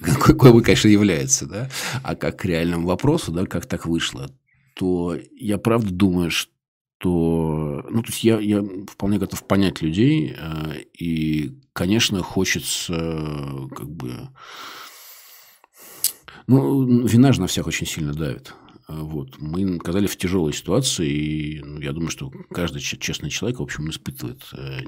какой 0.20 0.52
бы, 0.52 0.62
конечно, 0.62 0.86
является, 0.86 1.46
да, 1.46 1.68
а 2.04 2.14
как 2.14 2.38
к 2.38 2.44
реальному 2.44 2.86
вопросу, 2.86 3.32
да, 3.32 3.44
как 3.44 3.66
так 3.66 3.86
вышло, 3.86 4.30
то 4.74 5.16
я 5.36 5.58
правда 5.58 5.90
думаю, 5.90 6.30
что... 6.30 6.50
Ну, 7.02 8.02
то 8.02 8.08
есть, 8.08 8.24
я, 8.24 8.38
я 8.40 8.62
вполне 8.88 9.18
готов 9.18 9.46
понять 9.46 9.82
людей, 9.82 10.34
э, 10.36 10.84
и, 10.98 11.52
конечно, 11.72 12.22
хочется 12.22 13.68
как 13.74 13.88
бы... 13.90 14.28
Ну, 16.46 17.06
вина 17.06 17.32
же 17.32 17.40
на 17.40 17.46
всех 17.46 17.66
очень 17.66 17.86
сильно 17.86 18.12
давит. 18.12 18.54
Вот. 18.86 19.38
Мы 19.38 19.76
оказались 19.76 20.10
в 20.10 20.18
тяжелой 20.18 20.52
ситуации, 20.52 21.08
и 21.08 21.62
ну, 21.62 21.80
я 21.80 21.92
думаю, 21.92 22.10
что 22.10 22.30
каждый 22.50 22.80
честный 22.80 23.30
человек, 23.30 23.60
в 23.60 23.62
общем, 23.62 23.88
испытывает 23.88 24.42
э, 24.52 24.80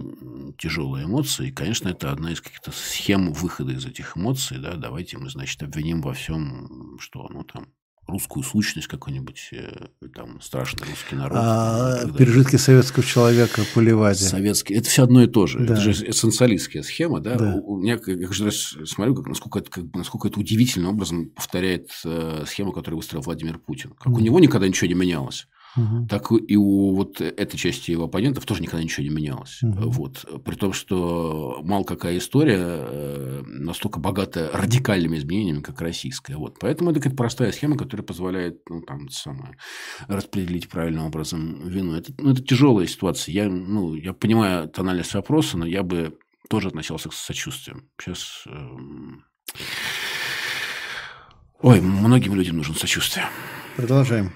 тяжелые 0.59 1.07
эмоции. 1.07 1.49
И, 1.49 1.53
конечно, 1.53 1.89
это 1.89 2.13
одна 2.13 2.33
из 2.33 2.43
каких-то 2.43 2.73
схем 2.73 3.33
выхода 3.33 3.73
из 3.73 3.87
этих 3.87 4.17
эмоций. 4.17 4.59
Да? 4.59 4.75
Давайте 4.75 5.17
мы, 5.17 5.31
значит, 5.31 5.63
обвиним 5.63 6.03
во 6.03 6.13
всем, 6.13 6.99
что 7.01 7.27
ну, 7.31 7.43
там, 7.45 7.69
русскую 8.07 8.43
сущность 8.43 8.87
какой-нибудь, 8.87 9.49
э, 9.53 9.87
там, 10.15 10.41
страшный 10.41 10.87
русский 10.89 11.17
народ. 11.17 11.39
А 11.41 12.07
пережитки 12.17 12.57
советского 12.57 13.05
человека 13.05 13.63
по 13.75 13.81
Ливаде. 13.81 14.25
Советский. 14.25 14.75
Это 14.75 14.89
все 14.89 15.05
одно 15.05 15.23
и 15.23 15.27
то 15.27 15.47
же. 15.47 15.59
Да. 15.59 15.75
Это 15.75 15.83
же 15.83 15.91
эссенциалистская 15.91 16.83
схема. 16.83 17.21
Да? 17.21 17.37
Да. 17.37 17.55
У 17.65 17.79
меня, 17.79 17.99
я 18.07 18.27
каждый 18.27 18.45
раз 18.45 18.77
смотрю, 18.85 19.15
как, 19.15 19.27
насколько, 19.27 19.59
это, 19.59 19.71
как, 19.71 19.85
насколько 19.95 20.29
это 20.29 20.39
удивительным 20.39 20.91
образом 20.91 21.31
повторяет 21.31 21.91
э, 22.05 22.45
схему, 22.47 22.73
которую 22.73 22.99
выстроил 22.99 23.23
Владимир 23.23 23.59
Путин. 23.59 23.91
Как 23.91 24.13
mm. 24.13 24.17
у 24.17 24.21
него 24.21 24.39
никогда 24.41 24.69
ничего 24.69 24.89
не 24.89 24.95
менялось 24.95 25.49
угу. 25.77 26.07
так 26.09 26.31
и 26.33 26.57
у 26.57 26.95
вот 26.95 27.21
этой 27.21 27.57
части 27.57 27.91
его 27.91 28.05
оппонентов 28.05 28.45
тоже 28.45 28.63
никогда 28.63 28.83
ничего 28.83 29.05
не 29.05 29.11
менялось. 29.11 29.63
Угу. 29.63 29.91
Вот. 29.91 30.43
При 30.45 30.55
том, 30.55 30.73
что 30.73 31.61
мало 31.63 31.85
какая 31.85 32.19
история 32.19 32.59
э, 32.61 33.43
настолько 33.45 34.01
богата 34.01 34.51
радикальными 34.53 35.17
изменениями, 35.19 35.61
как 35.61 35.81
российская. 35.81 36.37
Вот. 36.37 36.59
Поэтому 36.61 36.91
это 36.91 37.01
какая-то 37.01 37.17
простая 37.17 37.53
схема, 37.53 37.77
которая 37.77 38.05
позволяет 38.05 38.61
ну, 38.69 38.83
там, 38.83 39.09
самое, 39.09 39.57
распределить 40.09 40.69
правильным 40.69 41.07
образом 41.07 41.69
вину. 41.69 41.95
Это, 41.95 42.13
ну, 42.19 42.33
это 42.33 42.43
тяжелая 42.43 42.87
ситуация. 42.87 43.33
Я, 43.33 43.49
ну, 43.49 43.95
я 43.95 44.13
понимаю 44.13 44.69
тональность 44.69 45.15
вопроса, 45.15 45.59
но 45.59 45.67
я 45.67 45.83
бы 45.83 46.19
тоже 46.49 46.69
относился 46.69 47.09
к 47.09 47.13
сочувствием. 47.13 47.89
Сейчас... 48.01 48.45
Эм... 48.47 49.25
Ой, 51.63 51.81
многим 51.81 52.35
людям 52.35 52.59
нужно 52.59 52.75
сочувствие. 52.75 53.27
Продолжаем. 53.77 54.33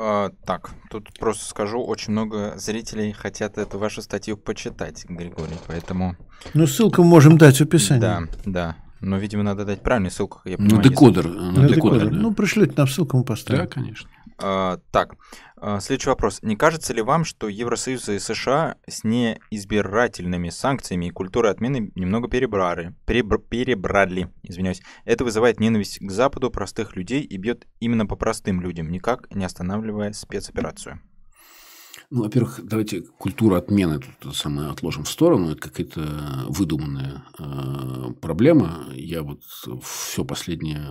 А, 0.00 0.30
так, 0.46 0.70
тут 0.90 1.08
просто 1.18 1.44
скажу, 1.44 1.82
очень 1.82 2.12
много 2.12 2.54
зрителей 2.56 3.12
хотят 3.12 3.58
эту 3.58 3.78
вашу 3.78 4.00
статью 4.00 4.36
почитать, 4.36 5.04
Григорий, 5.08 5.56
поэтому... 5.66 6.16
Ну, 6.54 6.68
ссылку 6.68 7.02
можем 7.02 7.36
дать 7.36 7.56
в 7.56 7.62
описании. 7.62 8.00
Да, 8.00 8.22
да. 8.44 8.76
Но, 9.00 9.18
видимо, 9.18 9.42
надо 9.42 9.64
дать 9.64 9.82
правильную 9.82 10.12
ссылку. 10.12 10.40
Я 10.44 10.56
понимаю, 10.56 10.76
ну, 10.76 10.82
декодер. 10.82 11.26
Если... 11.26 11.38
Ну, 11.38 11.50
декодер. 11.50 11.74
декодер 11.74 12.10
да. 12.10 12.16
Ну, 12.16 12.32
пришлите 12.32 12.74
нам 12.76 12.86
ссылку, 12.86 13.16
мы 13.16 13.24
поставим. 13.24 13.62
Да, 13.62 13.66
конечно. 13.66 14.08
А, 14.40 14.78
так, 14.92 15.16
а, 15.56 15.80
следующий 15.80 16.10
вопрос. 16.10 16.40
Не 16.42 16.56
кажется 16.56 16.94
ли 16.94 17.02
вам, 17.02 17.24
что 17.24 17.48
Евросоюз 17.48 18.08
и 18.08 18.18
США 18.18 18.76
с 18.86 19.02
неизбирательными 19.02 20.50
санкциями 20.50 21.06
и 21.06 21.10
культурой 21.10 21.50
отмены 21.50 21.90
немного 21.96 22.28
перебрали, 22.28 22.94
перебр, 23.04 23.38
перебрали, 23.38 24.30
извиняюсь. 24.44 24.82
Это 25.04 25.24
вызывает 25.24 25.58
ненависть 25.58 25.98
к 25.98 26.10
Западу 26.10 26.50
простых 26.50 26.94
людей 26.94 27.22
и 27.22 27.36
бьет 27.36 27.66
именно 27.80 28.06
по 28.06 28.14
простым 28.14 28.60
людям, 28.60 28.90
никак 28.90 29.28
не 29.34 29.44
останавливая 29.44 30.12
спецоперацию. 30.12 31.00
Ну, 32.10 32.22
во-первых, 32.22 32.60
давайте 32.64 33.02
культуру 33.02 33.56
отмены 33.56 34.00
тут 34.00 34.34
самое 34.34 34.70
отложим 34.70 35.04
в 35.04 35.10
сторону. 35.10 35.50
Это 35.50 35.60
какая-то 35.60 36.46
выдуманная 36.48 37.24
э, 37.38 38.14
проблема. 38.22 38.86
Я 38.94 39.22
вот 39.22 39.42
все 39.82 40.24
последнее, 40.24 40.86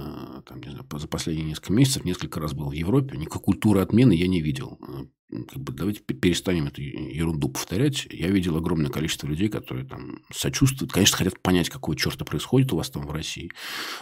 там, 0.46 0.62
не 0.62 0.70
знаю, 0.70 0.86
за 0.94 1.08
последние 1.08 1.48
несколько 1.48 1.74
месяцев 1.74 2.06
несколько 2.06 2.40
раз 2.40 2.54
был 2.54 2.70
в 2.70 2.74
Европе. 2.74 3.18
Никакой 3.18 3.42
культуры 3.42 3.82
отмены 3.82 4.12
я 4.12 4.28
не 4.28 4.42
видел 4.42 4.78
как 5.30 5.60
бы 5.60 5.74
давайте 5.74 6.00
перестанем 6.02 6.68
эту 6.68 6.82
ерунду 6.82 7.50
повторять. 7.50 8.08
Я 8.10 8.30
видел 8.30 8.56
огромное 8.56 8.90
количество 8.90 9.28
людей, 9.28 9.50
которые 9.50 9.86
там 9.86 10.22
сочувствуют, 10.32 10.94
конечно, 10.94 11.18
хотят 11.18 11.42
понять, 11.42 11.70
какого 11.70 11.98
черта 11.98 12.24
происходит 12.24 12.72
у 12.72 12.78
вас 12.78 12.90
там 12.90 13.06
в 13.06 13.12
России. 13.12 13.52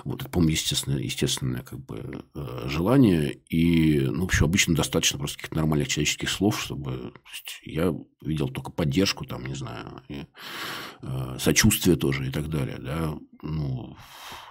Вот 0.04 0.22
это, 0.22 0.30
по-моему, 0.30 0.52
естественное, 0.52 1.00
естественное 1.00 1.64
как 1.64 1.80
бы, 1.84 2.24
э, 2.36 2.68
желание. 2.68 3.40
И, 3.50 4.02
ну, 4.02 4.22
в 4.22 4.26
общем, 4.26 4.46
обычно 4.46 4.76
достаточно 4.76 5.18
просто 5.18 5.38
каких-то 5.38 5.58
нормальных 5.58 5.88
человеческих 5.88 6.30
слов, 6.30 6.62
чтобы... 6.62 7.14
Я 7.64 7.94
видел 8.22 8.50
только 8.50 8.72
поддержку, 8.72 9.26
там, 9.26 9.48
не 9.48 9.56
знаю, 9.56 10.04
и, 10.10 10.26
э, 11.02 11.38
сочувствие 11.40 11.96
тоже 11.96 12.28
и 12.28 12.32
так 12.32 12.50
далее. 12.50 12.78
Да? 12.80 13.18
Ну, 13.42 13.98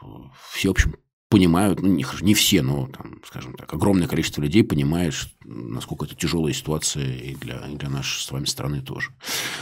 в 0.02 0.66
общем, 0.66 0.96
понимают, 1.34 1.82
ну, 1.82 1.88
не, 1.88 2.06
не 2.20 2.32
все, 2.32 2.62
но, 2.62 2.86
там, 2.86 3.20
скажем 3.26 3.54
так, 3.54 3.74
огромное 3.74 4.06
количество 4.06 4.40
людей 4.40 4.62
понимает, 4.62 5.14
насколько 5.44 6.04
это 6.04 6.14
тяжелая 6.14 6.52
ситуация 6.52 7.12
и 7.12 7.34
для, 7.34 7.56
и 7.66 7.74
для 7.74 7.88
нашей 7.88 8.22
с 8.22 8.30
вами 8.30 8.44
страны 8.44 8.82
тоже. 8.82 9.10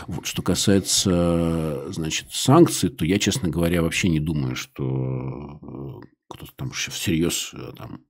Вот. 0.07 0.27
Что 0.27 0.43
касается, 0.43 1.90
значит, 1.90 2.27
санкций, 2.31 2.90
то 2.90 3.07
я, 3.07 3.19
честно 3.19 3.49
говоря, 3.49 3.81
вообще 3.81 4.11
не 4.11 4.20
думаю, 4.20 4.55
что 4.55 5.61
э, 5.62 6.07
кто-то 6.28 6.53
там 6.57 6.73
всерьез 6.73 7.53
э, 7.55 7.73
там, 7.74 8.03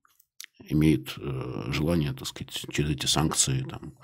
имеет 0.69 1.15
э, 1.19 1.67
желание, 1.69 2.13
так 2.15 2.27
сказать, 2.27 2.65
через 2.73 2.91
эти 2.91 3.07
санкции 3.07 3.65
там, 3.71 3.95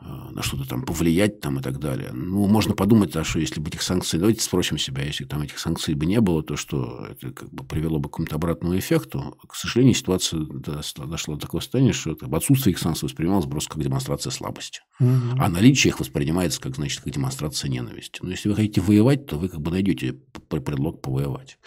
на 0.00 0.42
что-то 0.42 0.68
там 0.68 0.82
повлиять 0.82 1.40
там 1.40 1.58
и 1.58 1.62
так 1.62 1.78
далее. 1.78 2.10
Ну, 2.12 2.46
можно 2.46 2.74
подумать, 2.74 3.16
а 3.16 3.24
что 3.24 3.40
если 3.40 3.60
бы 3.60 3.68
этих 3.68 3.82
санкций, 3.82 4.18
давайте 4.18 4.40
спросим 4.40 4.78
себя, 4.78 5.02
если 5.02 5.24
там 5.24 5.42
этих 5.42 5.58
санкций 5.58 5.94
бы 5.94 6.06
не 6.06 6.20
было, 6.20 6.42
то 6.42 6.56
что 6.56 7.06
это 7.10 7.32
как 7.32 7.52
бы 7.52 7.64
привело 7.64 7.98
бы 7.98 8.08
к 8.08 8.12
какому-то 8.12 8.36
обратному 8.36 8.78
эффекту. 8.78 9.36
К 9.46 9.54
сожалению, 9.54 9.94
ситуация 9.94 10.40
дошла 10.40 11.34
до 11.34 11.40
такого 11.40 11.60
состояния, 11.60 11.92
что 11.92 12.16
в 12.20 12.34
отсутствие 12.34 12.72
их 12.72 12.78
санкций 12.78 13.06
воспринималось 13.06 13.46
просто 13.46 13.70
как 13.70 13.82
демонстрация 13.82 14.30
слабости. 14.30 14.80
Угу. 15.00 15.38
А 15.38 15.48
наличие 15.48 15.90
их 15.90 16.00
воспринимается 16.00 16.60
как, 16.60 16.76
значит, 16.76 17.00
как 17.00 17.12
демонстрация 17.12 17.68
ненависти. 17.68 18.20
Но 18.22 18.30
если 18.30 18.48
вы 18.48 18.54
хотите 18.54 18.80
воевать, 18.80 19.26
то 19.26 19.36
вы 19.36 19.48
как 19.48 19.60
бы 19.60 19.70
найдете 19.70 20.14
предлог 20.48 21.02
повоевать. 21.02 21.58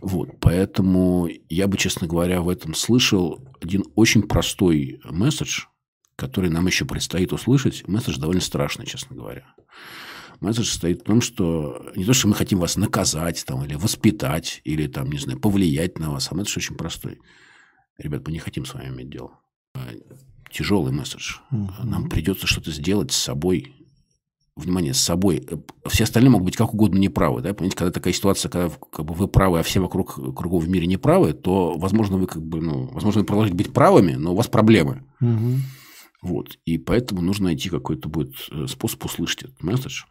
Вот. 0.00 0.30
Поэтому 0.40 1.28
я 1.48 1.66
бы, 1.66 1.76
честно 1.76 2.06
говоря, 2.06 2.40
в 2.40 2.48
этом 2.48 2.74
слышал 2.74 3.40
один 3.60 3.84
очень 3.94 4.22
простой 4.22 5.00
месседж– 5.04 5.64
который 6.18 6.50
нам 6.50 6.66
еще 6.66 6.84
предстоит 6.84 7.32
услышать, 7.32 7.86
месседж 7.86 8.18
довольно 8.18 8.42
страшный, 8.42 8.86
честно 8.86 9.14
говоря. 9.14 9.44
Месседж 10.40 10.66
состоит 10.66 11.02
в 11.02 11.04
том, 11.04 11.20
что 11.20 11.90
не 11.94 12.04
то, 12.04 12.12
что 12.12 12.26
мы 12.26 12.34
хотим 12.34 12.58
вас 12.58 12.76
наказать 12.76 13.44
там, 13.46 13.64
или 13.64 13.76
воспитать, 13.76 14.60
или 14.64 14.88
там, 14.88 15.10
не 15.10 15.18
знаю, 15.18 15.38
повлиять 15.38 15.98
на 15.98 16.10
вас, 16.10 16.28
а 16.30 16.34
месседж 16.34 16.58
очень 16.58 16.74
простой. 16.74 17.20
Ребят, 17.98 18.26
мы 18.26 18.32
не 18.32 18.40
хотим 18.40 18.64
с 18.64 18.74
вами 18.74 18.88
иметь 18.88 19.10
дело. 19.10 19.30
А, 19.74 19.90
тяжелый 20.50 20.92
месседж. 20.92 21.36
Нам 21.50 22.08
придется 22.08 22.48
что-то 22.48 22.72
сделать 22.72 23.12
с 23.12 23.16
собой, 23.16 23.74
внимание, 24.56 24.94
с 24.94 25.00
собой. 25.00 25.46
Все 25.86 26.02
остальные 26.02 26.30
могут 26.30 26.46
быть 26.46 26.56
как 26.56 26.74
угодно 26.74 26.98
неправы. 26.98 27.42
Да? 27.42 27.54
Понимаете, 27.54 27.76
когда 27.76 27.92
такая 27.92 28.12
ситуация, 28.12 28.50
когда 28.50 28.70
как 28.70 29.04
бы, 29.04 29.14
вы 29.14 29.28
правы, 29.28 29.60
а 29.60 29.62
все 29.62 29.78
вокруг 29.78 30.14
кругом 30.36 30.58
в 30.58 30.68
мире 30.68 30.88
неправы, 30.88 31.32
то, 31.32 31.78
возможно, 31.78 32.16
вы 32.16 32.26
как 32.26 32.42
бы, 32.42 32.60
ну, 32.60 32.88
возможно, 32.88 33.20
вы 33.20 33.26
продолжаете 33.26 33.56
быть 33.56 33.72
правыми, 33.72 34.14
но 34.14 34.32
у 34.32 34.36
вас 34.36 34.48
проблемы. 34.48 35.04
Угу. 35.20 35.58
Вот. 36.22 36.58
И 36.64 36.78
поэтому 36.78 37.22
нужно 37.22 37.46
найти 37.46 37.68
какой-то 37.68 38.08
будет 38.08 38.34
э, 38.50 38.66
способ 38.66 39.04
услышать 39.04 39.44
этот 39.44 39.62
месседж 39.62 40.04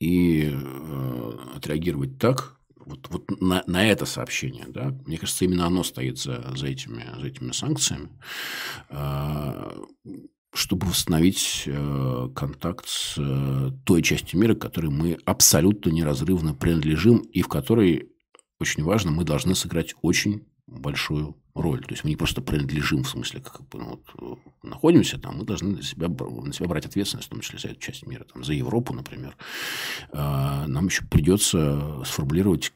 и 0.00 0.50
э, 0.50 1.32
отреагировать 1.56 2.18
так, 2.18 2.58
вот, 2.86 3.08
вот 3.10 3.40
на, 3.40 3.62
на 3.66 3.86
это 3.86 4.04
сообщение, 4.06 4.66
да, 4.68 4.94
мне 5.06 5.16
кажется, 5.16 5.44
именно 5.44 5.66
оно 5.66 5.82
стоит 5.82 6.18
за, 6.18 6.52
за, 6.56 6.66
этими, 6.66 7.04
за 7.18 7.26
этими 7.26 7.52
санкциями, 7.52 8.10
э, 8.90 9.70
чтобы 10.52 10.86
восстановить 10.86 11.64
э, 11.66 12.28
контакт 12.34 12.86
с 12.86 13.16
э, 13.18 13.70
той 13.84 14.02
частью 14.02 14.38
мира, 14.38 14.54
которой 14.54 14.90
мы 14.90 15.18
абсолютно 15.24 15.90
неразрывно 15.90 16.54
принадлежим 16.54 17.18
и 17.18 17.42
в 17.42 17.48
которой, 17.48 18.10
очень 18.60 18.84
важно, 18.84 19.10
мы 19.10 19.24
должны 19.24 19.54
сыграть 19.54 19.94
очень 20.02 20.46
большую 20.74 21.36
роль. 21.54 21.82
То 21.82 21.92
есть 21.92 22.04
мы 22.04 22.10
не 22.10 22.16
просто 22.16 22.42
принадлежим, 22.42 23.04
в 23.04 23.08
смысле, 23.08 23.40
как 23.40 23.68
бы, 23.68 23.78
ну, 23.78 24.02
вот, 24.18 24.38
находимся 24.62 25.18
там, 25.18 25.38
мы 25.38 25.44
должны 25.44 25.76
на 25.76 25.82
себя, 25.82 26.08
на 26.08 26.52
себя 26.52 26.68
брать 26.68 26.86
ответственность, 26.86 27.28
в 27.28 27.30
том 27.30 27.40
числе 27.40 27.58
за 27.58 27.68
эту 27.68 27.80
часть 27.80 28.06
мира, 28.06 28.24
там, 28.24 28.44
за 28.44 28.52
Европу, 28.52 28.92
например. 28.92 29.36
А, 30.12 30.66
нам 30.66 30.86
еще 30.86 31.04
придется 31.04 32.02
сформулировать 32.04 32.72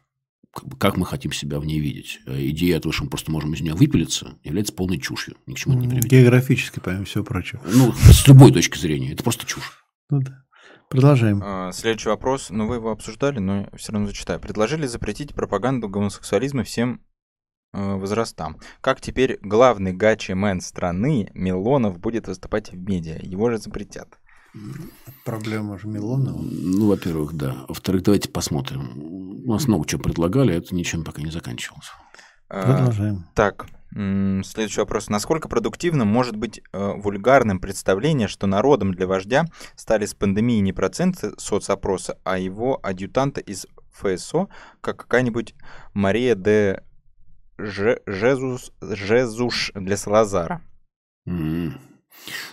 как 0.79 0.97
мы 0.97 1.07
хотим 1.07 1.31
себя 1.31 1.61
в 1.61 1.67
ней 1.67 1.79
видеть. 1.79 2.21
Идея 2.27 2.81
того, 2.81 2.91
что 2.91 3.05
мы 3.05 3.11
просто 3.11 3.31
можем 3.31 3.53
из 3.53 3.61
нее 3.61 3.75
выпилиться, 3.75 4.39
является 4.43 4.73
полной 4.73 4.99
чушью. 4.99 5.37
Ни 5.47 5.55
к 5.55 5.59
чему 5.59 5.79
не 5.79 5.89
приведет. 5.89 6.11
Географически, 6.11 6.81
помимо 6.81 7.05
всего 7.05 7.23
прочего. 7.23 7.61
Ну, 7.67 7.93
с 7.93 8.27
любой 8.27 8.51
точки 8.51 8.79
зрения. 8.79 9.13
Это 9.13 9.23
просто 9.23 9.47
чушь. 9.47 9.85
Ну 10.11 10.21
да. 10.23 10.45
Продолжаем. 10.89 11.43
А, 11.45 11.71
следующий 11.73 12.09
вопрос. 12.09 12.49
Ну, 12.49 12.67
вы 12.67 12.77
его 12.77 12.91
обсуждали, 12.91 13.39
но 13.39 13.69
все 13.77 13.93
равно 13.93 14.09
зачитаю. 14.09 14.41
Предложили 14.41 14.87
запретить 14.87 15.35
пропаганду 15.35 15.89
гомосексуализма 15.89 16.65
всем 16.65 16.95
э, 16.95 16.99
возрастам. 17.97 18.59
Как 18.81 19.01
теперь 19.01 19.39
главный 19.43 19.93
гачи-мен 19.93 20.61
страны 20.61 21.31
Милонов 21.35 21.99
будет 21.99 22.29
выступать 22.29 22.73
в 22.73 22.77
медиа? 22.77 23.19
Его 23.23 23.51
же 23.51 23.59
запретят. 23.59 24.19
Проблема 25.25 25.79
же 25.79 25.89
Милонова. 25.89 26.41
Ну, 26.41 26.89
во-первых, 26.89 27.35
да. 27.35 27.65
Во-вторых, 27.69 28.03
давайте 28.03 28.29
посмотрим. 28.29 29.43
У 29.47 29.53
нас 29.53 29.69
много 29.69 29.87
чего 29.87 30.03
предлагали, 30.03 30.53
а 30.53 30.57
это 30.57 30.75
ничем 30.75 31.05
пока 31.05 31.23
не 31.23 31.31
заканчивалось. 31.31 31.89
А, 32.49 32.63
Продолжаем. 32.63 33.27
Так, 33.35 33.67
м, 33.95 34.43
следующий 34.45 34.81
вопрос. 34.81 35.09
Насколько 35.09 35.49
продуктивным 35.49 36.09
может 36.09 36.37
быть 36.37 36.61
э, 36.73 36.93
вульгарным 36.97 37.61
представление, 37.61 38.27
что 38.27 38.47
народом 38.47 38.95
для 38.95 39.07
вождя 39.07 39.45
стали 39.77 40.07
с 40.07 40.15
пандемией 40.15 40.61
не 40.61 40.73
проценты 40.73 41.33
соцопроса, 41.39 42.19
а 42.25 42.39
его 42.39 42.81
адъютанта 42.83 43.41
из 43.41 43.67
ФСО, 43.93 44.49
как 44.81 44.97
какая-нибудь 44.97 45.55
Мария 45.93 46.35
де 46.35 46.83
Же- 47.59 48.01
Жезус, 48.07 48.73
Жезуш 48.81 49.73
для 49.75 49.97
Салазара? 49.97 50.63
М. 51.27 51.75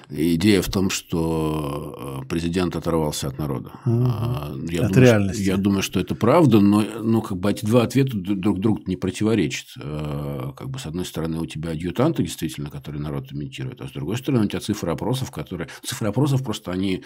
Идея 0.10 0.62
в 0.62 0.68
том, 0.70 0.90
что 0.92 2.22
э, 2.24 2.28
президент 2.28 2.76
оторвался 2.76 3.28
от 3.28 3.40
народа. 3.40 3.72
А, 3.86 4.54
Я 4.70 4.82
От 4.84 4.88
думаю, 4.88 4.90
что- 4.92 5.00
реальности. 5.02 5.42
я 5.42 5.58
думаю, 5.58 5.82
что 5.82 6.00
это 6.00 6.14
правда, 6.16 6.60
но, 6.60 6.82
но 7.02 7.22
как 7.22 7.40
бы 7.40 7.50
эти 7.50 7.66
два 7.66 7.82
ответа 7.84 8.12
друг 8.16 8.60
другу 8.60 8.84
не 8.86 8.96
противоречат. 8.96 9.68
Э, 9.82 10.52
Как 10.56 10.70
бы 10.70 10.78
с 10.80 10.86
одной 10.86 11.06
стороны 11.06 11.40
у 11.40 11.46
тебя 11.48 11.72
адъютанты, 11.72 12.22
действительно, 12.24 12.70
которые 12.70 13.02
народ 13.02 13.32
имитирует, 13.34 13.82
а 13.82 13.88
с 13.88 13.92
другой 13.92 14.18
стороны 14.18 14.46
у 14.46 14.48
тебя 14.48 14.60
цифры 14.60 14.92
опросов, 14.92 15.32
которые... 15.32 15.68
Цифры 15.84 16.10
опросов 16.10 16.44
просто 16.44 16.72
они... 16.72 17.04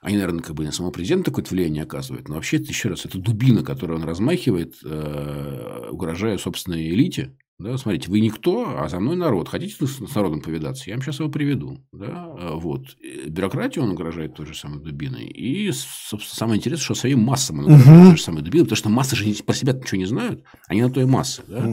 Они, 0.00 0.16
наверное, 0.16 0.42
как 0.42 0.54
бы 0.54 0.64
на 0.64 0.72
самого 0.72 0.92
президента 0.92 1.30
какое-то 1.30 1.50
влияние 1.54 1.82
оказывают. 1.82 2.28
Но 2.28 2.36
вообще, 2.36 2.56
это, 2.56 2.66
еще 2.66 2.88
раз, 2.88 3.04
это 3.04 3.18
дубина, 3.18 3.62
которую 3.62 3.98
он 3.98 4.04
размахивает, 4.04 4.76
э, 4.82 5.88
угрожая 5.90 6.38
собственной 6.38 6.88
элите. 6.88 7.36
Да, 7.60 7.76
смотрите, 7.76 8.08
вы 8.10 8.20
никто, 8.20 8.78
а 8.78 8.88
за 8.88 8.98
мной 9.00 9.16
народ. 9.16 9.48
Хотите 9.48 9.74
с 9.86 9.90
с 9.98 10.14
народом 10.14 10.40
повидаться? 10.40 10.88
Я 10.88 10.96
вам 10.96 11.02
сейчас 11.02 11.18
его 11.20 11.28
приведу. 11.28 11.76
Да? 11.92 12.06
А, 12.08 12.54
Вот. 12.56 12.96
Э, 13.02 13.28
Бюрократию 13.28 13.84
он 13.84 13.90
угрожает 13.90 14.34
той 14.34 14.46
же 14.46 14.54
самой 14.54 14.80
дубиной. 14.82 15.26
И, 15.26 15.70
собственно, 15.72 16.36
самое 16.36 16.58
интересное, 16.58 16.82
что 16.84 16.94
своим 16.94 17.20
массам 17.20 17.58
он 17.58 17.64
угрожает 17.66 17.86
Мгм. 17.98 18.06
той 18.08 18.16
же 18.16 18.22
самой 18.22 18.42
дубиной, 18.42 18.64
потому 18.64 18.76
что 18.76 18.88
массы 18.88 19.14
же 19.14 19.44
про 19.44 19.54
себя 19.54 19.74
ничего 19.74 19.98
не 19.98 20.06
знают. 20.06 20.42
Они 20.68 20.80
на 20.80 20.90
то 20.90 21.02
и 21.02 21.04
массы. 21.04 21.42
Да? 21.48 21.70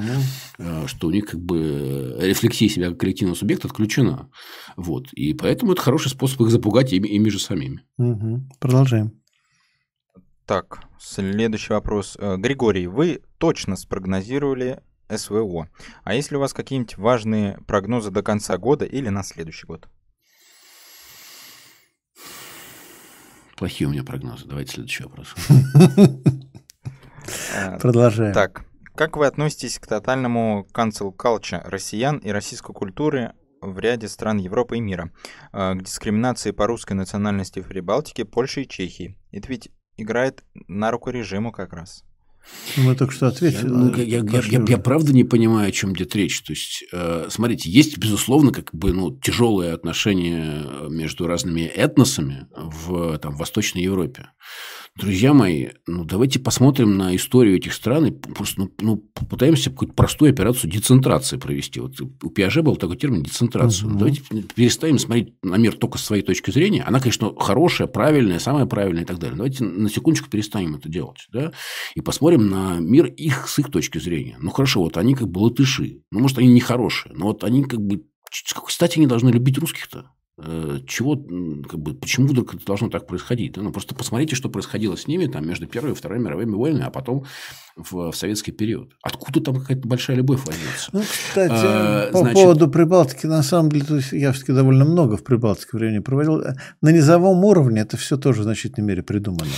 Э, 0.57 0.87
что 0.87 1.07
у 1.07 1.11
них 1.11 1.25
как 1.27 1.39
бы 1.39 2.17
рефлексия 2.19 2.67
себя 2.67 2.89
как 2.89 2.99
коллективного 2.99 3.37
субъекта 3.37 3.69
отключена. 3.69 4.29
Вот. 4.75 5.13
И 5.13 5.33
поэтому 5.33 5.71
это 5.71 5.81
хороший 5.81 6.09
способ 6.09 6.41
их 6.41 6.49
запугать 6.49 6.91
ими, 6.91 7.07
ими 7.07 7.29
же 7.29 7.39
самими. 7.39 7.83
Мгм. 7.97 8.49
Продолжаем. 8.59 9.13
Так, 10.45 10.81
следующий 10.99 11.71
вопрос. 11.73 12.17
Э, 12.19 12.35
Григорий, 12.37 12.87
вы 12.87 13.21
точно 13.37 13.75
спрогнозировали 13.77 14.81
СВО. 15.09 15.69
А 16.03 16.13
есть 16.13 16.31
ли 16.31 16.37
у 16.37 16.39
вас 16.39 16.53
какие-нибудь 16.53 16.97
важные 16.97 17.59
прогнозы 17.67 18.11
до 18.11 18.23
конца 18.23 18.57
года 18.57 18.85
или 18.85 19.09
на 19.09 19.23
следующий 19.23 19.67
год? 19.67 19.87
Плохие 23.55 23.87
у 23.87 23.91
меня 23.91 24.03
прогнозы. 24.03 24.45
Давайте 24.45 24.73
следующий 24.73 25.03
вопрос. 25.03 25.33
Э, 27.53 27.77
Продолжаем. 27.79 28.33
Так, 28.33 28.65
как 28.95 29.17
вы 29.17 29.25
относитесь 29.25 29.79
к 29.79 29.87
тотальному 29.87 30.65
cancel 30.73 31.13
culture 31.13 31.61
россиян 31.67 32.19
и 32.19 32.29
российской 32.29 32.73
культуры 32.73 33.33
в 33.61 33.79
ряде 33.79 34.07
стран 34.07 34.37
Европы 34.37 34.77
и 34.77 34.79
мира, 34.79 35.11
э, 35.51 35.73
к 35.73 35.83
дискриминации 35.83 36.51
по 36.51 36.67
русской 36.67 36.93
национальности 36.93 37.59
в 37.59 37.67
Прибалтике, 37.67 38.25
Польше 38.25 38.61
и 38.61 38.67
Чехии? 38.67 39.17
Это 39.31 39.49
ведь 39.49 39.69
играет 39.97 40.43
на 40.67 40.91
руку 40.91 41.09
режиму 41.09 41.51
как 41.51 41.73
раз. 41.73 42.03
Мы 42.75 42.95
только 42.95 43.13
что 43.13 43.27
ответили. 43.27 43.63
Я, 43.67 43.69
ну, 43.69 43.95
я- 43.95 44.03
я- 44.03 44.41
я- 44.49 44.65
я- 44.67 44.77
правда 44.77 45.13
не 45.13 45.23
понимаю, 45.23 45.69
о 45.69 45.71
чем 45.71 45.93
идет 45.93 46.15
речь. 46.15 46.41
То 46.41 46.53
есть, 46.53 46.83
э, 46.91 47.27
смотрите, 47.29 47.69
есть, 47.69 47.97
безусловно, 47.97 48.51
как 48.51 48.69
бы, 48.73 48.93
ну, 48.93 49.17
тяжелые 49.19 49.73
отношения 49.73 50.65
между 50.89 51.27
разными 51.27 51.61
этносами 51.61 52.47
в 52.55 53.17
там, 53.19 53.35
Восточной 53.35 53.83
Европе. 53.83 54.27
Друзья 54.97 55.33
мои, 55.33 55.67
ну, 55.85 56.05
давайте 56.05 56.39
посмотрим 56.39 56.97
на 56.97 57.15
историю 57.15 57.57
этих 57.57 57.73
стран 57.73 58.07
и 58.07 58.11
просто 58.11 58.61
ну, 58.61 58.71
ну, 58.79 58.97
попытаемся 59.13 59.69
какую-то 59.69 59.93
простую 59.93 60.31
операцию 60.31 60.71
децентрации 60.71 61.37
провести. 61.37 61.79
Вот 61.79 61.93
у 62.01 62.29
Пиаже 62.29 62.63
был 62.63 62.77
такой 62.77 62.97
термин 62.97 63.21
децентрация. 63.21 63.87
Мгм. 63.87 63.97
Давайте 63.97 64.21
перестанем 64.55 64.97
смотреть 64.97 65.33
на 65.43 65.55
мир 65.55 65.75
только 65.75 65.99
с 65.99 66.03
своей 66.03 66.23
точки 66.23 66.49
зрения. 66.49 66.83
Она, 66.83 66.99
конечно, 66.99 67.31
хорошая, 67.37 67.87
правильная, 67.87 68.39
самая 68.39 68.65
правильная 68.65 69.03
и 69.03 69.05
так 69.05 69.19
далее. 69.19 69.37
Давайте 69.37 69.63
на 69.63 69.89
секундочку 69.89 70.29
перестанем 70.29 70.75
это 70.75 70.89
делать. 70.89 71.27
Да? 71.31 71.51
и 71.95 72.01
посмотрим 72.01 72.49
на 72.49 72.79
мир 72.79 73.05
их 73.05 73.47
с 73.47 73.59
их 73.59 73.71
точки 73.71 73.97
зрения. 73.97 74.37
Ну 74.39 74.51
хорошо, 74.51 74.81
вот 74.81 74.97
они 74.97 75.15
как 75.15 75.27
бы 75.29 75.39
латыши. 75.39 76.01
Ну, 76.11 76.19
может, 76.19 76.37
они 76.37 76.47
не 76.47 76.59
хорошие, 76.59 77.13
но 77.15 77.27
вот 77.27 77.43
они 77.43 77.63
как 77.63 77.79
бы... 77.81 78.03
С 78.31 78.53
какой 78.53 78.71
стати 78.71 78.99
они 78.99 79.07
должны 79.07 79.29
любить 79.29 79.57
русских-то? 79.57 80.11
Э, 80.39 80.77
Чего, 80.87 81.15
как 81.15 81.79
бы, 81.79 81.95
почему 81.95 82.27
вдруг 82.27 82.53
это 82.53 82.63
должно 82.65 82.89
так 82.89 83.07
происходить? 83.07 83.53
да? 83.53 83.61
Ну, 83.61 83.71
просто 83.71 83.95
посмотрите, 83.95 84.35
что 84.35 84.49
происходило 84.49 84.95
с 84.95 85.07
ними 85.07 85.25
там, 85.25 85.47
между 85.47 85.65
Первой 85.67 85.91
и 85.93 85.95
Второй 85.95 86.19
мировыми 86.19 86.53
войнами, 86.53 86.85
а 86.85 86.91
потом 86.91 87.25
в, 87.75 88.11
в 88.11 88.15
советский 88.15 88.51
период. 88.51 88.93
Откуда 89.01 89.41
там 89.41 89.59
какая-то 89.59 89.87
большая 89.87 90.17
любовь 90.17 90.41
возьмется? 90.45 90.89
Ну, 90.93 91.01
кстати, 91.01 91.53
А, 91.55 92.11
по 92.11 92.19
значит- 92.19 92.35
поводу 92.35 92.67
Прибалтики, 92.69 93.25
на 93.25 93.41
самом 93.41 93.71
деле, 93.71 93.85
то 93.85 93.95
есть 93.95 94.11
я 94.11 94.31
все-таки 94.31 94.53
довольно 94.53 94.85
много 94.85 95.17
в 95.17 95.23
Прибалтике 95.23 95.69
времени 95.77 95.99
проводил. 95.99 96.43
На 96.81 96.91
низовом 96.91 97.43
уровне 97.43 97.81
это 97.81 97.97
все 97.97 98.17
тоже 98.17 98.41
в 98.41 98.43
значительной 98.43 98.87
мере 98.87 99.01
придумано. 99.03 99.49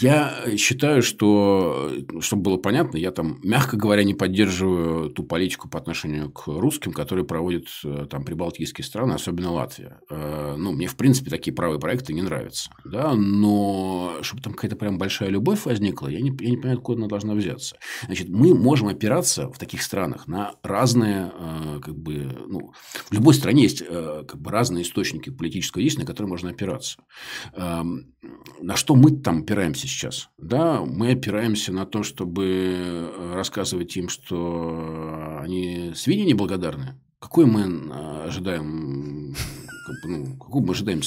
Я 0.00 0.32
считаю, 0.56 1.02
что, 1.02 1.90
чтобы 2.20 2.42
было 2.42 2.56
понятно, 2.58 2.96
я 2.96 3.10
там, 3.10 3.40
мягко 3.42 3.76
говоря, 3.76 4.04
не 4.04 4.14
поддерживаю 4.14 5.10
ту 5.10 5.24
политику 5.24 5.68
по 5.68 5.78
отношению 5.78 6.30
к 6.30 6.46
русским, 6.46 6.92
которые 6.92 7.24
проводят 7.24 7.64
э, 7.84 8.06
там 8.10 8.24
прибалтийские 8.24 8.84
страны, 8.84 9.14
особенно 9.14 9.52
Латвия. 9.52 9.98
Э, 10.28 10.54
Ну, 10.58 10.72
мне, 10.72 10.86
в 10.86 10.96
принципе, 10.96 11.30
такие 11.30 11.54
правые 11.54 11.78
проекты 11.80 12.12
не 12.12 12.22
нравятся. 12.22 12.70
Да? 12.84 13.14
Но 13.14 14.18
чтобы 14.22 14.42
там 14.42 14.52
какая-то 14.54 14.76
прям 14.76 14.98
большая 14.98 15.30
любовь 15.30 15.64
возникла, 15.64 16.08
я 16.08 16.20
не, 16.20 16.30
я 16.40 16.50
не 16.50 16.56
понимаю, 16.56 16.78
откуда 16.78 16.98
она 17.00 17.08
должна 17.08 17.34
взяться. 17.34 17.76
Значит, 18.06 18.28
мы 18.28 18.54
можем 18.54 18.88
опираться 18.88 19.48
в 19.50 19.58
таких 19.58 19.82
странах 19.82 20.26
на 20.26 20.54
разные, 20.62 21.32
э, 21.38 21.80
как 21.82 21.96
бы, 21.96 22.36
ну, 22.48 22.72
в 23.10 23.12
любой 23.12 23.34
стране 23.34 23.62
есть 23.62 23.82
э, 23.82 24.24
как 24.28 24.40
бы 24.40 24.50
разные 24.50 24.82
источники 24.82 25.30
политического 25.30 25.82
действия, 25.82 26.02
на 26.04 26.06
которые 26.06 26.28
можно 26.28 26.50
опираться. 26.50 26.98
Эм, 27.54 28.12
На 28.60 28.76
что 28.76 28.94
мы 28.96 29.10
там 29.12 29.42
опираемся 29.42 29.86
сейчас? 29.86 30.28
Да, 30.38 30.82
мы 30.84 31.12
опираемся 31.12 31.72
на 31.72 31.86
то, 31.86 32.02
чтобы 32.02 33.10
рассказывать 33.34 33.96
им, 33.96 34.08
что 34.08 35.38
они 35.40 35.92
свиньи 35.94 36.24
неблагодарные. 36.26 36.98
Какой 37.20 37.46
мы 37.46 37.62
ожидаем, 38.24 39.34
ну, 40.04 40.36
какого 40.36 40.64
мы 40.64 40.72
ожидаем 40.72 41.00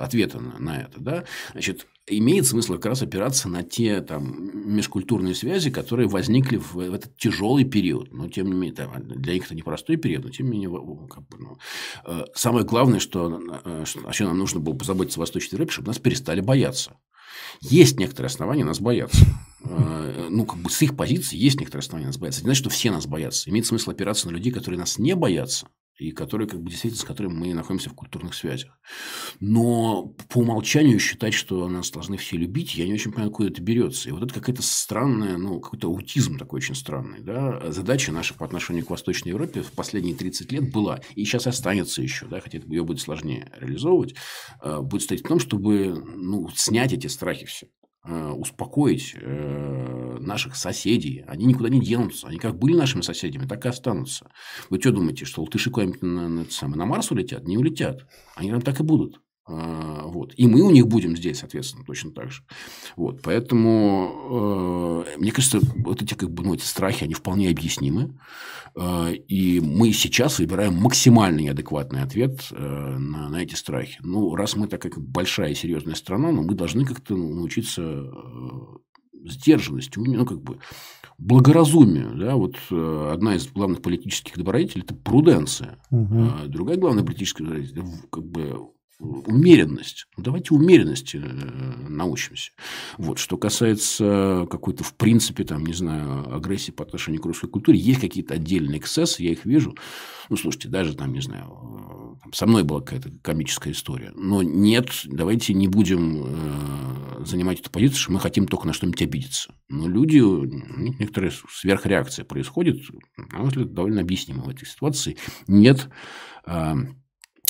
ответа 0.00 0.40
на, 0.40 0.58
на 0.58 0.80
это, 0.82 1.00
да? 1.00 1.24
Значит, 1.52 1.86
имеет 2.06 2.46
смысл 2.46 2.74
как 2.74 2.86
раз 2.86 3.02
опираться 3.02 3.48
на 3.48 3.62
те 3.62 4.00
там 4.00 4.50
межкультурные 4.76 5.34
связи, 5.34 5.70
которые 5.70 6.08
возникли 6.08 6.58
в, 6.58 6.74
в 6.74 6.80
этот 6.94 7.16
тяжелый 7.16 7.64
период. 7.64 8.12
Но 8.12 8.28
тем 8.28 8.46
не 8.48 8.52
менее, 8.52 8.74
там, 8.74 8.92
для 9.08 9.34
них 9.34 9.46
это 9.46 9.54
непростой 9.54 9.96
период, 9.96 10.24
но 10.24 10.30
тем 10.30 10.46
не 10.50 10.58
менее, 10.58 10.70
как 11.08 11.26
бы, 11.28 11.38
ну, 11.38 11.56
э, 12.06 12.24
самое 12.34 12.64
главное, 12.66 13.00
что, 13.00 13.40
э, 13.64 13.84
что- 13.86 14.06
о 14.08 14.12
чем 14.12 14.28
нам 14.28 14.38
нужно 14.38 14.60
было 14.60 14.74
позаботиться 14.74 15.18
в 15.18 15.20
Восточной 15.20 15.56
Европе, 15.56 15.72
чтобы 15.72 15.88
нас 15.88 15.98
перестали 15.98 16.40
бояться. 16.40 16.92
Есть 17.60 17.98
некоторые 17.98 18.26
основания 18.26 18.64
нас 18.64 18.80
бояться. 18.80 19.24
Э, 19.64 20.28
Ну, 20.30 20.46
как 20.46 20.58
бы 20.58 20.68
с 20.70 20.82
их 20.82 20.96
позиции 20.96 21.36
есть 21.36 21.60
некоторые 21.60 21.80
основания 21.82 22.08
нас 22.08 22.18
бояться. 22.18 22.40
Не 22.40 22.46
значит, 22.46 22.60
что 22.60 22.70
все 22.70 22.90
нас 22.90 23.06
боятся. 23.06 23.48
Имеет 23.50 23.66
смысл 23.66 23.90
опираться 23.90 24.28
на 24.28 24.32
людей, 24.32 24.52
которые 24.52 24.78
нас 24.78 24.98
не 24.98 25.14
боятся, 25.14 25.68
и 25.98 26.10
которые, 26.10 26.48
как 26.48 26.60
бы, 26.60 26.70
действительно, 26.70 27.00
с 27.00 27.04
которыми 27.04 27.34
мы 27.34 27.54
находимся 27.54 27.90
в 27.90 27.94
культурных 27.94 28.34
связях. 28.34 28.78
Но 29.40 30.14
по 30.28 30.38
умолчанию 30.38 30.98
считать, 30.98 31.34
что 31.34 31.68
нас 31.68 31.90
должны 31.90 32.16
все 32.16 32.36
любить, 32.36 32.74
я 32.74 32.86
не 32.86 32.94
очень 32.94 33.12
понимаю, 33.12 33.28
откуда 33.28 33.50
это 33.50 33.62
берется. 33.62 34.08
И 34.08 34.12
вот 34.12 34.22
это 34.22 34.34
какая-то 34.34 34.62
странная, 34.62 35.36
ну, 35.36 35.60
какой-то 35.60 35.88
аутизм 35.88 36.38
такой 36.38 36.58
очень 36.58 36.74
странный. 36.74 37.20
Да? 37.20 37.70
Задача 37.70 38.10
наша 38.10 38.34
по 38.34 38.44
отношению 38.44 38.84
к 38.84 38.90
Восточной 38.90 39.28
Европе 39.28 39.62
в 39.62 39.72
последние 39.72 40.16
30 40.16 40.50
лет 40.52 40.72
была, 40.72 41.00
и 41.14 41.24
сейчас 41.24 41.46
останется 41.46 42.02
еще, 42.02 42.26
да, 42.26 42.40
хотя 42.40 42.58
ее 42.58 42.84
будет 42.84 43.00
сложнее 43.00 43.50
реализовывать, 43.56 44.14
э, 44.62 44.80
будет 44.80 45.02
стоять 45.02 45.24
в 45.24 45.28
том, 45.28 45.38
чтобы 45.38 46.04
ну, 46.16 46.48
снять 46.54 46.92
эти 46.92 47.06
страхи 47.06 47.46
все 47.46 47.68
успокоить 48.04 49.14
э, 49.18 50.18
наших 50.20 50.56
соседей. 50.56 51.24
Они 51.26 51.46
никуда 51.46 51.68
не 51.68 51.80
денутся. 51.80 52.28
Они 52.28 52.38
как 52.38 52.58
были 52.58 52.76
нашими 52.76 53.00
соседями, 53.00 53.46
так 53.46 53.64
и 53.64 53.68
останутся. 53.68 54.30
Вы 54.70 54.80
что 54.80 54.92
думаете, 54.92 55.24
что 55.24 55.42
латыши 55.42 55.70
куда-нибудь 55.70 56.02
на, 56.02 56.28
на, 56.28 56.44
самое, 56.50 56.78
на 56.78 56.86
Марс 56.86 57.10
улетят? 57.10 57.46
Не 57.46 57.56
улетят. 57.56 58.06
Они 58.36 58.50
там 58.50 58.60
так 58.60 58.80
и 58.80 58.82
будут. 58.82 59.20
Э, 59.48 60.02
Вот. 60.04 60.32
И 60.36 60.46
мы 60.46 60.62
у 60.62 60.70
них 60.70 60.86
будем 60.86 61.16
здесь, 61.16 61.40
соответственно, 61.40 61.84
точно 61.84 62.10
так 62.12 62.30
же. 62.30 62.42
Вот. 62.96 63.22
Поэтому, 63.22 65.04
э, 65.06 65.18
мне 65.18 65.32
кажется, 65.32 65.60
вот 65.76 66.02
эти, 66.02 66.14
как 66.14 66.30
бы, 66.30 66.44
ну, 66.44 66.54
эти 66.54 66.64
страхи, 66.64 67.04
они 67.04 67.14
вполне 67.14 67.50
объяснимы. 67.50 68.18
Э, 68.76 69.12
и 69.12 69.60
мы 69.60 69.92
сейчас 69.92 70.38
выбираем 70.38 70.74
максимально 70.74 71.40
неадекватный 71.40 72.02
ответ 72.02 72.48
э, 72.50 72.96
на, 72.98 73.28
на 73.28 73.42
эти 73.42 73.54
страхи. 73.54 73.98
Ну, 74.02 74.34
раз 74.34 74.56
мы 74.56 74.68
такая 74.68 74.92
как 74.92 75.02
большая 75.02 75.50
и 75.50 75.54
серьезная 75.54 75.94
страна, 75.94 76.32
но 76.32 76.42
мы 76.42 76.54
должны 76.54 76.84
как-то 76.84 77.16
научиться 77.16 77.82
э, 77.82 78.08
сдержанности, 79.28 79.98
ну, 79.98 80.24
как 80.24 80.42
бы, 80.42 80.58
благоразумию. 81.18 82.14
Да? 82.16 82.36
Вот 82.36 82.56
э, 82.70 83.10
одна 83.12 83.36
из 83.36 83.46
главных 83.48 83.82
политических 83.82 84.36
добродетелей– 84.36 84.84
это 84.84 84.94
пруденция. 84.94 85.78
Угу. 85.90 86.18
А 86.18 86.46
другая 86.46 86.76
главная 86.76 87.04
политическая 87.04 87.44
добродетель– 87.44 87.82
как 88.10 88.24
бы 88.24 88.70
умеренность. 89.04 90.06
Ну, 90.16 90.22
давайте 90.22 90.54
умеренности 90.54 91.16
э, 91.16 91.88
научимся. 91.88 92.52
Вот. 92.98 93.18
Что 93.18 93.36
касается 93.36 94.46
какой-то, 94.50 94.84
в 94.84 94.94
принципе, 94.94 95.44
там, 95.44 95.64
не 95.66 95.74
знаю, 95.74 96.34
агрессии 96.34 96.70
по 96.70 96.84
отношению 96.84 97.22
к 97.22 97.26
русской 97.26 97.48
культуре, 97.48 97.78
есть 97.78 98.00
какие-то 98.00 98.34
отдельные 98.34 98.78
эксцессы, 98.78 99.22
я 99.22 99.32
их 99.32 99.44
вижу. 99.44 99.76
Ну, 100.30 100.36
слушайте, 100.36 100.68
даже 100.68 100.94
там, 100.94 101.12
не 101.12 101.20
знаю, 101.20 102.18
там, 102.22 102.32
со 102.32 102.46
мной 102.46 102.64
была 102.64 102.80
какая-то 102.80 103.10
комическая 103.22 103.72
история. 103.72 104.12
Но 104.14 104.42
нет, 104.42 104.88
давайте 105.04 105.54
не 105.54 105.68
будем 105.68 106.24
э, 106.24 107.24
занимать 107.24 107.60
эту 107.60 107.70
позицию, 107.70 107.98
что 107.98 108.12
мы 108.12 108.20
хотим 108.20 108.46
только 108.46 108.66
на 108.66 108.72
что-нибудь 108.72 109.02
обидеться. 109.02 109.54
Но 109.68 109.88
люди, 109.88 110.18
некоторые 110.18 111.32
сверхреакция 111.50 112.24
происходит, 112.24 112.82
на 113.16 113.38
мой 113.38 113.48
взгляд, 113.48 113.74
довольно 113.74 114.00
объяснимо 114.00 114.44
в 114.44 114.48
этой 114.48 114.66
ситуации. 114.66 115.16
Нет 115.46 115.88
э, 116.46 116.74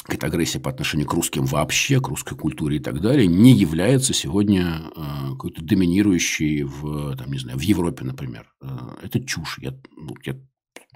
какая-то 0.05 0.27
агрессия 0.27 0.61
по 0.61 0.71
отношению 0.71 1.09
к 1.09 1.15
русским 1.15 1.47
вообще, 1.47 1.99
к 1.99 2.09
русской 2.09 2.37
культуре 2.37 2.77
и 2.77 2.81
так 2.81 3.01
далее, 3.01 3.27
не 3.27 3.53
является 3.53 4.13
сегодня 4.13 4.83
э, 4.95 5.31
какой-то 5.31 5.65
доминирующей 5.65 6.63
в, 6.63 7.17
там, 7.17 7.33
не 7.33 7.39
знаю, 7.39 7.59
в 7.59 7.63
Европе, 7.63 8.05
например. 8.05 8.53
Э, 8.61 8.69
это 9.03 9.25
чушь. 9.25 9.59
Я, 9.61 9.75
ну, 9.97 10.15
я, 10.25 10.37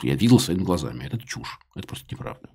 я 0.02 0.14
видел 0.14 0.38
своими 0.38 0.62
глазами. 0.62 1.04
Это 1.04 1.18
чушь. 1.18 1.58
Это 1.74 1.86
просто 1.86 2.06
неправда. 2.10 2.48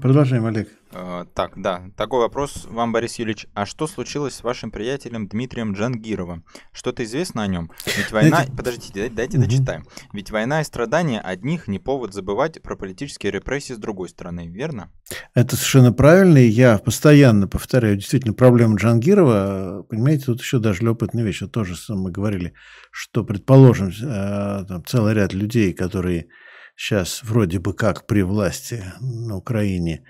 Продолжаем, 0.00 0.46
Олег. 0.46 0.68
Э, 0.92 1.24
так, 1.34 1.52
да. 1.56 1.90
Такой 1.96 2.20
вопрос 2.20 2.66
вам, 2.70 2.92
Борис 2.92 3.18
Юрьевич. 3.18 3.46
А 3.54 3.66
что 3.66 3.86
случилось 3.86 4.34
с 4.34 4.44
вашим 4.44 4.70
приятелем 4.70 5.26
Дмитрием 5.26 5.72
Джангировым? 5.72 6.44
Что-то 6.72 7.02
известно 7.04 7.42
о 7.42 7.46
нем? 7.46 7.70
Ведь 7.96 8.12
война... 8.12 8.44
Подождите, 8.56 8.92
дайте, 8.94 9.14
дайте 9.14 9.38
угу. 9.38 9.46
дочитаем. 9.46 9.84
Ведь 10.12 10.30
война 10.30 10.60
и 10.60 10.64
страдания 10.64 11.20
одних 11.20 11.66
не 11.66 11.78
повод 11.78 12.14
забывать 12.14 12.62
про 12.62 12.76
политические 12.76 13.32
репрессии 13.32 13.72
с 13.72 13.78
другой 13.78 14.08
стороны, 14.08 14.46
верно? 14.46 14.90
Это 15.34 15.56
совершенно 15.56 15.92
правильно. 15.92 16.38
И 16.38 16.48
я 16.48 16.78
постоянно 16.78 17.48
повторяю, 17.48 17.96
действительно, 17.96 18.34
проблема 18.34 18.76
Джангирова, 18.76 19.84
понимаете, 19.88 20.26
тут 20.26 20.40
еще 20.40 20.60
даже 20.60 20.88
опытная 20.88 21.24
вещь. 21.24 21.42
Вот 21.42 21.52
тоже 21.52 21.74
мы 21.88 22.10
говорили, 22.10 22.54
что, 22.90 23.24
предположим, 23.24 23.88
э, 23.88 24.64
там, 24.68 24.84
целый 24.84 25.14
ряд 25.14 25.32
людей, 25.32 25.72
которые 25.72 26.28
сейчас 26.82 27.20
вроде 27.22 27.60
бы 27.60 27.74
как 27.74 28.06
при 28.06 28.22
власти 28.22 28.82
на 29.00 29.36
Украине, 29.36 30.02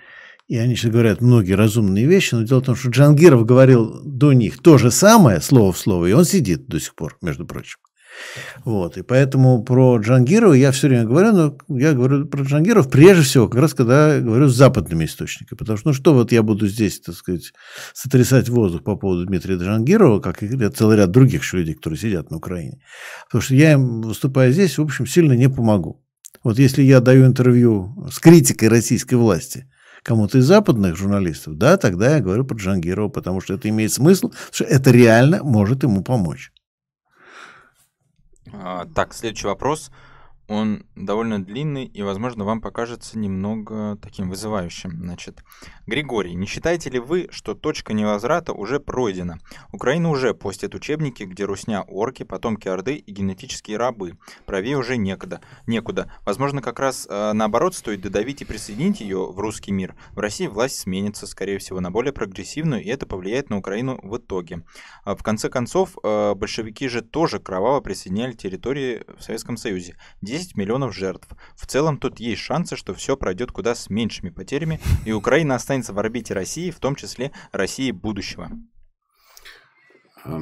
и 0.47 0.57
они 0.57 0.75
сейчас 0.75 0.91
говорят 0.91 1.21
многие 1.21 1.53
разумные 1.53 2.05
вещи, 2.05 2.33
но 2.33 2.43
дело 2.43 2.61
в 2.61 2.65
том, 2.65 2.75
что 2.75 2.89
Джангиров 2.89 3.45
говорил 3.45 4.01
до 4.03 4.33
них 4.33 4.59
то 4.61 4.79
же 4.79 4.89
самое, 4.89 5.39
слово 5.39 5.71
в 5.71 5.77
слово, 5.77 6.07
и 6.07 6.13
он 6.13 6.25
сидит 6.25 6.67
до 6.67 6.79
сих 6.79 6.95
пор, 6.95 7.17
между 7.21 7.45
прочим. 7.45 7.77
Вот, 8.63 8.97
и 8.97 9.01
поэтому 9.01 9.63
про 9.63 9.97
Джангирова 9.97 10.53
я 10.53 10.71
все 10.71 10.87
время 10.87 11.05
говорю, 11.05 11.31
но 11.31 11.57
я 11.77 11.93
говорю 11.93 12.25
про 12.27 12.43
Джангиров 12.43 12.89
прежде 12.89 13.23
всего, 13.23 13.47
как 13.47 13.61
раз 13.61 13.73
когда 13.73 14.19
говорю 14.19 14.47
с 14.49 14.55
западными 14.55 15.05
источниками, 15.05 15.57
потому 15.57 15.77
что, 15.77 15.89
ну 15.89 15.93
что 15.93 16.13
вот 16.13 16.31
я 16.31 16.43
буду 16.43 16.67
здесь, 16.67 16.99
так 16.99 17.15
сказать, 17.15 17.53
сотрясать 17.93 18.49
воздух 18.49 18.83
по 18.83 18.95
поводу 18.95 19.25
Дмитрия 19.25 19.57
Джангирова, 19.57 20.19
как 20.19 20.43
и 20.43 20.69
целый 20.69 20.97
ряд 20.97 21.11
других 21.11 21.51
людей, 21.53 21.75
которые 21.75 21.99
сидят 21.99 22.31
на 22.31 22.37
Украине, 22.37 22.79
потому 23.27 23.41
что 23.41 23.55
я 23.55 23.73
им, 23.73 24.01
выступая 24.01 24.51
здесь, 24.51 24.77
в 24.77 24.81
общем, 24.81 25.05
сильно 25.05 25.33
не 25.33 25.49
помогу. 25.49 26.02
Вот 26.41 26.57
если 26.57 26.81
я 26.81 26.99
даю 26.99 27.25
интервью 27.25 28.07
с 28.11 28.19
критикой 28.19 28.69
российской 28.69 29.15
власти 29.15 29.69
кому-то 30.03 30.39
из 30.39 30.45
западных 30.45 30.97
журналистов, 30.97 31.57
да, 31.57 31.77
тогда 31.77 32.15
я 32.15 32.21
говорю 32.21 32.45
про 32.45 32.57
Джангирова, 32.57 33.09
потому 33.09 33.39
что 33.39 33.53
это 33.53 33.69
имеет 33.69 33.93
смысл, 33.93 34.31
что 34.51 34.65
это 34.65 34.91
реально 34.91 35.43
может 35.43 35.83
ему 35.83 36.03
помочь. 36.03 36.51
А, 38.51 38.85
так, 38.93 39.13
следующий 39.13 39.47
вопрос. 39.47 39.91
Он 40.47 40.85
довольно 40.95 41.43
длинный 41.43 41.85
и, 41.85 42.01
возможно, 42.01 42.43
вам 42.43 42.59
покажется 42.59 43.17
немного 43.17 43.97
таким 44.01 44.29
вызывающим. 44.29 44.91
Значит, 44.91 45.43
Григорий, 45.87 46.35
не 46.35 46.45
считаете 46.45 46.89
ли 46.89 46.99
вы, 46.99 47.29
что 47.31 47.53
точка 47.53 47.93
невозврата 47.93 48.51
уже 48.51 48.79
пройдена? 48.79 49.39
Украина 49.71 50.09
уже 50.09 50.33
постит 50.33 50.75
учебники, 50.75 51.23
где 51.23 51.45
русня 51.45 51.83
орки, 51.83 52.23
потомки 52.23 52.67
Орды 52.67 52.95
и 52.95 53.11
генетические 53.11 53.77
рабы. 53.77 54.17
Правее 54.45 54.77
уже 54.77 54.97
некуда. 54.97 55.39
некуда. 55.65 56.11
Возможно, 56.25 56.61
как 56.61 56.79
раз 56.79 57.07
э, 57.09 57.31
наоборот 57.33 57.75
стоит 57.75 58.01
додавить 58.01 58.41
и 58.41 58.45
присоединить 58.45 58.99
ее 58.99 59.31
в 59.31 59.39
русский 59.39 59.71
мир. 59.71 59.95
В 60.11 60.19
России 60.19 60.47
власть 60.47 60.79
сменится, 60.79 61.25
скорее 61.25 61.57
всего, 61.59 61.79
на 61.79 61.89
более 61.89 62.11
прогрессивную, 62.11 62.83
и 62.83 62.89
это 62.89 63.05
повлияет 63.05 63.49
на 63.49 63.57
Украину 63.57 63.99
в 64.03 64.17
итоге. 64.17 64.63
А 65.05 65.15
в 65.15 65.23
конце 65.23 65.49
концов, 65.49 65.97
э, 66.03 66.33
большевики 66.35 66.87
же 66.89 67.01
тоже 67.01 67.39
кроваво 67.39 67.79
присоединяли 67.79 68.33
территории 68.33 69.03
в 69.17 69.23
Советском 69.23 69.57
Союзе. 69.57 69.95
10 70.33 70.57
миллионов 70.57 70.95
жертв. 70.95 71.27
В 71.55 71.67
целом 71.67 71.97
тут 71.97 72.19
есть 72.19 72.41
шансы, 72.41 72.75
что 72.75 72.95
все 72.95 73.15
пройдет 73.15 73.51
куда 73.51 73.75
с 73.75 73.91
меньшими 73.91 74.31
потерями, 74.31 74.79
и 75.05 75.11
Украина 75.11 75.53
останется 75.53 75.93
в 75.93 75.99
орбите 75.99 76.33
России, 76.33 76.71
в 76.71 76.79
том 76.79 76.95
числе 76.95 77.31
России 77.51 77.91
будущего. 77.91 78.49
А 80.25 80.41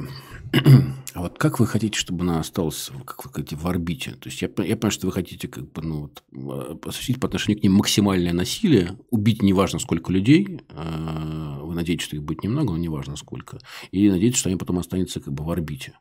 вот 1.14 1.36
как 1.38 1.60
вы 1.60 1.66
хотите, 1.66 1.98
чтобы 1.98 2.22
она 2.22 2.40
осталась, 2.40 2.90
как 3.04 3.26
вы 3.26 3.32
хотите, 3.32 3.56
в 3.56 3.66
орбите? 3.66 4.12
То 4.12 4.30
есть 4.30 4.40
я, 4.40 4.48
я 4.48 4.76
понимаю, 4.76 4.92
что 4.92 5.06
вы 5.06 5.12
хотите 5.12 5.46
как 5.46 5.70
бы, 5.70 5.82
ну, 5.82 6.00
вот, 6.02 6.24
а, 6.32 6.88
осуществить 6.88 7.20
по 7.20 7.26
отношению 7.26 7.60
к 7.60 7.62
ним 7.64 7.74
максимальное 7.74 8.32
насилие, 8.32 8.98
убить 9.10 9.42
неважно 9.42 9.78
сколько 9.78 10.10
людей, 10.10 10.62
а, 10.70 11.58
вы 11.60 11.74
надеетесь, 11.74 12.06
что 12.06 12.16
их 12.16 12.22
будет 12.22 12.44
немного, 12.44 12.72
но 12.72 12.78
неважно 12.78 13.16
сколько, 13.16 13.58
и 13.90 14.08
надеетесь, 14.08 14.38
что 14.38 14.48
они 14.48 14.56
потом 14.56 14.78
останутся 14.78 15.20
как 15.20 15.34
бы 15.34 15.44
в 15.44 15.50
орбите 15.50 15.98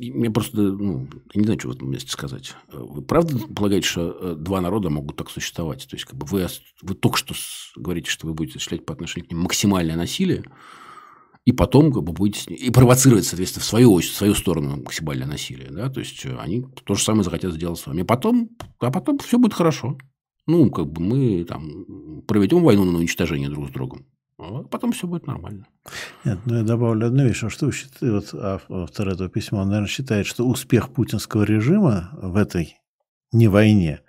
мне 0.00 0.30
просто, 0.30 0.56
ну, 0.56 1.08
я 1.32 1.40
не 1.40 1.44
знаю, 1.44 1.60
что 1.60 1.68
в 1.68 1.72
этом 1.72 1.90
месте 1.90 2.10
сказать. 2.10 2.54
Вы 2.72 3.02
правда 3.02 3.38
полагаете, 3.54 3.86
что 3.86 4.16
э, 4.20 4.34
два 4.36 4.60
народа 4.60 4.90
могут 4.90 5.16
так 5.16 5.30
существовать? 5.30 5.86
То 5.88 5.96
есть, 5.96 6.04
как 6.04 6.16
бы 6.16 6.26
вы, 6.26 6.46
вы 6.82 6.94
только 6.94 7.16
что 7.16 7.34
говорите, 7.76 8.10
что 8.10 8.26
вы 8.26 8.34
будете 8.34 8.56
осуществлять 8.56 8.84
по 8.84 8.92
отношению 8.92 9.28
к 9.28 9.32
ним 9.32 9.40
максимальное 9.42 9.96
насилие, 9.96 10.44
и 11.44 11.52
потом 11.52 11.92
как 11.92 12.02
бы 12.02 12.12
будете 12.12 12.54
и 12.54 12.70
провоцировать, 12.70 13.26
соответственно, 13.26 13.62
в 13.62 13.66
свою 13.66 13.92
очередь, 13.92 14.14
в 14.14 14.16
свою 14.16 14.34
сторону 14.34 14.76
максимальное 14.78 15.26
насилие. 15.26 15.70
Да? 15.70 15.90
То 15.90 16.00
есть, 16.00 16.24
э, 16.24 16.36
они 16.38 16.64
то 16.84 16.94
же 16.94 17.02
самое 17.02 17.24
захотят 17.24 17.52
сделать 17.52 17.78
с 17.78 17.86
вами. 17.86 18.02
А 18.02 18.04
потом, 18.04 18.50
а 18.80 18.90
потом 18.90 19.18
все 19.18 19.38
будет 19.38 19.54
хорошо. 19.54 19.98
Ну, 20.46 20.70
как 20.70 20.92
бы 20.92 21.02
мы 21.02 21.44
там 21.44 22.22
проведем 22.26 22.62
войну 22.62 22.84
на 22.84 22.98
уничтожение 22.98 23.48
друг 23.48 23.68
с 23.68 23.70
другом. 23.70 24.06
А 24.44 24.62
потом 24.64 24.92
все 24.92 25.06
будет 25.06 25.26
нормально. 25.26 25.66
Нет, 26.24 26.38
ну 26.44 26.56
я 26.58 26.62
добавлю 26.62 27.06
одну 27.06 27.26
вещь. 27.26 27.42
А 27.44 27.50
что 27.50 27.66
вы 27.66 27.72
считаете, 27.72 28.10
вот 28.10 28.34
автор 28.68 29.08
этого 29.08 29.28
письма, 29.28 29.58
он, 29.58 29.68
наверное, 29.68 29.88
считает, 29.88 30.26
что 30.26 30.46
успех 30.46 30.90
путинского 30.90 31.44
режима 31.44 32.10
в 32.12 32.36
этой 32.36 32.78
не 33.32 33.48
войне 33.48 34.00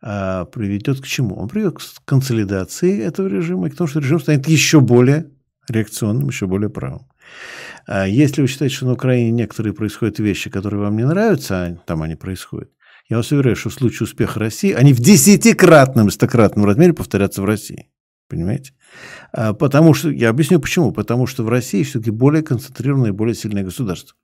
а, 0.00 0.44
приведет 0.46 1.00
к 1.00 1.06
чему? 1.06 1.36
Он 1.36 1.48
приведет 1.48 1.78
к 1.78 2.04
консолидации 2.04 3.02
этого 3.02 3.26
режима 3.26 3.66
и 3.66 3.70
к 3.70 3.76
тому, 3.76 3.88
что 3.88 4.00
режим 4.00 4.20
станет 4.20 4.48
еще 4.48 4.80
более 4.80 5.30
реакционным, 5.68 6.28
еще 6.28 6.46
более 6.46 6.70
правым. 6.70 7.08
А 7.86 8.06
если 8.06 8.42
вы 8.42 8.48
считаете, 8.48 8.76
что 8.76 8.86
на 8.86 8.92
Украине 8.92 9.30
некоторые 9.32 9.74
происходят 9.74 10.18
вещи, 10.18 10.50
которые 10.50 10.80
вам 10.80 10.96
не 10.96 11.06
нравятся, 11.06 11.64
а 11.64 11.76
там 11.86 12.02
они 12.02 12.14
происходят, 12.14 12.70
я 13.08 13.16
вас 13.16 13.30
уверяю, 13.32 13.56
что 13.56 13.70
в 13.70 13.74
случае 13.74 14.04
успеха 14.04 14.38
России 14.38 14.72
они 14.72 14.92
в 14.92 15.00
десятикратном, 15.00 16.10
стократном 16.10 16.64
размере 16.64 16.92
повторятся 16.92 17.42
в 17.42 17.44
России. 17.44 17.88
Понимаете? 18.32 18.72
А, 19.34 19.52
потому 19.52 19.92
что, 19.92 20.08
я 20.08 20.30
объясню 20.30 20.58
почему. 20.58 20.90
Потому 20.90 21.26
что 21.26 21.44
в 21.44 21.50
России 21.50 21.82
все-таки 21.82 22.10
более 22.10 22.42
концентрированное 22.42 23.12
более 23.12 23.34
сильное 23.34 23.62
государство. 23.62 24.16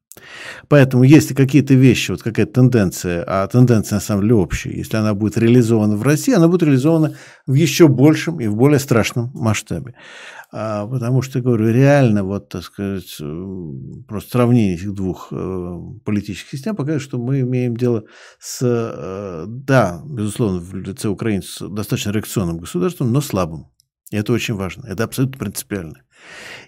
Поэтому, 0.68 1.02
если 1.04 1.34
какие-то 1.34 1.74
вещи, 1.74 2.10
вот 2.10 2.22
какая-то 2.22 2.54
тенденция, 2.54 3.22
а 3.26 3.46
тенденция 3.46 3.96
на 3.96 4.00
самом 4.00 4.22
деле 4.22 4.36
общая, 4.36 4.74
если 4.74 4.96
она 4.96 5.12
будет 5.12 5.36
реализована 5.36 5.94
в 5.94 6.02
России, 6.02 6.32
она 6.32 6.48
будет 6.48 6.62
реализована 6.62 7.16
в 7.46 7.52
еще 7.52 7.86
большем 7.86 8.40
и 8.40 8.46
в 8.46 8.56
более 8.56 8.78
страшном 8.78 9.30
масштабе. 9.34 9.94
А, 10.50 10.86
потому 10.86 11.20
что, 11.20 11.42
говорю, 11.42 11.68
реально, 11.68 12.24
вот, 12.24 12.48
так 12.48 12.62
сказать, 12.62 13.18
просто 14.08 14.30
сравнение 14.30 14.76
этих 14.76 14.94
двух 14.94 15.28
э, 15.30 15.78
политических 16.06 16.52
систем 16.52 16.76
показывает, 16.76 17.02
что 17.02 17.18
мы 17.18 17.40
имеем 17.40 17.76
дело 17.76 18.04
с, 18.40 18.60
э, 18.62 19.44
да, 19.46 20.00
безусловно, 20.06 20.60
в 20.60 20.74
лице 20.74 21.08
украинцев 21.08 21.70
достаточно 21.70 22.10
реакционным 22.10 22.56
государством, 22.56 23.12
но 23.12 23.20
слабым. 23.20 23.66
Это 24.10 24.32
очень 24.32 24.54
важно. 24.54 24.86
Это 24.86 25.04
абсолютно 25.04 25.38
принципиально. 25.38 26.02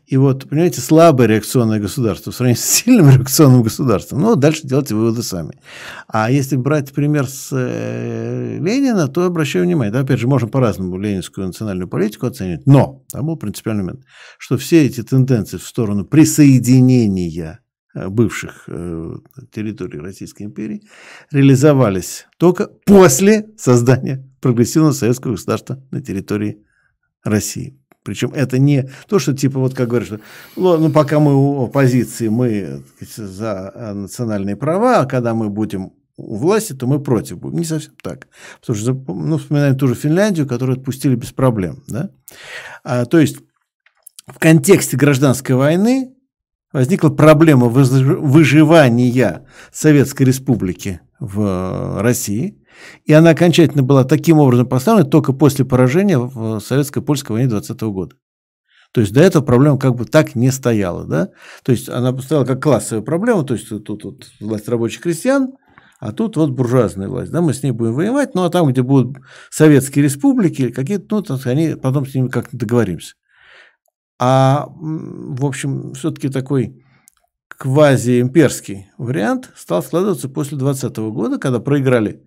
И 0.07 0.17
вот, 0.17 0.49
понимаете, 0.49 0.81
слабое 0.81 1.29
реакционное 1.29 1.79
государство 1.79 2.33
в 2.33 2.35
сравнении 2.35 2.59
с 2.59 2.65
сильным 2.65 3.09
реакционным 3.11 3.63
государством. 3.63 4.21
Ну, 4.21 4.37
дальше 4.37 4.67
делайте 4.67 4.95
выводы 4.95 5.23
сами. 5.23 5.61
А 6.09 6.31
если 6.31 6.57
брать 6.57 6.93
пример 6.93 7.27
с 7.27 7.49
э, 7.53 8.59
Ленина, 8.59 9.09
то 9.09 9.25
обращаю 9.25 9.65
внимание, 9.65 9.93
да, 9.93 10.01
опять 10.01 10.19
же, 10.19 10.27
можно 10.27 10.49
по-разному 10.49 10.99
ленинскую 10.99 11.47
национальную 11.47 11.89
политику 11.89 12.27
оценивать, 12.27 12.67
но 12.67 13.05
там 13.13 13.27
был 13.27 13.37
принципиальный 13.37 13.85
момент, 13.85 14.05
что 14.39 14.59
все 14.59 14.85
эти 14.85 15.03
тенденции 15.03 15.57
в 15.57 15.67
сторону 15.67 16.05
присоединения 16.05 17.61
э, 17.95 18.09
бывших 18.09 18.65
э, 18.67 19.15
территорий 19.53 20.01
Российской 20.01 20.43
империи 20.43 20.83
реализовались 21.31 22.27
только 22.37 22.67
после 22.85 23.51
создания 23.57 24.29
прогрессивного 24.41 24.93
советского 24.93 25.33
государства 25.33 25.83
на 25.91 26.03
территории 26.03 26.65
России. 27.23 27.77
Причем 28.03 28.33
это 28.33 28.59
не 28.59 28.89
то, 29.09 29.19
что 29.19 29.35
типа 29.35 29.59
вот 29.59 29.75
как 29.75 29.89
говорят, 29.89 30.09
что 30.09 30.21
ну 30.57 30.91
пока 30.91 31.21
мы 31.21 31.35
у 31.35 31.65
оппозиции, 31.65 32.29
мы 32.29 32.83
сказать, 32.97 33.31
за 33.31 33.73
э, 33.75 33.93
национальные 33.93 34.57
права, 34.57 35.01
а 35.01 35.07
когда 35.07 35.35
мы 35.35 35.51
будем 35.51 35.93
у 36.17 36.37
власти, 36.37 36.73
то 36.73 36.87
мы 36.87 37.01
против 37.01 37.39
будем. 37.39 37.59
Не 37.59 37.65
совсем 37.65 37.95
так. 38.03 38.29
Потому 38.61 38.79
что, 38.79 38.93
ну, 38.93 39.39
вспоминаем 39.39 39.77
ту 39.77 39.89
же 39.89 39.95
Финляндию, 39.95 40.47
которую 40.47 40.79
отпустили 40.79 41.15
без 41.15 41.33
проблем. 41.33 41.83
Да? 41.89 42.11
А, 42.85 43.05
то 43.07 43.19
есть 43.19 43.39
в 44.27 44.39
контексте 44.39 44.97
гражданской 44.97 45.55
войны 45.55 46.15
возникла 46.73 47.09
проблема 47.09 47.69
выживания 47.69 49.47
Советской 49.73 50.25
Республики 50.25 51.01
в 51.19 52.03
России– 52.03 52.57
и 53.05 53.13
она 53.13 53.31
окончательно 53.31 53.83
была 53.83 54.05
таким 54.05 54.39
образом 54.39 54.67
поставлена 54.67 55.09
только 55.09 55.33
после 55.33 55.65
поражения 55.65 56.19
в 56.19 56.61
советско-польской 56.61 57.35
войне 57.35 57.49
20 57.49 57.81
года. 57.83 58.17
То 58.93 59.01
есть 59.01 59.13
до 59.13 59.21
этого 59.21 59.45
проблема 59.45 59.79
как 59.79 59.95
бы 59.95 60.05
так 60.05 60.35
не 60.35 60.51
стояла. 60.51 61.05
Да? 61.05 61.29
То 61.63 61.73
есть 61.73 61.89
она 61.89 62.17
стояла 62.19 62.45
как 62.45 62.63
классовая 62.63 63.03
проблема, 63.03 63.45
то 63.45 63.55
есть 63.55 63.69
тут, 63.69 63.85
тут 63.85 64.31
власть 64.41 64.69
рабочих 64.69 65.03
крестьян, 65.03 65.53
а 66.01 66.13
тут 66.13 66.37
вот 66.37 66.51
буржуазная 66.51 67.09
власть. 67.09 67.31
Да, 67.31 67.41
мы 67.41 67.53
с 67.53 67.63
ней 67.63 67.73
будем 67.73 67.95
воевать, 67.95 68.35
ну 68.35 68.43
а 68.45 68.51
там, 68.51 68.69
где 68.69 68.83
будут 68.83 69.19
советские 69.51 70.05
республики, 70.05 70.71
какие-то, 70.71 71.23
ну, 71.29 71.39
они 71.45 71.77
потом 71.77 72.07
с 72.07 72.15
ними 72.15 72.29
как-то 72.29 72.57
договоримся. 72.57 73.15
А, 74.19 74.67
в 74.69 75.45
общем, 75.45 75.93
все-таки 75.95 76.29
такой 76.29 76.83
квазиимперский 77.49 78.91
вариант 78.97 79.51
стал 79.55 79.83
складываться 79.83 80.29
после 80.29 80.57
20 80.57 80.97
года, 80.97 81.39
когда 81.39 81.61
проиграли 81.61 82.25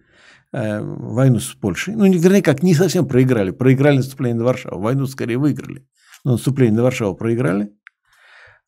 Э, 0.53 0.81
войну 0.81 1.39
с 1.39 1.55
Польшей. 1.55 1.95
Ну, 1.95 2.05
вернее, 2.05 2.43
как 2.43 2.61
не 2.61 2.75
совсем 2.75 3.07
проиграли. 3.07 3.49
Проиграли 3.49 3.97
наступление 3.97 4.37
на 4.37 4.45
Варшаву. 4.45 4.79
Войну 4.79 5.07
скорее 5.07 5.37
выиграли. 5.37 5.87
Но 6.23 6.33
наступление 6.33 6.75
на 6.75 6.83
Варшаву 6.83 7.15
проиграли. 7.15 7.73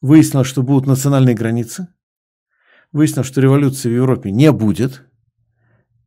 Выяснилось, 0.01 0.47
что 0.47 0.63
будут 0.63 0.87
национальные 0.87 1.35
границы. 1.35 1.87
Выяснилось, 2.91 3.27
что 3.27 3.39
революции 3.39 3.89
в 3.89 3.93
Европе 3.93 4.31
не 4.31 4.51
будет. 4.51 5.03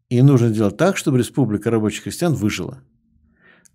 И 0.09 0.21
нужно 0.21 0.49
сделать 0.49 0.77
так, 0.77 0.97
чтобы 0.97 1.19
Республика 1.19 1.71
рабочих 1.71 2.03
крестьян 2.05 2.35
выжила. 2.35 2.83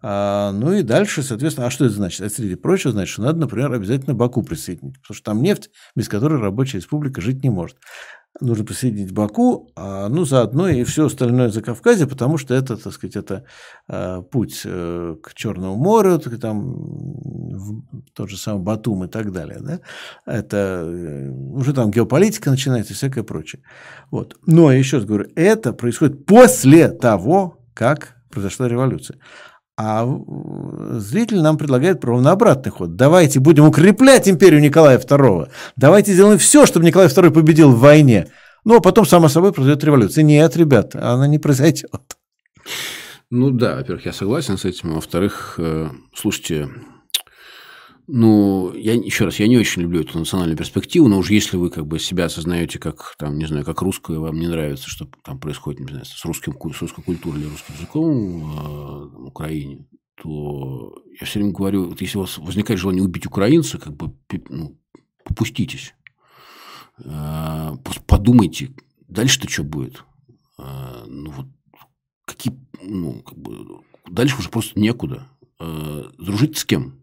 А, 0.01 0.51
ну 0.51 0.73
и 0.73 0.81
дальше, 0.81 1.23
соответственно, 1.23 1.67
а 1.67 1.69
что 1.69 1.85
это 1.85 1.93
значит? 1.93 2.19
Это, 2.19 2.35
среди 2.35 2.55
прочего, 2.55 2.91
значит, 2.91 3.13
что 3.13 3.21
надо, 3.21 3.39
например, 3.39 3.71
обязательно 3.71 4.13
Баку 4.13 4.43
присоединить, 4.43 4.99
потому 4.99 5.15
что 5.15 5.23
там 5.23 5.41
нефть, 5.41 5.69
без 5.95 6.09
которой 6.09 6.41
рабочая 6.41 6.79
республика 6.79 7.21
жить 7.21 7.43
не 7.43 7.49
может 7.49 7.77
нужно 8.39 8.65
присоединить 8.65 9.11
Баку, 9.11 9.71
а, 9.75 10.09
ну, 10.09 10.25
заодно 10.25 10.67
и 10.67 10.83
все 10.83 11.05
остальное 11.05 11.49
за 11.49 11.61
Кавказе, 11.61 12.07
потому 12.07 12.37
что 12.37 12.53
это, 12.53 12.77
так 12.77 12.93
сказать, 12.93 13.15
это 13.15 13.43
а, 13.87 14.21
путь 14.21 14.61
э, 14.65 15.15
к 15.21 15.33
Черному 15.33 15.75
морю, 15.75 16.19
там, 16.19 16.73
в 16.73 17.83
тот 18.13 18.29
же 18.29 18.37
самый 18.37 18.63
Батум 18.63 19.03
и 19.03 19.07
так 19.07 19.31
далее. 19.31 19.59
Да? 19.61 19.79
Это 20.25 20.83
э, 20.85 21.29
уже 21.29 21.73
там 21.73 21.91
геополитика 21.91 22.49
начинается 22.49 22.93
и 22.93 22.95
всякое 22.95 23.23
прочее. 23.23 23.61
Вот. 24.09 24.35
Но, 24.45 24.71
еще 24.71 24.97
раз 24.97 25.05
говорю, 25.05 25.29
это 25.35 25.73
происходит 25.73 26.25
после 26.25 26.89
того, 26.89 27.59
как 27.73 28.17
произошла 28.29 28.67
революция. 28.67 29.17
А 29.75 30.07
зритель 30.91 31.41
нам 31.41 31.57
предлагает 31.57 32.03
ровно 32.05 32.31
обратный 32.31 32.71
ход. 32.71 32.95
Давайте 32.95 33.39
будем 33.39 33.65
укреплять 33.65 34.29
империю 34.29 34.61
Николая 34.61 34.99
II. 34.99 35.49
Давайте 35.75 36.13
сделаем 36.13 36.37
все, 36.37 36.67
чтобы 36.67 36.85
Николай 36.85 37.07
II 37.07 37.31
победил 37.31 37.71
в 37.71 37.79
войне. 37.79 38.27
Ну, 38.65 38.77
а 38.77 38.81
потом, 38.81 39.05
само 39.05 39.29
собой, 39.29 39.51
произойдет 39.51 39.83
революция. 39.83 40.23
Нет, 40.23 40.55
ребят, 40.55 40.95
она 40.95 41.27
не 41.27 41.39
произойдет. 41.39 41.89
Ну 43.31 43.49
да, 43.49 43.77
во-первых, 43.77 44.05
я 44.05 44.13
согласен 44.13 44.59
с 44.59 44.65
этим. 44.65 44.93
Во-вторых, 44.93 45.55
э, 45.57 45.89
слушайте, 46.13 46.69
ну, 48.07 48.73
я 48.73 48.93
еще 48.93 49.25
раз, 49.25 49.39
я 49.39 49.47
не 49.47 49.57
очень 49.57 49.81
люблю 49.81 50.01
эту 50.01 50.19
национальную 50.19 50.57
перспективу, 50.57 51.07
но 51.07 51.17
уж 51.19 51.29
если 51.29 51.55
вы 51.55 51.69
как 51.69 51.87
бы 51.87 51.99
себя 51.99 52.25
осознаете 52.25 52.77
как, 52.77 53.15
там, 53.17 53.37
не 53.37 53.45
знаю, 53.45 53.63
как 53.63 53.81
русское, 53.81 54.19
вам 54.19 54.39
не 54.39 54.47
нравится, 54.47 54.89
что 54.89 55.07
там 55.23 55.39
происходит, 55.39 55.79
не 55.79 55.87
знаю, 55.87 56.05
с, 56.05 56.25
русским, 56.25 56.53
с 56.53 56.81
русской 56.81 57.01
культурой 57.01 57.39
или 57.41 57.49
русским 57.49 57.75
языком 57.75 58.09
э, 58.09 59.17
в 59.17 59.27
Украине, 59.27 59.87
то 60.21 61.01
я 61.19 61.25
все 61.25 61.39
время 61.39 61.53
говорю, 61.53 61.89
вот 61.89 62.01
если 62.01 62.17
у 62.17 62.21
вас 62.21 62.37
возникает 62.37 62.79
желание 62.79 63.03
убить 63.03 63.25
украинца, 63.25 63.77
как 63.77 63.95
бы 63.95 64.13
ну, 64.49 64.77
попуститесь. 65.23 65.95
Э, 67.05 67.77
подумайте, 68.05 68.73
дальше-то 69.07 69.47
что 69.47 69.63
будет? 69.63 70.03
Э, 70.59 71.05
ну, 71.07 71.31
вот 71.31 71.47
какие, 72.25 72.53
ну, 72.81 73.21
как 73.21 73.37
бы, 73.37 73.81
дальше 74.09 74.37
уже 74.39 74.49
просто 74.49 74.77
некуда. 74.77 75.29
Дружить 76.17 76.57
с 76.57 76.65
кем? 76.65 77.02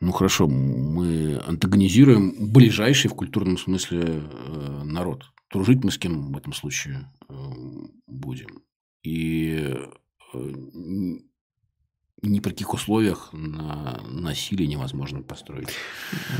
Ну 0.00 0.12
хорошо, 0.12 0.48
мы 0.48 1.40
антагонизируем 1.46 2.52
ближайший 2.52 3.08
в 3.08 3.14
культурном 3.14 3.58
смысле 3.58 4.02
э, 4.02 4.82
народ. 4.84 5.24
Дружить 5.52 5.84
мы 5.84 5.90
с 5.90 5.98
кем 5.98 6.32
в 6.32 6.36
этом 6.36 6.52
случае 6.52 7.10
э, 7.28 7.34
будем. 8.06 8.62
И 9.02 9.74
э, 10.34 10.52
ни 12.22 12.40
при 12.40 12.50
каких 12.50 12.74
условиях 12.74 13.30
на 13.32 14.00
насилие 14.08 14.66
невозможно 14.66 15.22
построить. 15.22 15.68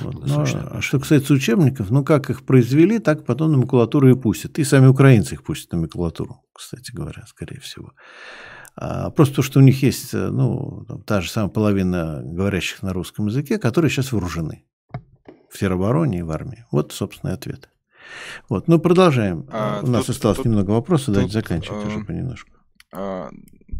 Вот. 0.02 0.26
Ну, 0.26 0.40
а 0.40 0.80
что 0.80 0.98
касается 0.98 1.34
учебников, 1.34 1.90
ну 1.90 2.04
как 2.04 2.30
их 2.30 2.44
произвели, 2.44 2.98
так 2.98 3.24
потом 3.24 3.52
на 3.52 3.58
макулатуру 3.58 4.10
и 4.10 4.18
пустят. 4.18 4.58
И 4.58 4.64
сами 4.64 4.86
украинцы 4.86 5.34
их 5.34 5.44
пустят 5.44 5.72
на 5.72 5.78
макулатуру, 5.78 6.42
кстати 6.52 6.90
говоря, 6.92 7.24
скорее 7.26 7.60
всего. 7.60 7.92
А, 8.76 9.10
просто 9.10 9.36
то, 9.36 9.42
что 9.42 9.60
у 9.60 9.62
них 9.62 9.82
есть 9.82 10.14
э, 10.14 10.28
ну, 10.30 10.84
та 11.06 11.20
же 11.20 11.30
самая 11.30 11.50
половина 11.50 12.22
говорящих 12.24 12.82
на 12.82 12.92
русском 12.92 13.26
языке, 13.26 13.58
которые 13.58 13.90
сейчас 13.90 14.12
вооружены 14.12 14.64
в 15.48 15.58
теробороне 15.58 16.18
и 16.18 16.22
в 16.22 16.30
армии. 16.32 16.64
Вот, 16.72 16.92
собственно, 16.92 17.30
и 17.30 17.34
ответ. 17.34 17.70
Вот, 18.48 18.66
ну, 18.66 18.80
продолжаем. 18.80 19.46
А, 19.52 19.80
у 19.82 19.86
нас 19.86 20.06
тут, 20.06 20.16
осталось 20.16 20.38
тут, 20.38 20.46
немного 20.46 20.72
вопросов, 20.72 21.14
давайте 21.14 21.34
заканчивать 21.34 21.84
э, 21.84 21.88
уже 21.88 22.04
понемножку. 22.04 22.50
Э, 22.92 23.30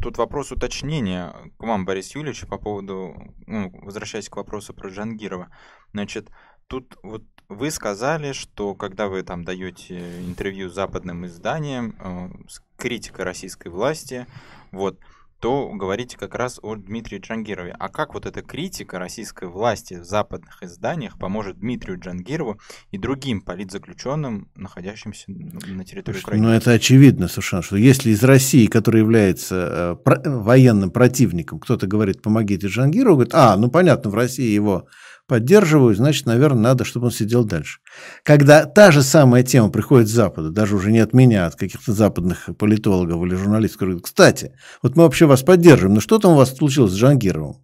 тут 0.01 0.17
вопрос 0.19 0.53
уточнения 0.53 1.35
к 1.59 1.63
вам, 1.63 1.85
Борис 1.85 2.15
Юрьевич, 2.15 2.47
по 2.47 2.59
поводу, 2.59 3.17
ну, 3.47 3.73
возвращаясь 3.83 4.29
к 4.29 4.37
вопросу 4.37 4.75
про 4.75 4.91
Джангирова. 4.91 5.49
Значит, 5.93 6.31
тут 6.69 6.97
вот 7.03 7.25
вы 7.49 7.71
сказали, 7.71 8.33
что 8.33 8.75
когда 8.75 9.09
вы 9.09 9.23
там 9.23 9.45
даете 9.45 9.99
интервью 10.25 10.69
западным 10.69 11.27
изданиям, 11.27 11.95
э, 11.99 12.29
критика 12.77 13.25
российской 13.25 13.69
власти, 13.69 14.27
вот, 14.73 14.99
то 15.45 15.71
говорите 15.75 16.17
как 16.17 16.35
раз 16.37 16.59
о 16.63 16.75
Дмитрии 16.75 17.19
Джангирове. 17.19 17.77
А 17.79 17.91
как 17.91 18.15
вот 18.15 18.25
эта 18.25 18.41
критика 18.41 18.99
российской 18.99 19.47
власти 19.47 19.93
в 19.93 20.05
западных 20.05 20.63
изданиях 20.63 21.19
поможет 21.19 21.59
Дмитрию 21.59 22.01
Джангирову 22.01 22.59
и 22.93 22.97
другим 22.97 23.43
политзаключенным, 23.43 24.49
находящимся 24.55 25.27
на 25.29 25.85
территории 25.85 26.21
Украины? 26.21 26.47
Ну, 26.47 26.51
это 26.51 26.71
очевидно 26.71 27.29
совершенно, 27.29 27.61
что 27.61 27.77
если 27.77 28.09
из 28.09 28.23
России, 28.25 28.65
которая 28.69 29.03
является 29.03 29.99
э, 30.07 30.31
военным 30.31 30.91
противником, 30.91 31.61
кто-то 31.61 31.87
говорит, 31.87 32.23
помогите 32.23 32.69
Джангирову, 32.69 33.17
говорит, 33.17 33.35
а, 33.35 33.59
ну 33.59 33.71
понятно, 33.71 34.09
в 34.09 34.15
России 34.15 34.49
его 34.49 34.89
поддерживаю, 35.27 35.95
значит, 35.95 36.27
наверное, 36.27 36.63
надо, 36.63 36.85
чтобы 36.85 37.07
он 37.07 37.13
сидел 37.13 37.45
дальше. 37.45 37.81
Когда 38.23 38.67
та 38.67 38.91
же 38.91 39.03
самая 39.03 39.43
тема 39.43 39.71
приходит 39.71 40.09
с 40.09 40.13
Запада, 40.13 40.51
даже 40.51 40.77
уже 40.77 40.93
не 40.93 40.99
от 40.99 41.13
меня, 41.13 41.45
а 41.45 41.49
от 41.49 41.57
каких-то 41.57 41.93
западных 41.93 42.51
политологов 42.59 43.25
или 43.25 43.35
журналистов, 43.35 43.83
говорят, 43.83 44.03
кстати, 44.03 44.55
вот 44.83 44.97
мы 44.97 45.05
вообще 45.05 45.27
вас 45.27 45.43
поддерживаем, 45.43 45.95
но 45.95 46.01
что 46.01 46.19
там 46.19 46.33
у 46.33 46.37
вас 46.37 46.57
случилось 46.57 46.93
с 46.93 46.97
Джангировым? 46.97 47.57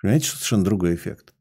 Понимаете, 0.00 0.26
что 0.26 0.36
совершенно 0.36 0.64
другой 0.64 0.94
эффект. 0.94 1.34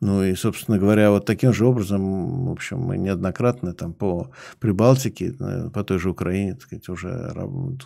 Ну 0.00 0.22
и, 0.22 0.34
собственно 0.34 0.78
говоря, 0.78 1.10
вот 1.10 1.26
таким 1.26 1.52
же 1.52 1.66
образом, 1.66 2.46
в 2.46 2.52
общем, 2.52 2.78
мы 2.78 2.98
неоднократно 2.98 3.74
там 3.74 3.92
по 3.92 4.30
Прибалтике, 4.60 5.34
э, 5.38 5.70
по 5.70 5.82
той 5.82 5.98
же 5.98 6.10
Украине, 6.10 6.52
так 6.52 6.62
сказать, 6.62 6.88
уже 6.88 7.32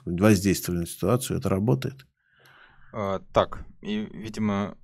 воздействовали 0.05 0.81
на 0.81 0.87
ситуацию, 0.87 1.39
это 1.39 1.49
работает. 1.49 2.07
А, 2.93 3.21
так, 3.33 3.65
и, 3.81 4.07
видимо, 4.13 4.77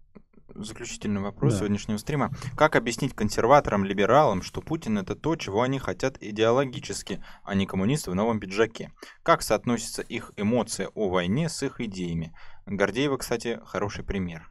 заключительный 0.55 1.21
вопрос 1.21 1.55
да. 1.55 1.59
сегодняшнего 1.61 1.97
стрима. 1.99 2.31
Как 2.57 2.77
объяснить 2.77 3.15
консерваторам, 3.15 3.85
либералам, 3.85 4.43
что 4.43 4.61
Путин 4.61 4.99
это 4.99 5.15
то, 5.15 5.37
чего 5.37 5.63
они 5.63 5.79
хотят 5.79 6.17
идеологически, 6.21 7.23
а 7.45 7.55
не 7.55 7.67
коммунисты 7.67 8.11
в 8.11 8.15
новом 8.15 8.41
пиджаке? 8.41 8.93
Как 9.23 9.43
соотносится 9.43 10.03
их 10.03 10.33
эмоция 10.37 10.89
о 10.95 11.09
войне 11.09 11.49
с 11.49 11.63
их 11.63 11.81
идеями? 11.81 12.35
Гордеева, 12.67 13.17
кстати, 13.17 13.61
хороший 13.65 14.05
пример. 14.05 14.51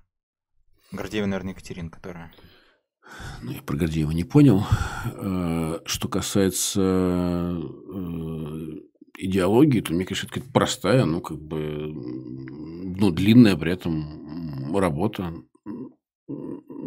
Гордеева, 0.92 1.26
наверное, 1.26 1.53
Екатерина, 1.53 1.90
которая... 1.90 2.32
Ну, 3.42 3.51
я 3.51 3.61
про 3.61 3.77
Гордеева 3.77 4.11
не 4.11 4.24
понял. 4.26 4.66
Э, 5.06 5.80
что 5.85 6.08
касается 6.09 6.82
э, 6.82 7.61
идеологии, 9.17 9.82
то 9.82 9.93
мне 9.93 10.06
кажется, 10.06 10.27
это 10.30 10.50
простая, 10.51 11.06
ну, 11.06 11.22
как 11.22 11.40
бы, 11.40 11.93
ну, 12.98 13.11
длинная 13.11 13.56
при 13.56 13.72
этом 13.72 14.76
работа. 14.76 15.34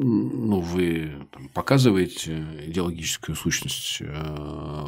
Ну, 0.02 0.60
вы 0.60 1.28
там, 1.30 1.50
показываете 1.50 2.38
идеологическую 2.68 3.36
сущность 3.36 3.98
э, 4.00 4.86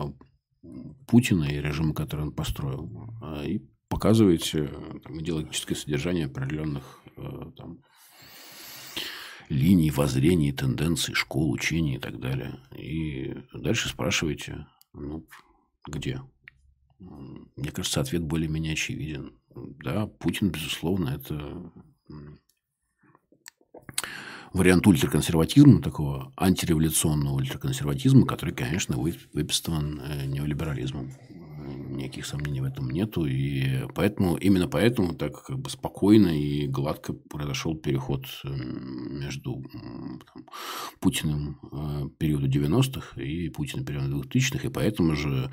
Путина 1.06 1.44
и 1.44 1.60
режима, 1.60 1.92
который 1.92 2.22
он 2.22 2.32
построил, 2.32 3.10
и 3.44 3.60
показываете 3.88 4.68
там, 5.04 5.20
идеологическое 5.20 5.76
содержание 5.76 6.24
определенных 6.24 7.02
там, 7.58 7.82
линий, 9.50 9.90
воззрений, 9.90 10.50
тенденций, 10.50 11.14
школ, 11.14 11.52
учений 11.52 11.96
и 11.96 12.00
так 12.00 12.18
далее. 12.18 12.58
И 12.74 13.34
дальше 13.52 13.90
спрашиваете, 13.90 14.66
ну, 14.94 15.26
где? 15.86 16.22
Мне 16.98 17.70
кажется, 17.70 18.00
ответ 18.00 18.22
более-менее 18.22 18.72
очевиден. 18.72 19.38
Да, 19.54 20.06
Путин, 20.06 20.48
безусловно, 20.48 21.10
это 21.10 21.70
вариант 24.52 24.86
ультраконсерватизма, 24.86 25.80
такого 25.80 26.32
антиреволюционного 26.36 27.34
ультраконсерватизма, 27.34 28.26
который, 28.26 28.54
конечно, 28.54 28.96
выписан 28.96 30.00
э, 30.00 30.26
неолиберализмом 30.26 31.10
никаких 31.90 32.26
сомнений 32.26 32.60
в 32.60 32.64
этом 32.64 32.90
нету. 32.90 33.24
И 33.24 33.86
поэтому, 33.94 34.36
именно 34.36 34.68
поэтому 34.68 35.14
так 35.14 35.44
как 35.44 35.58
бы 35.58 35.70
спокойно 35.70 36.28
и 36.28 36.66
гладко 36.66 37.12
произошел 37.12 37.76
переход 37.76 38.24
между 38.44 39.62
там, 40.32 40.46
Путиным 41.00 41.58
э, 41.70 42.08
периода 42.18 42.46
90-х 42.46 43.20
и 43.20 43.48
Путиным 43.48 43.84
периода 43.84 44.08
2000-х. 44.08 44.66
И 44.66 44.70
поэтому 44.70 45.14
же 45.14 45.52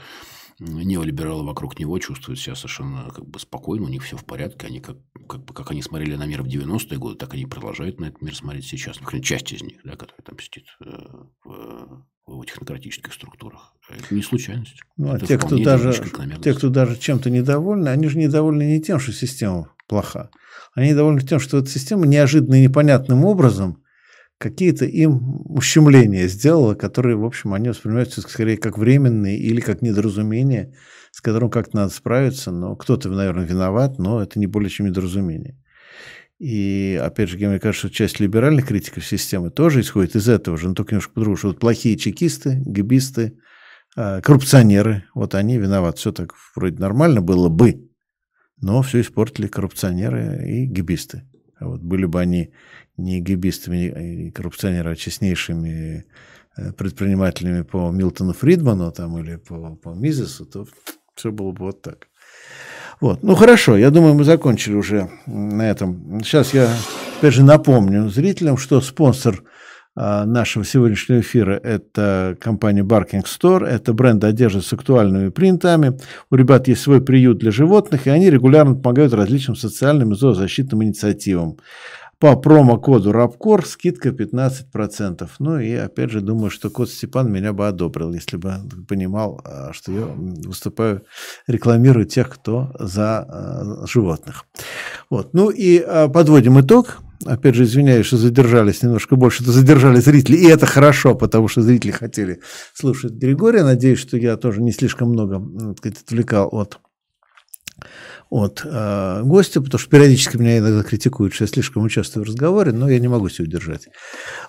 неолибералы 0.59 1.45
вокруг 1.45 1.79
него 1.79 1.97
чувствуют 1.99 2.39
себя 2.39 2.55
совершенно 2.55 3.09
как 3.11 3.25
бы 3.25 3.39
спокойно, 3.39 3.85
у 3.85 3.89
них 3.89 4.03
все 4.03 4.17
в 4.17 4.25
порядке, 4.25 4.67
они 4.67 4.79
как, 4.79 4.97
как, 5.27 5.45
бы, 5.45 5.53
как 5.53 5.71
они 5.71 5.81
смотрели 5.81 6.15
на 6.15 6.25
мир 6.25 6.43
в 6.43 6.47
90-е 6.47 6.97
годы, 6.97 7.15
так 7.15 7.33
они 7.33 7.45
продолжают 7.45 7.99
на 7.99 8.05
этот 8.05 8.21
мир 8.21 8.35
смотреть 8.35 8.65
сейчас. 8.65 8.97
Ну, 8.99 9.19
часть 9.19 9.51
из 9.53 9.61
них, 9.61 9.79
да, 9.83 9.91
которая 9.91 10.23
там 10.23 10.37
сидит 10.39 10.65
э, 10.83 10.89
в, 11.45 12.05
в 12.25 12.45
технократических 12.45 13.13
структурах. 13.13 13.73
Это 13.89 14.13
не 14.13 14.21
случайность. 14.21 14.81
Ну, 14.97 15.11
а 15.11 15.17
это 15.17 15.27
те, 15.27 15.37
кто 15.37 15.57
даже, 15.57 15.93
те, 16.43 16.53
кто 16.53 16.69
даже 16.69 16.97
чем-то 16.97 17.29
недовольны, 17.29 17.89
они 17.89 18.07
же 18.07 18.17
недовольны 18.17 18.63
не 18.63 18.81
тем, 18.81 18.99
что 18.99 19.13
система 19.13 19.73
плоха. 19.87 20.29
Они 20.73 20.91
недовольны 20.91 21.21
тем, 21.21 21.39
что 21.39 21.57
эта 21.57 21.69
система 21.69 22.05
неожиданно 22.05 22.55
и 22.55 22.63
непонятным 22.63 23.25
образом 23.25 23.83
какие-то 24.39 24.85
им 24.85 25.41
ущемления 25.45 26.27
сделала, 26.27 26.73
которые, 26.73 27.17
в 27.17 27.25
общем, 27.25 27.53
они 27.53 27.69
воспринимаются 27.69 28.21
скорее 28.21 28.57
как 28.57 28.77
временные 28.77 29.37
или 29.37 29.59
как 29.59 29.81
недоразумение, 29.81 30.73
с 31.11 31.21
которым 31.21 31.51
как-то 31.51 31.75
надо 31.75 31.93
справиться. 31.93 32.49
Но 32.51 32.75
кто-то, 32.75 33.09
наверное, 33.09 33.45
виноват, 33.45 33.99
но 33.99 34.23
это 34.23 34.39
не 34.39 34.47
более 34.47 34.69
чем 34.69 34.87
недоразумение. 34.87 35.57
И, 36.39 36.97
опять 37.03 37.27
же, 37.29 37.37
мне 37.37 37.59
кажется, 37.59 37.87
что 37.87 37.95
часть 37.95 38.21
либеральных 38.21 38.67
критиков 38.67 39.05
системы 39.05 39.51
тоже 39.51 39.81
исходит 39.81 40.15
из 40.15 40.29
этого 40.29 40.57
же, 40.57 40.69
но 40.69 40.73
только 40.73 40.93
немножко 40.93 41.13
по-другому, 41.13 41.37
что 41.37 41.47
вот 41.49 41.59
плохие 41.59 41.97
чекисты, 41.97 42.63
гибисты, 42.65 43.37
а, 43.97 44.21
коррупционеры, 44.21 45.03
вот 45.13 45.35
они 45.35 45.57
виноваты. 45.57 45.97
Все 45.97 46.11
так 46.13 46.33
вроде 46.55 46.77
нормально 46.77 47.19
было 47.19 47.49
бы, 47.49 47.89
но 48.61 48.81
все 48.83 49.01
испортили 49.01 49.47
коррупционеры 49.47 50.45
и 50.47 50.65
гибисты. 50.65 51.23
А 51.59 51.67
вот 51.67 51.81
были 51.81 52.05
бы 52.05 52.21
они 52.21 52.53
не 52.99 53.21
гибистами 53.21 53.87
и 53.87 54.31
коррупционеры, 54.31 54.91
а 54.91 54.95
честнейшими 54.95 56.05
э, 56.57 56.71
предпринимателями 56.73 57.63
по 57.63 57.89
Милтону 57.91 58.33
Фридману 58.33 58.91
там, 58.91 59.17
или 59.19 59.37
по, 59.37 59.75
по 59.75 59.89
Мизесу, 59.89 60.45
то 60.45 60.67
все 61.15 61.31
было 61.31 61.51
бы 61.51 61.65
вот 61.65 61.81
так. 61.81 62.07
Вот. 63.01 63.23
Ну 63.23 63.35
хорошо, 63.35 63.77
я 63.77 63.91
думаю, 63.91 64.13
мы 64.13 64.23
закончили 64.23 64.75
уже 64.75 65.09
на 65.25 65.69
этом. 65.69 66.21
Сейчас 66.23 66.53
я 66.53 66.69
опять 67.17 67.33
же 67.33 67.43
напомню 67.43 68.09
зрителям, 68.09 68.57
что 68.57 68.81
спонсор 68.81 69.43
а, 69.95 70.25
нашего 70.25 70.63
сегодняшнего 70.65 71.21
эфира– 71.21 71.59
это 71.63 72.37
компания 72.39 72.83
Barking 72.83 73.25
Store, 73.25 73.65
это 73.65 73.93
бренд 73.93 74.23
одежды 74.23 74.61
с 74.61 74.71
актуальными 74.71 75.29
принтами. 75.29 75.97
У 76.29 76.35
ребят 76.35 76.67
есть 76.67 76.81
свой 76.81 77.01
приют 77.01 77.39
для 77.39 77.51
животных, 77.51 78.07
и 78.07 78.09
они 78.09 78.29
регулярно 78.29 78.75
помогают 78.75 79.13
различным 79.13 79.55
социальным 79.55 80.13
и 80.13 80.15
зоозащитным 80.15 80.83
инициативам. 80.83 81.57
По 82.19 82.35
промокоду 82.35 83.13
РАПКОР 83.13 83.65
скидка 83.65 84.09
15%. 84.09 85.29
Ну 85.39 85.57
и 85.57 85.71
опять 85.73 86.11
же 86.11 86.19
думаю, 86.19 86.49
что 86.49 86.69
кот 86.69 86.89
Степан 86.89 87.31
меня 87.31 87.53
бы 87.53 87.65
одобрил, 87.65 88.13
если 88.13 88.35
бы 88.35 88.55
понимал, 88.89 89.39
а, 89.45 89.71
что 89.71 89.93
я 89.93 90.05
выступаю, 90.05 91.03
рекламирую 91.47 92.05
тех, 92.05 92.29
кто 92.29 92.75
за 92.77 93.19
а, 93.19 93.87
животных. 93.87 94.43
Вот. 95.09 95.33
Ну 95.33 95.49
и 95.49 95.79
а, 95.79 96.09
подводим 96.09 96.59
итог. 96.59 96.97
Опять 97.25 97.55
же, 97.55 97.63
извиняюсь, 97.63 98.05
что 98.05 98.17
задержались 98.17 98.83
немножко 98.83 99.15
больше, 99.15 99.45
то 99.45 99.51
задержали 99.51 99.99
зрители, 99.99 100.37
и 100.37 100.47
это 100.47 100.65
хорошо, 100.65 101.15
потому 101.15 101.49
что 101.49 101.61
зрители 101.61 101.91
хотели 101.91 102.39
слушать 102.73 103.13
Григория. 103.13 103.63
Надеюсь, 103.63 103.99
что 103.99 104.17
я 104.17 104.35
тоже 104.35 104.61
не 104.61 104.71
слишком 104.71 105.09
много 105.09 105.39
так 105.39 105.77
сказать, 105.77 106.01
отвлекал 106.01 106.49
от 106.51 106.79
от 108.29 108.61
э, 108.63 109.21
гостя, 109.23 109.59
потому 109.59 109.79
что 109.79 109.89
периодически 109.89 110.37
меня 110.37 110.59
иногда 110.59 110.83
критикуют, 110.83 111.33
что 111.33 111.45
я 111.45 111.47
слишком 111.47 111.83
участвую 111.83 112.23
в 112.23 112.27
разговоре, 112.27 112.71
но 112.71 112.87
я 112.87 112.99
не 112.99 113.07
могу 113.07 113.27
себя 113.29 113.45
удержать. 113.45 113.87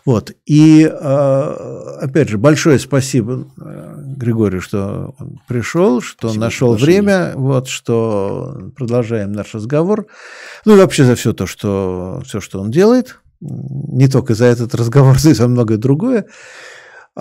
Вот. 0.05 0.33
И, 0.45 0.85
э, 0.85 1.97
опять 2.01 2.29
же, 2.29 2.37
большое 2.37 2.79
спасибо 2.79 3.49
э, 3.59 3.95
Григорию, 4.17 4.61
что 4.61 5.15
он 5.19 5.41
пришел, 5.49 6.03
что 6.03 6.29
спасибо 6.29 6.45
нашел 6.45 6.75
время, 6.75 7.33
вот, 7.35 7.69
что 7.69 8.71
продолжаем 8.77 9.33
наш 9.33 9.55
разговор. 9.55 10.07
Ну 10.67 10.75
и 10.75 10.79
вообще 10.79 11.05
за 11.05 11.15
все 11.15 11.33
то, 11.33 11.47
что, 11.47 12.23
все, 12.27 12.41
что 12.41 12.61
он 12.61 12.71
делает. 12.71 13.21
Не 13.41 14.09
только 14.09 14.35
за 14.35 14.45
этот 14.45 14.75
разговор, 14.75 15.17
но 15.25 15.31
и 15.31 15.35
за 15.35 15.49
многое 15.49 15.79
другое. 15.79 16.27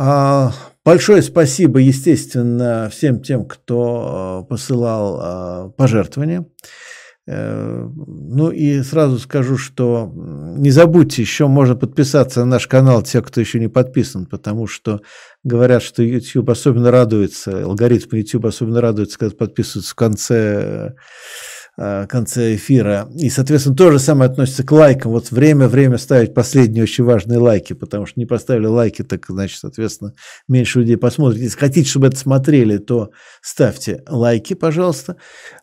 А, 0.01 0.53
большое 0.85 1.21
спасибо, 1.21 1.79
естественно, 1.79 2.87
всем 2.89 3.21
тем, 3.21 3.43
кто 3.43 4.45
э, 4.45 4.47
посылал 4.47 5.19
э, 5.67 5.71
пожертвования. 5.71 6.45
Э, 7.27 7.85
ну 7.85 8.49
и 8.49 8.81
сразу 8.81 9.19
скажу, 9.19 9.57
что 9.57 10.09
не 10.15 10.71
забудьте, 10.71 11.21
еще 11.21 11.47
можно 11.47 11.75
подписаться 11.75 12.39
на 12.39 12.45
наш 12.45 12.67
канал, 12.67 13.01
те, 13.01 13.21
кто 13.21 13.41
еще 13.41 13.59
не 13.59 13.67
подписан, 13.67 14.25
потому 14.25 14.67
что 14.67 15.01
говорят, 15.43 15.83
что 15.83 16.01
YouTube 16.01 16.49
особенно 16.49 16.91
радуется, 16.91 17.65
алгоритм 17.65 18.15
YouTube 18.15 18.45
особенно 18.45 18.79
радуется, 18.79 19.19
когда 19.19 19.35
подписываются 19.35 19.91
в 19.91 19.95
конце 19.95 20.95
конце 22.09 22.55
эфира. 22.55 23.09
И, 23.15 23.29
соответственно, 23.29 23.75
то 23.75 23.91
же 23.91 23.99
самое 23.99 24.29
относится 24.29 24.65
к 24.65 24.71
лайкам. 24.71 25.11
Вот 25.11 25.31
время-время 25.31 25.97
ставить 25.97 26.33
последние 26.33 26.83
очень 26.83 27.05
важные 27.05 27.39
лайки, 27.39 27.73
потому 27.73 28.05
что 28.05 28.19
не 28.19 28.25
поставили 28.25 28.65
лайки, 28.65 29.03
так, 29.03 29.25
значит, 29.29 29.59
соответственно, 29.59 30.13
меньше 30.49 30.79
людей 30.79 30.97
посмотрит. 30.97 31.41
Если 31.41 31.57
хотите, 31.57 31.89
чтобы 31.89 32.07
это 32.07 32.17
смотрели, 32.17 32.77
то 32.77 33.11
ставьте 33.41 34.03
лайки, 34.07 34.55
пожалуйста. 34.55 35.15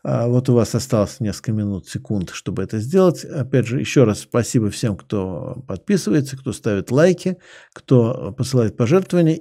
А 0.03 0.27
вот 0.27 0.49
у 0.49 0.55
вас 0.55 0.75
осталось 0.75 1.21
несколько 1.21 1.53
минут, 1.53 1.89
секунд, 1.89 2.31
чтобы 2.33 2.63
это 2.63 2.79
сделать. 2.79 3.23
Опять 3.25 3.67
же, 3.67 3.79
еще 3.79 4.05
раз 4.05 4.21
спасибо 4.21 4.71
всем, 4.71 4.97
кто 4.97 5.65
подписывается, 5.69 6.39
кто 6.39 6.53
ставит 6.53 6.91
лайки, 6.91 7.37
кто 7.75 8.33
посылает 8.33 8.77
пожертвования. 8.77 9.41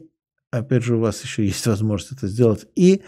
Опять 0.52 0.84
же, 0.84 0.98
у 0.98 1.00
вас 1.00 1.24
еще 1.24 1.46
есть 1.46 1.66
возможность 1.68 2.12
это 2.12 2.28
сделать. 2.28 2.66
И 2.76 3.02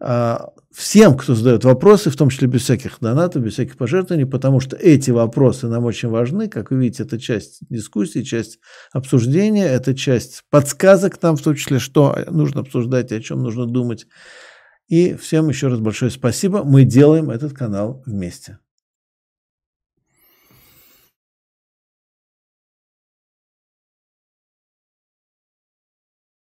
а, 0.00 0.50
всем, 0.78 1.16
кто 1.16 1.34
задает 1.34 1.64
вопросы, 1.64 2.08
в 2.08 2.16
том 2.16 2.30
числе 2.30 2.46
без 2.46 2.62
всяких 2.62 2.98
донатов, 3.00 3.42
без 3.42 3.54
всяких 3.54 3.76
пожертвований, 3.76 4.26
потому 4.26 4.60
что 4.60 4.76
эти 4.76 5.10
вопросы 5.10 5.66
нам 5.66 5.84
очень 5.84 6.08
важны. 6.08 6.48
Как 6.48 6.70
вы 6.70 6.76
видите, 6.78 7.02
это 7.02 7.18
часть 7.18 7.58
дискуссии, 7.68 8.22
часть 8.22 8.60
обсуждения, 8.92 9.66
это 9.66 9.92
часть 9.96 10.44
подсказок 10.50 11.20
нам, 11.20 11.36
в 11.36 11.42
том 11.42 11.56
числе, 11.56 11.80
что 11.80 12.16
нужно 12.30 12.60
обсуждать 12.60 13.10
и 13.10 13.16
о 13.16 13.20
чем 13.20 13.42
нужно 13.42 13.66
думать. 13.66 14.06
И 14.86 15.14
всем 15.14 15.48
еще 15.48 15.66
раз 15.66 15.80
большое 15.80 16.12
спасибо. 16.12 16.62
Мы 16.62 16.84
делаем 16.84 17.30
этот 17.30 17.54
канал 17.54 18.00
вместе. 18.06 18.58